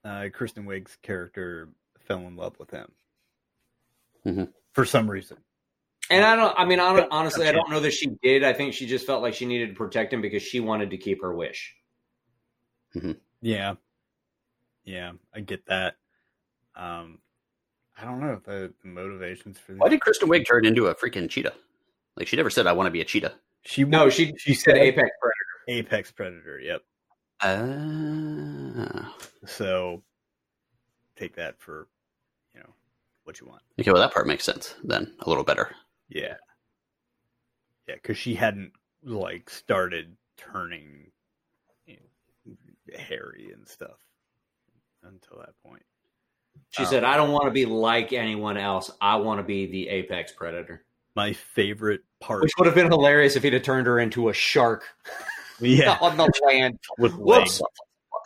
uh, 0.04 0.28
Kristen 0.32 0.64
Wiig's 0.64 0.96
character 1.02 1.68
fell 2.00 2.18
in 2.26 2.36
love 2.36 2.58
with 2.58 2.70
him 2.70 2.90
Mhm. 4.26 4.52
for 4.72 4.84
some 4.84 5.10
reason. 5.10 5.36
And 6.10 6.24
I 6.24 6.36
don't. 6.36 6.58
I 6.58 6.64
mean, 6.64 6.78
hon- 6.78 6.96
But- 6.96 7.08
honestly, 7.10 7.46
I 7.48 7.52
don't 7.52 7.68
know 7.70 7.80
that 7.80 7.92
she 7.92 8.06
did. 8.22 8.42
I 8.42 8.52
think 8.54 8.72
she 8.72 8.86
just 8.86 9.04
felt 9.06 9.20
like 9.22 9.34
she 9.34 9.44
needed 9.44 9.68
to 9.70 9.74
protect 9.74 10.12
him 10.12 10.22
because 10.22 10.42
she 10.42 10.60
wanted 10.60 10.90
to 10.90 10.96
keep 10.96 11.20
her 11.22 11.34
wish. 11.34 11.74
Yeah, 13.42 13.74
yeah, 14.84 15.12
I 15.34 15.40
get 15.40 15.66
that. 15.66 15.96
Um, 16.74 17.20
I 17.98 18.04
don't 18.04 18.20
know 18.20 18.40
the, 18.42 18.72
the 18.82 18.88
motivations 18.88 19.58
for 19.58 19.74
why 19.74 19.88
did 19.90 20.00
Kristen 20.00 20.28
Wiig 20.28 20.46
turn 20.46 20.64
into 20.64 20.86
a 20.86 20.94
freaking 20.94 21.28
cheetah? 21.28 21.52
Like, 22.16 22.26
she 22.26 22.36
never 22.36 22.50
said, 22.50 22.66
"I 22.66 22.72
want 22.72 22.86
to 22.86 22.90
be 22.90 23.00
a 23.02 23.04
cheetah." 23.04 23.34
she 23.64 23.84
No, 23.84 24.08
she 24.08 24.32
she 24.38 24.54
said 24.54 24.76
said 24.76 24.78
apex 24.78 25.08
predator. 25.20 25.86
apex 25.86 26.10
predator. 26.10 26.58
Yep. 26.58 26.82
Uh, 27.40 28.57
So 29.46 30.02
take 31.16 31.34
that 31.36 31.58
for 31.60 31.86
you 32.54 32.60
know 32.60 32.70
what 33.24 33.40
you 33.40 33.46
want. 33.46 33.62
okay, 33.80 33.90
well, 33.92 34.00
that 34.00 34.12
part 34.12 34.26
makes 34.26 34.44
sense 34.44 34.74
then 34.84 35.14
a 35.20 35.28
little 35.28 35.44
better. 35.44 35.70
Yeah. 36.08 36.34
Yeah, 37.86 37.94
because 37.94 38.18
she 38.18 38.34
hadn't 38.34 38.72
like 39.02 39.48
started 39.48 40.16
turning 40.36 41.10
you 41.86 41.96
know, 42.46 42.98
hairy 42.98 43.50
and 43.54 43.66
stuff 43.66 43.98
until 45.02 45.38
that 45.38 45.54
point. 45.64 45.84
She 46.70 46.82
Oh. 46.82 46.86
said, 46.86 47.04
"I 47.04 47.16
don't 47.16 47.30
want 47.32 47.44
to 47.46 47.50
be 47.50 47.64
like 47.64 48.12
anyone 48.12 48.56
else. 48.58 48.90
I 49.00 49.16
want 49.16 49.38
to 49.38 49.44
be 49.44 49.66
the 49.66 49.88
apex 49.88 50.32
predator." 50.32 50.84
My 51.14 51.32
favorite 51.32 52.02
part, 52.20 52.42
Which 52.42 52.52
would 52.58 52.66
have 52.66 52.74
been 52.74 52.90
hilarious 52.90 53.34
if 53.36 53.42
he'd 53.42 53.52
have 53.54 53.62
turned 53.62 53.86
her 53.86 53.98
into 53.98 54.28
a 54.28 54.32
shark 54.34 54.84
yeah, 55.60 55.96
on 56.02 56.16
the 56.16 56.30
land. 56.44 56.78
with 56.98 57.14
Whoops. 57.14 57.60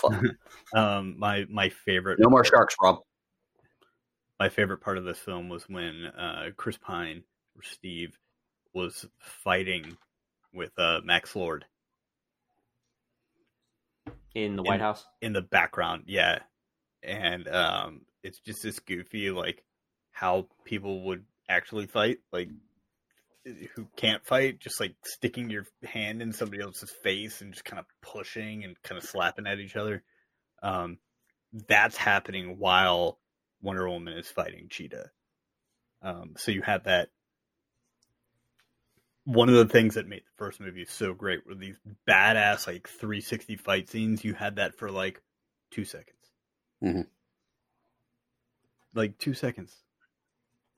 legs. 0.10 0.30
Um, 0.74 1.18
my 1.18 1.46
my 1.50 1.68
favorite, 1.68 2.18
No 2.20 2.28
more 2.30 2.44
sharks, 2.44 2.74
Rob. 2.82 2.98
my 4.40 4.48
favorite 4.48 4.80
part 4.80 4.98
of 4.98 5.04
this 5.04 5.18
film 5.18 5.48
was 5.48 5.64
when 5.68 6.06
uh, 6.06 6.50
Chris 6.56 6.78
Pine 6.78 7.22
or 7.56 7.62
Steve 7.62 8.18
was 8.74 9.06
fighting 9.18 9.96
with 10.54 10.72
uh, 10.78 11.00
Max 11.04 11.36
Lord 11.36 11.64
In 14.34 14.56
the 14.56 14.62
White 14.62 14.80
House. 14.80 15.06
in 15.20 15.32
the 15.32 15.42
background, 15.42 16.04
yeah. 16.06 16.38
And 17.02 17.48
um 17.48 18.02
it's 18.22 18.38
just 18.38 18.62
this 18.62 18.78
goofy 18.78 19.30
like 19.30 19.64
how 20.12 20.46
people 20.64 21.02
would 21.04 21.24
actually 21.48 21.86
fight, 21.86 22.18
like 22.32 22.48
who 23.74 23.89
can't 23.97 24.24
fight, 24.24 24.60
just 24.60 24.81
like 24.81 24.94
sticking 25.05 25.51
your 25.51 25.66
hand 25.85 26.23
in 26.23 26.32
somebody 26.32 26.62
else's 26.62 26.90
face 26.90 27.40
and 27.40 27.52
just 27.52 27.64
kind 27.64 27.81
of 27.81 27.86
pushing 28.01 28.64
and 28.64 28.81
kind 28.82 28.98
of 29.02 29.09
slapping 29.09 29.47
at 29.47 29.59
each 29.59 29.77
other. 29.77 30.02
Um 30.62 30.98
that's 31.69 31.97
happening 31.97 32.59
while 32.59 33.19
Wonder 33.60 33.89
Woman 33.89 34.16
is 34.16 34.28
fighting 34.28 34.69
Cheetah. 34.70 35.10
Um 36.02 36.35
so 36.36 36.52
you 36.52 36.62
have 36.62 36.85
that 36.85 37.10
one 39.24 39.48
of 39.48 39.55
the 39.55 39.66
things 39.66 39.94
that 39.94 40.09
made 40.09 40.23
the 40.23 40.36
first 40.36 40.60
movie 40.60 40.85
so 40.85 41.14
great 41.14 41.47
were 41.47 41.55
these 41.55 41.77
badass 42.09 42.66
like 42.66 42.89
360 42.89 43.56
fight 43.56 43.89
scenes. 43.89 44.24
You 44.24 44.35
had 44.35 44.56
that 44.56 44.77
for 44.77 44.90
like 44.90 45.20
two 45.70 45.85
seconds. 45.85 46.16
Mhm. 46.82 47.06
Like 48.94 49.19
two 49.19 49.35
seconds. 49.35 49.74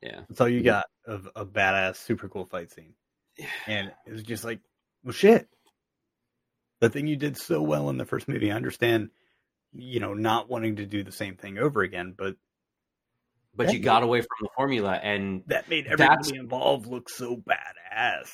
Yeah. 0.04 0.20
That's 0.28 0.40
all 0.40 0.48
you 0.48 0.62
got 0.62 0.84
of 1.06 1.28
a 1.34 1.44
badass, 1.44 1.96
super 1.96 2.28
cool 2.28 2.44
fight 2.44 2.70
scene. 2.70 2.92
And 3.66 3.90
it 4.06 4.12
was 4.12 4.22
just 4.22 4.44
like, 4.44 4.60
well, 5.02 5.12
shit. 5.12 5.48
The 6.80 6.90
thing 6.90 7.06
you 7.06 7.16
did 7.16 7.38
so 7.38 7.62
well 7.62 7.88
in 7.88 7.96
the 7.96 8.04
first 8.04 8.28
movie, 8.28 8.52
I 8.52 8.56
understand, 8.56 9.08
you 9.72 10.00
know, 10.00 10.12
not 10.12 10.50
wanting 10.50 10.76
to 10.76 10.86
do 10.86 11.02
the 11.02 11.10
same 11.10 11.36
thing 11.36 11.56
over 11.58 11.80
again, 11.82 12.14
but 12.16 12.36
But 13.56 13.72
you 13.72 13.78
got 13.78 14.02
away 14.02 14.20
from 14.20 14.36
the 14.42 14.48
formula, 14.56 14.92
and 15.02 15.42
that 15.46 15.68
made 15.68 15.86
everybody 15.86 16.36
involved 16.36 16.86
look 16.86 17.08
so 17.08 17.36
badass. 17.36 18.28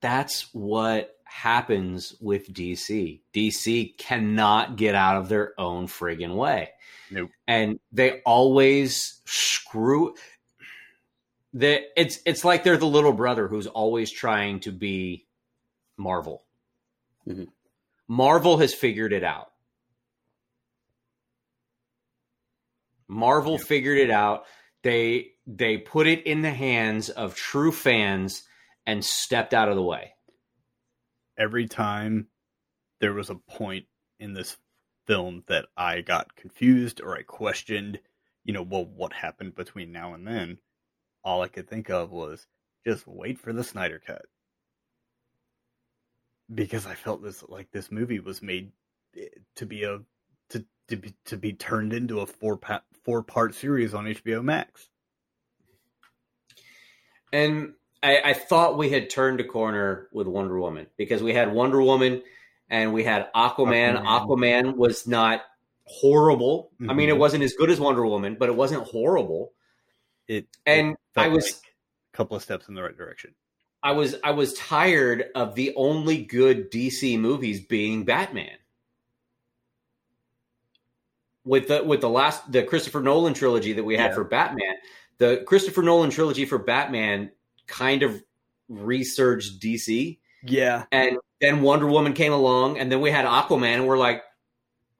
that's 0.00 0.48
what 0.52 1.16
happens 1.24 2.14
with 2.20 2.52
DC. 2.52 3.20
DC 3.34 3.98
cannot 3.98 4.76
get 4.76 4.94
out 4.94 5.16
of 5.16 5.28
their 5.28 5.58
own 5.58 5.86
friggin' 5.86 6.34
way. 6.36 6.70
Nope. 7.10 7.30
And 7.46 7.80
they 7.90 8.20
always 8.24 9.20
screw 9.26 10.14
the 11.58 11.82
it's 12.00 12.18
it's 12.26 12.44
like 12.44 12.64
they're 12.64 12.76
the 12.76 12.86
little 12.86 13.12
brother 13.12 13.48
who's 13.48 13.66
always 13.66 14.10
trying 14.10 14.60
to 14.60 14.72
be 14.72 15.26
Marvel. 15.96 16.44
Mhm. 17.26 17.48
Marvel 18.06 18.58
has 18.58 18.74
figured 18.74 19.12
it 19.12 19.24
out. 19.24 19.52
Marvel 23.08 23.58
Yeah. 23.58 23.64
figured 23.64 23.98
it 23.98 24.10
out. 24.10 24.44
They 24.82 25.32
they 25.46 25.78
put 25.78 26.06
it 26.06 26.26
in 26.26 26.42
the 26.42 26.52
hands 26.52 27.08
of 27.10 27.34
true 27.34 27.72
fans 27.72 28.46
and 28.86 29.04
stepped 29.04 29.54
out 29.54 29.68
of 29.68 29.76
the 29.76 29.82
way. 29.82 30.14
every 31.40 31.68
time 31.68 32.28
there 32.98 33.14
was 33.14 33.30
a 33.30 33.34
point 33.36 33.86
in 34.18 34.32
this 34.34 34.56
film 35.06 35.44
that 35.46 35.66
I 35.76 36.00
got 36.00 36.34
confused 36.34 37.00
or 37.00 37.16
I 37.16 37.22
questioned, 37.22 38.00
you 38.42 38.52
know, 38.52 38.62
well, 38.62 38.84
what 38.84 39.12
happened 39.12 39.54
between 39.54 39.92
now 39.92 40.14
and 40.14 40.26
then, 40.26 40.58
all 41.24 41.42
I 41.42 41.48
could 41.48 41.68
think 41.68 41.90
of 41.90 42.10
was 42.10 42.46
just 42.86 43.06
wait 43.06 43.38
for 43.38 43.52
the 43.52 43.64
Snyder 43.64 44.00
cut. 44.04 44.22
because 46.54 46.86
I 46.86 46.94
felt 46.94 47.22
this 47.22 47.44
like 47.48 47.70
this 47.72 47.90
movie 47.92 48.20
was 48.20 48.40
made 48.42 48.72
eh, 49.16 49.26
to 49.56 49.66
be 49.66 49.84
a 49.84 50.00
to 50.50 50.64
to 50.88 50.96
be 50.96 51.14
to 51.26 51.36
be 51.36 51.52
turned 51.52 51.92
into 51.92 52.20
a 52.20 52.26
four 52.26 52.56
pa- 52.56 52.82
four 53.04 53.22
part 53.22 53.54
series 53.54 53.92
on 53.94 54.06
HBO 54.06 54.42
Max. 54.42 54.88
And 57.32 57.74
I, 58.02 58.20
I 58.24 58.32
thought 58.32 58.78
we 58.78 58.90
had 58.90 59.10
turned 59.10 59.40
a 59.40 59.44
corner 59.44 60.08
with 60.12 60.26
Wonder 60.26 60.58
Woman 60.58 60.86
because 60.96 61.22
we 61.22 61.34
had 61.34 61.52
Wonder 61.52 61.82
Woman 61.82 62.22
and 62.70 62.92
we 62.94 63.04
had 63.04 63.28
Aquaman. 63.34 64.02
Aquaman. 64.02 64.06
Aquaman, 64.06 64.76
was 64.76 65.06
not 65.06 65.42
horrible. 65.84 66.70
I 66.88 66.92
mean, 66.94 67.08
it 67.08 67.14
Mhm. 67.16 67.18
wasn't 67.18 67.44
as 67.44 67.54
good 67.54 67.70
as 67.70 67.80
Wonder 67.80 68.06
Woman, 68.06 68.36
but 68.38 68.48
it 68.48 68.54
wasn't 68.56 68.84
horrible. 68.84 69.52
It 70.28 70.46
And 70.66 70.90
it 70.92 70.96
I 71.16 71.28
was 71.28 71.44
like 71.44 71.72
a 72.14 72.16
couple 72.16 72.36
of 72.36 72.42
steps 72.42 72.68
in 72.68 72.74
the 72.74 72.82
right 72.82 72.96
direction. 72.96 73.34
I 73.82 73.92
was 73.92 74.16
I 74.22 74.32
was 74.32 74.52
tired 74.54 75.26
of 75.34 75.54
the 75.54 75.74
only 75.76 76.22
good 76.22 76.70
DC 76.70 77.18
movies 77.18 77.60
being 77.60 78.04
Batman. 78.04 78.56
With 81.44 81.68
the 81.68 81.82
with 81.82 82.00
the 82.02 82.10
last 82.10 82.50
the 82.52 82.62
Christopher 82.62 83.00
Nolan 83.00 83.32
trilogy 83.34 83.72
that 83.72 83.84
we 83.84 83.96
had 83.96 84.10
Yeah. 84.10 84.14
for 84.14 84.24
Batman, 84.24 84.74
the 85.16 85.42
Christopher 85.46 85.82
Nolan 85.82 86.10
trilogy 86.10 86.44
for 86.44 86.58
Batman 86.58 87.30
kind 87.66 88.02
of 88.02 88.22
resurged 88.68 89.62
DC, 89.62 90.18
Yeah, 90.42 90.84
and 90.92 91.16
then 91.40 91.62
Wonder 91.62 91.86
Woman 91.86 92.12
came 92.12 92.32
along, 92.34 92.78
and 92.78 92.92
then 92.92 93.00
we 93.00 93.10
had 93.10 93.24
Aquaman, 93.24 93.76
and 93.76 93.86
we're 93.86 93.96
like, 93.96 94.22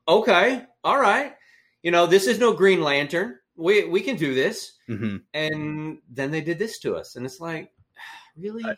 okay, 0.07 0.65
all 0.83 0.99
right, 0.99 1.35
you 1.83 1.91
know, 1.91 2.07
this 2.07 2.27
is 2.27 2.39
no 2.39 2.55
Green 2.55 2.81
Lantern, 2.81 3.39
we 3.59 3.85
we 3.85 4.01
can 4.01 4.17
do 4.17 4.33
this, 4.35 4.73
hmm 4.87 5.17
and 5.35 5.99
then 6.09 6.31
they 6.31 6.41
did 6.41 6.59
this 6.59 6.79
to 6.81 6.97
us, 6.97 7.17
and 7.17 7.27
it's 7.27 7.41
like, 7.41 7.71
really. 8.37 8.65
I- 8.65 8.77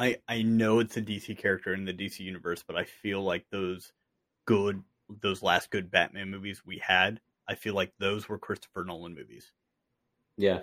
I 0.00 0.18
I 0.28 0.42
know 0.42 0.78
it's 0.78 0.96
a 0.96 1.02
DC 1.02 1.36
character 1.38 1.74
in 1.74 1.84
the 1.84 1.92
DC 1.92 2.20
universe, 2.20 2.62
but 2.64 2.76
I 2.76 2.84
feel 2.84 3.20
like 3.22 3.46
those 3.50 3.92
good 4.44 4.84
those 5.08 5.42
last 5.42 5.70
good 5.72 5.90
Batman 5.90 6.30
movies 6.30 6.62
we 6.64 6.78
had, 6.78 7.20
I 7.48 7.56
feel 7.56 7.74
like 7.74 7.92
those 7.98 8.28
were 8.28 8.38
Christopher 8.38 8.84
Nolan 8.84 9.16
movies. 9.16 9.50
yeah. 10.36 10.60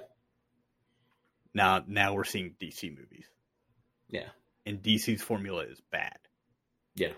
Now 1.53 1.83
now 1.85 2.13
we're 2.13 2.23
seeing 2.23 2.55
DC 2.61 2.89
movies. 2.97 3.25
Yeah. 4.09 4.29
And 4.65 4.81
DC's 4.81 5.21
formula 5.21 5.63
is 5.63 5.81
bad. 5.91 6.17
Yeah. 6.95 7.11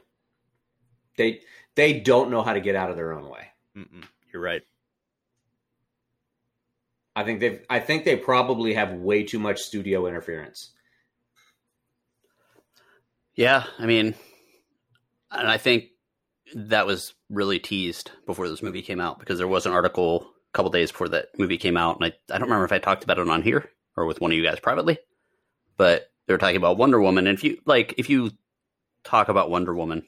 They 1.17 1.41
they 1.75 1.99
don't 1.99 2.31
know 2.31 2.41
how 2.41 2.53
to 2.53 2.61
get 2.61 2.75
out 2.75 2.89
of 2.89 2.95
their 2.95 3.13
own 3.13 3.29
way. 3.29 3.47
Mm-mm, 3.77 4.03
you're 4.33 4.41
right. 4.41 4.63
I 7.17 7.23
think 7.23 7.39
they've. 7.39 7.65
I 7.67 7.79
think 7.79 8.05
they 8.05 8.15
probably 8.15 8.75
have 8.75 8.93
way 8.93 9.23
too 9.23 9.39
much 9.39 9.61
studio 9.61 10.05
interference. 10.05 10.69
Yeah, 13.33 13.63
I 13.79 13.87
mean, 13.87 14.13
and 15.31 15.47
I 15.47 15.57
think 15.57 15.85
that 16.53 16.85
was 16.85 17.15
really 17.27 17.57
teased 17.57 18.11
before 18.27 18.47
this 18.47 18.61
movie 18.61 18.83
came 18.83 19.01
out 19.01 19.17
because 19.17 19.39
there 19.39 19.47
was 19.47 19.65
an 19.65 19.71
article 19.71 20.27
a 20.53 20.55
couple 20.55 20.69
days 20.69 20.91
before 20.91 21.09
that 21.09 21.29
movie 21.39 21.57
came 21.57 21.75
out, 21.75 21.95
and 21.95 22.05
I, 22.05 22.13
I 22.31 22.37
don't 22.37 22.49
remember 22.49 22.65
if 22.65 22.71
I 22.71 22.77
talked 22.77 23.03
about 23.03 23.17
it 23.17 23.27
on 23.27 23.41
here 23.41 23.67
or 23.95 24.05
with 24.05 24.21
one 24.21 24.31
of 24.31 24.37
you 24.37 24.43
guys 24.43 24.59
privately, 24.59 24.99
but 25.75 26.11
they 26.27 26.35
were 26.35 26.37
talking 26.37 26.55
about 26.55 26.77
Wonder 26.77 27.01
Woman. 27.01 27.25
And 27.25 27.35
if 27.35 27.43
you 27.43 27.57
like, 27.65 27.95
if 27.97 28.11
you 28.11 28.29
talk 29.03 29.27
about 29.27 29.49
Wonder 29.49 29.73
Woman, 29.73 30.05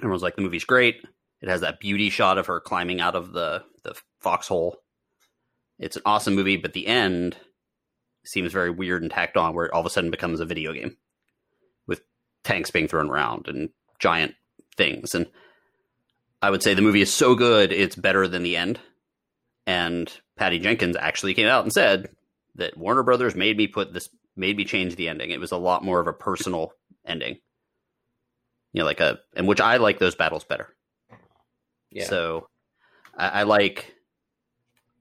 everyone's 0.00 0.24
like, 0.24 0.34
the 0.34 0.42
movie's 0.42 0.64
great. 0.64 0.96
It 1.42 1.48
has 1.48 1.60
that 1.60 1.78
beauty 1.78 2.10
shot 2.10 2.38
of 2.38 2.48
her 2.48 2.58
climbing 2.58 3.00
out 3.00 3.14
of 3.14 3.30
the 3.30 3.62
the 3.84 3.94
foxhole. 4.18 4.78
It's 5.80 5.96
an 5.96 6.02
awesome 6.04 6.34
movie, 6.34 6.58
but 6.58 6.74
the 6.74 6.86
end 6.86 7.38
seems 8.24 8.52
very 8.52 8.70
weird 8.70 9.02
and 9.02 9.10
tacked 9.10 9.38
on, 9.38 9.54
where 9.54 9.64
it 9.64 9.72
all 9.72 9.80
of 9.80 9.86
a 9.86 9.90
sudden 9.90 10.10
becomes 10.10 10.38
a 10.38 10.44
video 10.44 10.74
game 10.74 10.98
with 11.86 12.02
tanks 12.44 12.70
being 12.70 12.86
thrown 12.86 13.08
around 13.08 13.48
and 13.48 13.70
giant 13.98 14.34
things. 14.76 15.14
And 15.14 15.26
I 16.42 16.50
would 16.50 16.62
say 16.62 16.74
the 16.74 16.82
movie 16.82 17.00
is 17.00 17.12
so 17.12 17.34
good, 17.34 17.72
it's 17.72 17.96
better 17.96 18.28
than 18.28 18.42
the 18.42 18.56
end. 18.56 18.78
And 19.66 20.12
Patty 20.36 20.58
Jenkins 20.58 20.96
actually 20.96 21.32
came 21.32 21.46
out 21.46 21.64
and 21.64 21.72
said 21.72 22.10
that 22.56 22.76
Warner 22.76 23.02
Brothers 23.02 23.34
made 23.34 23.56
me 23.56 23.66
put 23.66 23.94
this, 23.94 24.10
made 24.36 24.58
me 24.58 24.66
change 24.66 24.96
the 24.96 25.08
ending. 25.08 25.30
It 25.30 25.40
was 25.40 25.52
a 25.52 25.56
lot 25.56 25.82
more 25.82 26.00
of 26.00 26.06
a 26.06 26.12
personal 26.12 26.72
ending. 27.06 27.38
You 28.72 28.80
know, 28.80 28.84
like 28.84 29.00
a, 29.00 29.20
and 29.34 29.48
which 29.48 29.60
I 29.60 29.78
like 29.78 29.98
those 29.98 30.14
battles 30.14 30.44
better. 30.44 30.68
Yeah. 31.90 32.04
So 32.04 32.48
I, 33.16 33.28
I 33.28 33.42
like, 33.44 33.94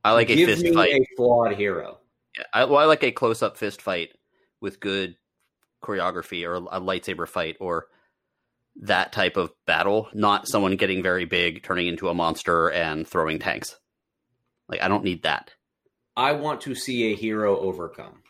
I 0.04 0.14
like 0.14 0.30
a 0.30 0.36
Give 0.36 0.50
fist 0.50 0.64
me 0.64 0.74
fight. 0.74 0.94
a 0.94 1.06
flawed 1.18 1.54
hero. 1.56 1.98
Yeah, 2.38 2.44
I, 2.54 2.66
well, 2.66 2.78
I 2.80 2.86
like 2.86 3.04
a 3.04 3.12
close 3.12 3.42
up 3.44 3.58
fist 3.58 3.82
fight 3.82 4.10
with 4.62 4.80
good 4.80 5.16
choreography 5.84 6.46
or 6.48 6.56
a 6.56 6.80
lightsaber 6.82 7.28
fight 7.28 7.58
or 7.60 7.88
that 8.82 9.12
type 9.12 9.36
of 9.36 9.52
battle, 9.66 10.08
not 10.14 10.48
someone 10.48 10.76
getting 10.78 11.04
very 11.04 11.26
big, 11.26 11.64
turning 11.64 11.88
into 11.88 12.08
a 12.10 12.14
monster 12.14 12.70
and 12.72 13.06
throwing 13.08 13.40
tanks. 13.40 13.78
Like, 14.70 14.82
I 14.82 14.88
don't 14.88 15.04
need 15.04 15.24
that. 15.24 15.54
I 16.16 16.34
want 16.34 16.62
to 16.62 16.76
see 16.76 17.12
a 17.12 17.16
hero 17.16 17.58
overcome. 17.60 18.22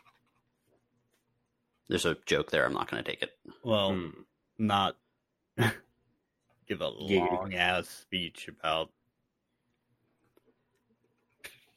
There's 1.88 2.06
a 2.06 2.18
joke 2.26 2.52
there. 2.52 2.66
I'm 2.66 2.74
not 2.74 2.90
going 2.90 3.04
to 3.04 3.10
take 3.10 3.22
it. 3.24 3.32
Well, 3.64 3.94
Hmm. 3.94 4.10
not 4.58 4.96
give 6.68 6.82
a 6.82 6.88
long 6.88 7.54
ass 7.56 7.88
speech 7.90 8.48
about 8.48 8.90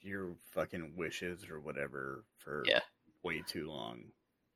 your 0.02 0.34
fucking 0.52 0.94
wishes 0.96 1.48
or 1.50 1.60
whatever 1.60 2.24
for 2.38 2.64
Yeah. 2.66 2.80
way 3.22 3.42
too 3.46 3.68
long. 3.68 4.04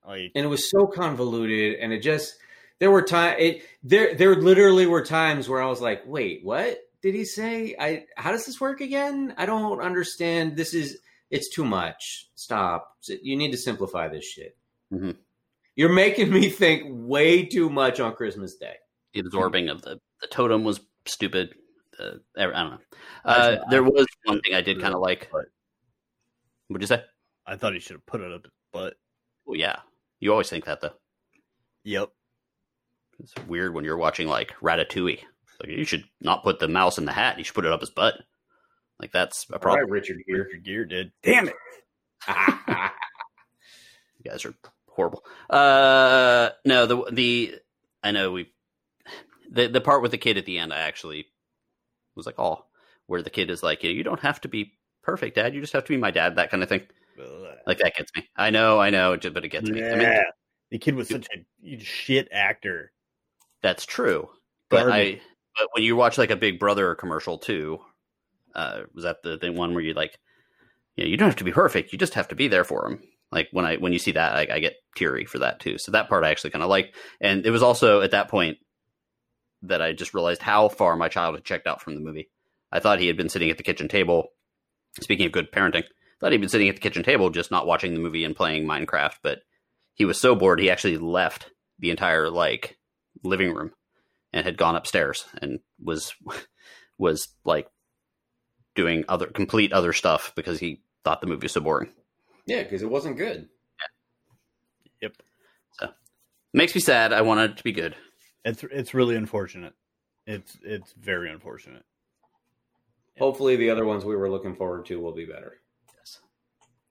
Like 0.07 0.33
And 0.35 0.45
it 0.45 0.49
was 0.49 0.69
so 0.69 0.87
convoluted 0.87 1.79
and 1.81 1.93
it 1.93 2.01
just 2.01 2.37
there 2.79 2.91
were 2.91 3.03
time 3.03 3.37
it 3.39 3.63
there 3.83 4.15
there 4.15 4.35
literally 4.37 4.87
were 4.87 5.05
times 5.05 5.49
where 5.49 5.63
I 5.63 5.67
was 5.67 5.81
like, 5.81 6.03
"Wait, 6.07 6.45
what 6.45 6.79
did 7.03 7.15
he 7.15 7.25
say? 7.25 7.75
I 7.79 8.07
how 8.17 8.33
does 8.33 8.47
this 8.47 8.61
work 8.61 8.81
again? 8.81 9.35
I 9.37 9.47
don't 9.47 9.81
understand. 9.81 10.57
This 10.57 10.75
is 10.75 10.99
it's 11.31 11.49
too 11.49 11.65
much. 11.65 12.29
Stop. 12.35 12.97
You 13.09 13.37
need 13.37 13.51
to 13.53 13.59
simplify 13.59 14.09
this 14.09 14.25
shit." 14.25 14.57
Mhm. 14.93 15.17
You're 15.75 15.93
making 15.93 16.33
me 16.33 16.49
think 16.51 16.85
way 16.87 17.45
too 17.45 17.69
much 17.69 17.99
on 18.01 18.15
Christmas 18.15 18.55
Day. 18.57 18.77
The 19.13 19.21
absorbing 19.21 19.69
of 19.69 19.83
the, 19.83 20.01
the 20.21 20.27
totem 20.29 20.65
was 20.65 20.81
stupid. 21.07 21.55
The, 21.99 22.21
I 22.37 22.43
don't 22.43 22.71
know. 22.71 22.79
Uh, 23.25 23.57
there 23.71 23.83
was 23.83 24.07
one 24.25 24.41
thing 24.41 24.55
I 24.55 24.61
did 24.61 24.81
kind 24.81 24.95
of 24.95 25.01
like. 25.01 25.31
What'd 26.69 26.83
you 26.83 26.87
say? 26.87 27.05
I 27.47 27.57
thought 27.57 27.75
he 27.75 27.81
should 27.81 27.97
have 27.97 28.07
put 28.07 28.21
it 28.21 28.33
up 28.33 28.45
his 28.45 28.53
butt. 28.73 28.95
Well, 29.45 29.57
yeah. 29.57 29.77
You 30.21 30.33
always 30.33 30.51
think 30.51 30.65
that, 30.65 30.81
though. 30.81 30.95
Yep. 31.85 32.11
It's 33.21 33.35
weird 33.47 33.73
when 33.75 33.85
you're 33.85 33.97
watching 33.97 34.29
like 34.29 34.53
Ratatouille. 34.61 35.21
Like 35.61 35.71
you 35.71 35.85
should 35.85 36.05
not 36.21 36.43
put 36.43 36.59
the 36.59 36.69
mouse 36.69 36.99
in 36.99 37.07
the 37.07 37.13
hat. 37.13 37.39
You 37.39 37.45
should 37.45 37.55
put 37.55 37.65
it 37.65 37.73
up 37.73 37.81
his 37.81 37.91
butt. 37.91 38.15
Like 39.01 39.13
that's 39.13 39.47
a 39.53 39.59
problem. 39.59 39.85
right, 39.85 39.91
Richard 39.91 40.19
Gere. 40.27 40.41
Richard 40.41 40.65
Gere 40.65 40.87
did. 40.87 41.13
Damn 41.23 41.49
it. 41.49 41.55
You 44.19 44.33
guys 44.33 44.45
are 44.45 44.55
horrible. 44.89 45.25
Uh, 45.49 46.49
no, 46.65 46.87
the 46.87 47.05
the 47.13 47.55
I 48.03 48.11
know 48.11 48.33
we 48.33 48.53
the 49.49 49.69
the 49.69 49.81
part 49.81 50.03
with 50.03 50.11
the 50.11 50.19
kid 50.19 50.37
at 50.37 50.47
the 50.47 50.59
end. 50.59 50.73
I 50.73 50.79
actually 50.79 51.27
was 52.17 52.27
like, 52.27 52.39
oh, 52.39 52.65
where 53.07 53.23
the 53.23 53.31
kid 53.31 53.51
is 53.51 53.63
like, 53.63 53.83
you 53.85 54.03
don't 54.03 54.21
have 54.21 54.41
to 54.43 54.49
be 54.49 54.73
perfect, 55.03 55.37
Dad. 55.37 55.55
You 55.55 55.61
just 55.61 55.73
have 55.73 55.85
to 55.85 55.93
be 55.93 55.97
my 55.97 56.11
dad. 56.11 56.37
That 56.37 56.51
kind 56.51 56.63
of 56.63 56.69
thing. 56.69 56.83
Like 57.67 57.79
that 57.79 57.95
gets 57.97 58.13
me. 58.15 58.29
I 58.37 58.51
know, 58.51 58.79
I 58.79 58.91
know, 58.91 59.17
but 59.17 59.45
it 59.45 59.49
gets 59.49 59.69
me. 59.71 59.83
I 59.83 59.91
mean, 59.93 60.01
Yeah. 60.01 60.23
the 60.71 60.79
kid 60.79 60.95
was 60.95 61.09
such 61.09 61.27
a 61.35 61.79
shit 61.79 62.29
actor. 62.33 62.93
That's 63.63 63.87
true. 63.87 64.29
But 64.69 64.91
I 64.91 65.21
but 65.57 65.69
when 65.73 65.85
you 65.85 65.97
watch 65.97 66.19
like 66.19 66.31
a 66.31 66.37
Big 66.37 66.59
Brother 66.59 66.95
commercial 66.95 67.39
too, 67.39 67.79
uh 68.55 68.83
was 68.95 69.05
that 69.05 69.23
the, 69.23 69.39
the 69.39 69.51
one 69.51 69.75
where 69.75 69.83
you 69.83 69.95
like 69.95 70.19
you 70.97 71.05
know, 71.05 71.11
you 71.11 71.17
don't 71.17 71.29
have 71.29 71.37
to 71.37 71.45
be 71.45 71.53
perfect, 71.53 71.93
you 71.93 71.99
just 71.99 72.15
have 72.15 72.29
to 72.29 72.35
be 72.35 72.49
there 72.49 72.65
for 72.65 72.87
him. 72.87 73.03
Like 73.33 73.49
when 73.53 73.65
I 73.65 73.77
when 73.77 73.93
you 73.93 73.99
see 73.99 74.13
that 74.13 74.35
I, 74.35 74.57
I 74.57 74.59
get 74.61 74.75
teary 74.95 75.25
for 75.25 75.39
that 75.39 75.61
too. 75.61 75.79
So 75.79 75.93
that 75.93 76.09
part 76.09 76.25
I 76.25 76.31
actually 76.31 76.51
kind 76.51 76.63
of 76.63 76.69
liked. 76.71 76.95
And 77.21 77.47
it 77.47 77.51
was 77.51 77.63
also 77.63 78.03
at 78.03 78.11
that 78.11 78.29
point 78.29 78.59
that 79.63 79.83
I 79.83 79.93
just 79.93 80.15
realized 80.15 80.43
how 80.43 80.69
far 80.69 80.97
my 80.97 81.09
child 81.09 81.35
had 81.35 81.45
checked 81.45 81.67
out 81.67 81.81
from 81.81 81.95
the 81.95 82.01
movie. 82.01 82.31
I 82.73 82.81
thought 82.81 83.01
he 83.01 83.07
had 83.07 83.17
been 83.17 83.29
sitting 83.29 83.51
at 83.51 83.57
the 83.57 83.63
kitchen 83.63 83.89
table. 83.89 84.29
Speaking 85.01 85.27
of 85.27 85.33
good 85.33 85.53
parenting, 85.53 85.85
I 85.85 86.19
thought 86.21 86.33
he'd 86.33 86.41
been 86.41 86.49
sitting 86.49 86.69
at 86.69 86.75
the 86.75 86.81
kitchen 86.81 87.03
table 87.03 87.31
just 87.31 87.51
not 87.51 87.67
watching 87.67 87.95
the 87.95 88.01
movie 88.01 88.25
and 88.25 88.35
playing 88.37 88.67
Minecraft, 88.67 89.17
but 89.23 89.41
he 89.95 90.05
was 90.05 90.21
so 90.21 90.35
bored 90.35 90.61
he 90.61 90.71
actually 90.71 90.99
left 90.99 91.51
the 91.79 91.91
entire 91.91 92.31
like 92.31 92.79
living 93.23 93.55
room 93.55 93.73
and 94.33 94.45
had 94.45 94.59
gone 94.59 94.77
upstairs 94.77 95.25
and 95.41 95.61
was 95.83 96.15
was 96.99 97.29
like 97.45 97.69
doing 98.75 99.05
other 99.09 99.27
complete 99.27 99.73
other 99.73 99.93
stuff 99.93 100.33
because 100.37 100.59
he 100.59 100.83
thought 101.05 101.21
the 101.21 101.27
movie 101.27 101.45
was 101.45 101.53
so 101.53 101.61
boring. 101.61 101.91
yeah, 102.47 102.63
because 102.63 102.83
it 102.83 102.91
wasn't 102.91 103.17
good. 103.17 103.49
Yeah. 105.03 105.09
Yep. 105.09 105.93
Makes 106.53 106.75
me 106.75 106.81
sad. 106.81 107.13
I 107.13 107.21
wanted 107.21 107.51
it 107.51 107.57
to 107.59 107.65
be 107.65 107.73
good. 107.73 107.95
It's 108.47 108.63
it's 108.71 108.95
really 108.95 109.17
unfortunate. 109.17 109.75
It's 110.25 110.57
it's 110.63 110.93
very 110.93 111.29
unfortunate. 111.31 111.83
Hopefully, 113.19 113.57
the 113.57 113.71
other 113.71 113.85
ones 113.85 114.05
we 114.05 114.15
were 114.15 114.31
looking 114.31 114.55
forward 114.55 114.87
to 114.87 115.01
will 115.01 115.15
be 115.15 115.25
better. 115.25 115.55
Yes. 115.99 116.21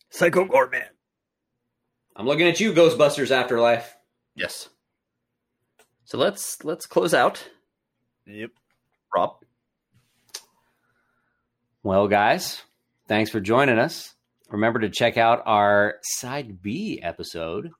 Psycho 0.10 0.46
Goreman. 0.46 0.90
I'm 2.14 2.26
looking 2.26 2.48
at 2.48 2.60
you, 2.60 2.74
Ghostbusters 2.74 3.32
Afterlife. 3.32 3.96
Yes. 4.36 4.68
So 6.04 6.18
let's 6.18 6.62
let's 6.66 6.86
close 6.88 7.14
out. 7.14 7.48
Yep. 8.26 8.52
Rob. 9.16 9.38
Well, 11.84 12.10
guys, 12.10 12.64
thanks 13.08 13.32
for 13.32 13.40
joining 13.40 13.80
us. 13.80 14.14
Remember 14.50 14.80
to 14.80 14.90
check 14.90 15.18
out 15.18 15.42
our 15.46 16.00
Side 16.04 16.62
B 16.62 17.00
episode 17.02 17.72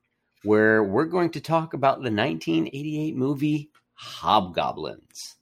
where 0.46 0.82
we're 0.82 1.04
going 1.06 1.30
to 1.30 1.40
talk 1.40 1.74
about 1.74 1.96
the 1.96 2.10
1988 2.10 3.16
movie 3.16 3.70
Hobgoblins. 3.94 5.36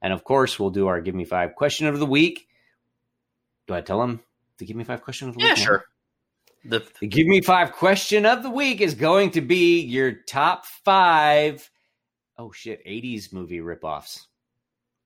And 0.00 0.12
of 0.12 0.24
course, 0.24 0.58
we'll 0.58 0.70
do 0.70 0.88
our 0.88 1.00
Give 1.00 1.14
Me 1.14 1.24
Five 1.24 1.54
question 1.54 1.86
of 1.86 1.98
the 1.98 2.06
week. 2.06 2.48
Do 3.68 3.74
I 3.74 3.80
tell 3.80 4.00
them 4.00 4.20
the 4.58 4.66
Give 4.66 4.76
Me 4.76 4.84
Five 4.84 5.02
question 5.02 5.28
of 5.28 5.34
the 5.34 5.40
Yeah, 5.40 5.50
week? 5.50 5.58
now? 5.58 5.64
sure. 5.64 5.84
The 6.64 6.82
The 7.00 7.06
Give 7.06 7.26
Me 7.26 7.40
Five 7.40 7.72
question 7.72 8.26
of 8.26 8.42
the 8.42 8.50
week 8.50 8.80
is 8.80 8.94
going 8.94 9.30
to 9.32 9.40
be 9.40 9.80
your 9.80 10.12
top 10.12 10.66
five. 10.84 11.70
Oh 12.36 12.50
shit, 12.50 12.84
80s 12.84 13.32
movie 13.32 13.60
ripoffs. 13.60 14.22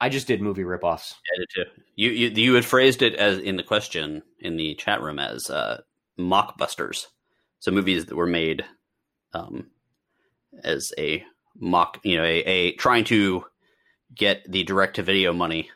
I 0.00 0.08
just 0.08 0.26
did 0.26 0.40
movie 0.40 0.62
ripoffs. 0.62 1.14
I 1.34 1.38
did 1.38 1.48
too. 1.54 1.82
You, 1.96 2.10
you 2.10 2.28
you 2.30 2.54
had 2.54 2.64
phrased 2.64 3.02
it 3.02 3.14
as 3.14 3.38
in 3.38 3.56
the 3.56 3.62
question 3.62 4.22
in 4.40 4.56
the 4.56 4.74
chat 4.76 5.02
room 5.02 5.18
as 5.18 5.50
uh, 5.50 5.80
mockbusters. 6.18 7.06
So 7.58 7.70
movies 7.70 8.06
that 8.06 8.14
were 8.14 8.26
made 8.26 8.64
um, 9.36 9.66
as 10.62 10.92
a 10.98 11.24
mock, 11.58 12.00
you 12.02 12.16
know, 12.16 12.24
a, 12.24 12.38
a 12.44 12.72
trying 12.72 13.04
to 13.04 13.44
get 14.14 14.50
the 14.50 14.62
direct 14.64 14.96
to 14.96 15.02
video 15.02 15.32
money 15.32 15.70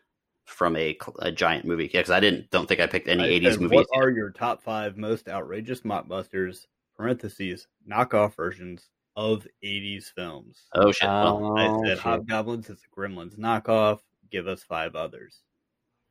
from 0.45 0.77
a, 0.77 0.97
a 1.21 1.31
giant 1.31 1.65
movie. 1.65 1.85
Yeah, 1.93 2.01
because 2.01 2.11
I 2.11 2.21
didn't 2.21 2.51
don't 2.51 2.67
think 2.69 2.81
I 2.81 2.87
picked 2.87 3.09
any 3.09 3.25
I 3.25 3.27
eighties 3.27 3.59
movies. 3.59 3.87
What 3.91 4.03
are 4.03 4.11
your 4.11 4.31
top 4.31 4.63
five 4.63 4.97
most 4.97 5.29
outrageous 5.29 5.83
mockbusters? 5.83 6.67
Parentheses 6.97 7.67
knockoff 7.91 8.35
versions 8.37 8.91
of 9.17 9.47
'80s 9.65 10.13
films. 10.15 10.59
oh 10.75 10.93
shit! 10.93 11.09
Well, 11.09 11.53
Oh, 11.53 11.57
I 11.57 11.89
said 11.89 11.97
shit. 11.97 11.99
Hobgoblins 11.99 12.69
is 12.69 12.81
a 12.85 13.01
Gremlins 13.01 13.39
knockoff. 13.39 14.01
Give 14.31 14.47
us 14.47 14.63
five 14.63 14.95
others. 14.95 15.41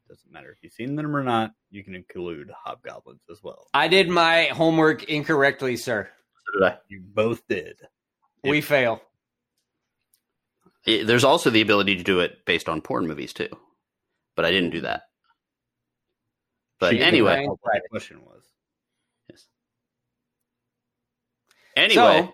Doesn't 0.10 0.32
matter 0.32 0.50
if 0.52 0.58
you've 0.64 0.74
seen 0.74 0.96
them 0.96 1.16
or 1.16 1.24
not. 1.24 1.54
You 1.70 1.84
can 1.84 1.94
include 1.94 2.50
Hobgoblins 2.66 3.22
as 3.30 3.44
well. 3.44 3.68
I 3.76 3.88
did 3.88 4.10
my 4.10 4.46
homework 4.46 5.04
incorrectly, 5.04 5.78
sir. 5.78 6.10
So 6.54 6.60
did 6.60 6.68
I. 6.68 6.78
You 6.88 7.02
both 7.02 7.48
did. 7.48 7.78
We 8.44 8.62
fail. 8.62 9.02
Eh, 10.88 11.04
There's 11.04 11.24
also 11.24 11.50
the 11.50 11.62
ability 11.62 11.96
to 11.98 12.04
do 12.04 12.20
it 12.20 12.46
based 12.46 12.70
on 12.70 12.82
porn 12.82 13.08
movies 13.08 13.34
too, 13.34 13.50
but 14.36 14.46
I 14.46 14.52
didn't 14.52 14.72
do 14.72 14.82
that. 14.82 15.04
But 16.80 16.92
Cheating 16.92 17.06
anyway, 17.06 17.36
Ryan. 17.36 17.50
The 17.50 17.90
question 17.90 18.22
was. 18.26 18.44
yes. 19.30 19.46
Anyway, 21.76 21.94
So, 21.94 22.34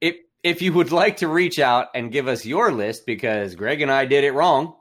if 0.00 0.16
if 0.42 0.62
you 0.62 0.72
would 0.72 0.90
like 0.90 1.18
to 1.18 1.28
reach 1.28 1.58
out 1.58 1.88
and 1.94 2.10
give 2.10 2.28
us 2.28 2.46
your 2.46 2.72
list 2.72 3.04
because 3.06 3.54
Greg 3.54 3.82
and 3.82 3.90
I 3.90 4.06
did 4.06 4.24
it 4.24 4.32
wrong, 4.32 4.74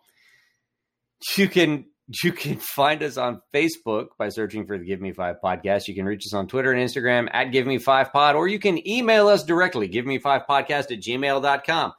you 1.38 1.50
can 1.50 1.86
you 2.24 2.32
can 2.32 2.58
find 2.58 3.04
us 3.04 3.18
on 3.18 3.42
Facebook 3.54 4.08
by 4.18 4.30
searching 4.30 4.66
for 4.66 4.78
the 4.78 4.86
Give 4.86 5.02
Me 5.02 5.12
Five 5.12 5.38
podcast. 5.44 5.88
You 5.88 5.96
can 5.96 6.06
reach 6.06 6.26
us 6.26 6.34
on 6.34 6.48
Twitter 6.48 6.72
and 6.72 6.82
Instagram 6.82 7.30
at 7.32 7.52
Give 7.52 7.66
Me 7.66 7.78
Five 7.78 8.12
Pod, 8.12 8.36
or 8.36 8.48
you 8.48 8.60
can 8.60 8.86
email 8.88 9.28
us 9.28 9.44
directly, 9.44 9.88
give 9.88 10.06
me 10.06 10.20
five 10.20 10.44
podcast 10.50 10.92
at 10.92 11.02
gmail.com. 11.02 11.94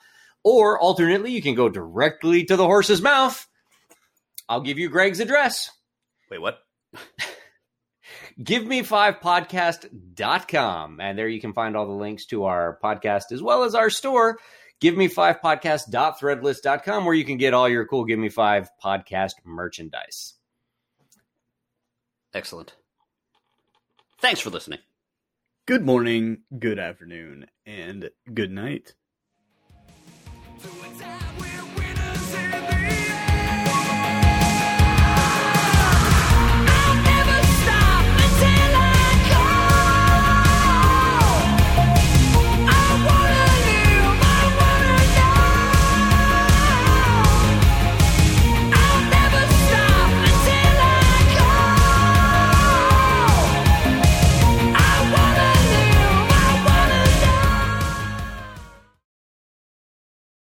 Or 0.45 0.79
alternately, 0.79 1.31
you 1.31 1.41
can 1.41 1.55
go 1.55 1.69
directly 1.69 2.45
to 2.47 2.57
the 2.57 2.65
horse's 2.65 3.01
mouth. 3.01 3.47
I'll 4.49 4.61
give 4.61 4.79
you 4.79 4.89
Greg's 4.89 5.21
address. 5.21 5.71
wait, 6.31 6.41
what? 6.41 6.59
give 8.43 8.67
me 8.67 8.83
five 8.83 9.21
podcast.com 9.21 11.01
and 11.01 11.19
there 11.19 11.29
you 11.29 11.41
can 11.41 11.53
find 11.53 11.77
all 11.77 11.87
the 11.87 11.93
links 11.93 12.27
to 12.27 12.45
our 12.45 12.79
podcast 12.83 13.33
as 13.33 13.43
well 13.43 13.63
as 13.63 13.75
our 13.75 13.91
store 13.91 14.39
give 14.83 14.97
me 14.97 15.09
five 15.09 15.41
podcast.threadless.com 15.41 17.07
where 17.07 17.15
you 17.15 17.25
can 17.25 17.39
get 17.39 17.55
all 17.55 17.69
your 17.69 17.87
cool 17.87 18.05
give 18.05 18.19
me 18.19 18.29
five 18.29 18.69
podcast 18.85 19.33
merchandise 19.45 20.35
Excellent. 22.35 22.75
Thanks 24.21 24.41
for 24.41 24.51
listening. 24.51 24.79
Good 25.67 25.85
morning, 25.85 26.39
good 26.59 26.79
afternoon, 26.79 27.47
and 27.67 28.11
good 28.33 28.51
night. 28.51 28.95
To 30.63 30.69
attack 30.91 31.23